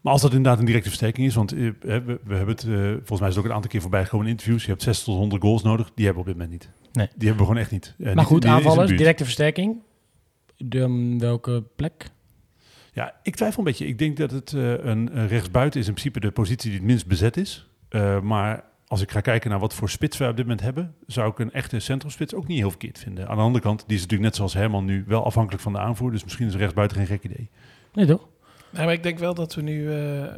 Maar 0.00 0.12
als 0.12 0.22
dat 0.22 0.30
inderdaad 0.32 0.58
een 0.58 0.64
directe 0.66 0.88
versterking 0.88 1.26
is, 1.26 1.34
want 1.34 1.50
we, 1.50 1.74
we 2.24 2.34
hebben 2.34 2.54
het, 2.54 2.64
eh, 2.64 2.74
volgens 2.78 3.20
mij 3.20 3.28
is 3.28 3.34
het 3.34 3.38
ook 3.44 3.50
een 3.50 3.56
aantal 3.56 3.70
keer 3.70 3.80
voorbij 3.80 4.04
gekomen 4.04 4.26
in 4.26 4.32
interviews, 4.32 4.62
je 4.64 4.70
hebt 4.70 4.82
60 4.82 5.04
tot 5.06 5.16
100 5.16 5.42
goals 5.42 5.62
nodig, 5.62 5.90
die 5.94 6.04
hebben 6.04 6.24
we 6.24 6.30
op 6.30 6.36
dit 6.36 6.46
moment 6.46 6.62
niet. 6.64 6.92
Nee. 6.92 7.06
Die 7.16 7.28
hebben 7.28 7.36
we 7.36 7.44
gewoon 7.44 7.56
echt 7.62 7.70
niet. 7.70 7.94
Maar 7.98 8.14
niet- 8.14 8.24
goed, 8.24 8.44
aanvallers, 8.44 8.90
directe 8.96 9.24
versterking. 9.24 9.76
De, 10.56 11.14
welke 11.18 11.64
plek? 11.76 12.10
Ja, 12.98 13.14
ik 13.22 13.36
twijfel 13.36 13.58
een 13.58 13.64
beetje. 13.64 13.86
Ik 13.86 13.98
denk 13.98 14.16
dat 14.16 14.30
het 14.30 14.52
eh, 14.52 14.70
een, 14.70 15.18
een 15.18 15.28
rechtsbuiten 15.28 15.80
is 15.80 15.86
in 15.86 15.92
principe 15.92 16.20
de 16.20 16.30
positie 16.30 16.70
die 16.70 16.78
het 16.78 16.88
minst 16.88 17.06
bezet 17.06 17.36
is. 17.36 17.68
Eh, 17.88 18.20
maar 18.20 18.64
als 18.86 19.00
ik 19.00 19.10
ga 19.10 19.20
kijken 19.20 19.50
naar 19.50 19.58
wat 19.58 19.74
voor 19.74 19.90
spits 19.90 20.16
wij 20.16 20.28
op 20.28 20.36
dit 20.36 20.44
moment 20.44 20.64
hebben, 20.64 20.94
zou 21.06 21.30
ik 21.30 21.38
een 21.38 21.52
echte 21.52 21.78
centrumspits 21.78 22.34
ook 22.34 22.46
niet 22.46 22.58
heel 22.58 22.70
verkeerd 22.70 22.98
vinden. 22.98 23.28
Aan 23.28 23.36
de 23.36 23.42
andere 23.42 23.64
kant, 23.64 23.84
die 23.86 23.96
is 23.96 24.02
natuurlijk 24.02 24.28
net 24.28 24.36
zoals 24.36 24.54
Herman 24.54 24.84
nu 24.84 25.04
wel 25.06 25.24
afhankelijk 25.24 25.62
van 25.62 25.72
de 25.72 25.78
aanvoer. 25.78 26.10
Dus 26.10 26.24
misschien 26.24 26.46
is 26.46 26.54
rechtsbuiten 26.54 26.96
geen 26.96 27.06
gek 27.06 27.24
idee. 27.24 27.48
Nee 27.92 28.06
toch? 28.06 28.28
Nee, 28.70 28.84
maar 28.84 28.94
ik 28.94 29.02
denk 29.02 29.18
wel 29.18 29.34
dat 29.34 29.54
we 29.54 29.62
nu, 29.62 29.92
eh, 29.96 30.34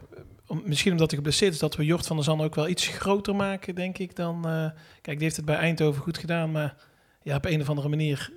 om, 0.47 0.63
misschien 0.65 0.93
omdat 0.93 1.09
hij 1.09 1.19
geblesseerd 1.19 1.53
is, 1.53 1.59
dat 1.59 1.77
we 1.77 1.85
Jort 1.85 2.07
van 2.07 2.17
der 2.17 2.25
Zand 2.25 2.43
ook 2.43 2.55
wel 2.55 2.69
iets 2.69 2.87
groter 2.87 3.37
maken, 3.37 3.75
denk 3.75 3.99
ik, 3.99 4.17
dan... 4.17 4.49
eh, 4.49 4.71
kijk, 5.01 5.17
die 5.17 5.23
heeft 5.23 5.37
het 5.37 5.45
bij 5.45 5.57
Eindhoven 5.57 6.03
goed 6.03 6.19
gedaan, 6.19 6.51
maar 6.51 6.75
ja, 7.23 7.37
op 7.37 7.45
een 7.45 7.61
of 7.61 7.69
andere 7.69 7.89
manier... 7.89 8.31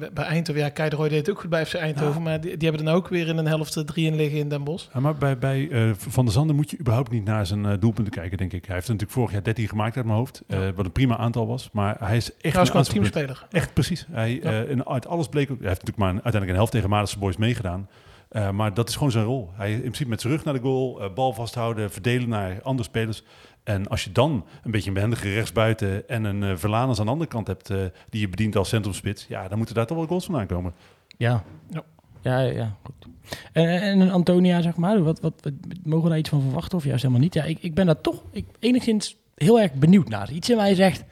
eh, 0.00 0.08
bij- 0.12 0.24
Eindhoven, 0.24 0.62
ja, 0.62 0.68
Keideroy 0.68 1.08
deed 1.08 1.18
het 1.18 1.30
ook 1.30 1.40
goed 1.40 1.50
bij 1.50 1.66
FC 1.66 1.74
Eindhoven, 1.74 2.22
maar 2.22 2.40
die, 2.40 2.56
die 2.56 2.68
hebben 2.68 2.86
dan 2.86 2.94
ook 2.94 3.08
weer 3.08 3.28
in 3.28 3.36
een 3.36 3.46
helft 3.46 3.74
er 3.74 3.84
drie 3.84 4.06
in 4.06 4.16
liggen 4.16 4.38
in 4.38 4.48
Den 4.48 4.64
Bosch. 4.64 4.86
Ja, 4.94 5.00
maar 5.00 5.14
bij, 5.14 5.38
bij 5.38 5.68
eh, 5.70 5.90
Van 5.96 6.24
der 6.24 6.34
Zanden 6.34 6.56
moet 6.56 6.70
je 6.70 6.78
überhaupt 6.80 7.10
niet 7.10 7.24
naar 7.24 7.46
zijn 7.46 7.64
eh, 7.66 7.72
doelpunten 7.80 8.12
kijken, 8.12 8.38
denk 8.38 8.52
ik. 8.52 8.64
Hij 8.64 8.74
heeft 8.74 8.86
natuurlijk 8.88 9.14
vorig 9.14 9.32
jaar 9.32 9.42
13 9.42 9.68
gemaakt 9.68 9.96
uit 9.96 10.04
mijn 10.04 10.18
hoofd, 10.18 10.42
eh, 10.46 10.58
wat 10.74 10.84
een 10.84 10.92
prima 10.92 11.16
aantal 11.16 11.46
was. 11.46 11.68
Maar 11.72 11.96
hij 11.98 12.16
is 12.16 12.36
echt 12.36 12.54
een 12.74 12.82
teamspeler. 13.10 13.46
Echt 13.50 13.74
precies. 13.74 14.06
Hij, 14.10 14.40
eh, 14.42 14.70
en 14.70 14.86
uit 14.86 15.06
alles 15.06 15.28
bleek. 15.28 15.48
Hij 15.48 15.56
heeft 15.60 15.68
natuurlijk 15.70 15.96
maar 15.98 16.08
een- 16.08 16.22
uiteindelijk 16.22 16.50
een 16.52 16.56
helft 16.58 16.72
tegen 16.72 16.88
Madense 16.90 17.18
Boys 17.18 17.36
meegedaan. 17.36 17.88
Eh, 18.28 18.50
maar 18.50 18.74
dat 18.74 18.88
is 18.88 18.94
gewoon 18.96 19.10
zijn 19.10 19.24
rol. 19.24 19.50
Hij 19.54 19.72
in 19.72 19.80
principe 19.80 20.10
met 20.10 20.20
zijn 20.20 20.32
rug 20.32 20.44
naar 20.44 20.54
de 20.54 20.60
goal, 20.60 21.00
eh, 21.00 21.12
bal 21.14 21.32
vasthouden, 21.32 21.90
verdelen 21.90 22.28
naar 22.28 22.62
andere 22.62 22.88
spelers. 22.88 23.22
En 23.64 23.88
als 23.88 24.04
je 24.04 24.12
dan 24.12 24.44
een 24.62 24.70
beetje 24.70 24.88
een 24.88 24.94
behendige 24.94 25.32
rechtsbuiten 25.32 26.08
en 26.08 26.24
een 26.24 26.42
uh, 26.42 26.56
Verlaners 26.56 26.98
aan 26.98 27.04
de 27.06 27.12
andere 27.12 27.30
kant 27.30 27.46
hebt... 27.46 27.70
eh, 27.70 27.78
die 28.10 28.20
je 28.20 28.28
bedient 28.28 28.56
als 28.56 28.68
centrumspits... 28.68 29.26
ja, 29.28 29.48
dan 29.48 29.56
moeten 29.56 29.74
daar 29.74 29.86
toch 29.86 29.96
wel 29.96 30.06
goals 30.06 30.24
vandaan 30.24 30.46
komen. 30.46 30.72
Ja. 31.16 31.44
Ja. 31.70 31.82
Ja, 32.22 32.38
ja, 32.40 32.76
goed. 32.82 33.06
En, 33.52 33.80
en 33.82 34.00
een 34.00 34.10
Antonia, 34.10 34.60
zeg 34.62 34.76
maar, 34.76 35.02
wat, 35.02 35.20
wat, 35.20 35.32
wat- 35.40 35.52
mogen 35.84 36.04
we 36.04 36.08
daar 36.10 36.18
iets 36.18 36.28
van 36.28 36.40
verwachten 36.42 36.78
of 36.78 36.84
juist 36.84 37.02
helemaal 37.02 37.22
niet? 37.22 37.34
Ja, 37.34 37.44
ik, 37.44 37.58
ik 37.60 37.74
ben 37.74 37.86
daar 37.86 38.00
toch 38.00 38.22
ik, 38.30 38.44
enigszins 38.58 39.16
heel 39.34 39.60
erg 39.60 39.72
benieuwd 39.72 40.08
naar. 40.08 40.30
Iets 40.30 40.50
in 40.50 40.56
mij 40.56 40.74
zegt, 40.74 41.04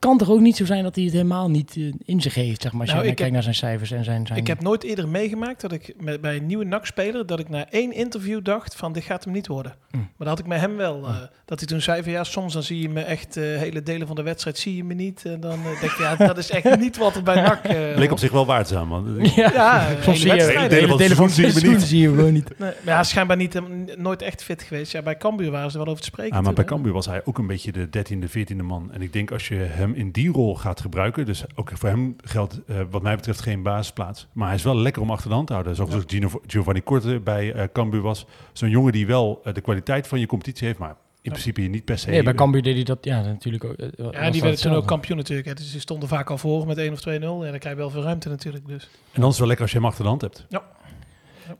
kan 0.00 0.18
toch 0.18 0.30
ook 0.30 0.40
niet 0.40 0.56
zo 0.56 0.64
zijn 0.64 0.82
dat 0.82 0.94
hij 0.94 1.04
het 1.04 1.12
helemaal 1.12 1.50
niet 1.50 1.76
eh, 1.76 1.92
in 2.04 2.20
zich 2.20 2.34
heeft, 2.34 2.62
zeg 2.62 2.72
maar, 2.72 2.80
als 2.80 2.90
Nou, 2.90 3.02
je 3.04 3.10
ik 3.10 3.16
kijkt 3.16 3.20
heb- 3.20 3.44
naar 3.44 3.54
zijn 3.54 3.54
cijfers 3.54 3.90
en 3.90 4.04
zijn... 4.04 4.26
zijn 4.26 4.38
Ik 4.38 4.46
heb 4.46 4.62
nooit 4.62 4.82
eerder 4.82 5.08
meegemaakt 5.08 5.60
dat 5.60 5.72
ik 5.72 5.94
met, 5.98 6.20
bij 6.20 6.36
een 6.36 6.46
nieuwe 6.46 6.64
NAC-speler... 6.64 7.26
dat 7.26 7.38
ik 7.38 7.48
na 7.48 7.66
één 7.70 7.92
interview 7.92 8.44
dacht 8.44 8.74
van 8.76 8.92
dit 8.92 9.04
gaat 9.04 9.24
hem 9.24 9.32
niet 9.32 9.46
worden. 9.46 9.74
Hm. 9.90 9.96
Maar 9.96 10.06
dat 10.16 10.28
had 10.28 10.38
ik 10.38 10.46
met 10.46 10.60
hem 10.60 10.76
wel. 10.76 11.04
eh, 11.06 11.14
dat 11.44 11.58
hij 11.58 11.68
toen 11.68 11.80
zei 11.80 12.02
van 12.02 12.12
ja, 12.12 12.24
soms 12.24 12.52
dan 12.52 12.62
zie 12.62 12.80
je 12.82 12.88
me 12.88 13.00
echt... 13.00 13.36
eh, 13.36 13.44
hele 13.44 13.82
delen 13.82 14.06
van 14.06 14.16
de 14.16 14.22
wedstrijd 14.22 14.58
zie 14.58 14.76
je 14.76 14.84
me 14.84 14.94
niet. 14.94 15.24
En 15.24 15.40
dan 15.40 15.58
denk 15.80 15.92
ik, 15.92 15.98
ja, 15.98 16.16
dat 16.16 16.38
is 16.38 16.50
echt 16.50 16.78
niet 16.80 16.96
wat 16.96 17.16
er 17.16 17.22
bij 17.22 17.34
NAC... 17.42 17.64
eh, 17.64 17.94
Bleek 17.94 18.10
op 18.12 18.18
zich 18.18 18.30
wel 18.32 18.46
waard 18.46 18.66
te 18.66 18.72
zijn, 18.74 18.88
man. 18.88 19.18
Ja, 19.36 19.50
Ja, 19.54 19.88
soms 20.02 20.20
zie 20.20 20.28
je 20.30 20.34
wedstrijden. 20.36 20.68
de 20.70 20.74
hele 20.84 20.96
delen 20.96 21.16
van 21.16 21.30
zie 21.30 21.46
je 21.46 21.60
me 21.62 21.68
niet. 21.68 21.82
zie 21.82 22.00
je 22.00 22.08
gewoon 22.08 22.32
niet. 22.32 22.48
Nee, 22.58 22.72
maar 22.84 22.94
ja, 22.94 23.02
schijnbaar 23.02 23.36
niet, 23.36 23.60
nooit 23.96 24.22
echt 24.22 24.42
fit 24.42 24.62
geweest. 24.62 24.92
Ja, 24.92 25.02
bij 25.02 25.16
Cambuur 25.16 25.50
waren 25.50 25.70
ze 25.70 25.78
er 25.78 25.82
wel 25.84 25.92
over 25.92 26.04
te 26.04 26.10
spreken. 26.10 26.36
Ja, 26.36 26.40
maar 26.42 26.52
bij 26.54 26.64
toen. 26.64 26.74
Cambuur 26.74 26.92
was 26.92 27.06
hij 27.06 27.20
ook 27.24 27.38
een 27.38 27.46
beetje 27.46 27.72
de 27.72 27.88
13e, 27.98 28.30
14e 28.38 28.56
man. 28.62 28.88
En 28.92 29.02
ik 29.02 29.12
denk 29.12 29.30
als 29.30 29.48
je 29.48 29.54
hem 29.54 29.89
in 29.94 30.10
die 30.10 30.32
rol 30.32 30.56
gaat 30.56 30.80
gebruiken, 30.80 31.26
dus 31.26 31.44
ook 31.54 31.70
voor 31.74 31.88
hem 31.88 32.16
geldt 32.24 32.60
eh, 32.66 32.80
wat 32.90 33.02
mij 33.02 33.16
betreft 33.16 33.40
geen 33.40 33.62
basisplaats. 33.62 34.26
Maar 34.32 34.46
hij 34.46 34.56
is 34.56 34.62
wel 34.62 34.76
lekker 34.76 35.02
om 35.02 35.10
achter 35.10 35.28
de 35.28 35.34
hand 35.34 35.46
te 35.46 35.52
houden. 35.52 35.76
Zoals 35.76 35.94
ook 35.94 36.02
Gino, 36.06 36.28
Giovanni 36.46 36.82
Korte 36.82 37.20
bij 37.20 37.52
eh 37.52 37.64
Cambuur 37.72 38.00
was. 38.00 38.26
Zo'n 38.52 38.70
jongen 38.70 38.92
die 38.92 39.06
wel 39.06 39.40
eh, 39.44 39.54
de 39.54 39.60
kwaliteit 39.60 40.06
van 40.06 40.20
je 40.20 40.26
competitie 40.26 40.66
heeft, 40.66 40.78
maar 40.78 40.96
in 41.22 41.30
principe 41.30 41.60
niet 41.60 41.84
per 41.84 41.98
se... 41.98 42.10
Nee, 42.10 42.22
bij 42.22 42.34
Cambuur 42.34 42.62
deed 42.62 42.74
hij 42.74 42.84
dat, 42.84 42.98
ja, 43.00 43.22
natuurlijk 43.22 43.64
ook. 43.64 43.74
Ja, 44.12 44.30
die 44.30 44.42
werden 44.42 44.60
toen 44.60 44.72
ook 44.72 44.86
kampioen 44.86 45.16
natuurlijk. 45.16 45.48
Hè. 45.48 45.54
Dus 45.54 45.70
die 45.70 45.80
stonden 45.80 46.08
vaak 46.08 46.30
al 46.30 46.38
voor 46.38 46.66
met 46.66 46.78
1 46.78 46.92
of 46.92 47.00
2-0. 47.00 47.04
En 47.08 47.20
dan 47.20 47.40
krijg 47.40 47.62
je 47.62 47.74
wel 47.74 47.90
veel 47.90 48.02
ruimte 48.02 48.28
natuurlijk. 48.28 48.66
Dus. 48.66 48.82
En 49.12 49.20
dan 49.20 49.22
is 49.22 49.28
het 49.28 49.38
wel 49.38 49.46
lekker 49.46 49.64
als 49.64 49.72
je 49.72 49.78
hem 49.78 49.86
achter 49.86 50.02
de 50.02 50.08
hand 50.08 50.20
hebt. 50.20 50.46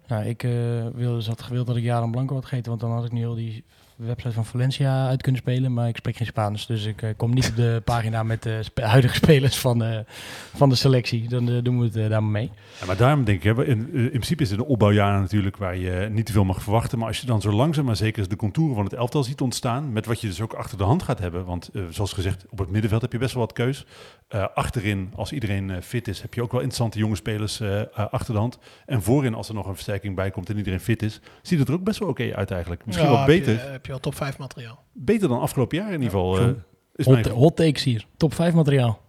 Nou, 0.07 0.24
ik 0.24 0.43
eh 0.43 0.51
wilde, 0.95 1.24
had 1.24 1.43
gewild 1.43 1.66
dat 1.66 1.76
ik 1.76 1.83
Jaron 1.83 2.11
Blanco 2.11 2.35
had 2.35 2.45
gegeten, 2.45 2.68
want 2.68 2.81
dan 2.81 2.93
had 2.93 3.05
ik 3.05 3.12
nu 3.12 3.26
al 3.26 3.35
die 3.35 3.64
website 4.07 4.32
van 4.32 4.44
Valencia 4.44 5.07
uit 5.09 5.22
kunnen 5.22 5.40
spelen. 5.40 5.72
Maar 5.72 5.88
ik 5.88 5.96
spreek 5.96 6.16
geen 6.16 6.26
Spaans, 6.26 6.66
dus 6.66 6.84
ik 6.84 7.03
eh, 7.03 7.11
kom 7.16 7.34
niet 7.34 7.48
op 7.48 7.57
de 7.57 7.82
pagina 7.84 8.22
met 8.22 8.42
de 8.42 8.62
spe- 8.62 8.82
huidige 8.82 9.14
spelers 9.14 9.59
van, 9.59 9.84
eh, 9.84 9.98
van 10.57 10.68
de 10.68 10.74
selectie. 10.74 11.28
Dan 11.28 11.48
eh, 11.48 11.62
doen 11.62 11.78
we 11.78 11.84
het 11.84 11.96
eh, 11.96 12.09
daar 12.09 12.22
maar 12.22 12.32
mee. 12.32 12.51
Ja, 12.80 12.86
maar 12.86 12.96
daarom 12.96 13.24
denk 13.24 13.44
ik, 13.44 13.57
hè, 13.57 13.64
in, 13.66 13.94
in 13.94 14.09
principe 14.09 14.42
is 14.42 14.51
het 14.51 14.61
een 14.61 14.66
opbouwjaar 14.66 15.20
natuurlijk 15.20 15.57
waar 15.57 15.76
je 15.76 16.09
niet 16.11 16.26
te 16.26 16.32
veel 16.32 16.44
mag 16.44 16.62
verwachten. 16.62 16.98
Maar 16.98 17.09
als 17.09 17.20
je 17.20 17.26
dan 17.26 17.40
zo 17.40 17.53
langzaam 17.53 17.84
maar 17.84 17.96
zeker 17.96 18.28
de 18.28 18.36
contouren 18.36 18.74
van 18.74 18.84
het 18.84 18.92
elftal 18.94 19.24
ziet 19.24 19.40
ontstaan, 19.40 19.92
met 19.92 20.07
wat 20.07 20.20
je 20.20 20.26
dus 20.26 20.40
ook 20.40 20.53
achter 20.53 20.78
de 20.78 20.84
hand 20.84 21.03
gaat 21.03 21.18
hebben. 21.18 21.44
Want 21.44 21.68
eh, 21.68 21.82
zoals 21.90 22.12
gezegd, 22.12 22.44
op 22.51 22.59
het 22.59 22.70
middenveld 22.70 23.03
heb 23.03 23.12
je 23.12 23.18
best 23.18 23.34
wel 23.34 23.42
wat 23.42 23.53
keus. 23.53 23.86
Eh, 24.31 24.47
achterin, 24.55 25.12
als 25.16 25.33
iedereen 25.33 25.70
eh, 25.70 25.81
fit 25.83 26.09
is, 26.09 26.20
heb 26.22 26.35
je 26.35 26.43
ook 26.43 26.51
wel 26.53 26.61
interessante 26.61 26.99
jonge 26.99 27.16
spelers 27.16 27.61
eh, 27.61 27.83
achter 27.95 28.35
de 28.35 28.41
hand. 28.41 28.59
En 28.87 29.03
voorin, 29.03 29.35
als 29.35 29.49
er 29.49 29.55
nog 29.55 29.66
een 29.66 29.74
versterking 29.74 30.16
bij 30.16 30.31
komt 30.31 30.51
en 30.51 30.57
iedereen 30.57 30.81
fit 30.81 31.03
is, 31.03 31.20
ziet 31.43 31.59
het 31.59 31.68
er 31.68 31.74
ook 31.74 31.85
best 31.85 31.99
wel 31.99 32.09
oké 32.09 32.35
uit 32.35 32.51
eigenlijk. 32.51 32.87
Misschien 32.87 33.09
Ja, 33.09 33.12
wel 33.14 33.20
heb 33.24 33.31
je- 33.35 33.39
beter, 33.41 33.70
Heb 33.72 33.85
je, 33.87 33.91
wel 33.93 34.01
top 34.01 34.14
5 34.14 34.39
materiaal. 34.39 34.85
beter 34.93 35.28
dan 35.28 35.41
afgelopen 35.41 35.76
jaar 35.78 35.87
in 35.87 35.93
ieder 36.03 36.11
geval. 36.11 36.35
zo. 36.35 36.43
eh, 36.43 36.49
is 36.95 37.07
mijn 37.07 37.24
Hot, 37.24 37.35
hot 37.35 37.57
takes 37.57 37.85
hier, 37.85 38.07
top 38.16 38.35
5 38.35 38.55
materiaal. 38.55 39.01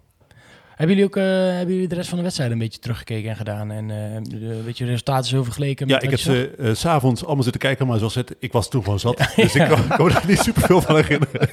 Hebben 0.82 1.00
jullie 1.00 1.12
ook 1.12 1.18
eh, 1.24 1.56
hebben 1.58 1.74
jullie 1.74 1.90
de 1.90 1.96
rest 1.96 2.10
van 2.10 2.18
de 2.18 2.24
wedstrijd 2.24 2.52
een 2.52 2.58
beetje 2.58 2.80
teruggekeken 2.80 3.30
en 3.30 3.36
gedaan? 3.36 3.72
En 3.72 3.92
eh 3.92 4.22
de, 4.24 4.62
weet 4.64 4.78
je, 4.78 4.86
resultaten 4.86 5.30
zo 5.30 5.44
vergeleken? 5.44 5.88
Ja, 5.88 6.02
ik 6.02 6.10
heb 6.10 6.20
ze 6.20 6.56
eh, 6.58 6.74
s 6.74 6.80
s'avonds 6.80 7.26
allemaal 7.26 7.44
zitten 7.44 7.62
kijken, 7.62 7.88
maar 7.88 7.98
zoals 7.98 8.16
het, 8.16 8.36
ik 8.40 8.52
was 8.52 8.70
toen 8.70 8.84
gewoon 8.84 9.00
zat. 9.00 9.18
Dus 9.36 9.56
ik 9.56 9.70
me 9.98 10.10
daar 10.10 10.24
niet 10.28 10.40
superveel 10.40 10.82
van 10.82 10.96
herinneren. 10.96 11.50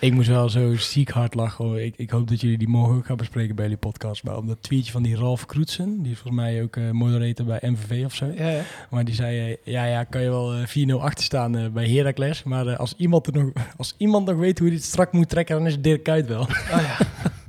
Ik 0.00 0.12
moest 0.12 0.28
wel 0.28 0.48
zo 0.48 0.76
ziek 0.76 1.10
hard 1.10 1.34
lachen. 1.34 1.64
hoor. 1.64 1.80
Ik, 1.80 1.94
ik 1.96 2.10
hoop 2.10 2.28
dat 2.28 2.40
jullie 2.40 2.58
die 2.58 2.68
morgen 2.68 2.96
ook 2.96 3.06
gaan 3.06 3.16
bespreken 3.16 3.54
bij 3.54 3.64
jullie 3.64 3.78
podcast. 3.80 4.24
Maar 4.24 4.36
om 4.36 4.46
dat 4.46 4.62
tweetje 4.62 4.92
van 4.92 5.02
die 5.02 5.16
Ralf 5.16 5.46
Kroetsen, 5.46 6.02
die 6.02 6.12
is 6.12 6.18
volgens 6.18 6.42
mij 6.42 6.62
ook 6.62 6.76
eh 6.76 6.90
moderator 6.90 7.46
bij 7.46 7.58
MVV 7.62 8.04
of 8.04 8.14
zo. 8.14 8.26
Ja, 8.36 8.48
ja. 8.48 8.62
Maar 8.90 9.04
die 9.04 9.14
zei, 9.14 9.50
eh, 9.50 9.56
ja, 9.64 9.84
ja, 9.84 10.04
kan 10.04 10.22
je 10.22 10.28
wel 10.28 10.54
eh, 10.54 10.88
4-0 10.88 10.92
achter 11.00 11.24
staan 11.24 11.56
eh, 11.56 11.68
bij 11.68 11.88
Heracles. 11.88 12.42
Maar 12.42 12.66
eh, 12.66 12.78
als, 12.78 12.94
iemand 12.96 13.26
er 13.26 13.32
nog, 13.32 13.50
als 13.76 13.94
iemand 13.96 14.26
nog 14.26 14.36
weet 14.36 14.58
hoe 14.58 14.68
hij 14.68 14.76
het 14.76 14.86
strak 14.86 15.12
moet 15.12 15.28
trekken, 15.28 15.56
dan 15.56 15.66
is 15.66 15.72
het 15.72 15.84
Dirk 15.84 16.02
Kuyt 16.02 16.26
wel. 16.26 16.40
Oh, 16.40 16.48
ja. 16.68 16.96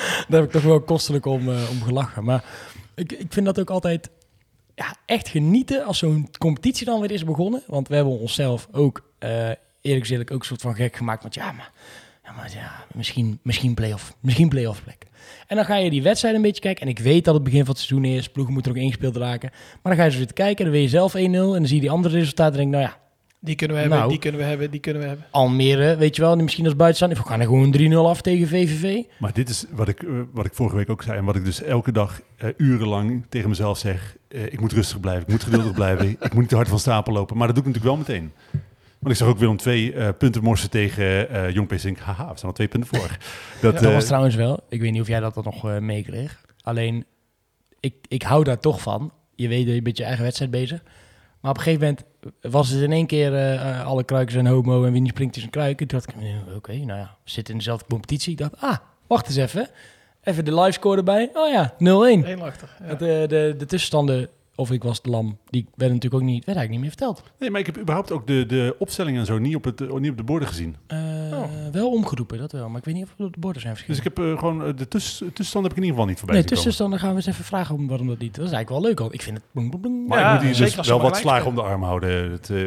Daar 0.28 0.40
heb 0.40 0.44
ik 0.44 0.50
toch 0.50 0.62
wel 0.62 0.80
kostelijk 0.80 1.26
om, 1.26 1.48
eh, 1.48 1.70
om 1.70 1.82
gelachen. 1.82 2.24
Maar 2.24 2.44
ik, 2.94 3.12
ik 3.12 3.32
vind 3.32 3.46
dat 3.46 3.60
ook 3.60 3.70
altijd 3.70 4.10
ja, 4.74 4.96
echt 5.06 5.28
genieten 5.28 5.84
als 5.84 5.98
zo'n 5.98 6.28
competitie 6.38 6.86
dan 6.86 7.00
weer 7.00 7.10
is 7.10 7.24
begonnen. 7.24 7.62
Want 7.66 7.88
we 7.88 7.94
hebben 7.94 8.18
onszelf 8.18 8.68
ook, 8.72 9.02
eh 9.18 9.50
eerlijk 9.82 10.06
gezegd, 10.06 10.32
ook 10.32 10.40
een 10.40 10.46
soort 10.46 10.60
van 10.60 10.74
gek 10.74 10.96
gemaakt. 10.96 11.22
Want 11.22 11.34
ja, 11.34 11.52
maar, 11.52 11.72
ja, 12.24 12.32
maar 12.32 12.50
ja, 12.54 12.84
misschien, 12.94 13.38
misschien 13.42 13.74
play-off, 13.74 14.16
misschien 14.20 14.48
play-off 14.48 14.82
plek. 14.82 15.06
En 15.46 15.56
dan 15.56 15.64
ga 15.64 15.76
je 15.76 15.90
die 15.90 16.02
wedstrijd 16.02 16.34
een 16.34 16.42
beetje 16.42 16.60
kijken. 16.60 16.82
En 16.82 16.88
ik 16.88 16.98
weet 16.98 17.24
dat 17.24 17.34
het 17.34 17.42
begin 17.42 17.64
van 17.64 17.74
het 17.74 17.82
seizoen 17.82 18.04
is. 18.04 18.28
Ploegen 18.28 18.54
moeten 18.54 18.72
ook 18.72 18.78
ingespeeld 18.78 19.16
raken. 19.16 19.50
Maar 19.52 19.80
dan 19.82 19.96
ga 19.96 20.04
je 20.04 20.10
zo 20.10 20.16
zitten 20.18 20.36
kijken. 20.36 20.64
Dan 20.64 20.72
wil 20.72 20.82
je 20.82 20.88
zelf 20.88 21.14
1-0. 21.16 21.18
En 21.18 21.32
dan 21.32 21.66
zie 21.66 21.74
je 21.74 21.80
die 21.80 21.90
andere 21.90 22.18
resultaten. 22.18 22.60
En 22.60 22.70
denk 22.70 22.70
nou 22.70 22.82
ja, 22.84 23.01
Die 23.44 23.54
kunnen 23.54 23.76
we 23.76 23.80
hebben, 23.82 23.98
Nou. 24.00 24.10
die 24.10 24.20
kunnen 24.20 24.40
we 24.40 24.46
hebben, 24.46 24.70
die 24.70 24.80
kunnen 24.80 25.02
we 25.02 25.08
hebben. 25.08 25.26
Almere, 25.30 25.96
weet 25.96 26.16
je 26.16 26.22
wel. 26.22 26.36
Misschien 26.36 26.64
als 26.64 26.76
buitenstaander. 26.76 27.18
We 27.18 27.28
gaan 27.28 27.40
er 27.40 27.46
gewoon 27.46 27.72
3-0 28.06 28.08
af 28.08 28.20
tegen 28.20 28.48
VVV. 28.48 29.02
Maar 29.18 29.32
dit 29.32 29.48
is 29.48 29.64
wat 29.70 29.88
ik, 29.88 30.02
eh, 30.02 30.10
wat 30.32 30.46
ik 30.46 30.54
vorige 30.54 30.76
week 30.76 30.90
ook 30.90 31.02
zei 31.02 31.18
en 31.18 31.24
wat 31.24 31.36
ik 31.36 31.44
dus 31.44 31.62
elke 31.62 31.92
dag 31.92 32.20
eh, 32.36 32.48
urenlang 32.56 33.26
tegen 33.28 33.48
mezelf 33.48 33.78
zeg. 33.78 34.16
Eh, 34.28 34.44
ik 34.44 34.60
moet 34.60 34.72
rustig 34.72 35.00
blijven, 35.00 35.22
ik 35.22 35.28
moet 35.28 35.42
geduldig 35.44 35.72
blijven, 35.72 36.08
ik 36.20 36.20
moet 36.32 36.40
niet 36.40 36.48
te 36.48 36.54
hard 36.54 36.68
van 36.68 36.78
stapel 36.78 37.12
lopen. 37.12 37.36
Maar 37.36 37.46
dat 37.46 37.56
doe 37.56 37.64
ik 37.64 37.72
natuurlijk 37.74 37.96
wel 37.96 38.16
meteen. 38.16 38.32
Want 38.98 39.14
ik 39.14 39.20
zag 39.20 39.28
ook 39.28 39.38
Willem 39.38 39.56
twee 39.56 39.92
eh, 39.92 40.08
punten 40.18 40.42
morsen 40.42 40.70
tegen 40.70 41.30
eh 41.30 41.50
Jong 41.50 41.68
Pissink. 41.68 41.98
Haha, 41.98 42.30
we 42.30 42.36
staan 42.36 42.48
al 42.48 42.54
twee 42.54 42.68
punten 42.68 42.98
voor. 42.98 43.16
Dat, 43.60 43.78
Dat 43.78 43.92
was 43.92 44.04
trouwens 44.06 44.34
wel. 44.34 44.60
Ik 44.68 44.80
weet 44.80 44.92
niet 44.92 45.00
of 45.00 45.06
jij 45.08 45.20
dat 45.20 45.34
dan 45.34 45.44
nog 45.44 45.68
eh, 45.68 45.78
meekreeg. 45.78 46.40
Alleen, 46.62 47.04
ik, 47.80 47.94
ik 48.08 48.22
hou 48.22 48.44
daar 48.44 48.58
toch 48.58 48.80
van. 48.82 49.12
Je 49.34 49.48
weet 49.48 49.66
dat 49.66 49.74
je 49.74 49.82
met 49.82 49.96
je 49.96 50.04
eigen 50.04 50.22
wedstrijd 50.24 50.50
bezig. 50.50 50.82
Maar 51.42 51.50
op 51.50 51.56
een 51.56 51.62
gegeven 51.62 51.86
moment 51.86 52.04
was 52.40 52.68
het 52.68 52.82
in 52.82 52.92
één 52.92 53.06
keer 53.06 53.34
eh, 53.34 53.54
eh, 53.54 53.86
alle 53.86 54.04
kruikers 54.04 54.36
en 54.36 54.46
homo 54.46 54.84
en 54.84 54.92
wie 54.92 55.00
niet 55.00 55.10
springt 55.10 55.36
is 55.36 55.42
een 55.42 55.50
kruik. 55.50 55.80
En 55.80 55.86
toen 55.86 55.98
dacht 55.98 56.16
ik, 56.16 56.22
eh, 56.22 56.56
oké, 56.56 56.72
nou 56.72 56.98
ja, 56.98 57.16
we 57.24 57.30
zitten 57.30 57.52
in 57.52 57.58
dezelfde 57.58 57.84
competitie. 57.88 58.32
Ik 58.32 58.38
dacht, 58.38 58.60
ah, 58.60 58.76
wacht 59.06 59.26
eens 59.26 59.36
even. 59.36 59.68
Even 60.22 60.44
de 60.44 60.60
live 60.60 60.72
score 60.72 60.96
erbij. 60.96 61.30
Oh 61.34 61.50
ja, 61.50 61.74
0-1. 61.78 61.78
Eén 61.78 62.42
achter. 62.42 62.68
Ja. 62.86 62.94
De, 62.94 63.24
de, 63.28 63.54
de 63.58 63.66
tussenstanden, 63.66 64.28
of 64.62 64.70
ik 64.70 64.82
was 64.82 65.02
de 65.02 65.10
lam, 65.10 65.38
die 65.50 65.66
werden 65.74 65.94
natuurlijk 65.96 66.22
ook 66.22 66.28
niet, 66.28 66.44
werd 66.44 66.58
eigenlijk 66.58 66.70
niet 66.70 66.80
meer 66.80 66.90
verteld. 67.08 67.22
nee, 67.38 67.50
maar 67.50 67.60
ik 67.60 67.66
heb 67.66 67.78
überhaupt 67.78 68.12
ook 68.12 68.26
de, 68.26 68.46
de 68.46 68.76
opstelling 68.78 69.18
en 69.18 69.26
zo 69.26 69.38
niet 69.38 69.54
op, 69.56 69.64
het, 69.64 69.80
eh, 69.80 69.92
niet 69.94 70.10
op 70.10 70.16
de 70.16 70.22
borden 70.22 70.48
gezien. 70.48 70.76
Eh, 70.86 71.20
Oh. 71.32 71.48
Wel 71.72 71.90
omgeroepen, 71.90 72.38
dat 72.38 72.52
wel. 72.52 72.68
Maar 72.68 72.78
ik 72.78 72.84
weet 72.84 72.94
niet 72.94 73.04
of 73.04 73.10
het 73.16 73.26
op 73.26 73.32
de 73.32 73.40
borden 73.40 73.62
zijn 73.62 73.74
Dus 73.74 73.82
verschillend. 73.84 74.18
ik 74.18 74.24
heb 74.24 74.32
eh, 74.34 74.38
gewoon 74.38 74.76
de 74.76 74.88
tuss 74.88 75.18
tussenstand 75.18 75.64
heb 75.64 75.72
ik 75.72 75.78
in 75.78 75.82
ieder 75.82 75.90
geval 75.90 76.06
niet 76.06 76.18
voorbij 76.18 76.36
Nee, 76.36 76.44
tussenstanden 76.44 76.98
gaan 76.98 77.10
we 77.10 77.16
eens 77.16 77.26
even 77.26 77.44
vragen 77.44 77.74
om 77.74 77.88
waarom 77.88 78.06
dat 78.06 78.18
niet. 78.18 78.34
Dat 78.34 78.44
is 78.46 78.52
eigenlijk 78.52 78.80
wel 78.82 78.90
leuk, 78.90 78.98
want 78.98 79.14
ik 79.14 79.22
vind 79.22 79.36
het... 79.36 79.46
boem, 79.52 79.70
boem, 79.70 79.80
boem. 79.80 80.06
Maar 80.06 80.18
Ja, 80.18 80.26
ik 80.34 80.42
moet 80.42 80.56
hier 80.56 80.64
dus 80.74 80.86
wel 80.86 81.00
wat 81.00 81.16
slagen 81.16 81.46
om 81.46 81.54
de 81.54 81.62
arm 81.62 81.82
houden. 81.82 82.30
Het, 82.30 82.50
eh, 82.50 82.66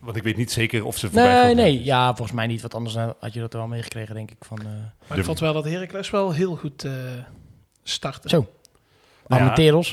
want 0.00 0.16
ik 0.16 0.22
weet 0.22 0.36
niet 0.36 0.52
zeker 0.52 0.84
of 0.84 0.98
ze 0.98 1.06
voorbij 1.06 1.24
Nee, 1.32 1.40
komen. 1.40 1.56
nee, 1.56 1.84
ja, 1.84 2.06
volgens 2.06 2.32
mij 2.36 2.46
niet. 2.46 2.60
Want 2.60 2.74
anders 2.74 2.94
had 2.94 3.32
je 3.32 3.40
dat 3.40 3.52
wel 3.52 3.66
meegekregen, 3.66 4.14
denk 4.14 4.30
ik. 4.30 4.36
Van, 4.40 4.58
eh 4.60 4.66
Maar 5.08 5.18
ik 5.18 5.24
vond 5.24 5.40
wel 5.40 5.52
dat 5.52 5.64
Heracles 5.64 6.10
wel 6.10 6.32
heel 6.32 6.56
goed 6.56 6.84
eh 6.84 6.92
startte. 7.82 8.28
Zo. 8.28 8.46
Nou 9.26 9.42
ja. 9.42 9.92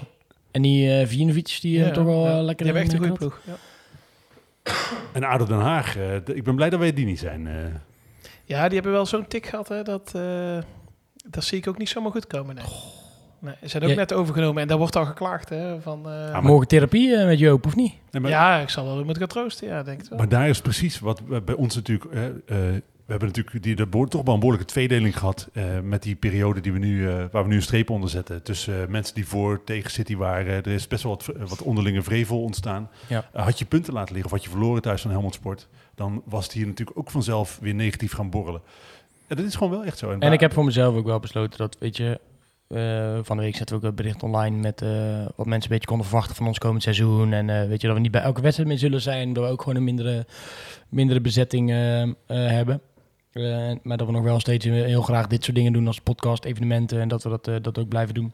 En 0.54 0.62
die 0.62 1.00
eh 1.00 1.08
Vinovic, 1.08 1.58
die 1.62 1.80
eh, 1.80 1.86
Ja, 1.88 1.92
toch 1.94 2.06
wel 2.06 2.26
ja. 2.28 2.38
eh, 2.38 2.44
lekker 2.44 2.66
Die 2.66 2.76
hebben 2.76 2.84
echt 2.84 2.94
een 2.94 2.98
in 3.04 3.18
goede 3.18 3.18
ploeg. 3.20 3.40
Ja. 3.46 4.74
En 5.14 5.24
ADO 5.24 5.46
Den 5.46 5.60
Haag, 5.60 5.98
eh, 5.98 6.16
ik 6.16 6.44
ben 6.44 6.56
blij 6.56 6.70
dat 6.70 6.80
wij 6.80 6.94
die 6.94 7.06
niet 7.06 7.20
zijn. 7.20 7.48
eh. 7.48 7.54
ja, 8.46 8.64
die 8.66 8.74
hebben 8.74 8.92
wel 8.92 9.06
zo'n 9.06 9.28
tik 9.28 9.46
gehad. 9.46 9.68
Hè, 9.68 9.84
dat, 9.84 10.12
eh, 10.16 10.58
dat 11.26 11.44
zie 11.44 11.58
ik 11.58 11.68
ook 11.68 11.78
niet 11.78 11.90
zomaar 11.90 12.12
goed 12.12 12.28
komen. 12.28 12.56
Nee. 12.56 12.64
Nee, 13.40 13.54
ze 13.62 13.68
zijn 13.68 13.84
ook 13.84 13.90
Ja. 13.90 13.96
net 13.96 14.14
overgenomen. 14.14 14.62
En 14.62 14.68
daar 14.68 14.78
wordt 14.78 14.96
al 14.96 15.06
geklaagd. 15.06 15.50
Hè, 15.50 15.82
van, 15.82 15.98
eh, 16.00 16.32
maar- 16.32 16.44
Morgen 16.44 16.68
therapie 16.68 17.18
met 17.26 17.40
Joop, 17.40 17.66
of 17.66 17.76
niet? 17.76 17.94
Nee, 18.12 18.22
maar, 18.22 18.32
ja, 18.32 18.60
ik 18.60 18.70
zal 18.70 18.86
wel 18.86 18.96
moeten 18.96 19.18
gaan 19.18 19.28
troosten. 19.28 19.68
Ja, 19.68 19.84
denk 19.84 20.02
ik 20.02 20.10
wel. 20.10 20.18
maar 20.18 20.30
daar 20.30 20.50
is 20.50 20.62
precies 20.62 21.00
wat 21.00 21.22
we 21.28 21.42
bij 21.42 21.56
ons 21.56 21.76
natuurlijk... 21.76 22.14
we 23.06 23.12
hebben 23.12 23.28
natuurlijk 23.28 23.64
die, 23.64 23.76
de 23.76 23.90
toch 23.90 24.24
wel 24.24 24.34
een 24.34 24.40
behoorlijke 24.40 24.72
tweedeling 24.72 25.18
gehad 25.18 25.50
eh, 25.54 25.64
met 25.80 26.04
die 26.04 26.16
periode 26.16 26.62
die 26.62 26.74
we 26.74 26.80
nu, 26.80 27.10
eh, 27.10 27.24
waar 27.32 27.44
we 27.44 27.50
nu 27.50 27.56
een 27.56 27.62
streep 27.62 27.90
onder 27.90 28.10
zetten. 28.10 28.44
Tussen 28.44 28.82
eh, 28.82 28.88
mensen 28.88 29.16
die 29.16 29.28
voor 29.28 29.64
tegen 29.64 29.92
City 29.92 30.16
waren. 30.16 30.54
Er 30.54 30.68
is 30.68 30.88
best 30.88 31.04
wel 31.04 31.12
wat, 31.12 31.50
wat 31.50 31.62
onderlinge 31.62 32.02
vrevel 32.02 32.42
ontstaan. 32.42 32.90
Ja. 33.08 33.30
Had 33.34 33.60
je 33.60 33.66
punten 33.66 33.94
laten 33.94 34.14
liggen 34.14 34.32
of 34.32 34.38
had 34.38 34.46
je 34.46 34.52
verloren 34.52 34.82
thuis 34.82 35.02
van 35.02 35.12
Helmond 35.12 35.34
Sport, 35.34 35.68
dan 35.96 36.22
was 36.26 36.44
het 36.44 36.54
hier 36.54 36.68
natuurlijk 36.68 36.98
ook 36.98 37.12
vanzelf 37.12 37.58
weer 37.62 37.76
negatief 37.76 38.14
gaan 38.14 38.30
borrelen. 38.30 38.62
En 39.28 39.36
dat 39.36 39.46
is 39.46 39.56
gewoon 39.56 39.74
wel 39.74 39.86
echt 39.86 39.98
zo. 39.98 40.12
En 40.20 40.34
ik 40.34 40.40
heb 40.40 40.54
voor 40.54 40.66
mezelf 40.66 40.96
ook 40.96 41.06
wel 41.06 41.20
besloten 41.20 41.58
dat, 41.58 41.78
weet 41.80 41.98
je... 41.98 42.20
van 43.24 43.38
de 43.38 43.44
week 43.44 43.56
zetten 43.56 43.76
we 43.76 43.82
ook 43.82 43.90
een 43.90 43.96
bericht 43.96 44.24
online 44.24 44.58
met 44.58 44.80
wat 45.36 45.46
mensen 45.46 45.72
een 45.72 45.78
beetje 45.78 45.88
konden 45.88 46.08
verwachten 46.08 46.36
van 46.36 46.48
ons 46.48 46.58
komend 46.58 46.84
seizoen. 46.84 47.34
En 47.34 47.68
weet 47.68 47.82
je, 47.82 47.88
dat 47.88 47.96
we 47.96 48.02
niet 48.02 48.12
bij 48.12 48.22
elke 48.22 48.42
wedstrijd 48.42 48.70
mee 48.70 48.78
zullen 48.78 49.02
zijn. 49.02 49.34
Dat 49.34 49.44
we 49.44 49.50
ook 49.50 49.62
gewoon 49.62 49.76
een 49.76 49.84
mindere, 49.84 50.26
mindere 50.90 51.22
bezetting 51.22 51.70
hebben. 52.28 52.82
Eh, 53.34 53.72
maar 53.84 53.98
dat 53.98 54.08
we 54.08 54.14
nog 54.14 54.24
wel 54.24 54.40
steeds 54.40 54.66
heel 54.66 55.02
graag 55.02 55.28
dit 55.28 55.44
soort 55.44 55.56
dingen 55.56 55.74
doen 55.74 55.88
als 55.88 56.02
podcast, 56.02 56.46
evenementen. 56.46 57.00
En 57.00 57.08
dat 57.08 57.24
we 57.24 57.30
dat, 57.30 57.48
eh, 57.48 57.56
dat 57.62 57.78
ook 57.78 57.88
blijven 57.88 58.14
doen. 58.14 58.34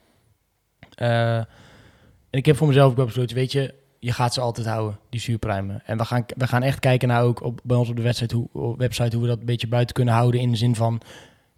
Eh, 0.96 1.38
en 1.38 2.38
ik 2.38 2.46
heb 2.46 2.58
voor 2.58 2.68
mezelf 2.68 2.90
ook 2.90 2.98
wel 2.98 3.06
besloten, 3.06 3.36
weet 3.36 3.52
je, 3.52 3.74
je 4.00 4.12
gaat 4.12 4.34
ze 4.34 4.42
altijd 4.42 4.68
houden, 4.68 5.00
die 5.10 5.20
zuurpruimen. 5.20 5.82
En 5.86 5.98
we 5.98 6.06
gaan, 6.06 6.26
we 6.38 6.48
gaan 6.48 6.64
echt 6.64 6.80
kijken 6.80 7.08
naar 7.08 7.24
ook 7.24 7.44
op, 7.44 7.60
bij 7.64 7.78
ons 7.78 7.90
op 7.90 7.96
de 7.96 8.02
website 8.02 8.36
hoe, 8.36 8.48
op 8.52 8.78
website 8.78 9.16
hoe 9.16 9.22
we 9.22 9.32
dat 9.32 9.40
een 9.40 9.46
beetje 9.46 9.68
buiten 9.68 9.96
kunnen 9.96 10.14
houden. 10.14 10.42
In 10.42 10.52
de 10.52 10.58
zin 10.58 10.76
van, 10.76 11.02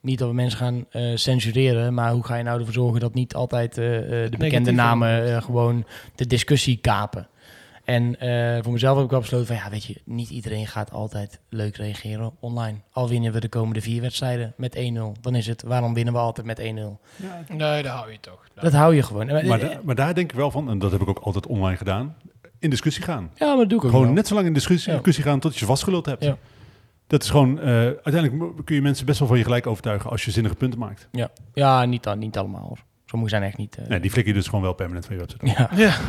niet 0.02 0.20
dat 0.20 0.28
we 0.28 0.34
mensen 0.34 0.58
gaan 0.58 0.86
eh, 0.90 1.16
censureren, 1.16 1.94
maar 1.94 2.12
hoe 2.12 2.26
ga 2.26 2.36
je 2.36 2.44
nou 2.44 2.60
ervoor 2.60 2.74
zorgen 2.74 3.00
dat 3.00 3.14
niet 3.14 3.36
altijd 3.36 3.78
eh, 3.78 4.24
eh, 4.24 4.32
de 4.32 4.38
bekende 4.38 4.72
namen 4.72 5.36
eh, 5.36 5.42
gewoon 5.42 5.86
de 6.16 6.28
discussie 6.28 6.78
kapen. 6.78 7.28
En 7.92 8.20
eh, 8.20 8.64
voor 8.64 8.72
mezelf 8.72 8.96
heb 8.96 9.06
ik 9.06 9.12
wel 9.12 9.20
besloten 9.20 9.48
van, 9.48 9.56
ja, 9.56 9.70
weet 9.70 9.84
je, 9.84 10.02
niet 10.06 10.30
iedereen 10.30 10.68
gaat 10.68 10.92
altijd 10.92 11.40
leuk 11.50 11.76
reageren 11.76 12.32
online. 12.40 12.78
Al 12.92 13.10
winnen 13.10 13.32
we 13.34 13.40
de 13.40 13.50
komende 13.50 13.82
vier 13.82 14.02
wedstrijden 14.02 14.54
met 14.58 14.76
1-0. 14.76 14.80
Dan 15.22 15.36
is 15.36 15.48
het, 15.48 15.64
waarom 15.64 15.94
winnen 15.94 16.14
we 16.14 16.20
altijd 16.20 16.46
met 16.48 16.60
1-0? 16.60 16.64
Nee, 16.64 17.84
daar 17.84 17.86
hou 17.96 18.12
je 18.12 18.20
toch. 18.20 18.48
Dat 18.56 18.74
hou 18.74 18.96
je 18.96 19.04
gewoon. 19.04 19.30
En- 19.30 19.48
Maar, 19.48 19.60
da- 19.60 19.80
maar 19.84 19.96
daar 19.96 20.14
denk 20.14 20.32
ik 20.32 20.38
wel 20.38 20.52
van, 20.52 20.70
en 20.70 20.80
dat 20.80 20.92
heb 20.92 21.02
ik 21.02 21.08
ook 21.10 21.20
altijd 21.20 21.48
online 21.48 21.78
gedaan, 21.78 22.16
in 22.60 22.70
discussie 22.70 23.04
gaan. 23.04 23.32
ja, 23.36 23.48
maar 23.48 23.58
dat 23.58 23.70
doe 23.70 23.78
ik 23.78 23.84
ook 23.84 23.90
Gewoon 23.92 24.06
wel. 24.06 24.16
net 24.16 24.28
zo 24.28 24.34
lang 24.36 24.48
in 24.48 24.54
discussie, 24.54 24.90
Ja. 24.90 24.96
discussie 24.96 25.24
gaan 25.24 25.40
tot 25.40 25.54
je 25.54 25.60
ze 25.60 25.66
vastgeluld 25.66 26.06
hebt. 26.06 26.24
Ja. 26.24 26.38
Dat 27.08 27.24
is 27.24 27.30
gewoon, 27.30 27.60
eh, 27.60 27.66
uiteindelijk 27.76 28.66
kun 28.66 28.76
je 28.76 28.82
mensen 28.82 29.06
best 29.06 29.20
wel 29.20 29.28
van 29.28 29.38
je 29.38 29.44
gelijk 29.44 29.68
overtuigen 29.68 30.10
als 30.10 30.26
je 30.26 30.32
zinnige 30.32 30.56
punten 30.56 30.80
maakt. 30.80 31.08
Ja, 31.12 31.30
ja 31.54 31.86
niet, 31.86 32.08
al- 32.08 32.16
niet 32.16 32.38
allemaal 32.38 32.66
hoor. 32.68 32.80
Sommige 33.12 33.32
zijn 33.32 33.44
echt 33.44 33.58
niet... 33.58 33.78
eh, 33.78 33.88
Nee, 33.88 34.00
die 34.00 34.12
flikker 34.12 34.34
je 34.34 34.40
dus 34.40 34.48
gewoon 34.48 34.64
wel 34.64 34.74
permanent 34.74 35.06
van 35.06 35.16
je 35.16 35.22
website. 35.22 35.46
Ja. 35.46 35.70
Ja. 35.76 35.96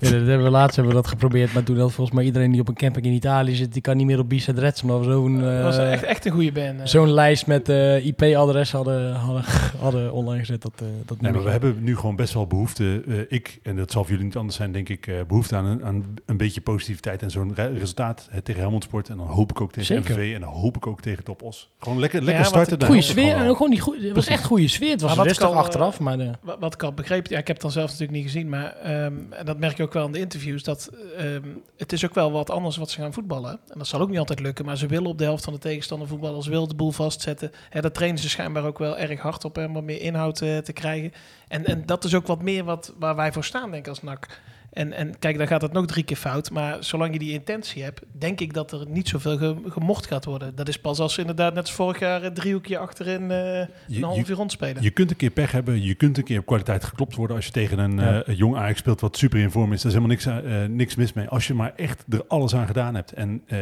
Ja, 0.00 0.10
dat 0.10 0.10
hebben 0.26 0.42
we 0.42 0.50
laatst 0.50 0.76
hebben 0.76 0.94
we 0.94 1.00
dat 1.00 1.10
geprobeerd, 1.10 1.52
maar 1.52 1.62
toen 1.62 1.78
had 1.78 1.92
volgens 1.92 2.16
mij 2.16 2.24
iedereen 2.24 2.50
die 2.52 2.60
op 2.60 2.68
een 2.68 2.74
camping 2.74 3.06
in 3.06 3.12
Italië 3.12 3.54
zit, 3.54 3.72
die 3.72 3.82
kan 3.82 3.96
niet 3.96 4.06
meer 4.06 4.18
op 4.18 4.28
Bisa 4.28 4.52
Reds, 4.56 4.82
omdat 4.82 4.98
we 4.98 5.04
zo'n 5.12 5.40
Dat 5.40 5.62
was 5.62 5.76
eh, 5.78 5.92
echt, 5.92 6.02
echt 6.02 6.24
een 6.24 6.32
goede 6.32 6.52
band. 6.52 6.80
eh. 6.80 6.86
zo'n 6.86 7.10
lijst 7.10 7.46
met 7.46 7.68
eh, 7.68 8.06
IP-adres 8.06 8.72
hadden, 8.72 9.12
hadden, 9.14 9.44
hadden 9.80 10.12
online 10.12 10.38
gezet. 10.38 10.62
Dat, 10.62 10.72
eh, 10.76 10.86
dat 11.06 11.20
Nee, 11.20 11.32
maar 11.32 11.42
we 11.44 11.50
hebben 11.50 11.76
nu 11.82 11.96
gewoon 11.96 12.16
best 12.16 12.34
wel 12.34 12.46
behoefte, 12.46 13.02
eh, 13.08 13.14
ik, 13.28 13.58
en 13.62 13.76
dat 13.76 13.90
zal 13.90 14.02
voor 14.02 14.10
jullie 14.10 14.26
niet 14.26 14.36
anders 14.36 14.56
zijn, 14.56 14.72
denk 14.72 14.88
ik, 14.88 15.06
eh, 15.06 15.14
behoefte 15.28 15.56
aan 15.56 15.64
een, 15.64 15.84
aan 15.84 16.04
een 16.26 16.36
beetje 16.36 16.60
positiviteit 16.60 17.22
en 17.22 17.30
zo'n 17.30 17.52
re- 17.54 17.72
resultaat 17.78 18.28
tegen 18.42 18.60
Helmond 18.60 18.84
Sport. 18.84 19.08
En 19.08 19.16
dan 19.16 19.26
hoop 19.26 19.50
ik 19.50 19.60
ook 19.60 19.72
tegen 19.72 19.94
Zeker. 19.96 20.14
MVV 20.18 20.34
en 20.34 20.40
dan 20.40 20.50
hoop 20.52 20.76
ik 20.76 20.86
ook 20.86 21.00
tegen 21.00 21.24
Top 21.24 21.42
Os. 21.42 21.70
Gewoon 21.78 21.98
lekker, 22.00 22.22
lekker 22.22 22.42
wat 22.52 22.52
starten. 22.66 22.86
Goede 22.86 23.02
sfeer, 23.02 23.24
en 23.24 23.30
gewoon 23.32 23.48
ook 23.48 23.56
gewoon 23.56 23.70
die 23.72 23.80
goeie, 23.80 24.04
het 24.06 24.14
was 24.14 24.26
echt 24.26 24.44
goede 24.44 24.68
sfeer. 24.68 24.90
Het 24.90 25.00
was 25.00 25.16
Maar 25.16 25.26
rustig 25.26 25.46
al, 25.46 25.54
achteraf, 25.54 26.00
maar 26.00 26.16
de, 26.18 26.30
Wat, 26.58 26.74
ik 26.74 26.82
al 26.82 26.92
begreep, 26.92 27.26
ja, 27.26 27.38
ik 27.38 27.46
heb 27.46 27.56
het 27.56 27.60
dan 27.60 27.70
zelf 27.70 27.86
natuurlijk 27.86 28.18
niet 28.18 28.26
gezien, 28.26 28.48
maar 28.48 28.76
ehm, 28.76 29.14
en 29.30 29.44
dat 29.44 29.58
merk 29.58 29.76
je 29.76 29.82
ook 29.82 29.92
wel 29.92 30.06
in 30.06 30.12
de 30.12 30.18
interviews, 30.18 30.62
dat 30.62 30.90
ehm, 31.16 31.48
het 31.76 31.92
is 31.92 32.04
ook 32.04 32.14
wel 32.14 32.32
wat 32.32 32.50
anders 32.50 32.76
wat 32.76 32.90
ze 32.90 33.00
gaan 33.00 33.12
voetballen. 33.12 33.50
En 33.50 33.78
dat 33.78 33.86
zal 33.86 34.00
ook 34.00 34.08
niet 34.08 34.18
altijd 34.18 34.40
lukken, 34.40 34.64
maar 34.64 34.76
ze 34.76 34.86
willen 34.86 35.10
op 35.10 35.18
de 35.18 35.24
helft 35.24 35.44
van 35.44 35.52
de 35.52 35.58
tegenstander 35.58 36.08
voetballen, 36.08 36.42
ze 36.42 36.50
willen 36.50 36.68
de 36.68 36.74
boel 36.74 36.90
vastzetten. 36.90 37.50
Hè, 37.70 37.80
daar 37.80 37.92
trainen 37.92 38.20
ze 38.20 38.28
schijnbaar 38.28 38.64
ook 38.64 38.78
wel 38.78 38.98
erg 38.98 39.20
hard 39.20 39.44
op, 39.44 39.58
om 39.58 39.72
wat 39.72 39.82
meer 39.82 40.00
inhoud 40.00 40.40
eh, 40.40 40.58
te 40.58 40.72
krijgen. 40.72 41.12
En, 41.48 41.64
en 41.64 41.86
dat 41.86 42.04
is 42.04 42.14
ook 42.14 42.26
wat 42.26 42.42
meer 42.42 42.64
wat, 42.64 42.94
waar 42.98 43.16
wij 43.16 43.32
voor 43.32 43.44
staan, 43.44 43.70
denk 43.70 43.82
ik, 43.82 43.88
als 43.88 44.02
NAC. 44.02 44.40
En, 44.78 44.92
en 44.92 45.18
kijk, 45.18 45.38
dan 45.38 45.46
gaat 45.46 45.62
het 45.62 45.72
nog 45.72 45.86
drie 45.86 46.04
keer 46.04 46.16
fout. 46.16 46.50
Maar 46.50 46.76
zolang 46.84 47.12
je 47.12 47.18
die 47.18 47.32
intentie 47.32 47.82
hebt, 47.82 48.00
denk 48.18 48.40
ik 48.40 48.54
dat 48.54 48.72
er 48.72 48.84
niet 48.88 49.08
zoveel 49.08 49.36
ge- 49.38 49.56
gemocht 49.66 50.06
gaat 50.06 50.24
worden. 50.24 50.54
Dat 50.54 50.68
is 50.68 50.78
pas 50.78 50.98
als 50.98 51.14
ze 51.14 51.20
inderdaad 51.20 51.54
net 51.54 51.62
als 51.62 51.72
vorig 51.72 51.98
jaar 51.98 52.22
een 52.22 52.34
driehoekje 52.34 52.78
achterin 52.78 53.30
eh 53.30 53.58
een 53.88 54.02
half 54.02 54.28
uur 54.28 54.36
rondspelen. 54.36 54.82
Je 54.82 54.90
kunt 54.90 55.10
een 55.10 55.16
keer 55.16 55.30
pech 55.30 55.52
hebben, 55.52 55.82
je 55.82 55.94
kunt 55.94 56.18
een 56.18 56.24
keer 56.24 56.38
op 56.38 56.46
kwaliteit 56.46 56.84
geklopt 56.84 57.14
worden 57.14 57.36
als 57.36 57.44
je 57.46 57.52
tegen 57.52 57.78
een 57.78 57.96
Ja. 57.96 58.22
eh, 58.22 58.36
jong 58.38 58.56
Ajax 58.56 58.78
speelt 58.78 59.00
wat 59.00 59.16
super 59.16 59.38
in 59.40 59.50
vorm 59.50 59.72
is. 59.72 59.82
Daar 59.82 59.92
is 59.92 59.98
helemaal 59.98 60.16
niks, 60.16 60.26
eh, 60.26 60.64
niks 60.68 60.94
mis 60.94 61.12
mee. 61.12 61.28
Als 61.28 61.46
je 61.46 61.54
maar 61.54 61.72
echt 61.76 62.04
er 62.08 62.24
alles 62.28 62.54
aan 62.54 62.66
gedaan 62.66 62.94
hebt. 62.94 63.12
En 63.12 63.42
eh, 63.46 63.58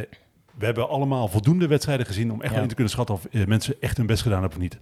we 0.59 0.65
hebben 0.65 0.89
allemaal 0.89 1.29
voldoende 1.29 1.67
wedstrijden 1.67 2.07
gezien 2.07 2.33
om 2.33 2.43
echt 2.43 2.55
Ja. 2.55 2.61
in 2.61 2.69
te 2.69 2.75
kunnen 2.75 2.93
schatten 2.93 3.15
of 3.15 3.25
eh, 3.25 3.47
mensen 3.47 3.75
echt 3.81 3.97
hun 3.97 4.07
best 4.07 4.23
gedaan 4.23 4.41
hebben 4.41 4.59
of 4.59 4.63
niet. 4.63 4.79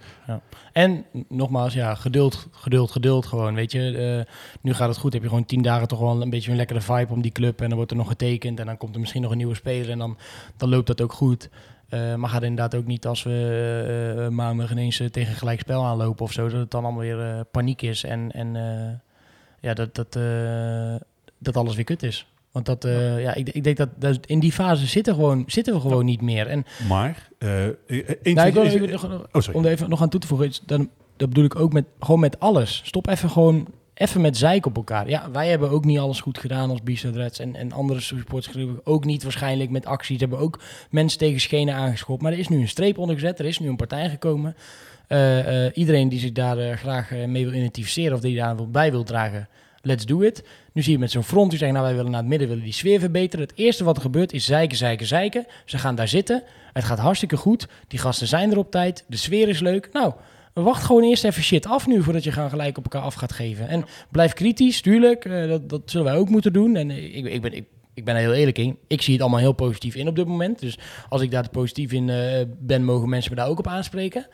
En 0.73 1.05
nogmaals, 1.29 1.75
ja, 1.75 1.95
geduld, 1.95 2.49
geduld, 2.51 2.91
geduld 2.91 3.27
gewoon, 3.27 3.55
weet 3.55 3.73
je. 3.73 3.97
Eh, 4.27 4.35
nu 4.61 4.75
gaat 4.75 4.89
het 4.89 4.97
goed, 4.99 5.13
heb 5.13 5.23
je 5.23 5.29
gewoon 5.29 5.45
tien 5.45 5.63
dagen 5.63 5.89
toch 5.89 5.99
wel 5.99 6.23
een 6.23 6.31
beetje 6.31 6.51
een 6.51 6.57
lekkere 6.57 6.81
vibe 6.81 7.13
om 7.13 7.23
die 7.23 7.33
club. 7.33 7.61
En 7.61 7.67
dan 7.67 7.77
wordt 7.77 7.91
er 7.91 7.97
nog 7.97 8.09
getekend 8.09 8.61
en 8.61 8.67
dan 8.67 8.77
komt 8.77 8.95
er 8.95 9.01
misschien 9.01 9.23
nog 9.23 9.31
een 9.31 9.37
nieuwe 9.37 9.55
speler 9.55 9.91
en 9.91 9.99
dan, 9.99 10.19
dan 10.57 10.69
loopt 10.69 10.87
dat 10.87 11.01
ook 11.01 11.13
goed. 11.13 11.49
Eh, 11.89 12.15
maar 12.15 12.31
gaat 12.31 12.43
inderdaad 12.43 12.75
ook 12.75 12.87
niet 12.87 13.07
als 13.07 13.23
we 13.23 14.29
maandag 14.31 14.71
ineens 14.71 15.03
tegen 15.11 15.35
gelijk 15.35 15.61
spel 15.61 15.85
aanlopen 15.85 16.25
of 16.25 16.33
zo, 16.33 16.49
dat 16.49 16.61
het 16.61 16.71
dan 16.71 16.85
allemaal 16.85 17.03
weer 17.03 17.45
paniek 17.45 17.83
is 17.83 18.05
en, 18.05 18.33
en 18.33 18.55
ja, 19.61 19.75
dat, 19.75 19.95
dat, 19.95 20.19
dat 21.39 21.57
alles 21.57 21.75
weer 21.75 21.85
kut 21.85 22.03
is. 22.03 22.27
Want 22.55 22.67
dat, 22.67 22.85
eh, 22.85 23.23
ja, 23.23 23.35
ik, 23.35 23.49
ik 23.49 23.65
denk 23.65 23.77
dat, 23.77 23.89
dat 23.97 24.19
in 24.27 24.41
die 24.41 24.53
fase 24.53 24.87
zitten, 24.87 25.15
gewoon, 25.15 25.45
zitten 25.47 25.75
we 25.75 25.81
gewoon 25.81 26.05
niet 26.05 26.21
meer. 26.21 26.47
En 26.47 26.65
Maar, 26.89 27.29
eh, 27.39 27.67
eh, 27.67 27.75
nou, 28.23 28.49
ik 28.49 28.55
wil 28.55 28.63
eens- 28.63 28.75
even, 28.75 29.27
oh, 29.33 29.43
om 29.53 29.65
er 29.65 29.71
even 29.71 29.89
nog 29.89 30.03
aan 30.03 30.09
toe 30.09 30.21
te 30.21 30.27
voegen, 30.27 30.53
dan, 30.67 30.91
dat 31.17 31.29
bedoel 31.29 31.45
ik 31.45 31.57
ook 31.57 31.73
met, 31.73 31.85
gewoon 32.01 32.21
met 32.21 32.41
alles. 32.41 32.83
Stop 32.85 33.09
even 33.09 33.31
gewoon 33.31 33.67
even 33.95 34.21
met 34.21 34.37
zeik 34.37 34.67
op 34.67 34.77
elkaar. 34.77 35.09
Ja, 35.09 35.31
wij 35.31 35.49
hebben 35.49 35.71
ook 35.71 35.85
niet 35.85 35.99
alles 35.99 36.21
goed 36.21 36.39
gedaan 36.39 36.71
als 36.71 36.83
Bistad 36.83 37.15
Reds 37.17 37.39
en, 37.39 37.55
en 37.57 37.73
andere 37.73 38.01
supportsgroepen 38.01 38.81
ook 38.87 39.05
niet 39.05 39.23
waarschijnlijk 39.23 39.71
met 39.71 39.87
acties. 39.87 40.21
Hebben 40.21 40.39
ook 40.39 40.61
mensen 40.91 41.19
tegen 41.19 41.41
schenen 41.41 41.75
aangeschopt. 41.75 42.23
Maar 42.23 42.33
er 42.33 42.39
is 42.39 42.49
nu 42.49 42.61
een 42.61 42.69
streep 42.69 42.99
onder 42.99 43.15
gezet, 43.15 43.39
er 43.39 43.45
is 43.45 43.59
nu 43.59 43.69
een 43.69 43.77
partij 43.77 44.09
gekomen. 44.11 44.57
Iedereen 45.75 46.09
die 46.09 46.19
zich 46.21 46.33
daar 46.33 46.79
graag 46.79 47.11
mee 47.11 47.45
wil 47.45 47.55
identificeren 47.55 48.15
of 48.15 48.21
die 48.21 48.37
daar 48.37 48.69
bij 48.71 48.91
wil 48.91 49.05
dragen, 49.05 49.49
let's 49.85 50.07
do 50.07 50.21
it. 50.21 50.45
Nu 50.73 50.83
zie 50.83 50.93
je 50.93 50.99
met 50.99 51.11
zo'n 51.11 51.23
front, 51.23 51.51
die 51.51 51.59
zeggen, 51.59 51.77
nou 51.77 51.89
wij 51.89 51.97
willen 51.97 52.11
naar 52.11 52.21
het 52.21 52.31
midden, 52.31 52.49
willen 52.49 52.65
die 52.65 52.73
sfeer 52.73 53.01
verbeteren. 53.01 53.47
Het 53.47 53.57
eerste 53.59 53.85
wat 53.85 53.97
er 53.97 54.03
gebeurt 54.03 54.33
is 54.33 54.45
zeiken, 54.45 54.77
zeiken, 54.77 55.07
zeiken. 55.07 55.47
Ze 55.65 55.79
gaan 55.79 55.95
daar 55.95 56.09
zitten. 56.09 56.43
Het 56.73 56.85
gaat 56.85 56.99
hartstikke 56.99 57.37
goed. 57.37 57.69
Die 57.89 57.99
gasten 57.99 58.27
zijn 58.27 58.51
er 58.51 58.59
op 58.59 58.71
tijd. 58.71 59.05
De 59.09 59.17
sfeer 59.17 59.49
is 59.49 59.61
leuk. 59.61 59.89
Nou, 59.93 60.13
wacht 60.53 60.85
gewoon 60.85 61.03
eerst 61.03 61.25
even 61.25 61.43
shit 61.43 61.67
af 61.67 61.87
nu 61.87 62.03
voordat 62.03 62.25
je 62.25 62.33
gaan 62.33 62.51
gelijk 62.51 62.79
op 62.79 62.85
elkaar 62.85 63.03
af 63.03 63.15
gaat 63.15 63.33
geven. 63.33 63.69
En 63.69 63.85
blijf 64.11 64.33
kritisch, 64.33 64.81
tuurlijk. 64.81 65.25
eh, 65.25 65.49
dat, 65.49 65.69
dat 65.69 65.83
zullen 65.85 66.07
wij 66.07 66.17
ook 66.17 66.29
moeten 66.29 66.53
doen. 66.53 66.77
En 66.77 66.91
eh, 66.91 67.17
ik, 67.17 67.25
ik, 67.25 67.43
ben, 67.43 67.53
ik, 67.53 67.65
ik 67.95 68.05
ben 68.05 68.15
er 68.15 68.21
heel 68.21 68.35
eerlijk 68.35 68.59
in. 68.59 68.79
Ik 68.87 69.03
zie 69.03 69.13
het 69.13 69.23
allemaal 69.23 69.41
heel 69.41 69.53
positief 69.53 69.95
in 69.95 70.09
op 70.09 70.17
dit 70.17 70.27
moment. 70.27 70.59
Dus 70.59 70.79
als 71.09 71.23
ik 71.23 71.31
daar 71.31 71.49
positief 71.49 71.93
in 71.93 72.09
eh, 72.09 72.45
ben, 72.59 72.85
mogen 72.85 73.09
mensen 73.09 73.31
me 73.31 73.37
daar 73.37 73.49
ook 73.49 73.59
op 73.59 73.67
aanspreken. 73.67 74.27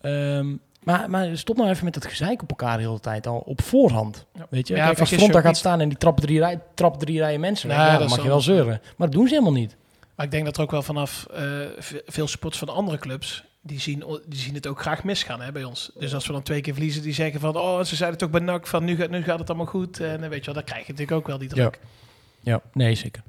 Ehm, 0.00 0.56
maar, 0.96 1.10
maar 1.10 1.36
stop 1.36 1.56
nou 1.56 1.68
even 1.68 1.84
met 1.84 1.94
dat 1.94 2.06
gezeik 2.06 2.42
op 2.42 2.48
elkaar 2.50 2.76
de 2.76 2.82
hele 2.82 3.00
tijd 3.00 3.26
al 3.26 3.38
op 3.38 3.62
voorhand. 3.62 4.26
Ja. 4.34 4.46
Weet 4.50 4.68
je, 4.68 4.74
Ja, 4.76 4.86
Kijk, 4.86 5.00
als 5.00 5.08
Front 5.12 5.32
daar 5.32 5.42
gaat 5.42 5.50
niet. 5.50 5.60
staan 5.60 5.80
en 5.80 5.88
die 5.88 5.98
trappen 5.98 6.22
drie, 6.24 6.38
rij, 6.38 6.60
trappen 6.74 7.00
drie 7.00 7.18
rijen 7.18 7.40
mensen 7.40 7.70
ja, 7.70 7.90
dat 7.90 7.98
dan 7.98 8.08
mag 8.08 8.22
je 8.22 8.28
wel 8.28 8.40
zeuren. 8.40 8.80
Maar 8.96 9.06
dat 9.08 9.12
doen 9.16 9.26
ze 9.28 9.32
helemaal 9.34 9.52
niet. 9.60 9.76
Maar 10.14 10.26
ik 10.26 10.32
denk 10.32 10.44
dat 10.44 10.56
er 10.56 10.62
ook 10.62 10.70
wel 10.70 10.82
vanaf 10.82 11.26
eh, 11.34 11.42
ve- 11.78 12.02
veel 12.06 12.26
sports 12.28 12.58
van 12.58 12.68
andere 12.68 12.98
clubs, 12.98 13.44
die 13.60 13.80
zien, 13.80 14.04
die 14.26 14.38
zien 14.38 14.54
het 14.54 14.66
ook 14.66 14.80
graag 14.80 15.04
misgaan 15.04 15.40
hè, 15.40 15.52
bij 15.52 15.64
ons. 15.64 15.90
Dus 15.98 16.14
als 16.14 16.26
we 16.26 16.32
dan 16.32 16.42
twee 16.42 16.60
keer 16.60 16.72
verliezen, 16.74 17.02
die 17.02 17.12
zeggen 17.14 17.40
van, 17.40 17.56
oh, 17.56 17.82
ze 17.84 17.96
zeiden 17.96 18.18
toch 18.18 18.30
bij 18.30 18.40
NAC 18.40 18.66
van, 18.66 18.84
nu 18.84 18.96
gaat, 18.96 19.10
nu 19.10 19.22
gaat 19.22 19.38
het 19.38 19.48
allemaal 19.48 19.66
goed. 19.66 20.00
En 20.00 20.22
eh, 20.22 20.28
weet 20.28 20.38
je 20.38 20.44
wel, 20.44 20.54
dan 20.54 20.64
krijg 20.64 20.86
je 20.86 20.92
natuurlijk 20.92 21.18
ook 21.18 21.26
wel 21.26 21.38
die 21.38 21.48
druk. 21.48 21.78
Ja, 22.40 22.60
nee, 22.72 22.94
zeker. 22.94 23.22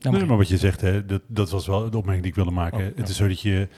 Nee, 0.00 0.24
maar 0.24 0.36
wat 0.36 0.48
je 0.48 0.56
zegt, 0.58 0.80
hè, 0.80 1.06
dat, 1.06 1.20
dat 1.26 1.50
was 1.50 1.66
wel 1.66 1.90
de 1.90 1.96
opmerking 1.96 2.20
die 2.22 2.30
ik 2.30 2.34
wilde 2.36 2.50
maken. 2.50 2.78
Oh, 2.78 2.84
ja. 2.84 2.90
Het 2.96 3.08
is 3.08 3.16
zo 3.16 3.28
dat 3.28 3.40
je, 3.40 3.68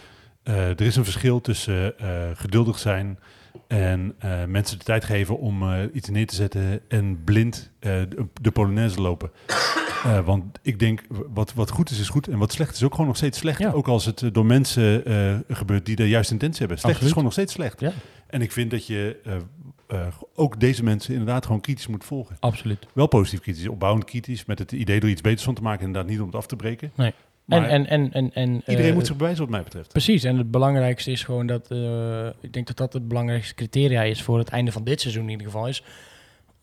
eh, 0.47 0.69
er 0.69 0.81
is 0.81 0.97
een 0.97 1.05
verschil 1.05 1.41
tussen 1.41 1.99
eh, 1.99 2.09
geduldig 2.35 2.79
zijn 2.79 3.19
en 3.67 4.15
eh, 4.19 4.45
mensen 4.45 4.79
de 4.79 4.85
tijd 4.85 5.05
geven 5.05 5.39
om 5.39 5.65
iets 5.93 6.09
neer 6.09 6.27
te 6.27 6.35
zetten 6.35 6.81
en 6.89 7.25
blind 7.25 7.71
de, 8.41 8.51
Polonaise 8.53 9.01
lopen. 9.01 9.31
Want 10.25 10.59
ik 10.63 10.79
denk, 10.79 11.01
wat, 11.09 11.55
wat 11.55 11.71
goed 11.71 11.91
is, 11.91 12.01
is 12.01 12.09
goed. 12.09 12.29
En 12.29 12.39
wat 12.39 12.53
slecht 12.53 12.75
is 12.75 12.83
ook 12.83 12.91
gewoon 12.91 13.07
nog 13.07 13.17
steeds 13.17 13.39
slecht. 13.39 13.59
Ja. 13.59 13.71
Ook 13.71 13.89
als 13.89 14.05
het 14.05 14.29
door 14.33 14.47
mensen 14.47 15.03
gebeurt 15.49 15.87
die 15.87 15.97
de 15.97 16.09
juiste 16.09 16.33
intentie 16.33 16.59
hebben. 16.59 16.79
Slecht 16.79 16.95
Absoluut. 16.95 17.03
is 17.03 17.09
gewoon 17.09 17.25
nog 17.25 17.33
steeds 17.33 17.53
slecht. 17.53 17.81
Ja. 17.81 17.93
En 18.27 18.43
ik 18.43 18.53
vind 18.53 18.71
dat 18.71 18.87
je 18.87 19.17
ook 20.35 20.61
deze 20.61 20.85
mensen 20.85 21.13
inderdaad 21.13 21.47
gewoon 21.47 21.61
kritisch 21.61 21.87
moet 21.87 22.05
volgen. 22.05 22.37
Absoluut. 22.41 22.87
Wel 22.93 23.07
positief 23.07 23.41
kritisch, 23.41 23.69
opbouwend 23.69 24.05
kritisch. 24.05 24.45
Met 24.45 24.59
het 24.59 24.73
idee 24.73 25.01
er 25.01 25.09
iets 25.09 25.21
beters 25.21 25.45
van 25.45 25.55
te 25.55 25.63
maken. 25.63 25.87
Inderdaad 25.87 26.11
niet 26.11 26.21
om 26.21 26.27
het 26.27 26.37
af 26.37 26.47
te 26.47 26.57
breken. 26.57 26.93
Nee. 26.95 27.15
Maar 27.47 27.69
en, 27.69 27.87
en, 27.87 28.13
en, 28.13 28.13
en, 28.13 28.31
en, 28.35 28.63
iedereen 28.67 28.91
eh, 28.91 28.95
moet 28.95 29.07
zich 29.07 29.17
bewijzen 29.17 29.43
wat 29.43 29.51
mij 29.51 29.63
betreft. 29.63 29.93
Precies, 29.93 30.25
en 30.25 30.39
het 30.39 30.51
belangrijkste 30.51 31.11
is 31.11 31.25
gewoon 31.25 31.47
dat, 31.47 31.71
eh, 31.71 32.27
ik 32.41 32.53
denk 32.53 32.67
dat 32.67 32.77
dat 32.77 32.93
het 32.93 33.09
belangrijkste 33.09 33.55
criteria 33.55 34.03
is 34.03 34.23
voor 34.23 34.39
het 34.39 34.49
einde 34.49 34.73
van 34.73 34.85
dit 34.85 35.01
seizoen 35.01 35.25
in 35.25 35.31
ieder 35.31 35.47
geval 35.47 35.69
is. 35.69 35.83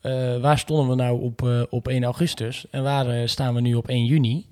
eh, 0.00 0.40
waar 0.40 0.58
stonden 0.58 0.88
we 0.88 0.94
nou 0.94 1.20
op, 1.20 1.66
op 1.70 1.88
1 1.88 2.04
augustus 2.04 2.66
en 2.70 2.82
waar 2.82 3.28
staan 3.28 3.54
we 3.54 3.60
nu 3.60 3.74
op 3.74 3.88
1 3.88 4.04
juni? 4.04 4.46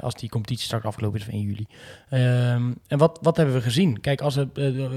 als 0.00 0.14
die 0.14 0.28
competitie 0.28 0.64
straks 0.64 0.84
afgelopen 0.84 1.20
is 1.20 1.26
of 1.26 1.32
1 1.32 1.40
juli. 1.40 1.66
Ehm, 2.08 2.72
en 2.86 2.98
wat, 2.98 3.18
wat 3.22 3.36
hebben 3.36 3.54
we 3.54 3.60
gezien? 3.60 4.00
Kijk, 4.00 4.20
als 4.20 4.34
het 4.34 4.52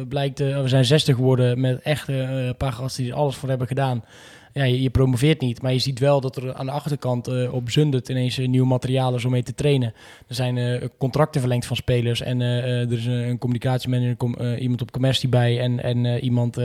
blijkt, 0.09 0.39
we 0.39 0.67
zijn 0.67 0.85
60 0.85 1.15
geworden 1.15 1.59
met 1.59 1.81
echt 1.81 2.07
een 2.07 2.57
paar 2.57 2.71
gasten 2.71 3.03
die 3.03 3.11
er 3.11 3.17
alles 3.17 3.35
voor 3.35 3.49
hebben 3.49 3.67
gedaan. 3.67 4.03
Ja, 4.53 4.63
je, 4.63 4.89
promoveert 4.89 5.41
niet, 5.41 5.61
maar 5.61 5.73
je 5.73 5.79
ziet 5.79 5.99
wel 5.99 6.21
dat 6.21 6.35
er 6.35 6.53
aan 6.53 6.65
de 6.65 6.71
achterkant 6.71 7.27
eh, 7.27 7.53
op 7.53 7.69
Zundert 7.69 8.09
ineens 8.09 8.37
eh, 8.37 8.47
nieuw 8.47 8.65
materiaal 8.65 9.15
is 9.15 9.25
om 9.25 9.31
mee 9.31 9.43
te 9.43 9.55
trainen. 9.55 9.93
Er 10.27 10.35
zijn 10.35 10.57
eh, 10.57 10.87
contracten 10.97 11.41
verlengd 11.41 11.65
van 11.65 11.75
spelers 11.75 12.21
en 12.21 12.41
er 12.41 12.91
is 12.91 13.05
een, 13.05 13.29
een 13.29 13.37
communicatiemanager, 13.37 14.17
com- 14.17 14.39
iemand 14.39 14.81
op 14.81 14.91
commercie 14.91 15.29
bij 15.29 15.59
en, 15.59 15.83
en 15.83 16.05
iemand, 16.23 16.57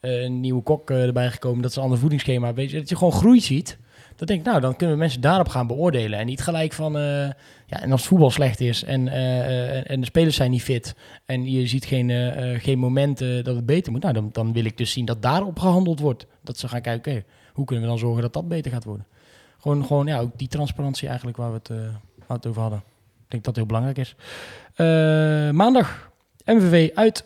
een 0.00 0.40
nieuwe 0.40 0.62
kok 0.62 0.90
erbij 0.90 1.30
gekomen. 1.30 1.62
Dat 1.62 1.70
is 1.70 1.76
een 1.76 1.82
ander 1.82 1.98
voedingsschema. 1.98 2.54
Weet 2.54 2.70
je, 2.70 2.78
dat 2.78 2.88
je 2.88 2.96
gewoon 2.96 3.12
groei 3.12 3.40
ziet. 3.40 3.78
Dan 4.16 4.26
denk 4.26 4.40
ik, 4.40 4.46
nou, 4.46 4.60
dan 4.60 4.76
kunnen 4.76 4.96
we 4.96 5.00
mensen 5.02 5.20
daarop 5.20 5.48
gaan 5.48 5.66
beoordelen. 5.66 6.18
En 6.18 6.26
niet 6.26 6.40
gelijk 6.40 6.72
van, 6.72 6.96
eh, 6.96 7.02
ja, 7.66 7.80
en 7.82 7.90
als 7.90 8.00
het 8.00 8.08
voetbal 8.08 8.30
slecht 8.30 8.60
is 8.60 8.84
en, 8.84 9.08
eh, 9.08 9.78
eh, 9.78 9.90
en 9.90 10.00
de 10.00 10.06
spelers 10.06 10.36
zijn 10.36 10.50
niet 10.50 10.62
fit 10.62 10.94
en 11.24 11.50
je 11.50 11.66
ziet 11.66 11.84
geen, 11.84 12.10
geen 12.60 12.78
momenten 12.78 13.44
dat 13.44 13.56
het 13.56 13.66
beter 13.66 13.92
moet. 13.92 14.02
Nou, 14.02 14.14
dan, 14.14 14.28
dan 14.32 14.52
wil 14.52 14.64
ik 14.64 14.76
dus 14.76 14.92
zien 14.92 15.04
dat 15.04 15.22
daarop 15.22 15.58
gehandeld 15.58 16.00
wordt. 16.00 16.26
Dat 16.42 16.58
ze 16.58 16.68
gaan 16.68 16.80
kijken, 16.80 17.12
oké, 17.12 17.24
hoe 17.52 17.64
kunnen 17.64 17.84
we 17.84 17.90
dan 17.90 17.98
zorgen 17.98 18.22
dat 18.22 18.32
dat 18.32 18.48
beter 18.48 18.70
gaat 18.70 18.84
worden? 18.84 19.06
Gewoon, 19.58 19.84
gewoon 19.84 20.06
ja, 20.06 20.18
ook 20.18 20.38
die 20.38 20.48
transparantie 20.48 21.08
eigenlijk 21.08 21.36
waar 21.36 21.50
we 21.50 21.56
het, 21.56 21.68
waar 21.68 22.26
we 22.26 22.32
het 22.32 22.46
over 22.46 22.60
hadden. 22.60 22.78
Ik 22.78 23.30
denk 23.32 23.44
dat 23.44 23.54
dat 23.54 23.56
heel 23.56 23.66
belangrijk 23.66 23.98
is. 23.98 24.14
Maandag, 25.56 26.10
MVV 26.44 26.90
uit. 26.94 27.24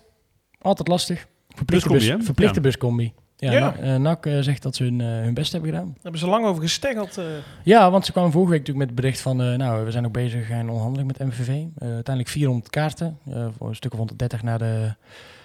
Altijd 0.60 0.88
lastig. 0.88 1.26
Verplichte, 1.48 1.88
Buscombi, 1.88 2.16
bus, 2.16 2.26
verplichte 2.26 2.54
Ja. 2.54 2.60
buscombi. 2.60 3.12
Ja, 3.40 3.52
Ja. 3.52 3.58
Na- 3.60 3.76
eh, 3.76 3.96
NAC 4.00 4.26
eh, 4.26 4.38
zegt 4.40 4.62
dat 4.62 4.74
ze 4.76 4.82
hun, 4.84 5.00
eh, 5.00 5.06
hun 5.06 5.34
best 5.34 5.52
hebben 5.52 5.70
gedaan. 5.70 5.86
Daar 5.86 5.98
hebben 6.02 6.20
ze 6.20 6.26
lang 6.26 6.44
over 6.46 6.62
gesteggeld. 6.62 7.18
eh. 7.18 7.24
Ja, 7.64 7.90
want 7.90 8.04
ze 8.06 8.12
kwamen 8.12 8.30
vorige 8.32 8.50
week 8.50 8.58
natuurlijk 8.60 8.86
met 8.86 8.96
het 8.96 9.04
bericht 9.04 9.20
van... 9.20 9.42
eh, 9.42 9.56
nou, 9.58 9.84
we 9.84 9.90
zijn 9.90 10.06
ook 10.06 10.12
bezig 10.12 10.50
in 10.50 10.68
onderhandeling 10.68 11.08
met 11.18 11.28
MVV. 11.28 11.48
Eh, 11.48 11.64
uiteindelijk 11.78 12.28
400 12.28 12.70
kaarten. 12.70 13.18
eh, 13.30 13.46
voor 13.58 13.68
een 13.68 13.74
stuk 13.74 13.92
of 13.92 13.98
130 13.98 14.42
naar 14.42 14.58
de 14.58 14.94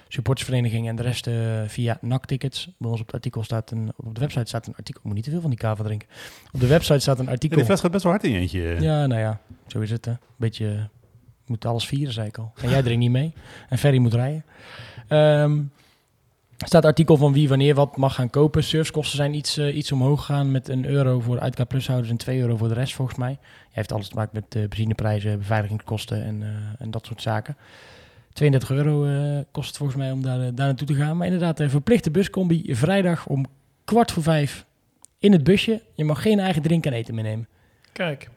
supportersvereniging... 0.08 0.88
en 0.88 0.96
de 0.96 1.02
rest 1.02 1.28
eh, 1.28 1.34
via 1.68 1.98
NAC-tickets. 2.02 2.70
Bij 2.78 2.90
ons 2.90 3.00
op 3.00 3.06
het 3.06 3.16
artikel 3.16 3.44
staat 3.44 3.72
een... 3.72 3.92
Op 3.96 4.16
de 4.16 4.20
website 4.22 4.46
staat 4.46 4.68
een 4.68 4.76
artikel... 4.78 5.00
Ik 5.02 5.06
moet 5.06 5.16
niet 5.16 5.24
te 5.24 5.30
veel 5.32 5.42
van 5.42 5.50
die 5.50 5.60
kava 5.60 5.84
drinken. 5.84 6.08
Op 6.52 6.60
de 6.60 6.68
website 6.68 7.00
staat 7.00 7.20
een 7.20 7.26
Ja, 7.26 7.32
artikel... 7.32 7.58
die 7.58 7.66
fles 7.66 7.80
gaat 7.82 7.92
best 7.92 8.04
wel 8.04 8.12
hard 8.12 8.24
in 8.26 8.32
je 8.32 8.40
eentje. 8.40 8.78
Ja, 8.80 9.06
nou 9.08 9.22
ja, 9.22 9.40
zo 9.68 9.80
is 9.80 9.92
het. 9.92 10.06
Hè. 10.06 10.12
Beetje, 10.36 10.66
je 10.66 11.52
moet 11.52 11.66
alles 11.66 11.86
vieren, 11.88 12.14
zei 12.14 12.28
ik 12.28 12.38
al. 12.38 12.52
En 12.62 12.70
jij 12.70 12.82
drinkt 12.82 13.00
niet 13.00 13.12
mee. 13.12 13.34
En 13.70 13.78
Ferry 13.78 13.98
moet 13.98 14.14
rijden. 14.14 14.46
Ehm, 15.08 15.52
er 15.58 15.64
staat 16.58 16.86
artikel 16.86 17.18
van 17.18 17.34
wie 17.34 17.50
wanneer 17.50 17.76
wat 17.76 17.98
mag 17.98 18.16
gaan 18.16 18.30
kopen. 18.30 18.64
Surfskosten 18.64 19.18
zijn 19.18 19.34
iets, 19.34 19.58
eh, 19.58 19.76
iets 19.76 19.92
omhoog 19.92 20.20
gegaan 20.20 20.52
met 20.52 20.68
een 20.68 20.86
euro 20.86 21.20
voor 21.20 21.40
uitk 21.40 21.68
plushouders 21.68 22.10
en 22.10 22.18
2 22.18 22.40
euro 22.40 22.58
voor 22.58 22.68
de 22.68 22.74
rest 22.74 22.94
volgens 22.94 23.18
mij. 23.18 23.32
Je 23.42 23.72
heeft 23.72 23.92
alles 23.92 24.08
te 24.08 24.16
maken 24.16 24.32
met 24.34 24.56
uh, 24.56 24.68
benzineprijzen, 24.68 25.38
beveiligingskosten 25.38 26.24
en, 26.24 26.42
uh, 26.42 26.48
en 26.80 26.92
dat 26.92 27.06
soort 27.06 27.22
zaken. 27.22 27.58
32 28.34 28.70
euro 28.70 29.44
kost 29.52 29.68
het 29.68 29.78
volgens 29.78 29.98
mij 29.98 30.12
om 30.12 30.22
daar, 30.22 30.38
daar 30.40 30.54
naartoe 30.54 30.88
te 30.88 30.96
gaan. 30.96 31.18
Maar 31.18 31.26
inderdaad, 31.28 31.60
een 31.60 31.70
verplichte 31.70 32.12
buscombi 32.12 32.76
vrijdag 32.76 33.28
om 33.28 33.46
kwart 33.86 34.12
voor 34.12 34.24
vijf 34.24 34.66
in 35.20 35.32
het 35.32 35.44
busje. 35.44 35.82
Je 35.94 36.06
mag 36.06 36.22
geen 36.22 36.40
eigen 36.40 36.62
drink 36.62 36.86
en 36.86 36.94
eten 36.94 37.16
meenemen. 37.16 37.48
Kijk. 37.92 38.30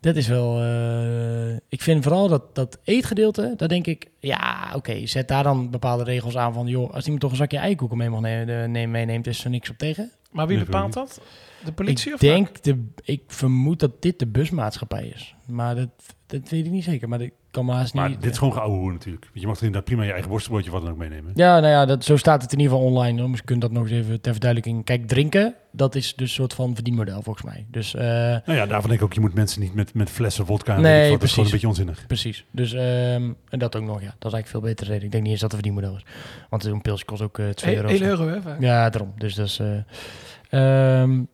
Dat 0.00 0.16
is 0.16 0.28
wel. 0.28 0.62
Uh, 0.62 1.52
ik 1.68 1.82
vind 1.82 2.02
vooral 2.02 2.28
dat, 2.28 2.54
dat 2.54 2.78
eetgedeelte. 2.84 3.54
Daar 3.56 3.68
denk 3.68 3.86
ik. 3.86 4.10
Ja, 4.18 4.64
oké. 4.66 4.76
Okay, 4.76 5.06
zet 5.06 5.28
daar 5.28 5.42
dan 5.42 5.70
bepaalde 5.70 6.04
regels 6.04 6.36
aan 6.36 6.52
van. 6.52 6.66
joh, 6.66 6.92
als 6.94 7.04
iemand 7.04 7.20
toch 7.20 7.30
een 7.30 7.36
zakje 7.36 7.58
eikoeken 7.58 7.96
mee 7.96 8.10
mag 8.10 8.20
nemen, 8.20 8.90
meeneemt, 8.90 9.26
is 9.26 9.44
er 9.44 9.50
niks 9.50 9.70
op 9.70 9.78
tegen. 9.78 10.10
Maar 10.30 10.46
wie 10.46 10.58
bepaalt 10.58 10.92
dat? 10.92 11.20
De 11.64 11.72
politie 11.72 12.08
ik 12.08 12.14
of 12.14 12.20
denk 12.20 12.62
de, 12.62 12.86
Ik 13.04 13.22
vermoed 13.26 13.80
dat 13.80 14.02
dit 14.02 14.18
de 14.18 14.26
busmaatschappij 14.26 15.06
is. 15.06 15.34
Maar 15.46 15.74
dat, 15.74 15.88
dat 16.30 16.48
weet 16.48 16.66
ik 16.66 16.70
niet 16.70 16.84
zeker. 16.84 17.08
Maar 17.08 17.18
dat 17.18 17.30
kan 17.50 17.64
maar 17.64 17.76
haast 17.76 17.94
maar 17.94 18.08
niet. 18.08 18.22
dit 18.22 18.30
is 18.30 18.38
gewoon 18.38 18.52
geouwe 18.52 18.92
natuurlijk. 18.92 19.30
Je 19.32 19.46
mag 19.46 19.56
er 19.56 19.62
inderdaad 19.62 19.84
prima 19.84 20.02
je 20.02 20.12
eigen 20.12 20.30
worstenbroodje 20.30 20.70
wat 20.70 20.82
dan 20.82 20.90
ook 20.90 20.96
meenemen. 20.96 21.32
Ja, 21.34 21.60
nou 21.60 21.72
ja, 21.72 21.86
dat, 21.86 22.04
zo 22.04 22.16
staat 22.16 22.42
het 22.42 22.52
in 22.52 22.58
ieder 22.58 22.74
geval 22.74 22.88
online. 22.88 23.20
Hoor. 23.20 23.30
Dus 23.30 23.38
je 23.38 23.44
kunt 23.44 23.60
dat 23.60 23.72
nog 23.72 23.82
eens 23.82 23.92
even 23.92 24.20
ter 24.20 24.32
verduidelijking. 24.32 24.84
Kijk, 24.84 25.06
drinken, 25.06 25.54
dat 25.70 25.94
is 25.94 26.14
dus 26.14 26.28
een 26.28 26.34
soort 26.34 26.54
van 26.54 26.74
verdienmodel 26.74 27.22
volgens 27.22 27.44
mij. 27.44 27.66
Dus, 27.70 27.94
uh, 27.94 28.02
nou 28.02 28.42
ja, 28.44 28.66
daarvan 28.66 28.90
denk 28.90 29.00
ik 29.00 29.02
ook, 29.02 29.12
je 29.12 29.20
moet 29.20 29.34
mensen 29.34 29.60
niet 29.60 29.74
met, 29.74 29.94
met 29.94 30.10
flessen 30.10 30.46
vodka... 30.46 30.78
Nee, 30.78 31.00
precies. 31.00 31.10
Dat 31.18 31.22
is 31.22 31.30
gewoon 31.30 31.44
een 31.44 31.52
beetje 31.52 31.68
onzinnig. 31.68 32.06
Precies. 32.06 32.44
Dus, 32.50 32.72
um, 32.72 33.36
en 33.48 33.58
dat 33.58 33.76
ook 33.76 33.84
nog, 33.84 34.00
ja. 34.00 34.14
Dat 34.18 34.32
is 34.32 34.32
eigenlijk 34.32 34.46
veel 34.46 34.60
betere 34.60 34.90
reden. 34.90 35.04
Ik 35.04 35.10
denk 35.10 35.22
niet 35.22 35.32
eens 35.32 35.40
dat 35.40 35.52
het 35.52 35.66
een 35.66 35.72
verdienmodel 35.72 36.06
is. 36.06 36.12
Want 36.50 36.64
een 36.64 36.80
pilsje 36.80 37.04
kost 37.04 37.22
ook 37.22 37.38
uh, 37.38 37.48
2 37.48 37.76
euro. 37.76 37.88
1 37.88 38.02
euro, 38.02 38.28
hè? 38.28 38.42
Vaak. 38.42 38.60
Ja, 38.60 38.90
daarom. 38.90 39.12
Dus 39.16 39.34
dat 39.34 39.46
is... 39.46 39.60
Uh, 40.50 41.00
um, 41.00 41.28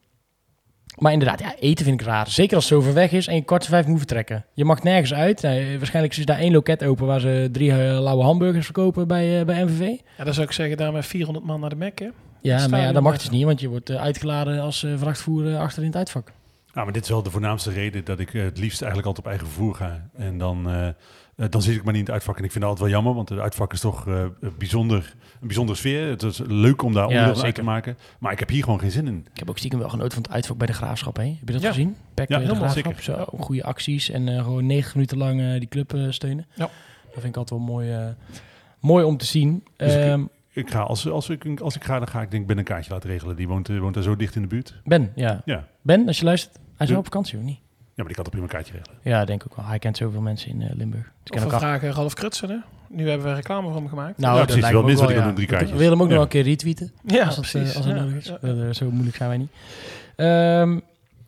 maar 0.97 1.13
inderdaad, 1.13 1.41
ja, 1.41 1.55
eten 1.59 1.85
vind 1.85 2.01
ik 2.01 2.07
raar. 2.07 2.31
Zeker 2.31 2.57
als 2.57 2.71
het 2.71 2.79
zo 2.79 2.85
ver 2.85 2.95
weg 2.95 3.13
is 3.13 3.27
en 3.27 3.35
je 3.35 3.43
kwart 3.43 3.63
voor 3.65 3.75
vijf 3.75 3.87
moet 3.87 3.99
vertrekken. 3.99 4.45
Je 4.55 4.65
mag 4.65 4.83
nergens 4.83 5.15
uit. 5.15 5.43
Nou, 5.43 5.79
waarschijnlijk 5.79 6.17
is 6.17 6.25
daar 6.25 6.39
één 6.39 6.53
loket 6.53 6.85
open 6.85 7.07
waar 7.07 7.21
ze 7.21 7.49
drie 7.53 7.71
uh, 7.71 7.77
lauwe 7.77 8.25
hamburgers 8.25 8.65
verkopen 8.65 9.09
bij, 9.09 9.39
uh, 9.39 9.47
bij 9.47 9.65
MVV. 9.65 9.99
Ja, 10.19 10.25
dan 10.25 10.35
zou 10.35 10.47
ik 10.47 10.53
zeggen, 10.53 10.77
daar 10.77 10.93
met 10.93 11.07
400 11.07 11.47
man 11.47 11.61
naar 11.61 11.71
de 11.71 11.77
Mac, 11.77 11.99
hè? 11.99 12.09
Ja, 12.41 12.69
maar 12.69 12.81
ja, 12.81 12.93
dat 12.93 13.03
mag 13.03 13.19
dus 13.19 13.31
niet, 13.31 13.45
want 13.45 13.61
je 13.61 13.69
wordt 13.69 13.91
uh, 13.91 14.01
uitgeladen 14.01 14.61
als 14.61 14.83
uh, 14.83 14.99
vrachtvoerder 14.99 15.59
achter 15.59 15.83
in 15.83 15.89
het 15.89 15.97
uitvak. 15.97 16.33
Ja, 16.75 16.85
maar 16.85 16.93
dit 16.93 17.03
is 17.03 17.09
wel 17.09 17.23
de 17.23 17.31
voornaamste 17.31 17.71
reden 17.71 18.05
dat 18.05 18.19
ik 18.19 18.33
uh, 18.33 18.45
het 18.45 18.59
liefst 18.59 18.83
eigenlijk 18.83 19.09
altijd 19.09 19.27
op 19.27 19.33
eigen 19.33 19.53
vervoer 19.53 19.75
ga. 19.75 20.09
En 20.17 20.39
dan, 20.39 20.95
uh, 21.37 21.45
uh, 21.45 21.51
dan 21.51 21.63
zit 21.63 21.75
ik 21.75 21.85
maar 21.85 21.93
niet 21.93 22.01
in 22.01 22.07
het 22.07 22.15
uitvak. 22.15 22.39
En 22.39 22.45
ik 22.45 22.51
vind 22.51 22.65
dat 22.65 22.73
altijd 22.73 22.91
wel 22.91 22.99
jammer, 22.99 23.15
want 23.15 23.29
het 23.29 23.39
uitvak 23.39 23.73
is 23.73 23.81
toch 23.81 24.07
uh, 24.07 24.25
bijzonder, 24.59 25.15
een 25.41 25.47
bijzondere 25.47 25.79
sfeer. 25.79 26.09
Het 26.09 26.23
is 26.23 26.41
leuk 26.47 26.83
om 26.83 26.93
daar 26.93 27.07
onderdeel 27.07 27.37
ja, 27.37 27.43
uit 27.43 27.55
te 27.55 27.63
maken. 27.63 27.99
Maar 28.19 28.33
ik 28.33 28.39
heb 28.39 28.49
hier 28.49 28.65
gewoon 28.65 28.81
geen 28.81 28.91
zin 28.91 29.07
in. 29.07 29.27
Ik 29.33 29.39
heb 29.39 29.51
ook 29.51 29.59
stiekem 29.59 29.79
wel 29.79 29.89
genoten 29.89 30.13
van 30.13 30.23
het 30.23 30.33
uitvak 30.33 30.59
bij 30.59 30.67
de 30.67 30.73
Graafschap. 30.73 31.17
Hè? 31.17 31.25
Heb 31.25 31.47
je 31.47 31.53
dat 31.53 31.63
ja. 31.63 31.69
gezien? 31.69 31.97
Pek 32.15 32.29
ja, 32.29 32.39
de 32.39 32.45
helemaal 32.45 32.69
Graafschap. 32.69 33.01
Zo, 33.01 33.25
goede 33.39 33.65
acties 33.65 34.11
en 34.11 34.27
uh, 34.27 34.43
gewoon 34.43 34.67
negen 34.67 34.91
minuten 34.95 35.19
lang 35.19 35.59
die 35.59 35.69
club 35.69 35.99
steunen. 36.11 36.47
Ja. 36.55 36.71
Dat 37.05 37.25
vind 37.25 37.25
ik 37.25 37.37
altijd 37.37 37.61
wel 37.61 37.69
mooi, 37.69 38.15
mooi 38.81 39.05
om 39.05 39.17
te 39.17 39.27
zien. 39.27 39.65
Dus 39.77 39.95
um, 39.95 40.29
ik, 40.53 40.65
ik, 40.65 40.71
ga, 40.71 40.81
als, 40.81 41.09
als, 41.09 41.29
ik, 41.29 41.61
als 41.61 41.77
ik 41.77 41.85
ga, 41.85 41.99
dan 41.99 42.09
ga 42.09 42.23
ik 42.23 42.31
denk 42.31 42.43
ik 42.43 42.49
Ben 42.49 42.59
een 42.59 42.65
kaartje 42.65 42.93
laten 42.93 43.11
regelen. 43.11 43.37
Die 43.37 43.49
woont, 43.49 43.69
woont 43.69 43.95
daar 43.95 44.03
zo 44.03 44.17
dicht 44.17 44.35
in 44.35 44.43
de 44.43 44.49
buurt. 44.49 44.81
Ben, 44.85 45.13
ja. 45.15 45.43
ja. 45.45 45.69
Ben, 45.83 46.07
als 46.07 46.19
je 46.19 46.25
luistert, 46.25 46.55
hij 46.55 46.87
is 46.87 46.89
wel 46.89 46.99
op 46.99 47.05
vakantie 47.05 47.39
of 47.39 47.45
niet? 47.45 47.59
Ja, 47.97 48.03
maar 48.03 48.15
die 48.15 48.23
kan 48.23 48.25
toch 48.25 48.33
prima 48.33 48.47
een 48.47 48.53
kaartje 48.53 48.73
regelen. 48.73 48.99
Ja, 49.03 49.25
denk 49.25 49.45
ik 49.45 49.51
ook 49.51 49.57
wel. 49.57 49.67
Hij 49.67 49.79
kent 49.79 49.97
zoveel 49.97 50.21
mensen 50.21 50.51
in 50.51 50.61
uh, 50.61 50.71
Limburg. 50.75 51.13
Dus 51.23 51.37
of 51.37 51.51
we 51.51 51.59
vragen 51.59 51.93
Ralf 51.93 52.15
Krutsen, 52.15 52.51
hè? 52.51 52.57
Nu 52.89 53.09
hebben 53.09 53.27
we 53.27 53.35
reclame 53.35 53.67
voor 53.67 53.77
hem 53.77 53.89
gemaakt. 53.89 54.19
Nou, 54.19 54.39
ja, 54.39 54.45
precies. 54.45 54.71
Wel 54.71 54.83
minstens 54.83 55.13
wel, 55.13 55.23
ja. 55.23 55.33
drie 55.33 55.47
kaartjes. 55.47 55.71
We 55.71 55.77
willen 55.77 55.93
hem 55.93 56.03
ook 56.03 56.09
ja. 56.09 56.15
nog 56.15 56.23
een 56.23 56.29
keer 56.29 56.43
retweeten. 56.43 56.93
Ja, 57.05 57.25
als 57.25 57.37
het, 57.37 57.51
precies. 57.51 57.71
Uh, 57.71 57.77
als 57.77 57.85
het 57.85 57.97
ja. 57.97 58.03
nodig 58.03 58.17
is. 58.17 58.27
Ja. 58.27 58.39
Uh, 58.43 58.73
zo 58.73 58.91
moeilijk 58.91 59.17
zijn 59.17 59.29
wij 59.29 59.39
niet. 59.39 59.51
Um, 60.17 60.83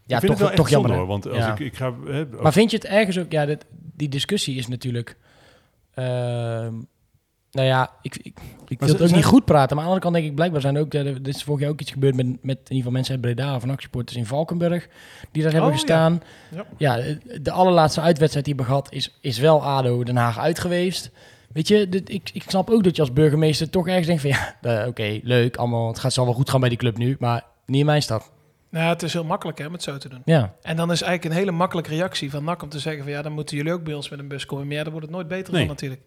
ja, 0.05 0.17
ik 0.17 0.21
vind 0.21 0.21
toch, 0.21 0.31
het 0.31 0.39
wel 0.39 0.51
toch 0.51 0.69
jammer. 0.69 0.91
Zonde, 0.91 1.07
want 1.07 1.29
als 1.29 1.37
ja. 1.37 1.53
ik, 1.53 1.59
ik 1.59 1.77
ga... 1.77 1.95
Hè, 2.07 2.27
maar 2.27 2.53
vind 2.53 2.71
je 2.71 2.77
het 2.77 2.87
ergens 2.87 3.19
ook... 3.19 3.33
Ja, 3.33 3.47
dit, 3.47 3.65
die 3.95 4.09
discussie 4.09 4.57
is 4.57 4.69
natuurlijk... 4.69 5.17
Uh, 5.95 6.67
nou 7.51 7.67
ja, 7.67 7.91
ik, 8.03 8.17
ik, 8.17 8.39
ik 8.69 8.79
wil 8.81 8.89
het 8.89 9.03
ook 9.03 9.11
niet 9.11 9.25
goed 9.25 9.45
praten. 9.45 9.77
Maar 9.77 9.85
aan 9.85 9.91
de 9.91 9.97
andere 9.97 10.01
kant 10.01 10.15
denk 10.15 10.27
ik, 10.27 10.35
blijkbaar 10.35 10.61
zijn 10.61 10.79
ook... 10.79 10.95
Er 10.95 11.29
is 11.29 11.43
vorig 11.43 11.61
jaar 11.61 11.71
ook 11.71 11.81
iets 11.81 11.91
gebeurd 11.91 12.17
met, 12.17 12.27
met 12.27 12.57
in 12.57 12.63
ieder 12.63 12.77
geval 12.77 12.93
mensen 12.93 13.13
uit 13.13 13.21
Breda... 13.21 13.61
van 13.61 13.71
actieporters 13.71 14.17
in 14.17 14.27
Valkenburg, 14.27 14.89
die 15.33 15.43
daar 15.43 15.53
hebben 15.53 15.71
Oh, 15.71 15.77
gestaan. 15.77 16.23
Ja. 16.51 16.65
Ja. 16.77 16.97
ja, 16.97 17.15
de 17.41 17.51
allerlaatste 17.51 18.01
uitwedstrijd 18.01 18.47
die 18.47 18.57
we 18.57 18.65
gehad... 18.65 18.93
is, 18.93 19.19
is 19.21 19.39
wel 19.39 19.63
ADO 19.65 20.05
Den 20.05 20.17
Haag 20.17 20.39
uit 20.39 20.59
geweest. 20.59 21.11
Weet 21.53 21.69
je, 21.69 21.89
dit, 21.89 22.11
ik, 22.11 22.31
ik 22.33 22.43
snap 22.47 22.71
ook 22.71 22.85
dat 22.85 22.97
je 22.97 23.03
als 23.03 23.13
burgemeester 23.13 23.71
toch 23.71 23.89
ergens 23.89 24.07
denkt 24.07 24.23
van... 24.23 24.31
ja, 24.31 24.57
uh, 24.63 24.79
oké, 24.79 24.89
okay, 24.89 25.21
leuk, 25.25 25.57
allemaal, 25.57 25.89
het 25.89 25.99
gaat 25.99 26.13
zal 26.13 26.25
wel 26.25 26.35
goed 26.35 26.51
gaan 26.51 26.61
bij 26.61 26.69
die 26.69 26.79
club 26.79 26.99
nu... 26.99 27.17
maar 27.19 27.45
niet 27.67 27.81
in 27.81 27.87
mijn 27.87 28.03
stad. 28.03 28.31
Nou, 28.71 28.89
het 28.89 29.03
is 29.03 29.13
heel 29.13 29.25
makkelijk 29.25 29.59
hè, 29.59 29.67
om 29.67 29.73
het 29.73 29.83
zo 29.83 29.99
te 29.99 30.09
doen. 30.09 30.23
Ja. 30.25 30.55
En 30.63 30.77
dan 30.77 30.93
is 30.93 31.03
eigenlijk 31.03 31.35
een 31.35 31.41
hele 31.41 31.57
makkelijke 31.57 31.91
reactie 31.91 32.31
van 32.31 32.45
NAC 32.45 32.63
om 32.63 32.69
te 32.69 32.79
zeggen 32.79 33.03
van 33.03 33.13
ja, 33.13 33.23
dan 33.23 33.33
moeten 33.33 33.57
jullie 33.57 33.73
ook 33.73 33.85
bij 33.85 33.95
ons 33.95 34.09
met 34.09 34.19
een 34.19 34.29
bus 34.29 34.47
komen. 34.47 34.67
Maar 34.67 34.77
ja, 34.77 34.83
dan 34.83 34.93
wordt 34.93 35.07
het 35.07 35.17
nooit 35.17 35.29
beter 35.29 35.53
nee. 35.53 35.61
van 35.61 35.71
natuurlijk. 35.71 36.01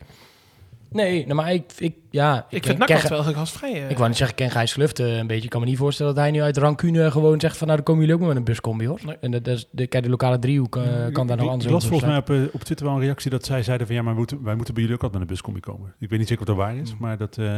Nee, 0.91 1.23
nou, 1.23 1.35
maar 1.35 1.53
ik, 1.53 1.71
ik, 1.77 1.95
ja, 2.09 2.45
ik, 2.49 2.57
ik 2.57 2.65
vind 2.65 2.77
NAC 2.77 2.89
altijd 2.89 3.09
wel 3.09 3.33
gastvrij. 3.33 3.83
Uh. 3.83 3.89
Ik 3.89 3.97
wou 3.97 4.07
niet 4.09 4.17
zeggen, 4.17 4.37
ik 4.37 4.43
ken 4.43 4.51
Gijs 4.51 4.73
Glufte 4.73 5.03
een 5.03 5.27
beetje. 5.27 5.43
Ik 5.43 5.49
kan 5.49 5.59
me 5.61 5.65
niet 5.65 5.77
voorstellen 5.77 6.13
dat 6.15 6.23
hij 6.23 6.31
nu 6.31 6.41
uit 6.41 6.57
rancune 6.57 7.11
gewoon 7.11 7.39
zegt 7.39 7.57
van 7.57 7.67
nou, 7.67 7.79
dan 7.79 7.85
komen 7.85 8.01
jullie 8.01 8.15
ook 8.15 8.21
maar 8.21 8.29
met 8.35 8.47
een 8.47 8.53
buscombi 8.53 8.87
hoor. 8.87 8.99
Nee. 9.05 9.17
En 9.21 9.31
dat, 9.31 9.43
dat 9.43 9.57
is, 9.57 9.67
de, 9.71 9.87
kijk, 9.87 10.03
de 10.03 10.09
lokale 10.09 10.39
driehoek 10.39 10.75
uh, 10.75 10.83
kan 11.11 11.27
daar 11.27 11.37
nog 11.37 11.47
anders 11.47 11.65
Ik 11.65 11.71
las 11.71 11.87
volgens 11.87 12.09
mij 12.09 12.17
op, 12.19 12.29
uh, 12.29 12.43
op 12.51 12.63
Twitter 12.63 12.85
wel 12.85 12.95
een 12.95 13.01
reactie 13.01 13.29
dat 13.31 13.45
zij 13.45 13.63
zeiden 13.63 13.87
van 13.87 13.95
ja, 13.95 14.01
maar 14.01 14.11
wij 14.11 14.19
moeten, 14.19 14.43
wij 14.43 14.55
moeten 14.55 14.73
bij 14.73 14.83
jullie 14.83 14.97
ook 14.97 15.03
altijd 15.03 15.21
met 15.21 15.29
een 15.29 15.35
buscombi 15.35 15.59
komen. 15.59 15.93
Ik 15.99 16.09
weet 16.09 16.19
niet 16.19 16.27
zeker 16.27 16.41
of 16.43 16.47
dat 16.47 16.57
waar 16.57 16.75
is, 16.75 16.95
maar 16.99 17.17
dat... 17.17 17.37
Uh, 17.37 17.57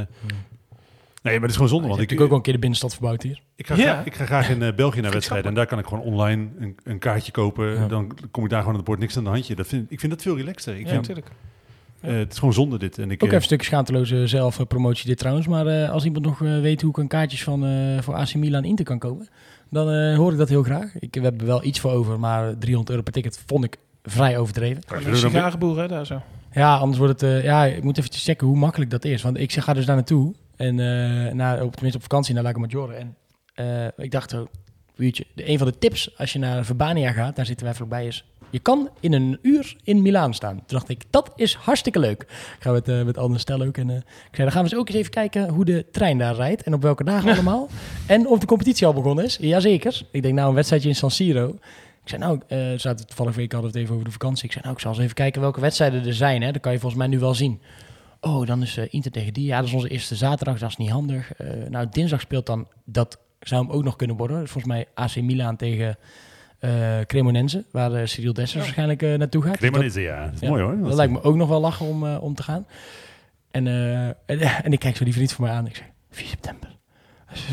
Nee, 1.23 1.33
maar 1.33 1.41
het 1.41 1.49
is 1.49 1.55
gewoon 1.55 1.71
zonde. 1.71 1.87
Want 1.87 1.99
ik 1.99 2.11
ik 2.11 2.21
ook 2.21 2.27
wel 2.27 2.37
een 2.37 2.43
keer 2.43 2.53
de 2.53 2.59
binnenstad 2.59 2.91
verbouwd 2.93 3.23
hier. 3.23 3.41
Ik 3.55 3.67
ga, 3.67 3.75
Ja. 3.75 3.81
graag, 3.81 4.05
ik 4.05 4.15
ga 4.15 4.25
graag 4.25 4.49
in 4.49 4.61
uh, 4.61 4.73
België 4.73 5.01
naar 5.01 5.11
wedstrijden. 5.11 5.47
En 5.49 5.53
daar 5.55 5.65
kan 5.65 5.79
ik 5.79 5.85
gewoon 5.85 6.03
online 6.03 6.47
een, 6.59 6.75
een 6.83 6.99
kaartje 6.99 7.31
kopen. 7.31 7.73
Ja. 7.73 7.87
Dan 7.87 8.17
kom 8.31 8.43
ik 8.43 8.49
daar 8.49 8.59
gewoon 8.59 8.73
aan 8.73 8.79
het 8.79 8.89
bord 8.89 8.99
niks 8.99 9.17
aan 9.17 9.23
de 9.23 9.29
handje. 9.29 9.55
Dat 9.55 9.67
vind, 9.67 9.91
ik 9.91 9.99
vind 9.99 10.11
dat 10.11 10.21
veel 10.21 10.37
relaxter. 10.37 10.73
Ik 10.73 10.79
Ja, 10.79 10.87
vind, 10.87 11.01
natuurlijk. 11.01 11.27
Uh, 12.05 12.17
het 12.17 12.31
is 12.31 12.39
gewoon 12.39 12.53
zonde 12.53 12.77
dit. 12.77 12.97
En 12.97 13.11
ik, 13.11 13.23
Ook 13.23 13.27
even 13.27 13.35
een 13.35 13.43
stukje 13.43 13.65
schaamteloze 13.65 14.27
zelfpromotie 14.27 15.07
dit 15.07 15.17
trouwens. 15.17 15.47
Maar 15.47 15.67
uh, 15.67 15.89
als 15.89 16.05
iemand 16.05 16.25
nog 16.25 16.39
weet 16.39 16.81
hoe 16.81 16.89
ik 16.89 16.97
een 16.97 17.07
kaartjes 17.07 17.43
van, 17.43 17.65
uh, 17.65 18.01
voor 18.01 18.13
AC 18.13 18.33
Milan 18.33 18.63
Inter 18.63 18.85
kan 18.85 18.99
kopen... 18.99 19.29
dan 19.69 19.93
uh, 19.93 20.17
hoor 20.17 20.31
ik 20.31 20.37
dat 20.37 20.49
heel 20.49 20.63
graag. 20.63 20.99
Ik, 20.99 21.13
we 21.13 21.21
hebben 21.21 21.47
wel 21.47 21.63
iets 21.63 21.79
voor 21.79 21.91
over, 21.91 22.19
maar 22.19 22.57
300 22.57 22.89
euro 22.89 23.01
per 23.01 23.13
ticket 23.13 23.43
vond 23.45 23.63
ik 23.63 23.77
vrij 24.03 24.37
overdreven. 24.37 24.83
Je 24.99 25.05
een 25.05 25.17
sigarenboer, 25.17 25.79
hè, 25.79 25.87
daar 25.87 26.05
zo. 26.05 26.21
Ja, 26.51 26.77
anders 26.77 26.97
wordt 26.97 27.21
het... 27.21 27.31
Uh, 27.31 27.43
ja, 27.43 27.65
ik 27.65 27.83
moet 27.83 27.97
even 27.97 28.11
checken 28.13 28.47
hoe 28.47 28.57
makkelijk 28.57 28.91
dat 28.91 29.05
is. 29.05 29.21
Want 29.21 29.37
ik 29.37 29.51
zeg, 29.51 29.63
ga 29.63 29.73
dus 29.73 29.85
daar 29.85 29.95
naartoe. 29.95 30.33
En 30.55 30.77
uh, 30.77 31.31
naar, 31.31 31.61
op, 31.63 31.71
tenminste 31.71 31.97
op 31.97 32.03
vakantie 32.03 32.33
naar 32.33 32.43
Lago 32.43 32.59
Maggiore. 32.59 32.93
En 32.93 33.15
uh, 33.55 33.87
ik 33.97 34.11
dacht 34.11 34.35
uurtje. 34.95 35.25
De, 35.35 35.49
een 35.49 35.57
van 35.57 35.67
de 35.67 35.77
tips 35.77 36.17
als 36.17 36.33
je 36.33 36.39
naar 36.39 36.65
Verbania 36.65 37.11
gaat, 37.11 37.35
daar 37.35 37.45
zitten 37.45 37.65
wij 37.65 37.75
vlakbij, 37.75 38.07
is... 38.07 38.25
Je 38.53 38.59
kan 38.59 38.89
in 38.99 39.13
een 39.13 39.39
uur 39.41 39.75
in 39.83 40.01
Milaan 40.01 40.33
staan. 40.33 40.55
Toen 40.55 40.65
dacht 40.67 40.89
ik, 40.89 41.03
dat 41.09 41.31
is 41.35 41.53
hartstikke 41.53 41.99
leuk. 41.99 42.21
Ik 42.21 42.57
ga 42.59 42.71
met, 42.71 42.89
uh, 42.89 43.03
met 43.03 43.17
Anne 43.17 43.37
Stel 43.37 43.61
ook. 43.61 43.77
En 43.77 43.89
ik 43.89 44.03
zei, 44.31 44.43
dan 44.43 44.51
gaan 44.51 44.63
we 44.63 44.69
eens 44.69 44.79
ook 44.79 44.87
eens 44.87 44.97
even 44.97 45.11
kijken 45.11 45.49
hoe 45.49 45.65
de 45.65 45.85
trein 45.91 46.17
daar 46.17 46.35
rijdt. 46.35 46.63
En 46.63 46.73
op 46.73 46.81
welke 46.81 47.03
dagen 47.03 47.31
allemaal. 47.33 47.69
En 48.07 48.27
of 48.27 48.39
de 48.39 48.45
competitie 48.45 48.87
al 48.87 48.93
begonnen 48.93 49.25
is. 49.25 49.37
Jazeker. 49.41 50.01
Ik 50.11 50.21
denk, 50.21 50.33
nou, 50.33 50.49
een 50.49 50.55
wedstrijdje 50.55 50.89
in 50.89 50.95
San 50.95 51.11
Siro. 51.11 51.47
Ik 52.03 52.09
zei, 52.09 52.21
nou, 52.21 52.39
uh, 52.49 52.79
zaten 52.79 53.07
toevallig 53.07 53.35
week 53.35 53.51
hadden 53.51 53.71
we 53.71 53.77
het 53.77 53.85
even 53.85 53.93
over 53.95 54.07
de 54.07 54.19
vakantie. 54.19 54.45
Ik 54.45 54.51
zei, 54.51 54.63
nou, 54.63 54.75
ik 54.75 54.81
zal 54.81 54.91
eens 54.91 55.01
even 55.01 55.15
kijken 55.15 55.41
welke 55.41 55.59
wedstrijden 55.59 56.05
er 56.05 56.13
zijn. 56.13 56.41
Hè. 56.41 56.51
Dat 56.51 56.61
kan 56.61 56.71
je 56.71 56.79
volgens 56.79 57.01
mij 57.01 57.09
nu 57.09 57.19
wel 57.19 57.33
zien. 57.33 57.61
Oh, 58.19 58.47
dan 58.47 58.61
is 58.61 58.77
uh, 58.77 58.85
Inter 58.89 59.11
tegen 59.11 59.33
die. 59.33 59.45
Ja, 59.45 59.57
dat 59.57 59.67
is 59.67 59.73
onze 59.73 59.89
eerste 59.89 60.15
zaterdag. 60.15 60.59
Dat 60.59 60.69
is 60.69 60.77
niet 60.77 60.89
handig. 60.89 61.31
Uh, 61.41 61.47
nou, 61.69 61.87
dinsdag 61.91 62.21
speelt 62.21 62.45
dan, 62.45 62.67
dat 62.85 63.19
zou 63.39 63.65
hem 63.65 63.71
ook 63.71 63.83
nog 63.83 63.95
kunnen 63.95 64.17
worden. 64.17 64.37
Volgens 64.37 64.65
mij 64.65 64.85
AC 64.93 65.15
Milan 65.15 65.55
tegen 65.55 65.97
uh, 66.65 66.99
Cremonense. 67.07 67.65
Waar 67.71 67.91
uh, 67.91 68.05
Cyril 68.05 68.33
Dessers 68.33 68.53
ja. 68.53 68.59
waarschijnlijk 68.59 69.01
uh, 69.01 69.13
naartoe 69.13 69.43
gaat. 69.43 69.57
Cremonense, 69.57 70.01
ja. 70.01 70.25
Dat 70.25 70.33
is 70.33 70.39
ja, 70.39 70.49
mooi 70.49 70.61
hoor. 70.61 70.75
Dat, 70.75 70.85
dat 70.85 70.93
lijkt 70.93 71.13
me 71.13 71.21
ook 71.21 71.35
nog 71.35 71.49
wel 71.49 71.61
lachen 71.61 71.85
om, 71.85 72.03
uh, 72.03 72.23
om 72.23 72.35
te 72.35 72.43
gaan. 72.43 72.65
En, 73.51 73.67
en, 73.67 74.15
en, 74.65 74.71
ik 74.71 74.79
kijk 74.79 74.95
zo 74.95 75.03
die 75.03 75.13
vriend 75.13 75.31
van 75.31 75.45
mij 75.45 75.53
aan. 75.53 75.67
Ik 75.67 75.75
zeg, 75.75 75.85
4 76.09 76.27
september. 76.27 76.73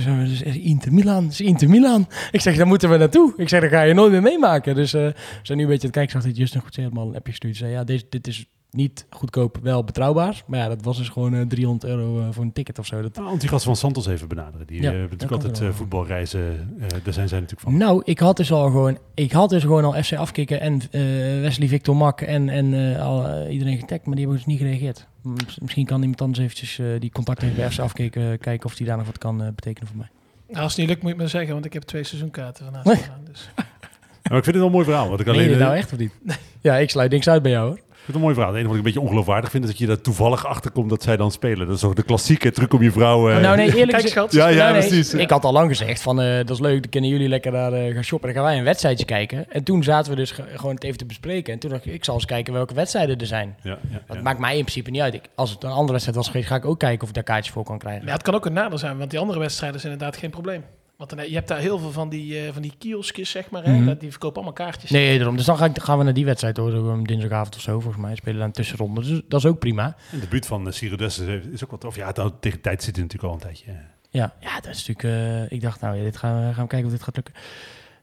Dus 0.04 0.42
Inter 0.42 0.92
Milan, 0.92 1.26
is 1.26 1.40
Inter 1.40 1.68
Milan. 1.68 2.08
Ik 2.30 2.40
zeg, 2.40 2.56
daar 2.56 2.66
moeten 2.66 2.90
we 2.90 2.96
naartoe. 2.96 3.32
Ik 3.36 3.48
zeg, 3.48 3.60
dat 3.60 3.70
ga 3.70 3.82
je 3.82 3.94
nooit 3.94 4.12
meer 4.12 4.22
meemaken. 4.22 4.74
Dus 4.74 4.94
eh, 4.94 5.02
we 5.02 5.14
zijn 5.42 5.58
nu 5.58 5.64
een 5.64 5.70
beetje 5.70 5.86
aan 5.86 5.92
het 5.92 5.98
kijken. 5.98 6.02
Ik 6.02 6.10
zag 6.10 6.22
dat 6.22 6.36
Justin 6.36 6.60
goed 6.60 6.76
helemaal 6.76 7.08
een 7.08 7.14
appje 7.14 7.30
gestuurd. 7.30 7.56
Zei, 7.56 7.72
ja, 7.72 7.84
deze, 7.84 8.04
dit 8.08 8.26
is 8.26 8.46
niet 8.70 9.06
goedkoop, 9.10 9.58
wel 9.62 9.84
betrouwbaar. 9.84 10.42
Maar 10.46 10.58
ja, 10.58 10.68
dat 10.68 10.82
was 10.82 10.96
dus 10.96 11.08
gewoon 11.08 11.34
eh, 11.34 11.46
300 11.46 11.90
euro 11.92 12.20
eh, 12.20 12.26
voor 12.30 12.44
een 12.44 12.52
ticket 12.52 12.78
of 12.78 12.86
zo. 12.86 13.02
Dat, 13.02 13.16
Nou, 13.16 13.28
Antigas 13.28 13.64
van 13.64 13.76
Santos 13.76 14.06
even 14.06 14.28
benaderen. 14.28 14.66
Die 14.66 14.82
Ja, 14.82 14.90
eh, 14.92 14.98
hebben 14.98 15.18
dat 15.18 15.28
natuurlijk 15.28 15.42
altijd 15.42 15.58
wel. 15.58 15.68
eh, 15.68 15.74
voetbalreizen. 15.74 16.76
eh, 16.80 16.86
daar 17.04 17.12
zijn 17.12 17.28
zij 17.28 17.40
natuurlijk 17.40 17.60
van. 17.68 17.76
Nou, 17.76 18.02
ik 18.04 18.18
had 18.18 18.36
dus 18.36 18.52
al 18.52 18.64
gewoon, 18.70 18.98
ik 19.14 19.32
had 19.32 19.50
dus 19.50 19.62
gewoon 19.62 19.84
al 19.84 20.02
FC 20.02 20.12
afkicken 20.12 20.60
en 20.60 20.80
eh, 20.90 21.00
Wesley 21.40 21.68
Victor 21.68 21.96
Mak 21.96 22.20
en, 22.20 22.48
en 22.48 22.94
eh, 22.94 23.02
al, 23.06 23.26
eh, 23.26 23.52
iedereen 23.52 23.78
getagd, 23.78 24.04
maar 24.06 24.14
die 24.16 24.24
hebben 24.26 24.36
dus 24.44 24.46
niet 24.54 24.58
gereageerd. 24.58 25.06
Misschien 25.60 25.86
kan 25.86 26.00
iemand 26.00 26.20
anders 26.20 26.38
eventjes 26.44 26.78
eh, 26.78 26.86
die 26.98 27.10
contact 27.12 27.40
heeft 27.40 27.56
bij 27.56 27.70
FC 27.70 27.78
afkicken 27.78 28.38
kijken 28.38 28.66
of 28.66 28.74
die 28.76 28.86
daar 28.86 28.96
nog 28.96 29.06
wat 29.06 29.18
kan 29.18 29.42
eh, 29.42 29.48
betekenen 29.54 29.88
voor 29.88 29.96
mij. 29.98 30.08
Nou, 30.48 30.62
als 30.62 30.70
het 30.72 30.80
niet 30.80 30.88
lukt, 30.90 31.02
moet 31.02 31.10
je 31.12 31.16
me 31.16 31.26
zeggen, 31.28 31.52
want 31.52 31.64
ik 31.64 31.72
heb 31.72 31.82
twee 31.82 32.04
seizoenkaarten 32.04 32.64
van 32.64 32.74
AC 32.76 32.84
Nee. 32.84 32.96
Dus. 33.30 33.50
Maar 34.28 34.38
ik 34.38 34.44
vind 34.44 34.46
het 34.46 34.56
wel 34.56 34.66
een 34.66 34.72
mooi 34.72 34.84
verhaal. 34.84 35.08
Wat 35.08 35.20
ik 35.20 35.26
je 35.26 35.32
alleen, 35.32 35.46
dit 35.48 35.56
eh, 35.56 35.62
nou 35.62 35.76
echt 35.76 35.92
of 35.92 35.98
niet? 35.98 36.12
Ja, 36.60 36.76
ik 36.76 36.90
sluit 36.90 37.10
niks 37.10 37.28
uit 37.28 37.42
bij 37.42 37.50
jou 37.50 37.68
hoor. 37.68 37.80
Ik 38.00 38.06
vind 38.06 38.16
een 38.16 38.22
mooi 38.22 38.34
verhaal. 38.34 38.52
Het 38.54 38.60
enige 38.62 38.76
wat 38.76 38.80
ik 38.80 38.86
een 38.86 38.92
beetje 38.92 39.08
ongeloofwaardig 39.08 39.50
vind, 39.50 39.64
is 39.64 39.70
dat 39.70 39.78
je 39.78 39.86
daar 39.86 40.00
toevallig 40.00 40.46
achter 40.46 40.70
komt 40.70 40.90
dat 40.90 41.02
zij 41.02 41.16
dan 41.16 41.30
spelen. 41.30 41.66
Dat 41.66 41.74
is 41.74 41.80
toch 41.80 41.94
de 41.94 42.02
klassieke 42.02 42.50
truc 42.50 42.72
om 42.72 42.82
je 42.82 42.92
vrouw... 42.92 43.30
eh, 43.30 43.40
nou 43.40 43.56
nee, 43.56 43.66
eerlijk 43.66 43.76
Kijk, 43.90 43.92
gezegd- 44.02 44.10
schat. 44.12 44.32
Ja, 44.32 44.48
ja, 44.48 44.56
Nou, 44.56 44.72
nee, 44.72 44.80
precies. 44.88 45.14
Ik 45.14 45.30
had 45.30 45.44
al 45.44 45.52
lang 45.52 45.68
gezegd 45.68 46.02
van, 46.02 46.20
eh, 46.20 46.36
dat 46.36 46.50
is 46.50 46.60
leuk, 46.60 46.80
dan 46.82 46.90
kunnen 46.90 47.10
jullie 47.10 47.28
lekker 47.28 47.52
daar 47.52 47.72
eh, 47.72 47.94
gaan 47.94 48.04
shoppen. 48.04 48.28
Dan 48.28 48.36
gaan 48.36 48.46
wij 48.48 48.58
een 48.58 48.64
wedstrijdje 48.64 49.04
kijken. 49.04 49.50
En 49.52 49.62
toen 49.64 49.82
zaten 49.82 50.10
we 50.10 50.16
dus 50.16 50.30
ge- 50.30 50.44
gewoon 50.54 50.74
het 50.74 50.84
even 50.84 50.98
te 50.98 51.06
bespreken. 51.06 51.52
En 51.52 51.58
toen 51.58 51.70
dacht 51.70 51.86
ik, 51.86 51.92
ik 51.92 52.04
zal 52.04 52.14
eens 52.14 52.24
kijken 52.24 52.52
welke 52.52 52.74
wedstrijden 52.74 53.18
er 53.18 53.26
zijn. 53.26 53.56
Ja, 53.62 53.78
ja, 53.90 54.00
Dat 54.06 54.16
ja. 54.16 54.22
maakt 54.22 54.38
mij 54.38 54.52
in 54.56 54.60
principe 54.62 54.90
niet 54.90 55.00
uit. 55.00 55.14
Ik, 55.14 55.24
als 55.34 55.50
het 55.50 55.62
een 55.64 55.70
andere 55.70 55.90
wedstrijd 55.90 56.16
was 56.16 56.26
geweest, 56.26 56.48
ga 56.48 56.54
ik 56.56 56.64
ook 56.64 56.78
kijken 56.78 57.02
of 57.02 57.08
ik 57.08 57.14
daar 57.14 57.24
kaartjes 57.24 57.52
voor 57.54 57.64
kan 57.64 57.78
krijgen. 57.78 58.06
Ja, 58.06 58.12
het 58.12 58.22
kan 58.22 58.34
ook 58.34 58.46
een 58.46 58.52
nadeel 58.52 58.78
zijn, 58.78 58.98
want 58.98 59.10
die 59.10 59.18
andere 59.18 59.38
wedstrijden 59.38 59.80
zijn 59.80 59.92
inderdaad 59.92 60.16
geen 60.20 60.30
probleem. 60.30 60.64
Want 61.00 61.16
dan, 61.16 61.28
je 61.28 61.34
hebt 61.34 61.48
daar 61.48 61.58
heel 61.58 61.78
veel 61.78 61.90
van 61.92 62.08
die, 62.08 62.38
eh, 62.46 62.52
van 62.52 62.62
die 62.62 62.72
kioskjes, 62.78 63.30
zeg 63.30 63.50
maar. 63.50 63.64
Hè? 63.64 63.72
Mhm. 63.76 63.84
Dat, 63.86 64.00
die 64.00 64.10
verkopen 64.10 64.36
allemaal 64.36 64.52
kaartjes. 64.66 64.90
Nee, 64.90 65.16
daarom. 65.16 65.36
Dus 65.36 65.44
dan 65.46 65.56
ga 65.56 65.64
ik, 65.64 65.78
gaan 65.82 65.98
we 65.98 66.04
naar 66.04 66.12
die 66.14 66.24
wedstrijd 66.24 66.56
hoor. 66.56 66.72
Um, 66.72 67.06
Dinsdagavond 67.06 67.54
of 67.54 67.60
zo, 67.60 67.80
volgens 67.80 68.02
mij. 68.02 68.14
Spelen 68.16 68.36
daar 68.38 68.46
een 68.46 68.52
tussenronde. 68.52 69.00
Dus 69.00 69.20
dat 69.28 69.40
is 69.40 69.46
ook 69.46 69.58
prima. 69.58 69.96
En 70.12 70.20
de 70.20 70.26
buurt 70.26 70.46
van 70.46 70.66
uh, 70.66 70.72
Ciro 70.72 70.96
Dessers 70.96 71.26
heeft- 71.28 71.52
is 71.52 71.64
ook 71.64 71.70
wat 71.70 71.80
tof. 71.80 71.96
Ja, 71.96 72.10
nou, 72.14 72.32
tegen 72.40 72.60
tijd 72.60 72.82
zit 72.82 72.96
natuurlijk 72.96 73.24
al 73.24 73.32
een 73.32 73.38
tijdje. 73.40 73.64
ja. 74.10 74.34
Ja, 74.40 74.60
dat 74.60 74.74
is 74.74 74.86
natuurlijk... 74.86 75.20
eh, 75.48 75.56
ik 75.56 75.60
dacht, 75.62 75.80
nou 75.80 75.96
ja, 75.96 76.02
dit 76.02 76.16
gaan 76.16 76.46
we, 76.48 76.54
gaan 76.54 76.62
we 76.62 76.68
kijken 76.68 76.86
of 76.86 76.92
dit 76.94 77.02
gaat 77.02 77.14
lukken. 77.16 77.34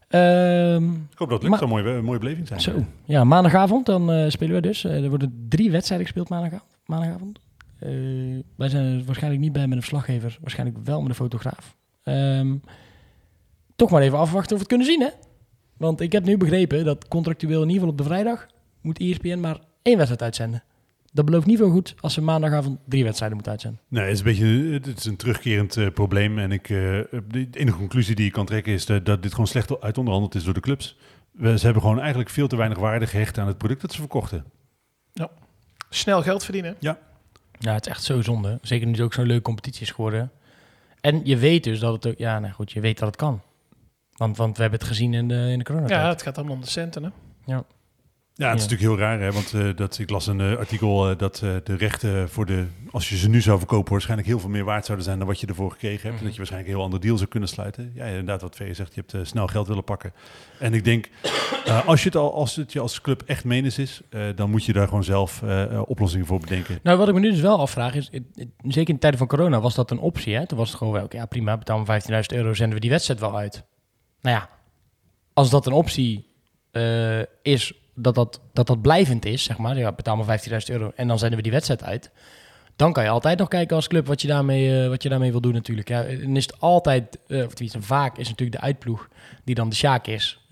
Ehm, 0.08 0.92
Ik 0.94 1.18
hoop 1.18 1.28
dat 1.28 1.42
het 1.42 1.50
lukt. 1.50 1.58
Zou 1.58 1.72
een 1.78 1.84
mooie, 1.84 2.02
mooie 2.02 2.18
beleving 2.18 2.46
zijn. 2.48 2.60
zo, 2.60 2.84
ja, 3.04 3.24
maandagavond 3.24 3.86
dan 3.86 4.12
eh, 4.12 4.28
spelen 4.30 4.54
we 4.54 4.60
dus. 4.60 4.84
Eh, 4.84 5.02
er 5.02 5.08
worden 5.08 5.46
drie 5.48 5.70
wedstrijden 5.70 6.06
gespeeld 6.06 6.28
maandag, 6.28 6.60
maandagavond. 6.86 7.38
Eh, 7.78 7.88
wij 8.56 8.68
zijn 8.68 8.98
er 8.98 9.04
waarschijnlijk 9.04 9.42
niet 9.42 9.52
bij 9.52 9.62
met 9.66 9.72
een 9.72 9.82
verslaggever. 9.82 10.38
Waarschijnlijk 10.40 10.78
wel 10.84 11.00
met 11.00 11.08
een 11.08 11.14
fotograaf. 11.14 11.76
Ehm, 12.02 12.54
toch 13.78 13.90
maar 13.90 14.02
even 14.02 14.18
afwachten 14.18 14.56
of 14.56 14.62
we 14.62 14.68
het 14.68 14.68
kunnen 14.68 14.86
zien, 14.86 15.00
hè? 15.00 15.08
Want 15.76 16.00
ik 16.00 16.12
heb 16.12 16.24
nu 16.24 16.36
begrepen 16.36 16.84
dat 16.84 17.08
contractueel 17.08 17.62
in 17.62 17.68
ieder 17.68 17.74
geval 17.74 17.88
op 17.88 17.98
de 17.98 18.04
vrijdag 18.04 18.46
moet 18.80 18.98
ESPN 18.98 19.40
maar 19.40 19.58
één 19.82 19.96
wedstrijd 19.96 20.22
uitzenden. 20.22 20.62
Dat 21.12 21.24
belooft 21.24 21.46
niet 21.46 21.58
veel 21.58 21.70
goed 21.70 21.94
als 22.00 22.14
ze 22.14 22.20
maandagavond 22.20 22.78
drie 22.84 23.04
wedstrijden 23.04 23.36
moeten 23.36 23.52
uitzenden. 23.52 23.80
Nee, 23.88 24.02
het 24.04 24.12
is 24.12 24.18
een 24.18 24.24
beetje 24.24 24.90
het 24.90 24.98
is 24.98 25.04
een 25.04 25.16
terugkerend 25.16 25.76
eh, 25.76 25.86
probleem. 25.90 26.38
En 26.38 26.52
ik, 26.52 26.62
eh, 26.62 26.76
de 27.28 27.48
enige 27.52 27.76
conclusie 27.76 28.14
die 28.14 28.24
je 28.24 28.30
kan 28.30 28.46
trekken 28.46 28.72
is 28.72 28.86
dat, 28.86 29.06
dat 29.06 29.22
dit 29.22 29.30
gewoon 29.30 29.46
slecht 29.46 29.80
uitonderhandeld 29.80 30.34
is 30.34 30.44
door 30.44 30.54
de 30.54 30.60
clubs. 30.60 30.96
We, 31.30 31.58
ze 31.58 31.64
hebben 31.64 31.82
gewoon 31.82 32.00
eigenlijk 32.00 32.30
veel 32.30 32.48
te 32.48 32.56
weinig 32.56 32.78
waarde 32.78 33.06
gehecht 33.06 33.38
aan 33.38 33.46
het 33.46 33.58
product 33.58 33.80
dat 33.80 33.92
ze 33.92 33.98
verkochten. 33.98 34.44
Snel 35.90 36.22
geld 36.22 36.44
verdienen. 36.44 36.76
Ja, 36.78 36.98
het 37.74 37.86
is 37.86 37.92
echt 37.92 38.02
zo 38.02 38.22
zonde. 38.22 38.58
Zeker 38.62 38.86
nu 38.86 38.92
het 38.92 39.00
ook 39.00 39.14
zo'n 39.14 39.26
leuke 39.26 39.42
competitie 39.42 39.82
is 39.82 39.90
geworden. 39.90 40.30
En 41.00 41.20
je 41.24 41.36
weet 41.36 41.64
dus 41.64 41.78
dat 41.78 41.92
het 41.92 42.06
ook... 42.06 42.18
Ja, 42.18 42.38
nou 42.38 42.52
goed, 42.52 42.72
je 42.72 42.80
weet 42.80 42.98
dat 42.98 43.08
het 43.08 43.16
kan. 43.16 43.42
Want, 44.18 44.36
want 44.36 44.56
we 44.56 44.62
hebben 44.62 44.78
het 44.80 44.88
gezien 44.88 45.14
in 45.14 45.28
de, 45.28 45.48
in 45.50 45.58
de 45.58 45.64
coronatijd. 45.64 46.00
Ja, 46.00 46.08
het 46.08 46.22
gaat 46.22 46.36
allemaal 46.36 46.54
om 46.54 46.60
de 46.60 46.68
centen, 46.70 47.02
hè? 47.02 47.08
Ja, 47.44 47.56
het 47.56 47.66
is 47.66 48.44
Ja. 48.44 48.52
natuurlijk 48.52 48.80
heel 48.80 48.98
raar, 48.98 49.20
hè? 49.20 49.32
want 49.32 49.52
eh, 49.54 49.76
dat, 49.76 49.98
ik 49.98 50.10
las 50.10 50.26
een 50.26 50.40
eh, 50.40 50.56
artikel 50.56 51.10
eh, 51.10 51.18
dat 51.18 51.40
eh, 51.44 51.50
de 51.64 51.76
rechten 51.76 52.28
voor 52.28 52.46
de, 52.46 52.66
als 52.90 53.08
je 53.08 53.16
ze 53.16 53.28
nu 53.28 53.40
zou 53.40 53.58
verkopen, 53.58 53.92
waarschijnlijk 53.92 54.28
heel 54.28 54.38
veel 54.40 54.48
meer 54.48 54.64
waard 54.64 54.84
zouden 54.84 55.06
zijn 55.06 55.18
dan 55.18 55.26
wat 55.26 55.40
je 55.40 55.46
ervoor 55.46 55.70
gekregen 55.70 56.02
hebt. 56.06 56.18
En 56.18 56.22
dat 56.24 56.32
je 56.32 56.36
waarschijnlijk 56.38 56.70
een 56.72 56.76
heel 56.76 56.84
ander 56.86 57.00
deal 57.00 57.16
zou 57.16 57.28
kunnen 57.28 57.48
sluiten. 57.48 57.90
Ja, 57.94 58.04
inderdaad, 58.04 58.40
wat 58.40 58.56
Vee 58.56 58.74
zegt, 58.74 58.94
je 58.94 59.02
hebt 59.06 59.26
snel 59.28 59.46
geld 59.46 59.68
willen 59.68 59.84
pakken. 59.84 60.12
En 60.58 60.74
ik 60.74 60.84
denk, 60.84 61.08
eh, 61.64 61.86
als, 61.86 62.00
je 62.02 62.08
het 62.08 62.16
al, 62.18 62.34
als 62.34 62.56
het 62.56 62.72
je 62.72 62.80
als 62.80 63.00
club 63.00 63.22
echt 63.26 63.44
menens 63.44 63.78
is, 63.78 64.00
eh, 64.10 64.22
dan 64.34 64.50
moet 64.50 64.64
je 64.64 64.72
daar 64.72 64.88
gewoon 64.88 65.04
zelf 65.04 65.42
oplossingen 65.86 66.26
voor 66.26 66.40
bedenken. 66.40 66.78
Nou, 66.82 66.98
wat 66.98 67.08
ik 67.08 67.14
me 67.14 67.20
nu 67.20 67.30
dus 67.30 67.40
wel 67.40 67.58
afvraag 67.58 67.94
is... 67.94 68.08
het- 68.10 68.22
het- 68.34 68.48
zeker 68.74 68.94
in 68.94 69.00
tijden 69.00 69.18
van 69.18 69.28
corona 69.28 69.60
was 69.60 69.74
dat 69.74 69.90
een 69.90 69.98
optie, 70.00 70.34
hè? 70.34 70.46
Toen 70.46 70.58
was 70.58 70.68
het 70.68 70.78
gewoon 70.78 70.92
wel... 70.92 71.04
oké, 71.04 71.16
Ja, 71.16 71.26
prima, 71.26 71.58
betalen 71.58 71.86
we 71.86 72.00
15.000 72.08 72.36
euro, 72.36 72.54
zenden 72.54 72.74
we 72.74 72.80
die 72.80 72.90
wedstrijd 72.90 73.20
wel 73.20 73.36
uit. 73.36 73.64
Nou 74.20 74.36
ja, 74.36 74.48
als 75.32 75.50
dat 75.50 75.66
een 75.66 75.72
optie 75.72 76.26
eh, 76.70 77.20
is... 77.42 77.72
Dat 78.00 78.14
dat, 78.14 78.40
dat 78.52 78.66
dat 78.66 78.82
blijvend 78.82 79.24
is, 79.24 79.42
zeg 79.42 79.58
maar. 79.58 79.78
Ja, 79.78 79.92
betaal 79.92 80.16
maar 80.16 80.40
15.000 80.48 80.56
euro 80.66 80.92
en 80.96 81.08
dan 81.08 81.18
zenden 81.18 81.36
we 81.36 81.42
die 81.42 81.52
wedstrijd 81.52 81.84
uit. 81.84 82.10
Dan 82.76 82.92
kan 82.92 83.04
je 83.04 83.10
altijd 83.10 83.38
nog 83.38 83.48
kijken 83.48 83.76
als 83.76 83.88
club 83.88 84.06
wat 84.06 84.22
je 84.22 84.28
daarmee, 84.28 84.82
eh, 84.82 84.88
wat 84.88 85.02
je 85.02 85.08
daarmee 85.08 85.30
wil 85.30 85.40
doen 85.40 85.52
natuurlijk. 85.52 85.88
Ja, 85.88 86.04
en 86.04 86.36
is 86.36 86.46
het 86.46 86.60
altijd, 86.60 87.18
eh, 87.28 87.44
of 87.44 87.54
tenminste 87.54 87.82
vaak 87.82 88.18
is 88.18 88.28
natuurlijk 88.28 88.60
de 88.60 88.66
uitploeg 88.66 89.08
die 89.44 89.54
dan 89.54 89.68
de 89.68 89.74
Sjaak 89.74 90.06
is. 90.06 90.46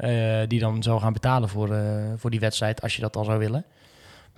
die 0.46 0.60
dan 0.60 0.82
zou 0.82 1.00
gaan 1.00 1.12
betalen 1.12 1.48
voor, 1.48 1.76
voor 2.16 2.30
die 2.30 2.40
wedstrijd 2.40 2.82
als 2.82 2.94
je 2.96 3.00
dat 3.00 3.16
al 3.16 3.24
zou 3.24 3.38
willen. 3.38 3.64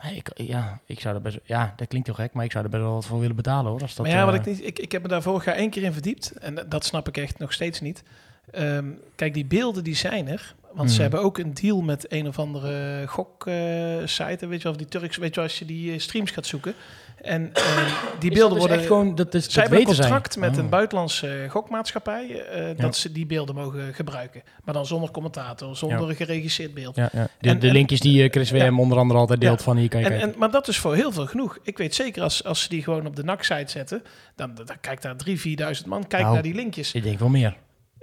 Maar 0.02 0.14
ik, 0.14 0.30
ja, 0.34 0.80
ik 0.86 1.00
zou 1.00 1.14
er 1.14 1.20
best, 1.20 1.38
ja, 1.44 1.72
dat 1.76 1.88
klinkt 1.88 2.06
heel 2.06 2.16
gek, 2.16 2.32
maar 2.32 2.44
ik 2.44 2.52
zou 2.52 2.64
er 2.64 2.70
best 2.70 2.82
wel 2.82 2.92
wat 2.92 3.06
voor 3.06 3.20
willen 3.20 3.36
betalen 3.36 3.70
hoor. 3.70 3.80
Als 3.80 3.94
dat, 3.94 4.06
maar 4.06 4.14
ja, 4.14 4.24
wat 4.24 4.34
ik, 4.34 4.46
niet, 4.46 4.64
ik, 4.64 4.78
ik 4.78 4.92
heb 4.92 5.02
me 5.02 5.08
daar 5.08 5.22
vorig 5.22 5.44
jaar 5.44 5.54
één 5.54 5.70
keer 5.70 5.82
in 5.82 5.92
verdiept. 5.92 6.32
En 6.32 6.66
dat 6.68 6.84
snap 6.84 7.08
ik 7.08 7.16
echt 7.16 7.38
nog 7.38 7.52
steeds 7.52 7.80
niet. 7.80 8.02
Ehm, 8.50 8.84
kijk, 9.16 9.34
die 9.34 9.44
beelden 9.46 9.84
die 9.84 9.96
zijn 9.96 10.28
er. 10.28 10.54
Want 10.72 10.88
ze 10.88 10.94
Mhm. 10.94 11.02
hebben 11.02 11.20
ook 11.22 11.38
een 11.38 11.54
deal 11.54 11.80
met 11.80 12.12
een 12.12 12.26
of 12.28 12.38
andere 12.38 13.04
gok-site. 13.06 14.46
weet 14.46 14.56
je 14.58 14.62
wel, 14.62 14.72
of 14.72 14.78
die 14.78 14.86
Turks, 14.86 15.16
weet 15.16 15.28
je 15.28 15.34
wel, 15.34 15.44
als 15.44 15.58
je 15.58 15.64
die 15.64 15.92
eh, 15.92 15.98
streams 15.98 16.30
gaat 16.30 16.46
zoeken. 16.46 16.74
En 17.22 17.50
ehm, 17.52 17.84
die 18.18 18.30
beelden 18.32 18.58
dus 18.58 18.66
worden... 18.66 18.86
gewoon, 18.86 19.14
dat 19.14 19.34
is, 19.34 19.50
Zij 19.50 19.62
hebben 19.62 19.80
een 19.80 19.86
contract 19.86 20.36
met 20.36 20.50
Oh. 20.50 20.56
een 20.56 20.68
buitenlandse 20.68 21.28
eh, 21.42 21.50
gokmaatschappij 21.50 22.44
eh, 22.44 22.68
Ja. 22.68 22.74
dat 22.74 22.96
ze 22.96 23.12
die 23.12 23.26
beelden 23.26 23.54
mogen 23.54 23.94
gebruiken. 23.94 24.42
Maar 24.64 24.74
dan 24.74 24.86
zonder 24.86 25.10
commentator, 25.10 25.76
zonder 25.76 26.08
een 26.08 26.16
geregisseerd 26.16 26.74
beeld. 26.74 26.96
Ja, 26.96 27.08
ja. 27.12 27.28
De, 27.40 27.48
En- 27.48 27.58
de 27.58 27.72
linkjes 27.72 28.00
die 28.00 28.22
eh, 28.22 28.30
Chris 28.30 28.50
WM 28.50 28.78
onder 28.78 28.98
andere 28.98 29.20
altijd 29.20 29.40
deelt 29.40 29.58
Ja. 29.58 29.64
van 29.64 29.76
hier 29.76 29.88
kan 29.88 30.00
je 30.00 30.06
En, 30.08 30.34
maar 30.36 30.50
dat 30.50 30.68
is 30.68 30.78
voor 30.78 30.94
heel 30.94 31.12
veel 31.12 31.26
genoeg. 31.26 31.58
Ik 31.62 31.78
weet 31.78 31.94
zeker 31.94 32.22
als, 32.22 32.44
als 32.44 32.62
ze 32.62 32.68
die 32.68 32.82
gewoon 32.82 33.06
op 33.06 33.16
de 33.16 33.24
NAC-site 33.24 33.70
zetten, 33.70 34.02
dan, 34.36 34.54
dan 34.54 34.76
kijkt 34.80 35.02
daar 35.02 35.16
3.000, 35.16 35.40
4.000 35.80 35.86
man, 35.86 36.00
kijkt 36.06 36.22
Nou. 36.24 36.32
naar 36.34 36.42
die 36.42 36.54
linkjes. 36.54 36.92
ik 36.92 37.02
denk 37.02 37.18
wel 37.18 37.28
meer. 37.28 37.56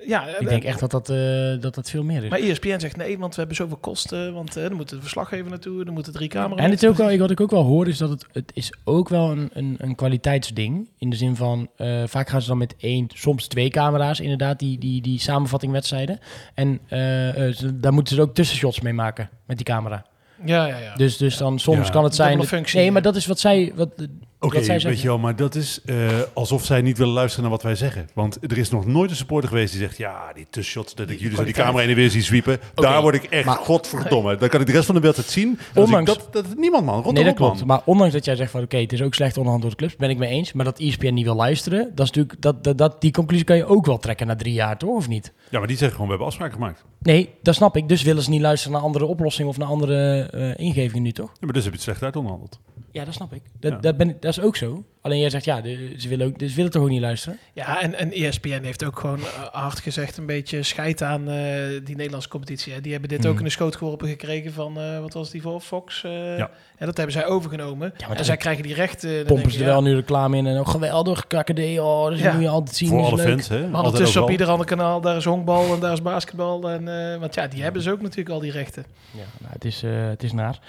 Ja, 0.08 0.28
Ik 0.40 0.48
denk 0.50 0.64
echt 0.64 0.80
dat 0.80 0.92
dat, 0.92 1.10
eh, 1.10 1.16
dat, 1.62 1.76
dat 1.76 1.90
veel 1.90 2.04
meer 2.04 2.24
is. 2.24 2.30
Maar 2.30 2.40
ESPN 2.40 2.80
zegt 2.80 2.98
nee, 2.98 3.18
want 3.18 3.32
we 3.34 3.40
hebben 3.40 3.56
zoveel 3.58 3.78
kosten. 3.78 4.34
Want 4.34 4.56
eh 4.58 4.64
er 4.64 4.76
moet 4.76 4.92
een 4.92 5.02
verslaggever 5.02 5.50
naartoe, 5.50 5.86
er 5.86 5.92
moeten 5.92 6.14
drie 6.14 6.28
camera's. 6.28 6.64
En 6.66 6.72
het 6.72 6.84
is 6.84 6.90
ook 6.90 6.96
wel, 6.98 7.18
wat 7.18 7.32
ik 7.32 7.42
ook 7.42 7.52
wel 7.52 7.64
hoor, 7.64 7.88
is 7.88 7.98
dat 7.98 8.10
het, 8.10 8.26
het 8.32 8.52
is 8.54 8.74
ook 8.84 9.10
wel 9.10 9.32
een, 9.32 9.50
een, 9.54 9.76
een 9.78 9.96
kwaliteitsding. 9.96 10.90
In 10.98 11.10
de 11.10 11.16
zin 11.16 11.36
van, 11.36 11.70
eh, 11.76 12.04
vaak 12.06 12.30
gaan 12.30 12.42
ze 12.42 12.48
dan 12.48 12.58
met 12.58 12.76
één, 12.78 13.08
soms 13.14 13.48
twee 13.48 13.70
camera's, 13.70 14.20
inderdaad, 14.20 14.60
die, 14.60 14.78
die, 14.78 15.02
die 15.02 15.20
samenvattingwedstrijden. 15.20 16.20
En 16.54 16.80
eh, 16.88 17.48
eh, 17.48 17.54
ze- 17.56 17.80
daar 17.80 17.94
moeten 17.94 18.16
ze 18.16 18.22
ook 18.22 18.34
tussenshots 18.34 18.82
mee 18.82 18.94
maken, 18.94 19.30
met 19.46 19.58
die 19.58 19.66
camera. 19.66 20.06
Ja, 20.46 20.66
ja, 20.66 20.78
ja. 20.78 20.96
Dus, 20.96 21.18
dus 21.18 21.38
dan 21.38 21.60
soms 21.60 21.86
Ja. 21.88 21.94
kan 21.94 22.04
het 22.04 22.16
zijn... 22.16 22.38
Dat- 22.38 22.48
functie, 22.48 22.76
nee, 22.78 22.86
ja. 22.86 22.92
maar 22.92 23.02
dat 23.02 23.16
is 23.16 23.26
wat 23.26 23.40
zij... 23.40 23.72
Wat, 23.76 24.08
Oké, 24.46 24.64
zij 24.64 24.74
weet 24.74 24.82
zeggen. 24.82 25.02
je 25.02 25.08
wel, 25.08 25.18
maar 25.18 25.36
dat 25.36 25.56
is 25.56 25.82
eh, 25.86 25.96
alsof 26.34 26.66
zij 26.66 26.82
niet 26.82 26.98
willen 26.98 27.14
luisteren 27.14 27.42
naar 27.44 27.52
wat 27.54 27.64
wij 27.64 27.76
zeggen. 27.76 28.08
Want 28.14 28.38
er 28.52 28.58
is 28.58 28.70
nog 28.70 28.86
nooit 28.86 29.10
een 29.10 29.16
supporter 29.16 29.50
geweest 29.50 29.72
die 29.72 29.82
zegt... 29.82 29.98
ja, 29.98 30.32
die 30.34 30.48
tussenshots, 30.50 30.96
dat 30.96 31.10
ik 31.10 31.20
jullie 31.20 31.38
zo 31.38 31.44
die 31.44 31.54
camera 31.54 31.82
in 31.82 31.88
de 31.90 31.96
weer 31.96 32.10
zie 32.10 32.22
zwiepen... 32.22 32.60
daar 32.76 33.02
word 33.02 33.16
ik 33.16 33.24
echt, 33.24 33.46
maar- 33.46 33.56
godverdomme. 33.56 34.36
Dan 34.36 34.50
kan 34.50 34.60
ik 34.62 34.66
de 34.68 34.72
rest 34.72 34.86
van 34.86 34.96
de 34.96 35.02
wedstrijd 35.02 35.30
zien. 35.30 35.60
En 35.74 35.82
Ondanks- 35.84 36.14
dat, 36.14 36.28
dat, 36.34 36.46
niemand, 36.58 36.86
man. 36.86 37.02
Rot 37.04 37.14
Nee, 37.14 37.24
dat 37.24 37.38
man. 37.40 37.50
klopt. 37.52 37.66
Maar 37.66 37.82
ondanks 37.86 38.14
dat 38.14 38.26
jij 38.26 38.36
zegt 38.36 38.52
van 38.52 38.62
oké, 38.62 38.78
het 38.78 38.94
is 38.94 39.02
ook 39.02 39.14
slecht 39.14 39.36
onderhand 39.38 39.62
door 39.62 39.72
de 39.72 39.78
clubs, 39.78 39.96
ben 39.96 40.10
ik 40.10 40.18
mee 40.18 40.30
eens. 40.30 40.54
Maar 40.54 40.66
dat 40.66 40.80
ESPN 40.80 41.14
niet 41.14 41.26
wil 41.26 41.36
luisteren, 41.36 41.80
dat 41.96 42.06
is 42.06 42.12
natuurlijk, 42.12 42.42
dat, 42.42 42.64
dat, 42.64 42.78
dat, 42.78 43.02
die 43.02 43.12
conclusie 43.12 43.46
kan 43.46 43.56
je 43.58 43.66
ook 43.66 43.86
wel 43.86 43.98
trekken 43.98 44.28
na 44.28 44.36
drie 44.36 44.54
jaar, 44.54 44.78
toch? 44.78 44.96
Of 44.96 45.08
niet? 45.08 45.34
Ja, 45.50 45.58
maar 45.58 45.68
die 45.68 45.78
zeggen 45.78 45.92
gewoon, 45.92 46.06
we 46.06 46.10
hebben 46.10 46.28
afspraken 46.28 46.54
gemaakt. 46.56 46.84
Nee, 47.00 47.30
dat 47.42 47.56
snap 47.56 47.78
ik. 47.78 47.88
Dus 47.90 48.02
willen 48.04 48.24
ze 48.24 48.30
niet 48.30 48.42
luisteren 48.42 48.74
naar 48.78 48.86
andere 48.86 49.06
oplossingen 49.06 49.50
of 49.50 49.58
naar 49.58 49.68
andere 49.68 50.22
eh, 50.32 50.66
ingevingen 50.66 51.04
nu, 51.04 51.12
toch? 51.12 51.28
Ja, 51.28 51.38
maar 51.40 51.54
dus 51.54 51.64
heb 51.64 51.72
je 51.72 51.78
het 51.80 51.88
slecht 51.88 52.04
uit 52.04 52.16
onderhandeld. 52.16 52.60
Ja, 52.96 53.06
dat 53.06 53.14
snap 53.14 53.34
ik. 53.34 53.42
Dat, 53.60 53.72
Ja. 53.72 53.78
dat, 53.78 53.98
ben, 53.98 54.10
ik- 54.10 54.22
dat 54.22 54.32
is 54.38 54.44
ook 54.44 54.56
zo. 54.56 54.84
Alleen 55.02 55.20
jij 55.20 55.30
zegt 55.30 55.46
ja, 55.46 55.62
de- 55.62 55.94
ze 55.98 56.08
willen, 56.08 56.28
ook, 56.28 56.40
dus 56.40 56.50
ze 56.50 56.56
willen 56.56 56.72
toch 56.72 56.82
ook 56.82 56.90
niet 56.90 57.02
luisteren? 57.02 57.40
Ja, 57.54 57.82
en, 57.82 57.94
en 58.00 58.12
ESPN 58.12 58.64
heeft 58.64 58.86
ook 58.86 59.00
gewoon 59.00 59.20
eh, 59.20 59.26
hard 59.52 59.80
gezegd 59.80 60.18
een 60.18 60.26
beetje 60.26 60.64
scheid 60.64 61.02
aan 61.02 61.30
eh, 61.30 61.36
die 61.84 61.96
Nederlandse 61.96 62.30
competitie. 62.30 62.74
Hè. 62.74 62.82
Die 62.82 62.92
hebben 62.92 63.10
dit 63.10 63.24
Hmm. 63.24 63.32
ook 63.32 63.38
in 63.38 63.44
de 63.44 63.50
schoot 63.50 63.76
geworpen 63.76 64.08
gekregen 64.08 64.54
van, 64.54 64.80
eh, 64.80 65.00
wat 65.00 65.14
was 65.14 65.30
die 65.30 65.42
voor, 65.42 65.60
Fox? 65.62 66.04
eh, 66.04 66.38
Ja. 66.38 66.50
En 66.78 66.86
dat 66.86 66.98
hebben 66.98 67.16
zij 67.16 67.26
overgenomen. 67.26 67.88
Ja, 67.88 67.94
maar 68.00 68.10
en 68.10 68.16
dan 68.16 68.26
zij 68.26 68.38
krijgen 68.38 68.64
die 68.64 68.74
rechten. 68.74 69.26
pompen 69.26 69.52
ze 69.52 69.58
er 69.60 69.64
ja, 69.66 69.70
wel 69.72 69.82
nu 69.82 69.96
reclame 69.96 70.38
in 70.38 70.46
en 70.48 70.58
ook 70.58 70.68
geweldig, 70.68 71.28
KKD, 71.28 71.60
oh, 71.80 72.08
dus 72.10 72.20
Ja. 72.20 72.24
dat 72.26 72.34
moet 72.34 72.42
je 72.44 72.50
altijd 72.50 72.76
zien. 72.76 72.90
Voor 72.90 73.04
alle 73.04 73.16
leuk. 73.16 73.28
fans, 73.28 73.48
hè. 73.48 73.68
Maar 73.68 73.84
ondertussen 73.84 74.22
op 74.24 74.30
ieder 74.30 74.48
ander 74.48 74.66
kanaal, 74.66 75.02
daar 75.02 75.16
is 75.16 75.26
honkbal 75.26 75.74
en 75.74 75.80
daar 75.80 75.92
is 75.94 76.02
basketbal. 76.02 76.70
En, 76.70 77.12
eh, 77.14 77.20
want 77.20 77.36
ja, 77.36 77.48
die 77.48 77.64
hebben 77.64 77.82
ze 77.82 77.92
ook 77.92 78.02
natuurlijk 78.02 78.30
al 78.30 78.40
die 78.40 78.52
rechten. 78.52 78.86
Ja, 79.12 79.24
nou, 79.40 79.54
het, 79.54 79.66
is, 79.66 79.84
eh, 79.84 80.08
het 80.08 80.24
is 80.24 80.32
naar. 80.32 80.60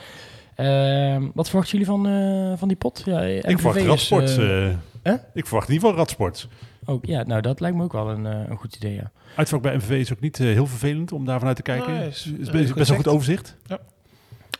Ehm, 0.56 1.28
wat 1.34 1.48
verwachten 1.48 1.78
jullie 1.78 1.86
van, 1.94 2.06
eh, 2.06 2.58
van 2.58 2.68
die 2.68 2.76
pot? 2.76 3.02
Ja, 3.04 3.20
Ik 3.20 3.58
verwacht 3.58 3.82
Radsport. 3.86 4.38
uh, 4.38 4.66
eh 4.70 4.76
Hè? 5.02 5.12
Ik 5.34 5.46
verwacht 5.46 5.68
in 5.68 5.74
ieder 5.74 5.88
geval 5.88 6.04
radsport. 6.04 6.48
Ook, 6.84 7.04
ja, 7.06 7.22
nou 7.22 7.40
dat 7.40 7.60
lijkt 7.60 7.76
me 7.76 7.82
ook 7.82 7.92
wel 7.92 8.10
een, 8.10 8.26
eh, 8.26 8.48
een 8.48 8.56
goed 8.56 8.76
idee, 8.76 8.94
ja. 8.94 9.10
Uitvak 9.36 9.62
bij 9.62 9.76
MVV 9.76 9.90
is 9.90 10.12
ook 10.12 10.20
niet 10.20 10.40
eh, 10.40 10.46
heel 10.46 10.66
vervelend 10.66 11.12
om 11.12 11.24
daar 11.24 11.38
vanuit 11.38 11.56
te 11.56 11.62
kijken. 11.62 11.96
Het 11.96 12.12
is, 12.14 12.26
is, 12.26 12.46
eh, 12.46 12.52
best, 12.52 12.74
best 12.74 12.88
wel 12.88 12.96
goed 12.96 13.06
overzicht. 13.08 13.56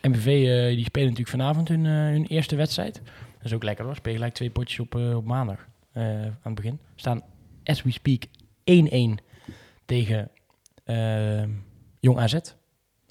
MVV 0.03 0.27
eh, 0.27 0.75
die 0.77 0.85
spelen 0.85 1.09
natuurlijk 1.09 1.29
vanavond 1.37 1.69
hun, 1.69 1.87
eh, 1.87 1.93
hun 1.93 2.27
eerste 2.27 2.57
wedstrijd. 2.57 2.95
Dat 3.37 3.45
is 3.45 3.53
ook 3.53 3.63
lekker 3.63 3.85
hoor. 3.85 3.95
Spelen 3.97 4.17
gelijk 4.17 4.35
twee 4.35 4.51
potjes 4.51 4.81
op, 4.81 4.95
eh, 4.95 5.17
op 5.17 5.25
maandag 5.25 5.67
eh, 5.93 6.03
aan 6.23 6.33
het 6.43 6.55
begin. 6.55 6.79
Staan, 6.95 7.23
as 7.65 7.83
we 7.83 7.91
speak, 7.93 8.23
1-1 8.65 9.19
tegen 9.85 10.31
eh, 10.85 11.43
Jong 12.01 12.19
AZ. 12.19 12.35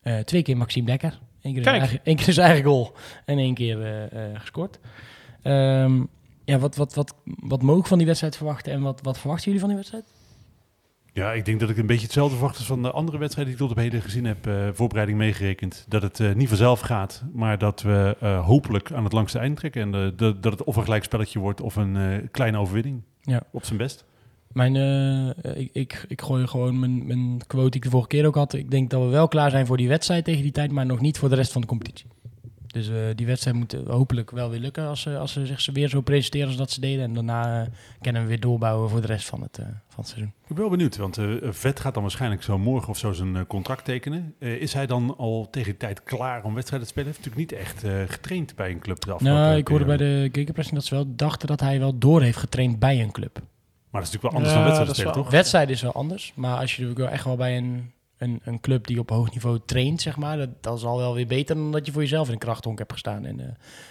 Eh, 0.01 0.17
twee 0.19 0.41
keer 0.41 0.57
Maxime 0.57 0.85
Dekker. 0.85 1.19
Eén 1.45 1.53
keer, 1.53 1.63
zijn 1.63 1.75
Kijk. 1.79 1.89
eigen, 1.89 1.99
één 2.05 2.15
keer 2.15 2.33
zijn 2.33 2.47
eigen 2.47 2.65
goal 2.65 2.93
en 3.25 3.37
één 3.37 3.53
keer 3.53 3.81
eh, 3.81 4.03
eh, 4.31 4.39
gescoord. 4.39 4.79
Ehm, 5.41 6.03
ja, 6.45 6.57
wat, 6.59 6.75
wat, 6.75 6.93
wat, 6.93 7.15
wat 7.25 7.61
mogen 7.61 7.81
we 7.81 7.87
van 7.87 7.97
die 7.97 8.07
wedstrijd 8.07 8.37
verwachten 8.37 8.73
en 8.73 8.81
wat, 8.81 8.99
wat 9.01 9.17
verwachten 9.17 9.45
jullie 9.45 9.59
van 9.59 9.69
die 9.69 9.77
wedstrijd? 9.77 10.05
Ja, 11.13 11.31
ik 11.33 11.45
denk 11.45 11.59
dat 11.59 11.69
ik 11.69 11.77
een 11.77 11.85
beetje 11.85 12.03
hetzelfde 12.03 12.35
verwacht 12.35 12.57
als 12.57 12.65
van 12.65 12.81
de 12.81 12.91
andere 12.91 13.17
wedstrijden 13.17 13.53
die 13.55 13.63
ik 13.63 13.67
tot 13.69 13.77
op 13.77 13.83
heden 13.83 14.01
gezien 14.01 14.25
heb. 14.25 14.47
eh, 14.47 14.67
voorbereiding 14.73 15.17
meegerekend. 15.17 15.85
Dat 15.87 16.01
het 16.01 16.19
eh, 16.19 16.33
niet 16.33 16.47
vanzelf 16.47 16.79
gaat, 16.79 17.23
maar 17.33 17.57
dat 17.57 17.81
we 17.81 18.17
eh, 18.19 18.45
hopelijk 18.45 18.91
aan 18.91 19.03
het 19.03 19.13
langste 19.13 19.39
eind 19.39 19.57
trekken. 19.57 19.81
En 19.81 19.91
dat, 20.15 20.43
dat 20.43 20.51
het 20.51 20.63
of 20.63 20.75
een 20.75 20.83
gelijkspelletje 20.83 21.39
wordt 21.39 21.61
of 21.61 21.75
een 21.75 21.95
eh, 21.95 22.27
kleine 22.31 22.57
overwinning. 22.57 23.01
Ja. 23.21 23.41
Op 23.51 23.65
zijn 23.65 23.77
best. 23.77 24.05
Mijn, 24.55 24.75
eh, 24.75 25.61
ik, 25.61 25.69
ik, 25.73 26.05
ik 26.07 26.21
gooi 26.21 26.47
gewoon 26.47 26.79
mijn, 26.79 27.05
mijn 27.05 27.41
quote 27.47 27.69
die 27.69 27.75
ik 27.75 27.83
de 27.83 27.89
vorige 27.89 28.07
keer 28.07 28.25
ook 28.25 28.35
had. 28.35 28.53
Ik 28.53 28.71
denk 28.71 28.89
dat 28.89 29.01
we 29.01 29.07
wel 29.07 29.27
klaar 29.27 29.51
zijn 29.51 29.65
voor 29.65 29.77
die 29.77 29.87
wedstrijd 29.87 30.25
tegen 30.25 30.41
die 30.41 30.51
tijd, 30.51 30.71
maar 30.71 30.85
nog 30.85 30.99
niet 30.99 31.17
voor 31.17 31.29
de 31.29 31.35
rest 31.35 31.51
van 31.51 31.61
de 31.61 31.67
competitie. 31.67 32.05
Dus 32.67 32.89
eh, 32.89 32.95
die 33.15 33.25
wedstrijd 33.25 33.55
moet 33.55 33.73
eh, 33.73 33.79
hopelijk 33.87 34.31
wel 34.31 34.49
weer 34.49 34.59
lukken 34.59 34.87
als, 34.87 35.01
ze 35.01 35.17
als 35.17 35.31
ze 35.31 35.45
zich 35.45 35.69
weer 35.73 35.89
zo 35.89 36.01
presenteren 36.01 36.47
als 36.47 36.57
dat 36.57 36.71
ze 36.71 36.79
deden. 36.79 37.03
En 37.03 37.13
daarna 37.13 37.67
kunnen 38.01 38.21
we 38.21 38.27
weer 38.27 38.39
doorbouwen 38.39 38.89
voor 38.89 39.01
de 39.01 39.07
rest 39.07 39.27
van 39.27 39.41
het, 39.41 39.55
van 39.87 40.03
het 40.03 40.07
seizoen. 40.07 40.33
Ik 40.41 40.47
ben 40.47 40.57
wel 40.57 40.69
benieuwd, 40.69 40.97
want 40.97 41.17
Vet 41.41 41.79
gaat 41.79 41.93
dan 41.93 42.03
waarschijnlijk 42.03 42.43
zo 42.43 42.57
morgen 42.57 42.89
of 42.89 42.97
zo 42.97 43.11
zijn 43.11 43.47
contract 43.47 43.85
tekenen. 43.85 44.35
Is 44.39 44.73
hij 44.73 44.85
dan 44.85 45.17
al 45.17 45.47
tegen 45.49 45.69
die 45.69 45.79
tijd 45.79 46.03
klaar 46.03 46.43
om 46.43 46.53
wedstrijden 46.53 46.87
te 46.87 46.93
spelen? 46.93 47.13
Hij 47.13 47.21
heeft 47.21 47.35
natuurlijk 47.35 47.51
niet 47.51 47.91
echt 47.91 48.11
getraind 48.11 48.55
bij 48.55 48.71
een 48.71 48.79
club 48.79 49.01
de 49.01 49.15
Nou, 49.19 49.57
ik 49.57 49.67
hoorde 49.67 49.85
bij 49.85 49.97
de 49.97 50.29
gegenpressing 50.31 50.75
dat 50.75 50.85
ze 50.85 50.95
wel 50.95 51.15
dachten 51.15 51.47
dat 51.47 51.59
hij 51.59 51.79
wel 51.79 51.97
door 51.97 52.21
heeft 52.21 52.37
getraind 52.37 52.79
bij 52.79 53.01
een 53.01 53.11
club. 53.11 53.41
Maar 53.95 54.03
dat 54.03 54.13
is 54.13 54.21
natuurlijk 54.21 54.45
wel 54.45 54.53
anders 54.53 54.53
Ja, 54.53 54.77
dan 54.77 54.85
wedstrijden 54.85 55.23
toch? 55.23 55.31
Wedstrijd 55.31 55.69
is 55.69 55.81
wel 55.81 55.93
anders, 55.93 56.31
maar 56.35 56.57
als 56.59 56.75
je 56.75 56.81
natuurlijk 56.81 56.99
wel 56.99 57.17
echt 57.17 57.23
wel 57.25 57.35
bij 57.35 57.57
een, 57.57 57.91
een, 58.17 58.41
een 58.43 58.59
club 58.59 58.87
die 58.87 58.99
op 58.99 59.09
hoog 59.09 59.31
niveau 59.31 59.59
traint, 59.65 60.01
zeg 60.01 60.17
maar, 60.17 60.37
dat, 60.37 60.49
dat 60.61 60.77
is 60.77 60.83
al 60.83 60.97
wel 60.97 61.13
weer 61.13 61.27
beter 61.27 61.55
dan 61.55 61.71
dat 61.71 61.85
je 61.85 61.91
voor 61.91 62.01
jezelf 62.01 62.27
in 62.27 62.33
een 62.33 62.39
krachthonk 62.39 62.77
hebt 62.77 62.91
gestaan 62.91 63.25
en 63.25 63.39
eh 63.39 63.45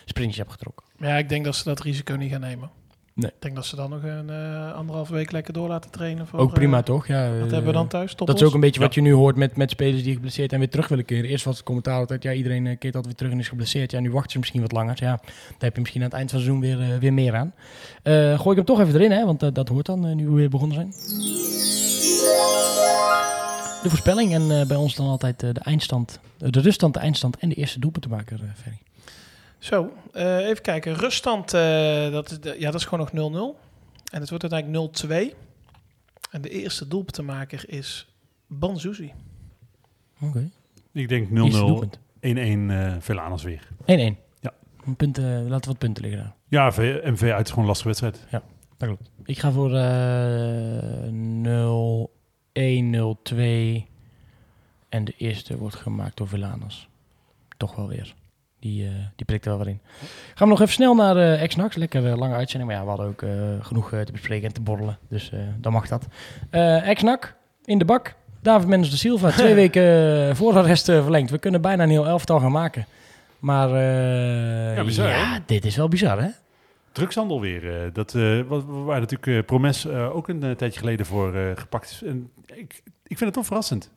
sprintjes 0.04 0.38
hebt 0.38 0.50
getrokken. 0.50 0.86
Maar 0.96 1.08
ja, 1.08 1.16
ik 1.16 1.28
denk 1.28 1.44
dat 1.44 1.56
ze 1.56 1.64
dat 1.64 1.80
risico 1.80 2.14
niet 2.14 2.30
gaan 2.30 2.40
nemen. 2.40 2.70
Nee. 3.14 3.30
Ik 3.30 3.36
denk 3.42 3.54
dat 3.54 3.66
ze 3.66 3.76
dan 3.76 3.90
nog 3.90 4.02
een 4.02 4.30
eh 4.30 4.72
anderhalve 4.74 5.12
week 5.12 5.30
lekker 5.32 5.52
door 5.52 5.68
laten 5.68 5.90
trainen. 5.90 6.26
Voor, 6.26 6.38
Ook 6.38 6.52
prima, 6.52 6.78
eh, 6.78 6.82
toch? 6.82 7.06
Ja, 7.06 7.22
wat 7.28 7.34
eh, 7.46 7.52
hebben 7.52 7.64
we 7.64 7.72
dan 7.72 7.88
thuis? 7.88 8.16
Dat 8.16 8.34
is 8.34 8.42
ook 8.42 8.54
een 8.54 8.60
beetje 8.60 8.80
Ja. 8.80 8.86
wat 8.86 8.94
je 8.94 9.00
nu 9.00 9.12
hoort 9.12 9.36
met, 9.36 9.56
met 9.56 9.70
spelers 9.70 10.02
die 10.02 10.12
geblesseerd 10.14 10.52
en 10.52 10.58
weer 10.58 10.70
terug 10.70 10.88
willen 10.88 11.04
keren. 11.04 11.30
Eerst 11.30 11.44
was 11.44 11.56
het 11.56 11.64
commentaar 11.64 11.98
altijd, 11.98 12.22
ja, 12.22 12.32
iedereen 12.32 12.64
keert 12.64 12.84
altijd 12.84 13.04
weer 13.04 13.14
terug 13.14 13.32
en 13.32 13.38
is 13.38 13.48
geblesseerd. 13.48 13.90
Ja, 13.90 14.00
nu 14.00 14.10
wachten 14.10 14.30
ze 14.32 14.38
misschien 14.38 14.60
wat 14.60 14.72
langer. 14.72 14.96
Ja, 14.98 15.16
daar 15.16 15.54
heb 15.58 15.74
je 15.74 15.80
misschien 15.80 16.00
aan 16.02 16.08
het 16.08 16.16
eind 16.16 16.30
van 16.30 16.38
het 16.38 16.48
seizoen 16.48 16.78
weer, 16.88 16.98
weer 16.98 17.12
meer 17.12 17.34
aan. 17.34 17.52
Eh, 18.02 18.12
gooi 18.40 18.50
ik 18.50 18.56
hem 18.56 18.64
toch 18.64 18.80
even 18.80 18.94
erin, 18.94 19.10
hè, 19.10 19.24
want 19.24 19.54
dat 19.54 19.68
hoort 19.68 19.86
dan 19.86 20.14
nu 20.16 20.26
we 20.28 20.34
weer 20.34 20.50
begonnen 20.50 20.74
zijn. 20.76 20.92
De 23.82 23.88
voorspelling 23.90 24.34
en 24.34 24.60
eh, 24.60 24.66
bij 24.66 24.76
ons 24.76 24.94
dan 24.94 25.06
altijd 25.06 25.40
de 25.40 25.54
eindstand, 25.62 26.18
de 26.38 26.60
ruststand, 26.60 26.94
de 26.94 27.00
eindstand 27.00 27.36
en 27.36 27.48
de 27.48 27.54
eerste 27.54 27.78
doelpuntenmaker, 27.80 28.40
eh 28.42 28.48
Ferry. 28.62 28.78
Zo, 29.64 29.92
eh, 30.12 30.36
even 30.48 30.62
kijken. 30.62 30.94
Ruststand, 30.94 31.54
eh, 31.54 32.10
dat, 32.10 32.30
is 32.30 32.40
de- 32.40 32.56
ja, 32.58 32.70
dat 32.70 32.80
is 32.80 32.86
gewoon 32.86 33.08
nog 33.12 33.32
0-0. 33.32 33.58
En 34.12 34.20
het 34.20 34.28
wordt 34.30 34.52
uiteindelijk 34.52 34.92
0-2. 35.02 35.34
En 36.30 36.42
de 36.42 36.48
eerste 36.48 36.88
doelpuntenmaker 36.88 37.64
is 37.70 38.06
Banzuzi. 38.46 39.12
Oké. 40.20 40.50
Ik 40.92 41.08
denk 41.08 41.28
0-0, 41.28 41.34
1-1 41.34 41.44
Eerste 41.44 41.64
doelpunt. 41.66 41.98
eh 42.20 42.94
Velanas 42.98 43.42
weer. 43.42 43.68
1-1. 43.86 44.16
Ja. 44.40 44.52
Een 44.86 44.96
punt, 44.96 45.18
eh, 45.18 45.24
laten 45.24 45.48
we 45.60 45.66
wat 45.66 45.78
punten 45.78 46.02
liggen 46.02 46.22
daar. 46.22 46.34
Ja, 46.48 46.72
V- 46.72 47.00
MV 47.04 47.22
uit 47.30 47.44
is 47.44 47.48
gewoon 47.48 47.64
een 47.64 47.66
lastige 47.70 47.88
wedstrijd. 47.88 48.20
Dat 48.76 48.88
klopt. 48.88 49.10
Ik 49.24 49.38
ga 49.38 49.52
voor 49.52 49.74
eh 49.74 51.08
0-1, 51.10 52.90
0-2. 52.90 53.86
En 54.88 55.04
de 55.04 55.14
eerste 55.16 55.56
wordt 55.58 55.76
gemaakt 55.76 56.16
door 56.16 56.28
Villanas. 56.28 56.88
Toch 57.56 57.74
wel 57.76 57.88
weer. 57.88 58.14
Die, 58.64 58.84
eh, 58.84 58.90
die 59.16 59.26
prikt 59.26 59.44
er 59.44 59.50
wel 59.50 59.64
weer 59.64 59.68
in. 59.74 59.80
Gaan 60.34 60.46
we 60.48 60.52
nog 60.52 60.60
even 60.60 60.72
snel 60.72 60.94
naar 60.94 61.16
eh 61.16 61.42
Ex-Nax. 61.42 61.76
Lekker 61.76 62.06
eh, 62.10 62.16
lange 62.16 62.34
uitzending. 62.34 62.70
Maar 62.70 62.80
ja, 62.80 62.84
we 62.84 62.88
hadden 62.96 63.06
ook 63.08 63.22
eh, 63.22 63.30
genoeg 63.66 63.88
te 63.88 64.12
bespreken 64.12 64.46
en 64.48 64.52
te 64.54 64.60
borrelen. 64.60 64.98
Dus 65.08 65.30
eh, 65.32 65.38
dan 65.60 65.72
mag 65.72 65.88
dat. 65.88 66.06
Eh 66.50 66.88
Ex-Nac 66.88 67.34
in 67.64 67.78
de 67.78 67.84
bak. 67.84 68.14
David 68.42 68.68
Mendes 68.68 68.90
de 68.90 68.96
Silva. 68.96 69.30
Twee 69.42 69.54
weken 69.54 69.82
eh, 70.28 70.34
voorarrest 70.34 70.88
eh, 70.88 71.02
verlengd. 71.02 71.30
We 71.30 71.38
kunnen 71.38 71.60
bijna 71.60 71.82
een 71.82 71.88
heel 71.90 72.06
elftal 72.06 72.40
gaan 72.40 72.52
maken. 72.52 72.86
Maar 73.38 73.68
eh, 73.68 74.76
Ja, 74.76 74.84
bizar, 74.84 75.08
ja, 75.08 75.40
dit 75.46 75.64
is 75.64 75.76
wel 75.76 75.88
bizar 75.88 76.20
hè? 76.22 76.28
Drugshandel 76.92 77.40
weer. 77.40 77.82
eh, 77.84 77.88
dat, 77.92 78.14
eh 78.14 78.40
wat, 78.48 78.64
waar 78.66 79.00
natuurlijk 79.00 79.46
Promes 79.46 79.86
eh, 79.86 80.16
ook 80.16 80.28
een 80.28 80.56
tijdje 80.56 80.78
geleden 80.80 81.06
voor 81.06 81.34
eh, 81.34 81.50
gepakt 81.54 81.90
is. 81.90 82.02
En 82.06 82.30
ik, 82.46 82.82
ik 83.06 83.18
vind 83.18 83.20
het 83.20 83.32
toch 83.32 83.46
verrassend. 83.46 83.90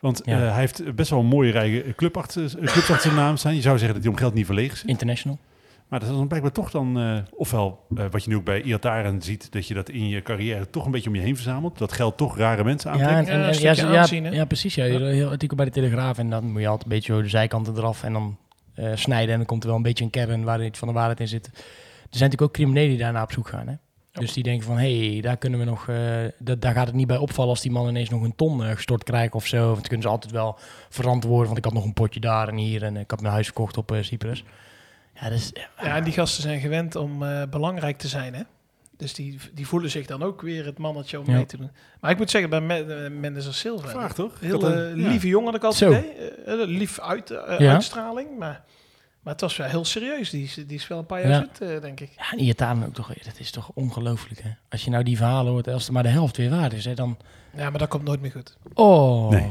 Want 0.00 0.22
Ja. 0.24 0.40
eh, 0.42 0.50
hij 0.50 0.60
heeft 0.60 0.94
best 0.94 1.10
wel 1.10 1.18
een 1.18 1.26
mooie 1.26 1.50
rij 1.50 1.84
eh, 1.84 1.92
club 1.94 2.16
achter, 2.16 2.42
eh, 2.44 2.50
clubs 2.50 2.76
achter 2.90 3.00
zijn 3.00 3.14
naam 3.14 3.36
staan. 3.36 3.54
Je 3.54 3.60
zou 3.60 3.76
zeggen 3.78 3.94
dat 3.94 4.02
hij 4.04 4.12
om 4.12 4.18
geld 4.18 4.34
niet 4.34 4.46
verlegen 4.46 4.72
is. 4.74 4.84
International. 4.84 5.38
Maar 5.88 6.00
dat 6.00 6.08
is 6.08 6.14
dan 6.16 6.26
blijkbaar 6.28 6.52
toch 6.52 6.70
dan, 6.70 6.98
eh, 6.98 7.16
ofwel 7.30 7.86
eh, 7.96 8.04
wat 8.10 8.24
je 8.24 8.30
nu 8.30 8.36
ook 8.36 8.44
bij 8.44 8.62
Iataren 8.62 9.22
ziet, 9.22 9.52
dat 9.52 9.66
je 9.66 9.74
dat 9.74 9.88
in 9.88 10.08
je 10.08 10.22
carrière 10.22 10.70
toch 10.70 10.84
een 10.84 10.90
beetje 10.90 11.08
om 11.08 11.14
je 11.14 11.20
heen 11.20 11.34
verzamelt. 11.34 11.78
Dat 11.78 11.92
geld 11.92 12.16
toch 12.16 12.36
rare 12.36 12.64
mensen 12.64 12.90
Ja, 12.90 12.96
aantrekt. 12.96 13.28
en, 13.28 13.34
en, 13.34 13.40
Ja, 13.40 13.46
en- 13.70 13.76
ja, 13.86 13.92
ja, 13.92 13.98
aanzien, 14.00 14.32
ja, 14.32 14.44
precies. 14.44 14.74
Ja. 14.74 14.86
Een 14.86 15.06
heel 15.14 15.28
artikel 15.30 15.56
bij 15.56 15.64
de 15.66 15.70
Telegraaf 15.72 16.18
en 16.18 16.30
dan 16.30 16.50
moet 16.52 16.60
je 16.60 16.66
altijd 16.66 16.84
een 16.90 16.94
beetje 16.96 17.12
zo 17.12 17.22
de 17.22 17.28
zijkanten 17.28 17.76
eraf 17.76 18.02
en 18.04 18.12
dan 18.12 18.36
eh, 18.74 18.90
snijden. 18.94 19.30
En 19.30 19.36
dan 19.36 19.46
komt 19.46 19.62
er 19.62 19.68
wel 19.68 19.76
een 19.76 19.82
beetje 19.82 20.04
een 20.04 20.10
kern 20.10 20.44
waar 20.44 20.64
iets 20.64 20.78
van 20.78 20.88
de 20.88 20.94
waarheid 20.94 21.20
in 21.20 21.28
zit. 21.28 21.46
Er 21.46 21.52
zijn 22.18 22.30
natuurlijk 22.30 22.42
ook 22.42 22.52
criminelen 22.52 22.88
die 22.88 22.98
daarna 22.98 23.22
op 23.22 23.32
zoek 23.32 23.48
gaan. 23.48 23.66
Hè? 23.68 23.74
Dus 24.12 24.32
die 24.32 24.42
denken 24.42 24.66
van, 24.66 24.78
hé, 24.78 25.10
hey, 25.12 25.20
daar 25.20 25.36
kunnen 25.36 25.58
we 25.58 25.64
nog, 25.64 25.88
eh, 25.88 25.96
da- 26.38 26.54
daar 26.54 26.74
gaat 26.74 26.86
het 26.86 26.94
niet 26.96 27.06
bij 27.06 27.16
opvallen 27.16 27.50
als 27.50 27.60
die 27.60 27.70
man 27.70 27.88
ineens 27.88 28.08
nog 28.08 28.22
een 28.22 28.34
ton 28.36 28.64
eh, 28.64 28.70
gestort 28.70 29.04
krijgt 29.04 29.34
of 29.34 29.46
zo. 29.46 29.62
Want 29.64 29.74
dan 29.74 29.82
kunnen 29.86 30.02
ze 30.02 30.08
altijd 30.08 30.32
wel 30.32 30.58
verantwoorden, 30.88 31.46
want 31.46 31.58
ik 31.58 31.64
had 31.64 31.72
nog 31.72 31.84
een 31.84 31.92
potje 31.92 32.20
daar 32.20 32.48
en 32.48 32.56
hier 32.56 32.82
en 32.82 32.96
ik 32.96 33.10
had 33.10 33.20
mijn 33.20 33.32
huis 33.32 33.46
verkocht 33.46 33.76
op 33.76 33.92
eh, 33.92 34.02
Cyprus. 34.02 34.44
Ja, 35.20 35.28
dus, 35.28 35.52
Ja, 35.82 35.96
en 35.96 36.04
die 36.04 36.12
gasten 36.12 36.42
zijn 36.42 36.60
gewend 36.60 36.96
om 36.96 37.22
eh, 37.22 37.42
belangrijk 37.50 37.98
te 37.98 38.08
zijn, 38.08 38.34
hè? 38.34 38.42
Dus 38.96 39.14
die, 39.14 39.38
die 39.52 39.66
voelen 39.66 39.90
zich 39.90 40.06
dan 40.06 40.22
ook 40.22 40.42
weer 40.42 40.64
het 40.64 40.78
mannetje 40.78 41.18
om 41.20 41.26
Ja. 41.26 41.32
mee 41.32 41.46
te 41.46 41.56
doen. 41.56 41.70
Maar 42.00 42.10
ik 42.10 42.18
moet 42.18 42.30
zeggen, 42.30 42.50
bij 42.50 42.60
Me- 42.60 42.94
eh, 43.04 43.10
Mendes 43.10 43.58
Silva... 43.58 43.88
Vraag 43.88 44.14
toch? 44.14 44.40
Heel 44.40 44.66
eh, 44.72 44.90
eh, 44.90 44.96
ja. 44.96 45.08
lieve 45.08 45.28
jongen, 45.28 45.46
had 45.46 45.54
ik 45.56 45.64
altijd 45.64 45.90
idee. 45.90 46.12
Eh, 46.46 46.62
eh, 46.62 46.68
lief 46.68 47.00
uit, 47.00 47.30
eh, 47.30 47.58
Ja. 47.58 47.72
uitstraling, 47.72 48.38
maar, 48.38 48.64
maar 49.22 49.32
het 49.32 49.40
was 49.42 49.56
wel 49.56 49.66
heel 49.68 49.84
serieus. 49.84 50.30
Die, 50.30 50.42
is- 50.44 50.54
die 50.54 50.66
is 50.78 50.88
wel 50.88 50.98
een 50.98 51.06
paar 51.06 51.20
jaar 51.20 51.30
Ja. 51.30 51.46
zit, 51.52 51.68
eh, 51.68 51.80
denk 51.80 52.00
ik. 52.00 52.10
ja, 52.16 52.32
en 52.32 52.38
Iataren 52.40 52.84
ook 52.86 52.94
toch, 52.94 53.12
dat 53.14 53.38
is 53.38 53.50
toch 53.50 53.70
ongelooflijk 53.74 54.42
hè. 54.42 54.50
Als 54.68 54.84
je 54.84 54.90
nou 54.90 55.04
die 55.04 55.16
verhalen 55.16 55.52
hoort, 55.52 55.68
als 55.68 55.86
er 55.86 55.92
maar 55.92 56.02
de 56.02 56.08
helft 56.08 56.36
weer 56.36 56.50
waar 56.50 56.72
is, 56.72 56.84
hè, 56.84 56.94
dan... 56.94 57.16
Ja, 57.56 57.70
maar 57.70 57.78
dat 57.78 57.88
komt 57.88 58.04
nooit 58.04 58.20
meer 58.20 58.30
goed. 58.30 58.56
Oh. 58.74 59.30
Nee. 59.30 59.50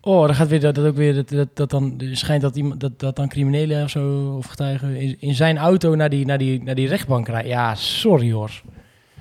Oh, 0.00 0.26
dan 0.26 0.34
gaat 0.34 0.48
weer 0.48 0.60
dat, 0.60 0.74
dat 0.74 0.86
ook 0.86 0.96
weer 0.96 1.14
dat, 1.14 1.28
dat, 1.28 1.48
dat 1.56 1.70
dan 1.70 2.00
er 2.00 2.16
schijnt 2.16 2.42
dat 2.42 2.56
iemand 2.56 2.80
dat, 2.80 2.98
dat 3.00 3.16
dan 3.16 3.28
criminelen 3.28 3.84
of 3.84 3.90
zo 3.90 4.34
of 4.36 4.46
getuigen 4.46 4.96
in, 4.96 5.16
in 5.20 5.34
zijn 5.34 5.58
auto 5.58 5.94
naar 5.94 6.08
die, 6.10 6.26
naar 6.26 6.38
die, 6.38 6.62
naar 6.62 6.74
die 6.74 6.88
rechtbank 6.88 7.28
rijden. 7.28 7.50
Ja, 7.50 7.74
sorry 7.74 8.32
hoor. 8.32 8.62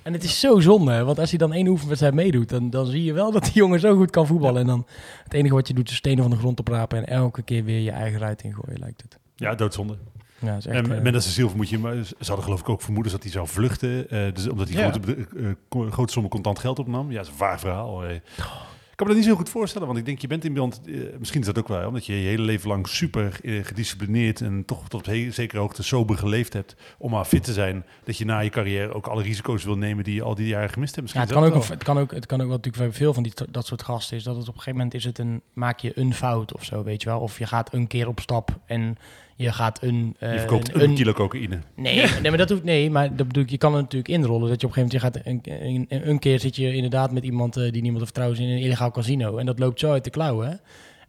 En 0.03 0.13
het 0.13 0.23
is 0.23 0.39
zo 0.39 0.59
zonde, 0.59 1.03
want 1.03 1.19
als 1.19 1.29
hij 1.29 1.37
dan 1.37 1.53
één 1.53 1.67
oefenwedstrijd 1.67 2.13
meedoet, 2.13 2.49
dan, 2.49 2.69
dan 2.69 2.85
zie 2.85 3.03
je 3.03 3.13
wel 3.13 3.31
dat 3.31 3.43
die 3.43 3.53
jongen 3.53 3.79
zo 3.79 3.95
goed 3.95 4.09
kan 4.09 4.27
voetballen. 4.27 4.61
En 4.61 4.67
dan 4.67 4.87
het 5.23 5.33
enige 5.33 5.53
wat 5.53 5.67
je 5.67 5.73
doet 5.73 5.89
is 5.89 5.95
stenen 5.95 6.21
van 6.21 6.31
de 6.31 6.37
grond 6.37 6.59
oprapen 6.59 6.97
en 6.97 7.05
elke 7.07 7.41
keer 7.41 7.63
weer 7.63 7.79
je 7.79 7.91
eigen 7.91 8.19
ruit 8.19 8.41
ingooien, 8.43 8.79
lijkt 8.79 9.01
het. 9.01 9.17
Ja, 9.37 9.55
doodzonde. 9.55 9.97
Ja, 10.39 10.55
is 10.55 10.65
echt, 10.65 10.75
En 10.87 10.95
eh, 10.95 11.01
Mendes 11.01 11.25
de 11.25 11.31
Silva 11.31 11.55
moet 11.55 11.69
je, 11.69 11.79
maar 11.79 11.95
ze 12.03 12.15
hadden 12.25 12.43
geloof 12.43 12.59
ik 12.59 12.69
ook 12.69 12.81
vermoedens 12.81 13.13
dat 13.13 13.23
hij 13.23 13.31
zou 13.31 13.47
vluchten. 13.47 14.09
eh, 14.09 14.33
dus 14.33 14.49
omdat 14.49 14.69
hij 14.69 14.77
Ja. 14.81 14.91
grote, 14.91 15.15
eh, 15.15 15.45
ko- 15.69 15.89
grote 15.91 16.11
sommen 16.11 16.31
contant 16.31 16.59
geld 16.59 16.79
opnam. 16.79 17.09
Ja, 17.11 17.15
dat 17.17 17.25
is 17.25 17.31
een 17.31 17.37
vaag 17.37 17.59
verhaal. 17.59 18.05
Ik 18.05 19.03
kan 19.03 19.07
me 19.07 19.13
dat 19.21 19.23
niet 19.25 19.31
zo 19.31 19.37
goed 19.39 19.49
voorstellen, 19.49 19.87
want 19.87 19.99
ik 19.99 20.05
denk, 20.05 20.19
je 20.19 20.27
bent 20.27 20.45
in 20.45 20.53
beeld, 20.53 20.81
misschien 21.19 21.39
is 21.39 21.45
dat 21.45 21.57
ook 21.57 21.67
wel, 21.67 21.87
omdat 21.87 22.05
je 22.05 22.21
je 22.21 22.27
hele 22.27 22.41
leven 22.43 22.67
lang 22.69 22.87
super 22.87 23.39
gedisciplineerd 23.63 24.41
en 24.41 24.65
toch 24.65 24.87
tot 24.89 25.07
op 25.07 25.13
zekere 25.29 25.59
hoogte 25.59 25.83
sober 25.83 26.17
geleefd 26.17 26.53
hebt 26.53 26.75
om 26.97 27.11
maar 27.11 27.25
fit 27.25 27.43
te 27.43 27.53
zijn, 27.53 27.85
dat 28.03 28.17
je 28.17 28.25
na 28.25 28.39
je 28.39 28.49
carrière 28.49 28.93
ook 28.93 29.07
alle 29.07 29.21
risico's 29.23 29.63
wil 29.63 29.77
nemen 29.77 30.03
die 30.03 30.13
je 30.15 30.21
al 30.23 30.35
die 30.35 30.47
jaren 30.47 30.69
gemist 30.69 30.95
hebt. 30.95 31.11
Ja, 31.11 31.19
Misschien 31.19 31.41
het 31.43 31.51
kan, 31.51 31.61
ook, 31.61 31.67
het 31.67 31.83
kan 31.83 31.97
ook, 31.99 32.11
het 32.11 32.25
kan 32.25 32.41
ook 32.41 32.47
wel 32.47 32.55
natuurlijk 32.55 32.83
bij 32.83 32.93
veel 32.93 33.13
van 33.13 33.23
die, 33.23 33.33
dat 33.49 33.65
soort 33.65 33.83
gasten 33.83 34.17
is 34.17 34.23
dat 34.23 34.35
het 34.35 34.47
op 34.47 34.53
een 34.53 34.59
gegeven 34.59 34.77
moment 34.77 34.93
is 34.95 35.03
het 35.03 35.17
een, 35.19 35.41
maak 35.53 35.79
je 35.79 35.91
een 35.99 36.13
fout 36.13 36.53
of 36.53 36.63
zo, 36.63 36.83
weet 36.83 37.01
je 37.03 37.09
wel. 37.09 37.19
Of 37.19 37.37
je 37.37 37.45
gaat 37.47 37.73
een 37.73 37.87
keer 37.87 38.07
op 38.07 38.19
stap 38.19 38.59
en 38.65 38.97
je 39.37 39.51
gaat 39.51 39.83
een... 39.83 40.15
eh, 40.19 40.33
Je 40.33 40.39
verkoopt 40.39 40.75
een, 40.81 40.95
kilo 40.95 41.13
cocaïne. 41.13 41.59
Nee, 41.75 41.95
nee, 42.21 42.29
maar 42.29 42.37
dat 42.37 42.49
hoeft 42.49 42.63
nee, 42.63 42.89
maar 42.89 43.15
dat 43.15 43.27
bedoel 43.27 43.43
ik, 43.43 43.49
je 43.49 43.57
kan 43.57 43.73
het 43.73 43.81
natuurlijk 43.81 44.09
inrollen 44.13 44.49
dat 44.49 44.61
je 44.61 44.67
op 44.67 44.75
een 44.77 44.83
gegeven 44.89 45.07
moment 45.07 45.23
je 45.23 45.29
gaat 45.31 45.45
een, 45.49 45.85
een, 45.89 46.09
een 46.09 46.19
keer 46.19 46.39
zit 46.39 46.55
je 46.55 46.73
inderdaad 46.73 47.11
met 47.11 47.23
iemand 47.23 47.57
eh, 47.57 47.71
die 47.71 47.81
niemand 47.81 48.03
vertrouwt 48.03 48.37
in 48.37 48.49
een 48.49 48.59
illegaal 48.59 48.91
casino 48.91 49.37
en 49.37 49.45
dat 49.45 49.59
loopt 49.59 49.79
zo 49.79 49.91
uit 49.91 50.03
de 50.03 50.09
klauwen. 50.09 50.47
hè. 50.49 50.55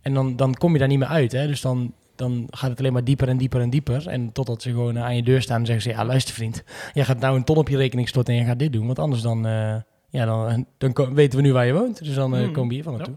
En 0.02 0.14
dan, 0.14 0.36
dan 0.36 0.54
kom 0.54 0.72
je 0.72 0.78
daar 0.78 0.88
niet 0.88 0.98
meer 0.98 1.08
uit, 1.08 1.32
hè? 1.32 1.46
Dus 1.46 1.60
dan 1.60 1.92
dan 2.16 2.46
gaat 2.50 2.70
het 2.70 2.78
alleen 2.78 2.92
maar 2.92 3.04
dieper 3.04 3.28
en 3.28 3.36
dieper 3.36 3.60
en 3.60 3.70
dieper. 3.70 4.06
En 4.08 4.32
totdat 4.32 4.62
ze 4.62 4.70
gewoon 4.70 4.98
aan 4.98 5.16
je 5.16 5.22
deur 5.22 5.42
staan 5.42 5.60
en 5.60 5.66
zeggen 5.66 5.84
ze... 5.84 5.98
Ja, 5.98 6.04
luister 6.04 6.34
vriend, 6.34 6.62
jij 6.92 7.04
gaat 7.04 7.18
nou 7.20 7.36
een 7.36 7.44
ton 7.44 7.56
op 7.56 7.68
je 7.68 7.76
rekening 7.76 8.08
storten 8.08 8.34
en 8.34 8.40
je 8.40 8.46
gaat 8.46 8.58
dit 8.58 8.72
doen. 8.72 8.86
Want 8.86 8.98
anders 8.98 9.22
dan, 9.22 9.46
eh, 9.46 9.74
ja, 10.10 10.24
dan, 10.24 10.66
dan 10.78 11.14
weten 11.14 11.38
we 11.38 11.44
nu 11.44 11.52
waar 11.52 11.66
je 11.66 11.72
woont. 11.72 12.04
Dus 12.04 12.14
dan 12.14 12.34
Hmm. 12.34 12.52
komen 12.52 12.68
we 12.68 12.74
hier 12.74 12.82
van 12.82 12.92
Ja. 12.92 12.98
naartoe. 12.98 13.16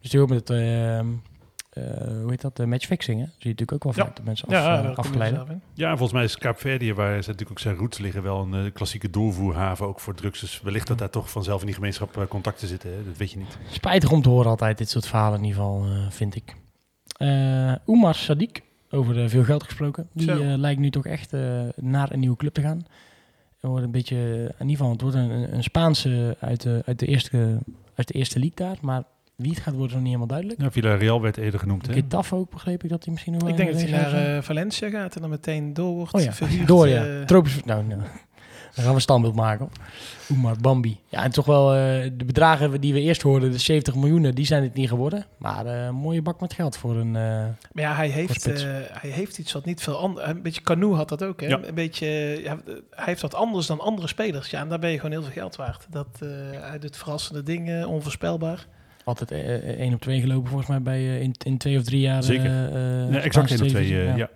Dus 0.00 0.10
die 0.10 0.20
ook 0.20 0.28
met 0.28 0.48
het... 0.48 0.58
eh, 1.72 1.82
hoe 2.06 2.30
heet 2.30 2.40
dat? 2.40 2.66
matchfixing, 2.66 3.18
hè? 3.20 3.24
Zie 3.26 3.34
je 3.38 3.48
natuurlijk 3.48 3.72
ook 3.72 3.84
wel 3.84 3.92
Ja. 3.96 4.04
vaak 4.04 4.16
dat 4.16 4.24
mensen 4.24 4.48
af, 4.48 4.54
Ja, 4.54 4.82
eh, 4.84 4.96
afgeleiden. 4.96 5.62
Ja, 5.74 5.84
en 5.90 5.96
volgens 5.96 6.12
mij 6.12 6.24
is 6.24 6.38
Kaapverdië, 6.38 6.94
waar 6.94 7.10
ze 7.10 7.16
natuurlijk 7.30 7.50
ook 7.50 7.58
zijn 7.58 7.76
roots 7.76 7.98
liggen, 7.98 8.22
wel 8.22 8.40
een 8.42 8.66
eh, 8.66 8.72
klassieke 8.72 9.10
doorvoerhaven 9.10 9.86
ook 9.86 10.00
voor 10.00 10.14
drugs. 10.14 10.40
Dus 10.40 10.60
wellicht 10.62 10.86
dat 10.86 10.98
daar 10.98 11.10
toch 11.10 11.30
vanzelf 11.30 11.60
in 11.60 11.66
die 11.66 11.74
gemeenschap 11.74 12.16
eh, 12.16 12.26
contacten 12.26 12.68
zitten. 12.68 12.90
Hè? 12.90 13.04
Dat 13.04 13.16
weet 13.16 13.30
je 13.30 13.38
niet. 13.38 13.58
Spijtig 13.70 14.10
om 14.12 14.22
te 14.22 14.28
horen 14.28 14.50
altijd, 14.50 14.78
dit 14.78 14.90
soort 14.90 15.06
verhalen 15.06 15.38
in 15.38 15.44
ieder 15.44 15.60
geval, 15.62 15.84
eh, 15.84 16.10
vind 16.10 16.34
ik. 16.36 16.54
Eh 17.16 17.74
Oemar 17.86 18.16
Sadiq, 18.16 18.62
over 18.90 19.28
veel 19.30 19.44
geld 19.44 19.62
gesproken. 19.62 20.08
Die 20.12 20.30
eh, 20.30 20.38
lijkt 20.56 20.80
nu 20.80 20.90
toch 20.90 21.06
echt 21.06 21.32
eh, 21.32 21.62
naar 21.76 22.12
een 22.12 22.20
nieuwe 22.20 22.36
club 22.36 22.54
te 22.54 22.60
gaan. 22.60 22.86
Wordt 23.60 23.84
een 23.84 23.90
beetje, 23.90 24.16
in 24.58 24.68
ieder 24.68 24.76
geval, 24.76 24.90
het 24.90 25.00
wordt 25.00 25.16
een, 25.16 25.54
een 25.54 25.62
Spaanse 25.62 26.36
uit 26.40 26.60
de, 26.62 26.82
uit, 26.86 26.98
de 26.98 27.06
eerste, 27.06 27.58
uit 27.94 28.08
de 28.08 28.14
eerste 28.14 28.38
league 28.38 28.66
daar. 28.66 28.76
Maar 28.80 29.02
wie 29.42 29.50
het 29.50 29.60
gaat 29.60 29.74
worden 29.74 29.86
is 29.88 29.92
nog 29.92 30.02
niet 30.02 30.12
helemaal 30.12 30.26
duidelijk. 30.26 30.60
Ja, 30.60 30.70
Villarreal 30.70 31.20
werd 31.20 31.36
eerder 31.36 31.60
genoemd. 31.60 31.86
Hè? 31.86 31.92
Getafe 31.92 32.34
ook, 32.34 32.50
begreep 32.50 32.84
ik 32.84 32.90
dat 32.90 33.02
hij 33.04 33.12
misschien 33.12 33.32
nog 33.32 33.42
wel 33.42 33.50
Ik 33.50 33.56
denk 33.56 33.72
dat 33.72 33.80
hij 33.80 33.90
naar 33.90 34.36
eh, 34.36 34.42
Valencia 34.42 34.90
gaat 34.90 35.14
en 35.14 35.20
dan 35.20 35.30
meteen 35.30 35.74
door 35.74 35.94
wordt 35.94 36.14
Oh 36.14 36.22
ja, 36.22 36.32
verhuurd. 36.32 36.66
door 36.74 36.88
ja. 36.88 37.04
eh, 37.04 37.24
Tropisch, 37.26 37.64
nou, 37.64 37.84
nou, 37.84 38.00
dan 38.74 38.84
gaan 38.84 38.94
we 38.94 39.00
standbeeld 39.00 39.34
maken. 39.34 39.68
Oemar, 40.30 40.56
Bambi. 40.60 41.00
Ja, 41.08 41.22
en 41.22 41.30
toch 41.30 41.46
wel 41.46 41.74
eh, 41.74 42.10
de 42.16 42.24
bedragen 42.24 42.80
die 42.80 42.92
we 42.92 43.00
eerst 43.00 43.22
hoorden, 43.22 43.50
de 43.50 43.58
70 43.58 43.94
miljoen, 43.94 44.30
die 44.30 44.46
zijn 44.46 44.62
het 44.62 44.74
niet 44.74 44.88
geworden. 44.88 45.26
Maar 45.38 45.66
eh, 45.66 45.84
een 45.84 45.94
mooie 45.94 46.22
bak 46.22 46.40
met 46.40 46.52
geld 46.52 46.76
voor 46.76 46.96
een... 46.96 47.16
eh, 47.16 47.22
Maar 47.72 47.84
ja, 47.84 47.94
hij 47.94 48.08
heeft, 48.08 48.46
eh, 48.46 48.62
hij 48.90 49.10
heeft 49.10 49.38
iets 49.38 49.52
wat 49.52 49.64
niet 49.64 49.82
veel 49.82 49.96
anders... 49.98 50.26
Een 50.28 50.42
beetje 50.42 50.62
Canoe 50.62 50.94
had 50.94 51.08
dat 51.08 51.24
ook, 51.24 51.40
hè? 51.40 51.46
Ja. 51.46 51.60
Een 51.62 51.74
beetje... 51.74 52.06
Ja, 52.42 52.58
hij 52.90 53.04
heeft 53.04 53.20
wat 53.22 53.34
anders 53.34 53.66
dan 53.66 53.80
andere 53.80 54.08
spelers. 54.08 54.50
Ja, 54.50 54.60
en 54.60 54.68
daar 54.68 54.78
ben 54.78 54.90
je 54.90 54.96
gewoon 54.96 55.10
heel 55.12 55.22
veel 55.22 55.32
geld 55.32 55.56
waard. 55.56 55.86
Dat, 55.90 56.06
eh, 56.20 56.28
hij 56.60 56.78
doet 56.78 56.96
verrassende 56.96 57.42
dingen, 57.42 57.88
onvoorspelbaar. 57.88 58.66
Altijd 59.04 59.30
eh, 59.30 59.54
eh, 59.54 59.80
één 59.80 59.94
op 59.94 60.00
twee 60.00 60.20
gelopen 60.20 60.48
volgens 60.48 60.68
mij 60.68 60.82
bij 60.82 60.98
eh, 60.98 61.20
in, 61.20 61.34
in 61.44 61.58
twee 61.58 61.78
of 61.78 61.84
drie 61.84 62.00
jaar. 62.00 62.22
Zeker. 62.22 62.50
Nee, 63.10 63.20
exact 63.20 63.50
één 63.50 63.62
of 63.62 63.68
twee. 63.68 63.88
Ja. 63.88 64.16
ja. 64.16 64.30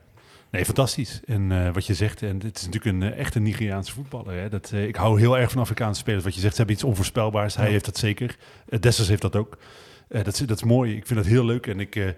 Nee, 0.51 0.65
fantastisch. 0.65 1.21
En 1.27 1.73
wat 1.73 1.87
je 1.87 1.95
zegt, 1.95 2.23
en 2.23 2.41
het 2.43 2.57
is 2.57 2.67
natuurlijk 2.67 2.85
een 2.85 3.13
echt 3.13 3.35
een 3.35 3.43
Nigeriaanse 3.43 3.93
voetballer. 3.93 4.41
Hè? 4.41 4.49
Dat, 4.49 4.73
ik 4.73 4.97
hou 4.97 5.21
heel 5.21 5.39
erg 5.39 5.51
van 5.51 5.61
Afrikaanse 5.61 6.01
spelers. 6.01 6.25
Wat 6.25 6.35
je 6.35 6.41
zegt, 6.41 6.53
ze 6.53 6.59
hebben 6.59 6.77
iets 6.77 6.85
onvoorspelbaars. 6.85 7.57
Hij 7.57 7.71
heeft 7.71 7.85
dat 7.85 7.97
zeker. 7.97 8.37
Dessers 8.81 9.09
heeft 9.09 9.23
dat 9.23 9.37
ook. 9.37 9.59
Dat, 10.09 10.27
is, 10.27 10.39
dat 10.39 10.57
is 10.57 10.63
mooi. 10.63 10.97
Ik 10.97 11.07
vind 11.07 11.19
dat 11.19 11.29
heel 11.29 11.45
leuk. 11.45 11.67
En 11.67 11.81
ik, 11.81 12.15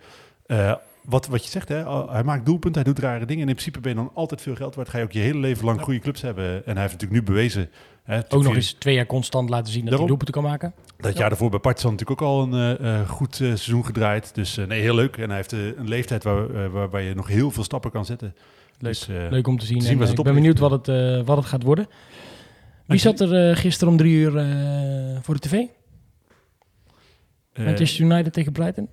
wat, 1.05 1.27
wat 1.27 1.45
je 1.45 1.51
zegt, 1.51 1.69
hè? 1.69 2.07
hij 2.11 2.25
maakt 2.25 2.47
doelpunten, 2.47 2.83
hij 2.83 2.93
doet 2.93 3.03
rare 3.03 3.27
dingen. 3.27 3.43
En 3.43 3.49
in 3.49 3.55
principe 3.55 3.81
ben 3.81 3.91
je 3.91 3.97
dan 3.97 4.11
altijd 4.15 4.41
veel 4.43 4.55
geld 4.55 4.75
waard. 4.75 4.89
Ga 4.89 4.99
je 4.99 5.05
ook 5.05 5.13
je 5.13 5.19
hele 5.19 5.39
leven 5.39 5.65
lang 5.65 5.81
goede 5.81 5.99
clubs 5.99 6.23
hebben. 6.23 6.45
En 6.45 6.73
hij 6.73 6.81
heeft 6.83 6.93
natuurlijk 6.93 7.21
nu 7.21 7.23
bewezen... 7.23 7.71
Hè, 8.03 8.19
Ook 8.29 8.43
nog 8.43 8.55
eens 8.55 8.73
twee 8.73 8.95
jaar 8.95 9.07
constant 9.07 9.49
laten 9.49 9.73
zien 9.73 9.85
dat 9.85 9.99
hij 9.99 10.07
doelpunten 10.07 10.35
kan 10.35 10.43
maken. 10.43 10.75
dat 10.97 11.17
jaar 11.17 11.29
daarvoor 11.29 11.51
bij 11.51 11.59
Partizan 11.59 11.91
natuurlijk 11.91 12.21
ook 12.21 12.29
al 12.29 12.43
een 12.43 12.79
eh, 12.79 13.01
eh, 13.01 13.09
goed 13.09 13.33
eh, 13.33 13.39
seizoen 13.39 13.85
gedraaid. 13.85 14.35
Dus 14.35 14.57
nee, 14.57 14.81
heel 14.81 14.95
leuk. 14.95 15.17
En 15.17 15.29
hij 15.29 15.37
heeft 15.37 15.53
een 15.53 15.89
leeftijd 15.89 16.25
waar, 16.25 16.71
waarbij 16.71 17.05
je 17.05 17.15
nog 17.15 17.29
heel 17.29 17.51
veel 17.51 17.65
stappen 17.65 17.91
kan 17.91 18.05
zetten. 18.05 18.35
Leuk. 18.79 18.93
Dus, 18.93 19.07
Leuk 19.31 19.47
om 19.47 19.59
te 19.59 19.67
zien. 19.67 19.79
te 19.79 19.85
zien 19.85 19.93
En, 19.93 19.99
waar 19.99 20.07
ze 20.07 20.15
ik 20.15 20.23
ben 20.23 20.35
benieuwd 20.35 20.59
wat 20.59 20.71
het, 20.71 20.87
wat 21.27 21.37
het 21.37 21.47
gaat 21.47 21.63
worden. 21.63 21.87
Wie 22.89 22.99
zat 22.99 23.21
er 23.21 23.51
eh, 23.51 23.57
gisteren 23.57 23.93
om 23.93 23.99
drie 23.99 24.15
uur 24.15 24.31
voor 25.23 25.35
de 25.35 25.41
tv? 25.41 25.65
Manchester 27.55 28.05
United 28.05 28.33
tegen 28.33 28.53
Brighton? 28.53 28.89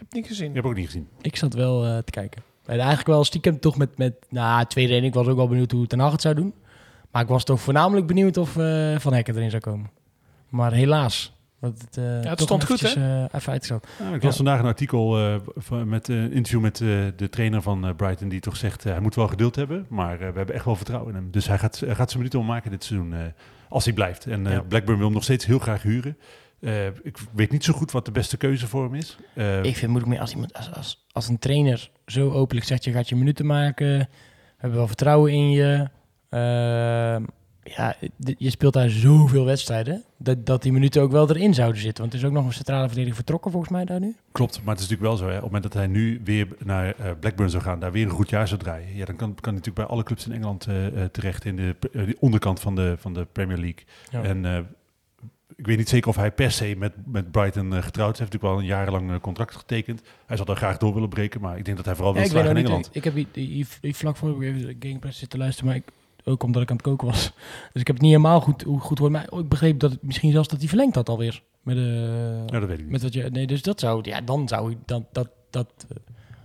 Ik 0.00 0.06
heb 0.06 0.14
het 0.14 0.18
niet 0.20 0.26
gezien. 0.38 0.48
Ik 0.48 0.54
heb 0.54 0.64
ook 0.66 0.74
niet 0.74 0.86
gezien. 0.86 1.08
Ik 1.20 1.36
zat 1.36 1.54
wel 1.54 1.84
eh, 1.84 1.98
te 1.98 2.10
kijken. 2.10 2.42
En 2.66 2.76
eigenlijk 2.78 3.06
wel 3.06 3.24
stiekem 3.24 3.60
toch 3.60 3.76
met, 3.76 3.98
met 3.98 4.14
nou, 4.28 4.64
tweede 4.66 4.94
en 4.94 5.04
ik 5.04 5.14
was 5.14 5.26
ook 5.26 5.36
wel 5.36 5.48
benieuwd 5.48 5.70
hoe 5.70 5.86
Ten 5.86 5.98
Hag 5.98 6.12
het 6.12 6.20
zou 6.20 6.34
doen. 6.34 6.54
Maar 7.10 7.22
ik 7.22 7.28
was 7.28 7.44
toch 7.44 7.60
voornamelijk 7.60 8.06
benieuwd 8.06 8.36
of 8.36 8.56
eh, 8.56 8.98
Van 8.98 9.12
Hekken 9.12 9.36
erin 9.36 9.50
zou 9.50 9.62
komen. 9.62 9.90
Maar 10.48 10.72
helaas. 10.72 11.32
Want 11.58 11.80
het, 11.82 11.96
eh, 11.96 12.30
het 12.30 12.40
stond 12.40 12.64
goed, 12.64 12.82
eventjes, 12.82 13.04
even 13.32 13.52
uitgesteld. 13.52 13.86
Nou, 13.98 14.14
ik 14.14 14.20
Ja. 14.20 14.26
las 14.26 14.36
vandaag 14.36 14.58
een 14.60 14.66
artikel 14.66 15.18
eh, 15.18 15.34
van, 15.56 15.88
met 15.88 16.08
een 16.08 16.32
interview 16.32 16.60
met 16.60 16.80
eh, 16.80 16.88
de 17.16 17.28
trainer 17.30 17.62
van 17.62 17.86
eh, 17.86 17.94
Brighton 17.96 18.28
die 18.28 18.40
toch 18.40 18.56
zegt 18.56 18.84
hij 18.84 19.00
moet 19.00 19.14
wel 19.14 19.28
geduld 19.28 19.56
hebben, 19.56 19.86
maar 19.88 20.12
eh, 20.12 20.18
we 20.30 20.36
hebben 20.36 20.54
echt 20.54 20.64
wel 20.64 20.76
vertrouwen 20.76 21.10
in 21.10 21.16
hem. 21.16 21.30
Dus 21.30 21.46
hij 21.46 21.58
gaat, 21.58 21.78
hij 21.80 21.94
gaat 21.94 22.06
zijn 22.10 22.16
minuten 22.18 22.38
wel 22.38 22.48
maken 22.48 22.70
dit 22.70 22.84
seizoen 22.84 23.12
eh, 23.14 23.18
als 23.68 23.84
hij 23.84 23.94
blijft. 23.94 24.26
En 24.26 24.46
eh, 24.46 24.52
Ja. 24.52 24.60
Blackburn 24.60 24.96
wil 24.96 25.06
hem 25.06 25.14
nog 25.14 25.24
steeds 25.24 25.46
heel 25.46 25.58
graag 25.58 25.82
huren. 25.82 26.16
Eh, 26.60 26.86
ik 26.86 27.18
weet 27.32 27.50
niet 27.50 27.64
zo 27.64 27.72
goed 27.72 27.90
wat 27.90 28.04
de 28.04 28.10
beste 28.10 28.36
keuze 28.36 28.66
voor 28.66 28.84
hem 28.84 28.94
is. 28.94 29.16
Eh, 29.34 29.56
Ik 29.56 29.62
vind 29.62 29.76
het 29.80 29.86
moeilijk 29.88 30.12
meer 30.12 30.20
als, 30.20 30.32
iemand, 30.32 30.54
als, 30.54 30.72
als, 30.72 31.06
als 31.12 31.28
een 31.28 31.38
trainer 31.38 31.90
zo 32.06 32.30
openlijk 32.30 32.66
zegt: 32.66 32.84
je 32.84 32.92
gaat 32.92 33.08
je 33.08 33.16
minuten 33.16 33.46
maken. 33.46 33.98
We 33.98 34.06
hebben 34.56 34.78
wel 34.78 34.86
vertrouwen 34.86 35.32
in 35.32 35.50
je. 35.50 35.88
Ehm, 36.28 37.22
ja, 37.62 37.94
je 38.38 38.50
speelt 38.50 38.72
daar 38.72 38.88
zoveel 38.90 39.44
wedstrijden. 39.44 40.04
Dat, 40.18 40.46
dat 40.46 40.62
die 40.62 40.72
minuten 40.72 41.02
ook 41.02 41.10
wel 41.10 41.30
erin 41.30 41.54
zouden 41.54 41.80
zitten. 41.80 42.02
Want 42.02 42.14
er 42.14 42.20
is 42.20 42.26
ook 42.26 42.32
nog 42.32 42.46
een 42.46 42.52
centrale 42.52 42.86
verdediger 42.86 43.16
vertrokken, 43.16 43.50
volgens 43.50 43.72
mij 43.72 43.84
daar 43.84 44.00
nu. 44.00 44.16
Klopt, 44.32 44.62
maar 44.64 44.74
het 44.74 44.82
is 44.84 44.88
natuurlijk 44.88 45.08
wel 45.08 45.16
zo. 45.16 45.24
Hè, 45.24 45.36
op 45.36 45.42
het 45.42 45.52
moment 45.52 45.62
dat 45.62 45.72
hij 45.72 45.86
nu 45.86 46.20
weer 46.24 46.48
naar 46.64 46.94
eh, 46.98 47.10
Blackburn 47.20 47.50
zou 47.50 47.62
gaan, 47.62 47.80
daar 47.80 47.92
weer 47.92 48.04
een 48.04 48.10
goed 48.10 48.30
jaar 48.30 48.48
zou 48.48 48.60
draaien. 48.60 48.96
Ja, 48.96 49.04
dan 49.04 49.16
kan, 49.16 49.28
kan 49.34 49.42
hij 49.42 49.52
natuurlijk 49.52 49.76
bij 49.86 49.86
alle 49.96 50.02
clubs 50.02 50.26
in 50.26 50.32
Engeland 50.32 50.68
terecht 51.12 51.44
in 51.44 51.56
de, 51.56 51.76
de 51.92 52.16
onderkant 52.18 52.60
van 52.60 52.74
de, 52.74 52.94
van 52.98 53.14
de 53.14 53.26
Premier 53.32 53.58
League. 53.58 53.84
Ja. 54.10 54.22
En 54.22 54.66
ik 55.56 55.66
weet 55.66 55.76
niet 55.78 55.88
zeker 55.88 56.08
of 56.08 56.16
hij 56.16 56.32
per 56.32 56.50
se 56.50 56.74
met, 56.78 56.92
met 57.06 57.30
Brighton 57.30 57.74
eh, 57.74 57.82
getrouwd 57.82 58.12
is. 58.12 58.18
Hij 58.18 58.26
heeft 58.28 58.32
natuurlijk 58.42 58.42
wel 58.42 58.58
een 58.58 58.64
jarenlang 58.78 59.10
eh, 59.10 59.20
contract 59.20 59.56
getekend. 59.56 60.02
Hij 60.26 60.36
zal 60.36 60.46
daar 60.46 60.56
graag 60.56 60.76
door 60.78 60.94
willen 60.94 61.08
breken, 61.08 61.40
maar 61.40 61.58
ik 61.58 61.64
denk 61.64 61.76
dat 61.76 61.86
hij 61.86 61.94
vooral 61.94 62.12
wil 62.12 62.22
Ja, 62.22 62.28
ik 62.28 62.34
weet 62.34 62.42
slagen 62.44 62.58
ook 62.60 62.64
in 62.66 62.72
niet. 62.76 62.86
Engeland. 62.86 62.96
Ik 62.96 63.04
heb 63.04 63.14
die, 63.34 63.46
die, 63.48 63.66
die 63.80 63.96
vlak 63.96 64.16
voor 64.16 64.30
ik 64.30 64.42
even 64.42 64.80
de 64.80 64.88
Gamepress 64.88 65.18
zitten 65.18 65.38
luisteren, 65.38 65.68
maar 65.68 65.76
ik, 65.76 65.84
ook 66.24 66.42
omdat 66.42 66.62
ik 66.62 66.70
aan 66.70 66.76
het 66.76 66.84
koken 66.84 67.06
was. 67.06 67.32
Dus 67.72 67.80
ik 67.80 67.86
heb 67.86 67.96
het 67.96 68.00
niet 68.00 68.14
helemaal 68.14 68.40
goed, 68.40 68.62
hoe 68.62 68.80
goed 68.80 68.98
hoor. 68.98 69.10
Maar 69.10 69.32
ik 69.32 69.48
begreep 69.48 69.78
dat 69.80 69.90
het 69.90 70.02
misschien 70.02 70.32
zelfs 70.32 70.48
dat 70.48 70.58
hij 70.58 70.68
verlengd 70.68 70.94
had 70.94 71.08
alweer. 71.08 71.42
Met, 71.62 71.76
de 71.76 72.42
Ja, 72.46 72.58
dat 72.60 72.68
weet 72.68 72.78
ik 72.78 72.82
niet. 72.84 72.92
met 72.92 73.02
wat 73.02 73.12
je, 73.12 73.22
nee, 73.22 73.46
dus 73.46 73.62
dat 73.62 73.80
zou, 73.80 74.00
ja, 74.02 74.20
dan 74.20 74.48
zou 74.48 74.70
ik, 74.70 74.76
dat, 74.86 75.02
dat, 75.12 75.28
dat 75.50 75.86
eh, 75.88 75.96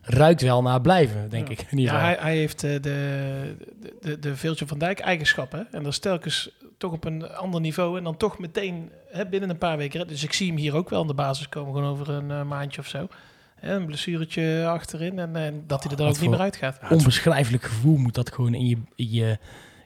ruikt 0.02 0.42
wel 0.42 0.62
naar 0.62 0.82
blijven, 0.82 1.30
denk 1.30 1.50
ik. 1.50 1.60
In 1.72 1.78
ieder 1.78 1.94
Ja, 1.94 2.00
geval. 2.00 2.06
hij, 2.16 2.18
hij 2.32 2.38
heeft 2.38 2.64
eh, 2.64 2.72
de, 2.72 2.80
de, 2.82 3.96
de, 4.02 4.20
de 4.20 4.36
Virgil 4.36 4.68
van 4.68 4.80
Dijk 4.80 5.00
eigenschappen. 5.00 5.60
hè. 5.60 5.78
En 5.78 5.84
dat 5.84 5.92
is 5.92 6.00
telkens 6.00 6.52
toch 6.78 6.92
op 6.92 7.06
een 7.06 7.30
ander 7.30 7.62
niveau. 7.62 7.98
En 7.98 8.04
dan 8.04 8.18
toch 8.18 8.40
meteen 8.40 8.90
hè, 9.12 9.26
binnen 9.28 9.50
een 9.50 9.58
paar 9.58 9.78
weken. 9.78 10.00
hè. 10.00 10.06
Dus 10.06 10.24
ik 10.24 10.34
zie 10.34 10.48
hem 10.48 10.58
hier 10.58 10.76
ook 10.76 10.90
wel 10.90 11.02
aan 11.02 11.08
de 11.08 11.14
basis 11.14 11.50
komen. 11.50 11.74
Gewoon 11.74 11.90
over 11.90 12.10
een 12.10 12.32
eh, 12.32 12.44
maandje 12.44 12.82
of 12.82 12.88
zo. 12.88 13.08
Hè, 13.56 13.76
een 13.76 13.86
blessuretje 13.86 14.66
achterin. 14.68 15.20
En, 15.20 15.36
en 15.36 15.64
dat 15.68 15.84
hij 15.84 15.92
er 15.92 15.98
dan 15.98 16.08
ook 16.08 16.20
niet 16.20 16.30
meer 16.30 16.40
uitgaat. 16.40 16.80
onbeschrijfelijk 16.90 17.64
gevoel 17.64 17.98
moet 17.98 18.16
dat 18.16 18.32
gewoon 18.34 18.54
in 18.54 18.68
je, 18.68 18.78
in 18.96 19.10
je 19.12 19.38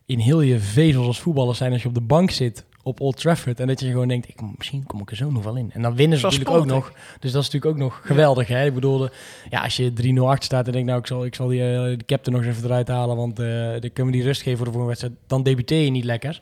in 0.06 0.20
heel 0.20 0.42
je 0.42 0.60
vezels 0.60 1.08
als 1.08 1.20
voetballer 1.20 1.56
zijn 1.56 1.72
als 1.72 1.82
je 1.82 1.88
op 1.88 1.94
de 1.94 2.02
bank 2.02 2.32
zit 2.32 2.66
op 2.84 3.00
Old 3.02 3.18
Trafford 3.18 3.60
en 3.60 3.68
dat 3.68 3.80
je 3.80 3.88
gewoon 3.88 4.08
denkt, 4.08 4.28
ik, 4.30 4.42
misschien 4.58 4.86
kom 4.86 5.02
ik 5.02 5.10
er 5.12 5.16
zo 5.16 5.32
nog 5.32 5.44
wel 5.44 5.56
in. 5.56 5.72
En 5.74 5.82
dan 5.82 5.96
winnen 5.96 6.18
ze 6.18 6.24
natuurlijk 6.26 6.50
ook 6.56 6.66
nog. 6.66 6.92
Dus 7.20 7.32
dat 7.32 7.42
is 7.44 7.50
natuurlijk 7.52 7.66
ook 7.66 7.78
nog 7.88 8.02
geweldig. 8.04 8.48
Hè? 8.48 8.66
Ik 8.66 8.74
bedoel, 8.74 8.98
de- 8.98 9.12
ja, 9.50 9.62
als 9.64 9.76
je 9.78 9.94
3-0 9.94 10.28
achter 10.28 10.44
staat 10.44 10.66
en 10.66 10.72
denkt, 10.72 10.88
nou, 10.88 11.00
ik 11.00 11.08
zal, 11.08 11.26
ik 11.26 11.36
zal 11.36 11.48
die, 11.48 11.62
eh, 11.62 11.98
de 11.98 12.06
captain 12.06 12.38
nog 12.38 12.46
eens 12.46 12.56
even 12.56 12.70
eruit 12.70 12.88
halen, 12.88 13.16
want 13.16 13.40
eh, 13.40 13.46
dan 13.72 13.80
kunnen 13.94 14.06
we 14.06 14.12
die 14.12 14.24
rust 14.24 14.42
geven 14.42 14.58
voor 14.58 14.66
de 14.66 14.72
volgende 14.72 14.88
wedstrijd. 14.98 15.14
Dan 15.28 15.44
debuteer 15.44 15.84
je 15.84 15.90
niet 15.92 16.04
lekker. 16.04 16.42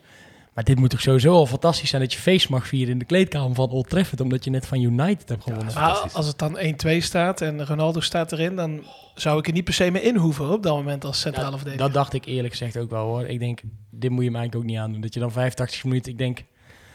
Maar 0.57 0.65
dit 0.65 0.79
moet 0.79 0.89
toch 0.89 1.01
sowieso 1.01 1.33
al 1.33 1.45
fantastisch 1.45 1.89
zijn 1.89 2.01
dat 2.01 2.13
je 2.13 2.19
feest 2.19 2.49
mag 2.49 2.67
vieren 2.67 2.91
in 2.93 2.99
de 2.99 3.05
kleedkamer 3.05 3.55
van 3.55 3.69
Old 3.69 3.89
Trafford, 3.89 4.21
omdat 4.21 4.43
je 4.43 4.49
net 4.49 4.65
van 4.67 4.81
United 4.81 5.29
hebt 5.29 5.43
gewonnen. 5.43 5.75
Als 6.13 6.27
het 6.27 6.37
dan 6.37 6.57
1-2 6.57 6.97
staat 6.97 7.41
en 7.41 7.65
Ronaldo 7.65 7.99
staat 7.99 8.31
erin, 8.31 8.55
dan 8.55 8.83
zou 9.15 9.39
ik 9.39 9.47
er 9.47 9.53
niet 9.53 9.63
per 9.63 9.73
se 9.73 9.91
mee 9.91 10.01
in 10.01 10.15
hoeven 10.15 10.49
op 10.51 10.63
dat 10.63 10.75
moment 10.75 11.05
als 11.05 11.19
centrale 11.19 11.51
Ja, 11.51 11.57
verdediger. 11.57 11.85
dat 11.85 11.93
dacht 11.93 12.13
ik 12.13 12.25
eerlijk 12.25 12.53
gezegd 12.53 12.77
ook 12.77 12.89
wel 12.89 13.05
hoor. 13.05 13.25
Ik 13.25 13.39
denk, 13.39 13.59
dit 13.89 14.09
moet 14.11 14.23
je 14.23 14.31
me 14.31 14.37
eigenlijk 14.37 14.55
ook 14.55 14.63
niet 14.71 14.77
aandoen. 14.81 15.01
Dat 15.01 15.13
je 15.13 15.19
dan 15.19 15.31
85 15.31 15.83
minuten, 15.83 16.11
ik 16.11 16.17
denk, 16.17 16.43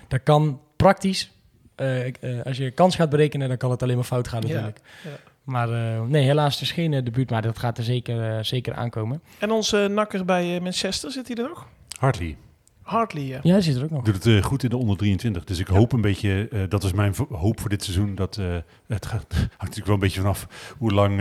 dat 0.08 0.20
kan 0.22 0.60
praktisch. 0.76 1.30
eh, 1.74 2.06
eh, 2.06 2.12
als 2.44 2.56
je 2.56 2.70
kans 2.70 2.94
gaat 2.94 3.10
berekenen, 3.10 3.48
dan 3.48 3.56
kan 3.56 3.70
het 3.70 3.82
alleen 3.82 3.96
maar 3.96 4.04
fout 4.04 4.28
gaan 4.28 4.42
Ja, 4.42 4.48
natuurlijk. 4.48 4.80
ja. 5.04 5.10
Maar 5.44 5.70
eh, 5.72 6.02
nee, 6.02 6.24
helaas 6.24 6.52
het 6.54 6.62
is 6.62 6.72
geen 6.72 6.92
uh, 6.92 7.04
debuut, 7.04 7.30
maar 7.30 7.42
dat 7.42 7.58
gaat 7.58 7.78
er 7.78 7.84
zeker, 7.84 8.44
zeker 8.44 8.74
aankomen. 8.74 9.22
En 9.38 9.50
onze 9.50 9.88
nakker 9.90 10.24
bij 10.24 10.60
Manchester, 10.60 11.10
zit 11.10 11.26
hij 11.28 11.36
er 11.36 11.48
nog? 11.48 11.66
Hartley 11.98 12.36
Hartley, 12.82 13.22
ja. 13.24 13.38
Ja, 13.42 13.54
die 13.54 13.62
zit 13.62 13.76
er 13.76 13.84
ook 13.84 13.90
nog. 13.90 14.04
doet 14.04 14.14
het 14.14 14.26
eh, 14.26 14.42
goed 14.42 14.62
in 14.62 14.68
de 14.70 14.76
onder 14.76 14.96
23. 14.96 15.44
Dus 15.44 15.58
ik 15.58 15.66
hoop 15.66 15.92
een 15.92 16.00
beetje, 16.00 16.48
eh, 16.50 16.60
dat 16.68 16.84
is 16.84 16.92
mijn 16.92 17.14
hoop 17.30 17.60
voor 17.60 17.70
dit 17.70 17.84
seizoen, 17.84 18.14
dat 18.14 18.36
eh, 18.36 18.56
het 18.86 19.06
gaat, 19.06 19.24
hangt 19.36 19.58
natuurlijk 19.58 19.86
wel 19.86 19.94
een 19.94 20.00
beetje 20.00 20.20
vanaf 20.20 20.74
hoe 20.78 20.92
lang 20.92 21.16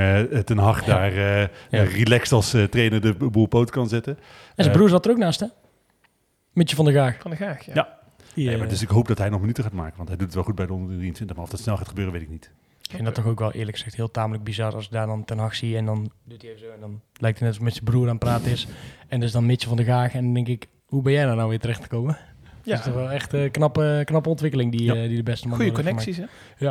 Ten 0.45 0.57
Hag 0.57 0.85
Ja. 0.85 0.85
daar 0.85 1.11
eh, 1.11 1.47
Ja. 1.69 1.83
relaxed 1.83 2.31
als 2.31 2.53
eh, 2.53 2.63
trainer 2.63 3.01
de 3.01 3.13
boel 3.13 3.45
poot 3.45 3.69
kan 3.69 3.88
zetten. 3.88 4.17
En 4.55 4.63
zijn 4.63 4.75
broer 4.75 4.89
zat 4.89 5.05
er 5.05 5.11
ook 5.11 5.17
naast, 5.17 5.39
hè? 5.39 5.45
Mitje 6.53 6.75
van 6.75 6.85
der 6.85 6.93
Gaag. 6.93 7.17
Van 7.21 7.31
de 7.31 7.38
Gaag, 7.38 7.65
ja. 7.65 7.99
Ja. 8.33 8.57
Maar 8.57 8.67
dus 8.67 8.81
ik 8.81 8.89
hoop 8.89 9.07
dat 9.07 9.17
hij 9.17 9.29
nog 9.29 9.39
minuten 9.39 9.63
gaat 9.63 9.73
maken, 9.73 9.97
want 9.97 10.07
hij 10.09 10.17
doet 10.17 10.25
het 10.25 10.35
wel 10.35 10.43
goed 10.43 10.55
bij 10.55 10.65
de 10.65 10.73
onder 10.73 10.95
23. 10.95 11.35
Maar 11.35 11.45
of 11.45 11.51
dat 11.51 11.59
snel 11.59 11.77
gaat 11.77 11.88
gebeuren, 11.88 12.13
weet 12.13 12.21
ik 12.21 12.29
niet. 12.29 12.51
Ik 12.81 12.91
vind 12.97 13.05
dat 13.05 13.15
toch 13.15 13.25
ook 13.25 13.39
wel 13.39 13.51
eerlijk 13.51 13.77
gezegd 13.77 13.95
heel 13.95 14.11
tamelijk 14.11 14.43
bizar 14.43 14.73
als 14.75 14.85
ik 14.85 14.91
daar 14.91 15.07
dan 15.07 15.25
Ten 15.25 15.38
Hag 15.38 15.55
zie 15.55 15.77
en 15.77 15.85
dan 15.85 16.11
doet 16.23 16.41
hij 16.41 16.51
even 16.51 16.63
zo 16.65 16.71
en 16.73 16.79
dan 16.79 17.01
lijkt 17.13 17.39
het 17.39 17.47
net 17.47 17.47
alsof 17.47 17.63
met 17.63 17.73
zijn 17.73 17.85
broer 17.85 18.03
aan 18.03 18.09
het 18.15 18.19
praten 18.19 18.51
is. 18.51 18.67
En 19.07 19.19
dus 19.19 19.31
dan 19.31 19.45
Mitje 19.45 19.67
van 19.67 19.77
der 19.77 19.85
Gaag 19.85 20.13
en 20.13 20.23
dan 20.23 20.33
denk 20.33 20.47
ik, 20.47 20.67
hoe 20.91 21.01
ben 21.01 21.13
jij 21.13 21.26
daar 21.26 21.35
nou 21.35 21.49
weer 21.49 21.59
terecht 21.59 21.81
gekomen? 21.81 22.18
Dat 22.63 22.80
is 22.80 22.85
toch 22.85 22.93
wel 22.93 23.11
echt 23.11 23.34
een 23.34 23.51
knappe, 23.51 24.01
knappe 24.05 24.30
ontwikkeling 24.30 24.72
die, 24.72 24.84
Ja. 24.84 24.93
eh, 24.95 25.07
die 25.07 25.15
de 25.15 25.23
beste 25.23 25.47
man 25.47 25.57
Goede 25.57 25.72
connecties, 25.72 26.18
hè? 26.18 26.69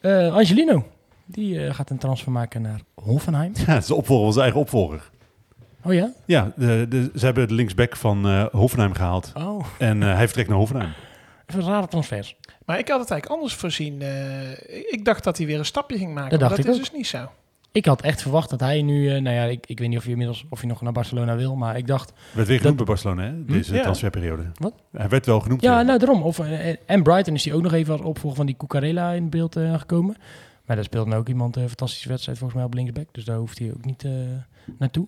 Eh, 0.00 0.34
Angelino, 0.34 0.86
Die 1.26 1.66
eh, 1.66 1.74
gaat 1.74 1.90
een 1.90 1.98
transfer 1.98 2.32
maken 2.32 2.62
naar 2.62 2.80
Hoffenheim. 2.94 3.52
Ja, 3.66 3.76
is 3.76 3.86
de 3.86 3.94
opvolger 3.94 4.24
van 4.24 4.32
zijn 4.32 4.44
eigen 4.44 4.60
opvolger. 4.62 5.10
Oh 5.84 5.92
ja? 5.94 6.12
Ja, 6.26 6.52
de, 6.56 6.86
de, 6.88 7.10
ze 7.14 7.24
hebben 7.24 7.48
de 7.48 7.54
linksback 7.54 7.96
van 7.96 8.26
eh, 8.26 8.44
Hoffenheim 8.52 8.92
gehaald. 8.92 9.32
Oh, 9.34 9.66
En 9.78 10.02
eh, 10.02 10.14
hij 10.14 10.24
vertrekt 10.24 10.48
naar 10.48 10.58
Hoffenheim. 10.58 10.92
even 11.46 11.60
een 11.62 11.68
rare 11.68 11.86
transfers. 11.88 12.36
Maar 12.64 12.78
ik 12.78 12.88
had 12.88 13.00
het 13.00 13.10
eigenlijk 13.10 13.40
anders 13.40 13.60
voorzien. 13.60 14.02
Eh, 14.02 14.92
ik 14.92 15.00
dacht 15.04 15.24
dat 15.24 15.36
hij 15.38 15.46
weer 15.46 15.58
een 15.58 15.64
stapje 15.64 15.98
ging 15.98 16.14
maken. 16.14 16.30
Dat 16.30 16.40
dacht 16.40 16.56
dat 16.56 16.64
ik 16.64 16.70
is 16.72 16.78
dus 16.78 16.92
niet 16.92 17.06
zo. 17.06 17.30
Ik 17.74 17.84
had 17.84 18.02
echt 18.02 18.22
verwacht 18.22 18.50
dat 18.50 18.60
hij 18.60 18.82
nu, 18.82 19.08
eh, 19.08 19.20
nou 19.22 19.36
ja, 19.36 19.42
ik, 19.44 19.66
ik 19.66 19.78
weet 19.78 19.88
niet 19.88 19.96
of 19.96 20.02
hij 20.02 20.12
inmiddels 20.12 20.44
of 20.48 20.60
hij 20.60 20.68
nog 20.68 20.82
naar 20.82 20.92
Barcelona 20.92 21.36
wil, 21.36 21.56
maar 21.56 21.76
ik 21.76 21.86
dacht, 21.86 22.12
Werd 22.32 22.48
weer 22.48 22.58
genoemd 22.58 22.76
bij 22.76 22.86
Barcelona, 22.86 23.22
hè? 23.22 23.28
Hm? 23.28 23.52
Deze 23.52 23.74
Ja. 23.74 23.82
transferperiode. 23.82 24.42
Wat? 24.54 24.74
Hij 24.92 25.08
werd 25.08 25.26
wel 25.26 25.40
genoemd. 25.40 25.62
ja, 25.62 25.80
eh. 25.80 25.86
nou 25.86 25.98
daarom. 25.98 26.22
Of, 26.22 26.38
eh, 26.38 26.76
en 26.86 27.02
Brighton 27.02 27.34
is 27.34 27.44
hij 27.44 27.54
ook 27.54 27.62
nog 27.62 27.72
even 27.72 27.92
als 27.92 28.02
opvolger 28.02 28.36
van 28.36 28.46
die 28.46 28.56
Cucurella 28.56 29.10
in 29.12 29.30
beeld 29.30 29.56
eh, 29.56 29.78
gekomen. 29.78 30.16
Maar 30.66 30.76
daar 30.76 30.84
speelde 30.84 31.08
nou 31.08 31.20
ook 31.20 31.28
iemand 31.28 31.56
een 31.56 31.66
fantastische 31.68 32.08
wedstrijd 32.08 32.38
volgens 32.38 32.58
mij 32.58 32.68
op 32.68 32.74
linksback, 32.74 33.08
dus 33.12 33.24
daar 33.24 33.36
hoeft 33.36 33.58
hij 33.58 33.70
ook 33.76 33.84
niet 33.84 34.04
eh, 34.04 34.10
naartoe. 34.78 35.06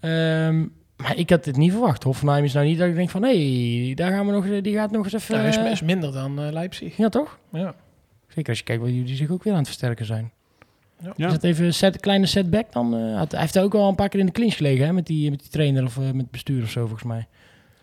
Ehm, 0.00 0.60
maar 0.96 1.16
ik 1.16 1.30
had 1.30 1.44
het 1.44 1.56
niet 1.56 1.70
verwacht. 1.70 2.02
Hoffenheim 2.02 2.44
is 2.44 2.52
nou 2.52 2.66
niet 2.66 2.78
dat 2.78 2.88
ik 2.88 2.94
denk 2.94 3.10
van, 3.10 3.22
hé, 3.22 3.84
hey, 3.86 3.94
daar 3.94 4.10
gaan 4.10 4.26
we 4.26 4.32
nog, 4.32 4.60
die 4.62 4.74
gaat 4.74 4.90
nog 4.90 5.04
eens 5.04 5.12
even... 5.12 5.38
Hij 5.38 5.48
is, 5.48 5.56
eh, 5.56 5.70
is 5.70 5.82
minder 5.82 6.12
dan 6.12 6.40
eh, 6.40 6.52
Leipzig. 6.52 6.96
ja, 6.96 7.08
toch? 7.08 7.38
Ja. 7.52 7.74
Zeker 8.28 8.48
als 8.48 8.58
je 8.58 8.64
kijkt 8.64 8.82
waar 8.82 8.90
jullie 8.90 9.16
zich 9.16 9.30
ook 9.30 9.42
weer 9.42 9.52
aan 9.52 9.58
het 9.58 9.68
versterken 9.68 10.06
zijn. 10.06 10.32
Ja. 11.16 11.26
Is 11.26 11.32
dat 11.32 11.42
even 11.44 11.64
een 11.64 11.74
set, 11.74 12.00
kleine 12.00 12.26
setback 12.26 12.72
dan? 12.72 12.96
Eh, 12.96 13.16
had- 13.16 13.30
hij 13.32 13.40
heeft 13.40 13.58
ook 13.58 13.74
al 13.74 13.88
een 13.88 13.94
paar 13.94 14.08
keer 14.08 14.20
in 14.20 14.26
de 14.26 14.32
clinch 14.32 14.56
gelegen 14.56 14.86
hè, 14.86 14.92
met, 14.92 15.06
die, 15.06 15.30
met 15.30 15.40
die 15.40 15.50
trainer 15.50 15.84
of 15.84 15.96
eh, 15.96 16.04
met 16.04 16.16
het 16.16 16.30
bestuur 16.30 16.62
of 16.62 16.70
zo 16.70 16.80
volgens 16.80 17.02
mij. 17.02 17.26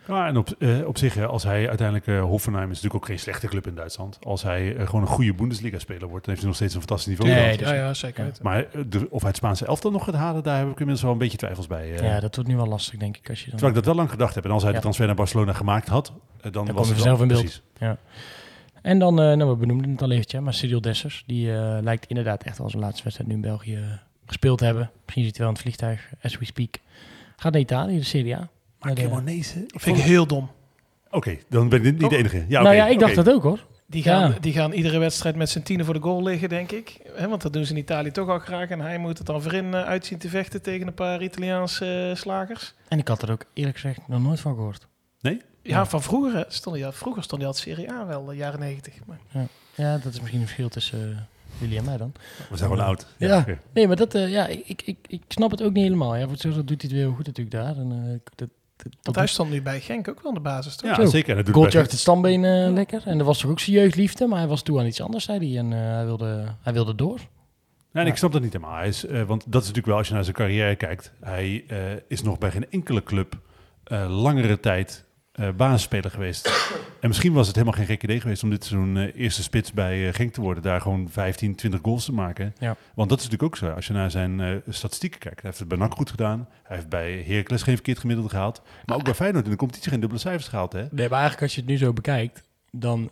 Ja, 0.07 0.27
en 0.27 0.37
op, 0.37 0.49
eh, 0.59 0.87
op 0.87 0.97
zich, 0.97 1.13
hè, 1.13 1.25
als 1.27 1.43
hij 1.43 1.67
uiteindelijk... 1.69 2.19
Hoffenheim 2.23 2.63
is 2.69 2.75
natuurlijk 2.75 2.95
ook 3.03 3.05
geen 3.05 3.19
slechte 3.19 3.47
club 3.47 3.67
in 3.67 3.75
Duitsland. 3.75 4.17
Als 4.25 4.43
hij 4.43 4.75
gewoon 4.79 5.01
een 5.01 5.07
goede 5.07 5.33
Bundesliga-speler 5.33 6.07
wordt... 6.07 6.25
dan 6.25 6.33
heeft 6.35 6.37
hij 6.39 6.45
nog 6.47 6.55
steeds 6.55 6.73
een 6.73 6.79
fantastisch 6.79 7.17
niveau. 7.17 7.39
Nee, 7.39 7.59
Ja, 7.59 7.73
ja, 7.73 7.93
zeker 7.93 8.25
ja. 8.25 8.31
Maar 8.41 8.65
de- 8.89 9.07
of 9.09 9.19
hij 9.19 9.27
het 9.29 9.37
Spaanse 9.37 9.65
elftal 9.65 9.91
nog 9.91 10.03
gaat 10.03 10.13
halen... 10.15 10.43
daar 10.43 10.57
heb 10.57 10.65
ik 10.65 10.71
inmiddels 10.71 11.01
wel 11.01 11.11
een 11.11 11.17
beetje 11.17 11.37
twijfels 11.37 11.67
bij. 11.67 11.87
Ja, 12.01 12.19
dat 12.19 12.35
wordt 12.35 12.49
nu 12.49 12.55
wel 12.55 12.67
lastig 12.67 12.99
denk 12.99 13.17
ik. 13.17 13.29
Als 13.29 13.39
je 13.39 13.49
dan... 13.49 13.53
Terwijl 13.59 13.69
ik 13.69 13.75
dat 13.77 13.85
wel 13.85 13.95
lang 13.95 14.09
gedacht 14.09 14.35
heb. 14.35 14.45
En 14.45 14.51
als 14.51 14.61
hij 14.61 14.69
Ja. 14.71 14.75
de 14.75 14.81
transfer 14.81 15.05
naar 15.05 15.15
Barcelona 15.15 15.53
gemaakt 15.53 15.87
had... 15.87 16.13
dan, 16.51 16.65
was 16.71 16.87
het 16.87 16.97
vanzelf 16.97 17.19
wel- 17.19 17.21
in 17.21 17.27
beeld. 17.27 17.41
Precies. 17.41 17.61
En 18.81 18.99
dan, 18.99 19.21
eh, 19.21 19.35
nou 19.35 19.49
we 19.49 19.55
benoemden 19.55 19.91
het 19.91 20.01
al 20.01 20.11
eventjes, 20.11 20.41
maar 20.41 20.53
Cyril 20.53 20.81
Dessers, 20.81 21.23
die 21.27 21.53
eh, 21.53 21.77
lijkt 21.81 22.05
inderdaad 22.05 22.43
echt 22.43 22.59
al 22.59 22.69
zijn 22.69 22.81
laatste 22.81 23.03
wedstrijd 23.03 23.29
nu 23.29 23.35
in 23.35 23.41
België 23.41 23.75
eh, 23.75 23.81
gespeeld 24.25 24.57
te 24.57 24.65
hebben. 24.65 24.91
Misschien 25.03 25.23
zit 25.25 25.37
hij 25.37 25.45
wel 25.45 25.47
in 25.47 25.53
het 25.53 25.61
vliegtuig, 25.61 26.09
as 26.21 26.37
we 26.37 26.45
speak. 26.45 26.77
Gaat 27.35 27.51
naar 27.51 27.61
Italië, 27.61 27.97
de 27.97 28.03
Serie 28.03 28.35
A. 28.35 28.49
Maar 28.79 28.93
Cremonese... 28.93 29.63
Vind 29.67 29.97
ik 29.97 30.03
heel 30.03 30.25
dom. 30.27 30.49
Oké, 31.09 31.37
dan 31.49 31.69
ben 31.69 31.85
ik 31.85 31.99
niet 31.99 32.09
de 32.09 32.17
enige. 32.17 32.37
Ja, 32.37 32.61
nou 32.61 32.65
oké, 32.65 32.75
ja, 32.75 32.87
ik 32.87 32.99
dacht 32.99 33.15
dat 33.15 33.29
ook 33.29 33.43
hoor. 33.43 33.65
Die 33.87 34.03
gaan, 34.03 34.31
Ja. 34.31 34.37
die 34.39 34.53
gaan 34.53 34.71
iedere 34.71 34.97
wedstrijd 34.97 35.35
met 35.35 35.49
z'n 35.49 35.61
tienen 35.61 35.85
voor 35.85 35.93
de 35.93 35.99
goal 36.01 36.23
liggen, 36.23 36.49
denk 36.49 36.71
ik. 36.71 36.97
Hè, 37.15 37.27
want 37.27 37.41
dat 37.41 37.53
doen 37.53 37.65
ze 37.65 37.71
in 37.71 37.79
Italië 37.79 38.11
toch 38.11 38.29
al 38.29 38.39
graag. 38.39 38.69
En 38.69 38.79
hij 38.79 38.97
moet 38.97 39.17
het 39.17 39.27
dan 39.27 39.41
voorin 39.41 39.75
uitzien 39.75 40.17
te 40.17 40.29
vechten 40.29 40.61
tegen 40.61 40.87
een 40.87 40.93
paar 40.93 41.21
Italiaanse 41.23 42.13
slagers. 42.15 42.73
En 42.87 42.97
ik 42.99 43.07
had 43.07 43.21
er 43.21 43.31
ook 43.31 43.45
eerlijk 43.53 43.77
gezegd 43.77 44.07
nog 44.07 44.21
nooit 44.21 44.39
van 44.39 44.55
gehoord. 44.55 44.87
Ja, 45.19 45.35
Ja. 45.63 45.85
van 45.85 46.01
vroeger 46.01 46.45
stond 46.47 46.75
hij 46.75 46.85
al, 46.85 46.91
vroeger 46.91 47.23
stond 47.23 47.41
hij 47.41 47.49
al 47.51 47.57
Serie 47.57 47.91
A 47.91 48.05
wel, 48.05 48.25
de 48.25 48.35
jaren 48.35 48.59
negentig. 48.59 48.93
Maar 49.05 49.19
Ja, 49.75 49.97
dat 49.97 50.13
is 50.13 50.19
misschien 50.19 50.39
een 50.39 50.45
verschil 50.45 50.69
tussen 50.69 51.11
eh, 51.11 51.17
jullie 51.59 51.77
en 51.77 51.85
mij 51.85 51.97
dan. 51.97 52.11
We 52.49 52.57
zijn 52.57 52.69
gewoon 52.69 52.85
oud. 52.85 53.07
Ja. 53.17 53.45
Nee, 53.73 53.87
maar 53.87 53.95
dat, 53.95 54.15
eh, 54.15 54.29
ja, 54.31 54.47
ik, 54.47 54.81
ik, 54.85 54.97
ik, 55.07 55.21
snap 55.27 55.51
het 55.51 55.61
ook 55.63 55.73
niet 55.73 55.83
helemaal. 55.83 56.15
Ja, 56.15 56.27
voor 56.27 56.35
doet 56.37 56.67
hij 56.67 56.75
het 56.77 56.91
weer 56.91 57.01
heel 57.01 57.13
goed 57.13 57.25
natuurlijk 57.25 57.55
daar. 57.55 57.77
En, 57.77 57.91
eh, 57.91 58.09
dat, 58.09 58.21
dat, 58.35 58.49
dat, 58.75 58.93
want 59.01 59.15
hij 59.15 59.27
stond 59.27 59.49
nu 59.49 59.61
bij 59.61 59.79
Genk 59.81 60.07
ook 60.07 60.21
wel 60.21 60.27
in 60.31 60.37
de 60.37 60.43
basis, 60.43 60.75
toch? 60.75 60.89
Ja, 60.89 60.95
Zo. 60.95 61.05
zeker. 61.05 61.35
Dat 61.35 61.45
doet 61.45 61.55
Goaltje 61.55 61.79
het 61.79 61.91
stambeen 61.91 62.45
eh, 62.45 62.71
lekker. 62.73 63.01
En 63.05 63.17
dat 63.17 63.27
was 63.27 63.39
toch 63.39 63.51
ook 63.51 63.59
zijn 63.59 63.75
jeugdliefde, 63.75 64.27
maar 64.27 64.39
hij 64.39 64.47
was 64.47 64.61
toe 64.61 64.79
aan 64.79 64.85
iets 64.85 65.01
anders, 65.01 65.23
zei 65.25 65.49
hij. 65.51 65.57
En 65.59 65.73
eh, 65.73 65.79
hij, 65.79 66.05
wilde, 66.05 66.45
hij 66.61 66.73
wilde 66.73 66.95
door. 66.95 67.17
Ja, 67.19 67.99
en 67.99 68.05
Ja. 68.05 68.11
ik 68.11 68.17
snap 68.17 68.31
dat 68.31 68.41
niet 68.41 68.53
helemaal. 68.53 68.77
Hij 68.77 68.87
is, 68.87 69.05
eh, 69.05 69.21
want 69.23 69.41
dat 69.43 69.61
is 69.61 69.67
natuurlijk 69.67 69.87
wel, 69.87 69.97
als 69.97 70.07
je 70.07 70.13
naar 70.13 70.23
zijn 70.23 70.35
carrière 70.35 70.75
kijkt, 70.75 71.11
hij 71.21 71.63
eh, 71.67 71.77
is 72.07 72.21
nog 72.21 72.37
bij 72.37 72.51
geen 72.51 72.69
enkele 72.69 73.03
club 73.03 73.37
eh, 73.83 74.21
langere 74.21 74.59
tijd 74.59 75.05
eh 75.31 75.49
basisspeler 75.57 76.11
geweest. 76.11 76.71
en 76.99 77.07
misschien 77.07 77.33
was 77.33 77.47
het 77.47 77.55
helemaal 77.55 77.77
geen 77.77 77.87
gek 77.87 78.03
idee 78.03 78.21
geweest 78.21 78.43
om 78.43 78.49
dit 78.49 78.65
seizoen 78.65 78.97
eh, 78.97 79.15
eerste 79.15 79.43
spits 79.43 79.73
bij 79.73 80.07
eh, 80.07 80.13
Genk 80.13 80.33
te 80.33 80.41
worden. 80.41 80.63
Daar 80.63 80.81
gewoon 80.81 81.09
15, 81.09 81.55
20 81.55 81.79
goals 81.83 82.05
te 82.05 82.13
maken. 82.13 82.53
Ja. 82.59 82.75
Want 82.95 83.09
dat 83.09 83.19
is 83.19 83.23
natuurlijk 83.29 83.53
ook 83.53 83.57
zo. 83.57 83.75
Als 83.75 83.87
je 83.87 83.93
naar 83.93 84.11
zijn 84.11 84.39
eh, 84.39 84.55
statistieken 84.67 85.19
kijkt. 85.19 85.41
Hij 85.41 85.45
heeft 85.49 85.59
het 85.59 85.67
bij 85.67 85.77
NAC 85.77 85.93
goed 85.93 86.09
gedaan. 86.09 86.47
Hij 86.63 86.75
heeft 86.75 86.89
bij 86.89 87.23
Heracles 87.27 87.63
geen 87.63 87.75
verkeerd 87.75 87.99
gemiddelde 87.99 88.29
gehaald. 88.29 88.61
Maar 88.85 88.95
ook 88.95 89.03
bij 89.03 89.13
Feyenoord 89.13 89.45
in 89.45 89.51
de 89.51 89.57
competitie 89.57 89.91
geen 89.91 89.99
dubbele 89.99 90.21
cijfers 90.21 90.47
gehaald. 90.47 90.73
Hè? 90.73 90.79
Nee, 90.79 91.09
maar 91.09 91.19
eigenlijk 91.19 91.41
als 91.41 91.55
je 91.55 91.61
het 91.61 91.69
nu 91.69 91.77
zo 91.77 91.93
bekijkt, 91.93 92.43
dan 92.71 93.11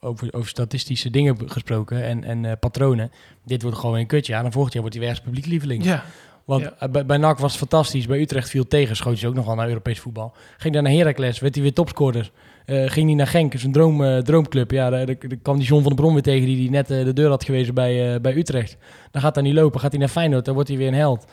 over, 0.00 0.32
over 0.32 0.48
statistische 0.48 1.10
dingen 1.10 1.50
gesproken 1.50 2.04
en, 2.04 2.24
en 2.24 2.44
eh, 2.44 2.52
patronen. 2.60 3.10
Dit 3.44 3.62
wordt 3.62 3.78
gewoon 3.78 3.98
een 3.98 4.06
kutje. 4.06 4.32
Ja, 4.32 4.42
dan 4.42 4.52
volgend 4.52 4.72
jaar 4.72 4.82
wordt 4.82 4.98
hij 4.98 5.06
weer 5.06 5.14
als 5.14 5.24
publiek 5.24 5.46
lieveling. 5.46 5.84
Ja, 5.84 6.04
Want 6.48 6.62
Ja. 6.62 6.74
eh, 6.78 6.88
bij, 6.88 7.06
bij 7.06 7.16
NAC 7.16 7.38
was 7.38 7.50
het 7.50 7.58
fantastisch. 7.60 8.06
Bij 8.06 8.20
Utrecht 8.20 8.50
viel 8.50 8.66
tegen. 8.66 8.96
Schoot 8.96 9.20
hij 9.20 9.28
ook 9.28 9.34
nog 9.34 9.46
wel 9.46 9.54
naar 9.54 9.68
Europees 9.68 10.00
voetbal. 10.00 10.32
Ging 10.56 10.74
daar 10.74 10.82
naar 10.82 10.92
Heracles. 10.92 11.38
Werd 11.38 11.54
hij 11.54 11.62
weer 11.62 11.72
topscorer. 11.72 12.30
Eh, 12.64 12.90
ging 12.90 13.06
hij 13.06 13.14
naar 13.14 13.26
Genk. 13.26 13.52
zijn 13.58 13.72
droom, 13.72 14.04
eh, 14.04 14.18
droomclub. 14.18 14.70
Ja, 14.70 14.90
daar, 14.90 15.14
kwam 15.42 15.58
die 15.58 15.66
John 15.66 15.82
van 15.82 15.92
der 15.92 16.00
Bron 16.00 16.12
weer 16.12 16.22
tegen. 16.22 16.46
Die, 16.46 16.56
die 16.56 16.70
net 16.70 16.86
de 16.86 17.12
deur 17.12 17.28
had 17.28 17.44
gewezen 17.44 17.74
bij, 17.74 18.20
bij 18.20 18.36
Utrecht. 18.36 18.76
Dan 19.10 19.22
gaat 19.22 19.34
hij 19.34 19.44
niet 19.44 19.54
lopen. 19.54 19.80
Gaat 19.80 19.90
hij 19.90 20.00
naar 20.00 20.08
Feyenoord. 20.08 20.44
Dan 20.44 20.54
wordt 20.54 20.68
hij 20.68 20.78
weer 20.78 20.88
een 20.88 20.94
held. 20.94 21.24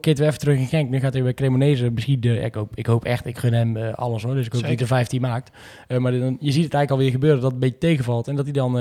Keert 0.00 0.18
weer 0.18 0.26
even 0.28 0.38
terug 0.38 0.58
in 0.58 0.66
Genk. 0.66 0.90
Nu 0.90 1.00
gaat 1.00 1.12
hij 1.12 1.22
bij 1.22 1.34
Cremonese. 1.34 1.90
Misschien 1.90 2.20
de, 2.20 2.40
ik, 2.40 2.54
hoop, 2.54 2.70
ik 2.74 2.86
hoop 2.86 3.04
echt. 3.04 3.26
Ik 3.26 3.38
gun 3.38 3.52
hem 3.52 3.76
alles 3.76 4.22
hoor. 4.22 4.34
Dus 4.34 4.46
ik 4.46 4.52
hoop 4.52 4.60
Zeker. 4.60 4.70
niet 4.78 4.88
de 4.88 4.94
15 4.94 5.20
maakt. 5.20 5.50
Maar 5.98 6.12
dan, 6.12 6.36
je 6.40 6.52
ziet 6.52 6.64
het 6.64 6.74
eigenlijk 6.74 6.90
alweer 6.90 7.10
gebeuren. 7.10 7.40
Dat 7.40 7.52
het 7.52 7.62
een 7.62 7.68
beetje 7.68 7.86
tegenvalt. 7.88 8.28
En 8.28 8.36
dat 8.36 8.44
hij 8.44 8.52
dan 8.54 8.72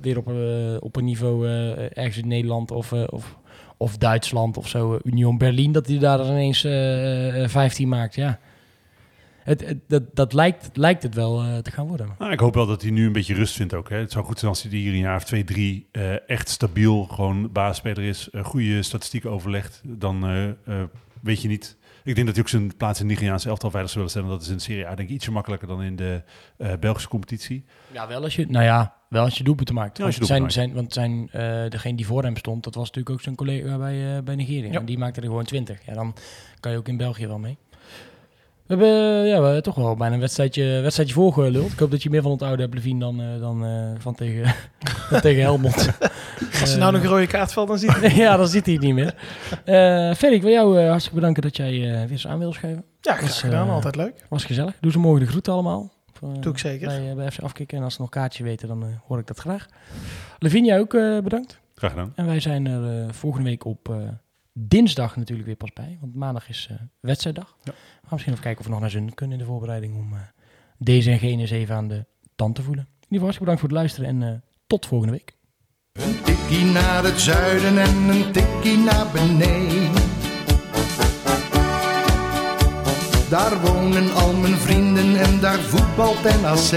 weer 0.00 0.18
op, 0.18 0.32
op 0.82 0.96
een 0.96 1.04
niveau 1.04 1.46
ergens 1.92 2.18
in 2.18 2.28
Nederland 2.28 2.70
of... 2.70 2.92
of 2.92 3.38
of 3.80 3.96
Duitsland 3.96 4.56
of 4.56 4.68
zo, 4.68 4.94
eh, 4.94 5.00
Union 5.12 5.38
Berlin, 5.38 5.72
dat 5.72 5.86
hij 5.86 5.98
daar 5.98 6.26
ineens 6.26 6.64
eh, 6.64 7.42
eh, 7.44 7.48
15 7.50 7.88
maakt. 7.88 8.14
Ja. 8.14 8.38
Het, 9.42 9.74
dat, 9.88 10.02
dat 10.14 10.32
lijkt, 10.32 10.70
lijkt 10.76 11.02
het 11.02 11.14
wel 11.14 11.42
eh, 11.42 11.58
te 11.58 11.70
gaan 11.70 11.86
worden. 11.88 12.14
Nou, 12.18 12.32
ik 12.32 12.40
hoop 12.40 12.54
wel 12.54 12.66
dat 12.66 12.82
hij 12.82 12.90
nu 12.90 13.06
een 13.06 13.12
beetje 13.12 13.34
rust 13.34 13.54
vindt 13.56 13.74
ook. 13.74 13.88
Hè. 13.90 13.96
Het 13.96 14.12
zou 14.12 14.24
goed 14.24 14.38
zijn 14.38 14.50
als 14.50 14.62
hij 14.62 14.72
hier 14.72 14.92
een 14.92 14.98
jaar 14.98 15.16
of 15.16 15.24
twee, 15.24 15.44
drie 15.44 15.86
eh, 15.92 16.28
echt 16.28 16.48
stabiel 16.48 17.04
gewoon 17.04 17.52
basisspeler 17.52 18.04
is. 18.04 18.30
eh, 18.30 18.44
goede 18.44 18.82
statistieken 18.82 19.30
overlegt. 19.30 19.80
Dan 19.84 20.24
eh, 20.24 20.48
eh, 20.48 20.54
weet 21.22 21.42
je 21.42 21.48
niet... 21.48 21.76
Ik 22.04 22.14
denk 22.14 22.26
dat 22.26 22.34
hij 22.34 22.44
ook 22.44 22.50
zijn 22.50 22.76
plaats 22.76 23.00
in 23.00 23.06
de 23.06 23.12
Nigeriaanse 23.12 23.48
elftal 23.48 23.70
veilig 23.70 23.90
zou 23.90 24.04
willen 24.04 24.20
stellen. 24.20 24.38
Dat 24.38 24.46
is 24.46 24.52
in 24.52 24.56
de 24.56 24.62
Serie 24.62 24.86
A 24.86 24.94
denk 24.94 25.08
ik 25.08 25.14
ietsje 25.14 25.30
makkelijker 25.30 25.68
dan 25.68 25.82
in 25.82 25.96
de 25.96 26.22
eh, 26.56 26.72
Belgische 26.80 27.08
competitie. 27.08 27.64
Ja, 27.92 28.08
wel 28.08 28.22
als 28.22 28.36
je, 28.36 28.46
nou 28.48 28.64
ja, 28.64 28.94
wel 29.08 29.24
als 29.24 29.38
je 29.38 29.44
doelpunten 29.44 29.74
maakt. 29.74 29.98
Ja, 29.98 30.04
als 30.04 30.16
je 30.16 30.26
Want 30.26 30.52
zijn, 30.52 30.72
doelpunten 30.72 30.92
zijn, 30.92 31.10
want 31.12 31.32
zijn, 31.32 31.64
eh, 31.64 31.70
degene 31.70 31.96
die 31.96 32.06
voor 32.06 32.22
hem 32.22 32.36
stond, 32.36 32.64
dat 32.64 32.74
was 32.74 32.86
natuurlijk 32.86 33.14
ook 33.14 33.22
zijn 33.22 33.34
collega 33.34 33.78
bij, 33.78 34.16
eh, 34.16 34.22
bij 34.22 34.34
Nigeria. 34.34 34.72
Ja. 34.72 34.78
En 34.78 34.84
die 34.84 34.98
maakte 34.98 35.20
er 35.20 35.26
gewoon 35.26 35.44
20. 35.44 35.86
Ja, 35.86 35.94
dan 35.94 36.14
kan 36.60 36.72
je 36.72 36.78
ook 36.78 36.88
in 36.88 36.96
België 36.96 37.26
wel 37.26 37.38
mee. 37.38 37.58
We 38.70 38.76
hebben, 38.76 39.26
ja, 39.26 39.38
we 39.38 39.44
hebben 39.44 39.62
toch 39.62 39.74
wel 39.74 39.96
bijna 39.96 40.14
een 40.14 40.20
wedstrijdje, 40.20 40.80
wedstrijdje 40.80 41.14
voorgeluld. 41.14 41.72
Ik 41.72 41.78
hoop 41.78 41.90
dat 41.90 42.02
je 42.02 42.10
meer 42.10 42.22
van 42.22 42.30
onthouden 42.30 42.60
hebt, 42.60 42.74
Levine, 42.74 42.98
dan, 43.00 43.20
eh, 43.20 43.40
dan 43.40 43.64
eh, 43.64 43.90
van 43.98 44.14
tegen, 44.14 44.54
dan 45.10 45.20
tegen 45.20 45.42
Helmond. 45.42 45.90
als 46.60 46.72
ze 46.72 46.78
nou 46.78 46.92
nog 46.92 47.02
een 47.02 47.08
rode 47.08 47.26
kaart 47.26 47.52
valt, 47.52 47.68
dan 47.68 47.78
ziet 47.78 48.00
hij 48.00 48.14
ja, 48.24 48.36
dan 48.36 48.48
zit 48.48 48.64
hij 48.64 48.74
het 48.74 48.82
niet 48.82 48.94
meer. 48.94 49.14
Eh 49.64 50.14
Ferry, 50.14 50.34
ik 50.34 50.42
wil 50.42 50.50
jou 50.50 50.78
eh, 50.80 50.88
hartstikke 50.88 51.18
bedanken 51.18 51.42
dat 51.42 51.56
jij 51.56 51.72
eh, 51.72 52.00
weer 52.00 52.10
eens 52.10 52.26
aan 52.26 52.38
wil 52.38 52.52
schrijven. 52.52 52.84
Ja, 53.00 53.14
graag 53.14 53.40
gedaan. 53.40 53.66
eh, 53.66 53.72
Altijd 53.74 53.96
leuk. 53.96 54.26
Was 54.28 54.44
gezellig. 54.44 54.74
Doe 54.80 54.92
ze 54.92 54.98
morgen 54.98 55.20
de 55.24 55.30
groeten 55.30 55.52
allemaal. 55.52 55.92
Eh, 56.22 56.28
Doe 56.40 56.52
ik 56.52 56.58
zeker. 56.58 56.86
Bij, 56.86 57.08
eh, 57.10 57.16
bij 57.16 57.30
FC 57.30 57.40
Afkikken. 57.42 57.78
En 57.78 57.84
als 57.84 57.94
ze 57.94 58.00
nog 58.00 58.10
kaartje 58.10 58.44
weten, 58.44 58.68
dan 58.68 58.82
eh, 58.82 58.88
hoor 59.06 59.18
ik 59.18 59.26
dat 59.26 59.38
graag. 59.38 59.66
Lavinia 60.38 60.78
ook 60.78 60.94
eh, 60.94 61.18
bedankt. 61.18 61.58
Graag 61.74 61.90
gedaan. 61.90 62.12
En 62.14 62.26
wij 62.26 62.40
zijn 62.40 62.66
er 62.66 62.98
eh, 63.02 63.04
volgende 63.12 63.48
week 63.48 63.64
op 63.64 63.88
eh, 63.88 63.96
dinsdag 64.68 65.16
natuurlijk 65.16 65.46
weer 65.46 65.56
pas 65.56 65.72
bij. 65.72 65.98
Want 66.00 66.14
maandag 66.14 66.48
is 66.48 66.66
eh, 66.70 66.76
wedstrijddag. 67.00 67.56
Ja. 67.62 67.72
We 67.72 67.72
gaan 67.72 68.08
misschien 68.10 68.32
even 68.32 68.44
kijken 68.44 68.60
of 68.60 68.66
we 68.66 68.72
nog 68.72 68.80
naar 68.80 68.90
zin 68.90 69.14
kunnen 69.14 69.38
in 69.38 69.44
de 69.44 69.50
voorbereiding. 69.50 69.96
Om 69.96 70.12
eh, 70.12 70.20
deze 70.78 71.10
en 71.10 71.18
gene 71.18 71.40
eens 71.40 71.50
even 71.50 71.74
aan 71.74 71.88
de 71.88 72.06
tand 72.36 72.54
te 72.54 72.62
voelen. 72.62 72.84
In 72.84 72.90
ieder 72.90 73.06
geval 73.08 73.26
hartstikke 73.26 73.52
bedankt 73.52 73.60
voor 73.60 73.68
het 73.68 73.78
luisteren. 73.78 74.08
En 74.08 74.34
eh, 74.34 74.40
tot 74.66 74.86
volgende 74.86 75.12
week. 75.12 75.36
Een 75.92 76.22
tikkie 76.22 76.64
naar 76.64 77.04
het 77.04 77.20
zuiden 77.20 77.78
en 77.78 77.96
een 77.96 78.32
tikkie 78.32 78.78
naar 78.78 79.06
beneden. 79.12 80.08
Daar 83.30 83.60
wonen 83.60 84.14
al 84.14 84.32
mijn 84.34 84.56
vrienden 84.56 85.20
en 85.20 85.40
daar 85.40 85.58
voetbalt 85.58 86.22
NAC. 86.22 86.72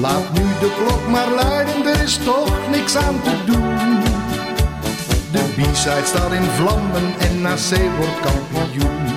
Laat 0.00 0.32
nu 0.32 0.42
de 0.42 0.84
klok 0.84 1.08
maar 1.08 1.30
luiden, 1.30 1.86
er 1.86 2.02
is 2.02 2.16
toch 2.16 2.70
niks 2.70 2.96
aan 2.96 3.22
te 3.22 3.44
doen. 3.46 4.11
De 5.32 5.52
B-side 5.56 6.04
staat 6.04 6.32
in 6.32 6.42
vlammen 6.42 7.14
en 7.18 7.40
NAC 7.40 7.96
wordt 7.96 8.20
kampioen. 8.20 9.11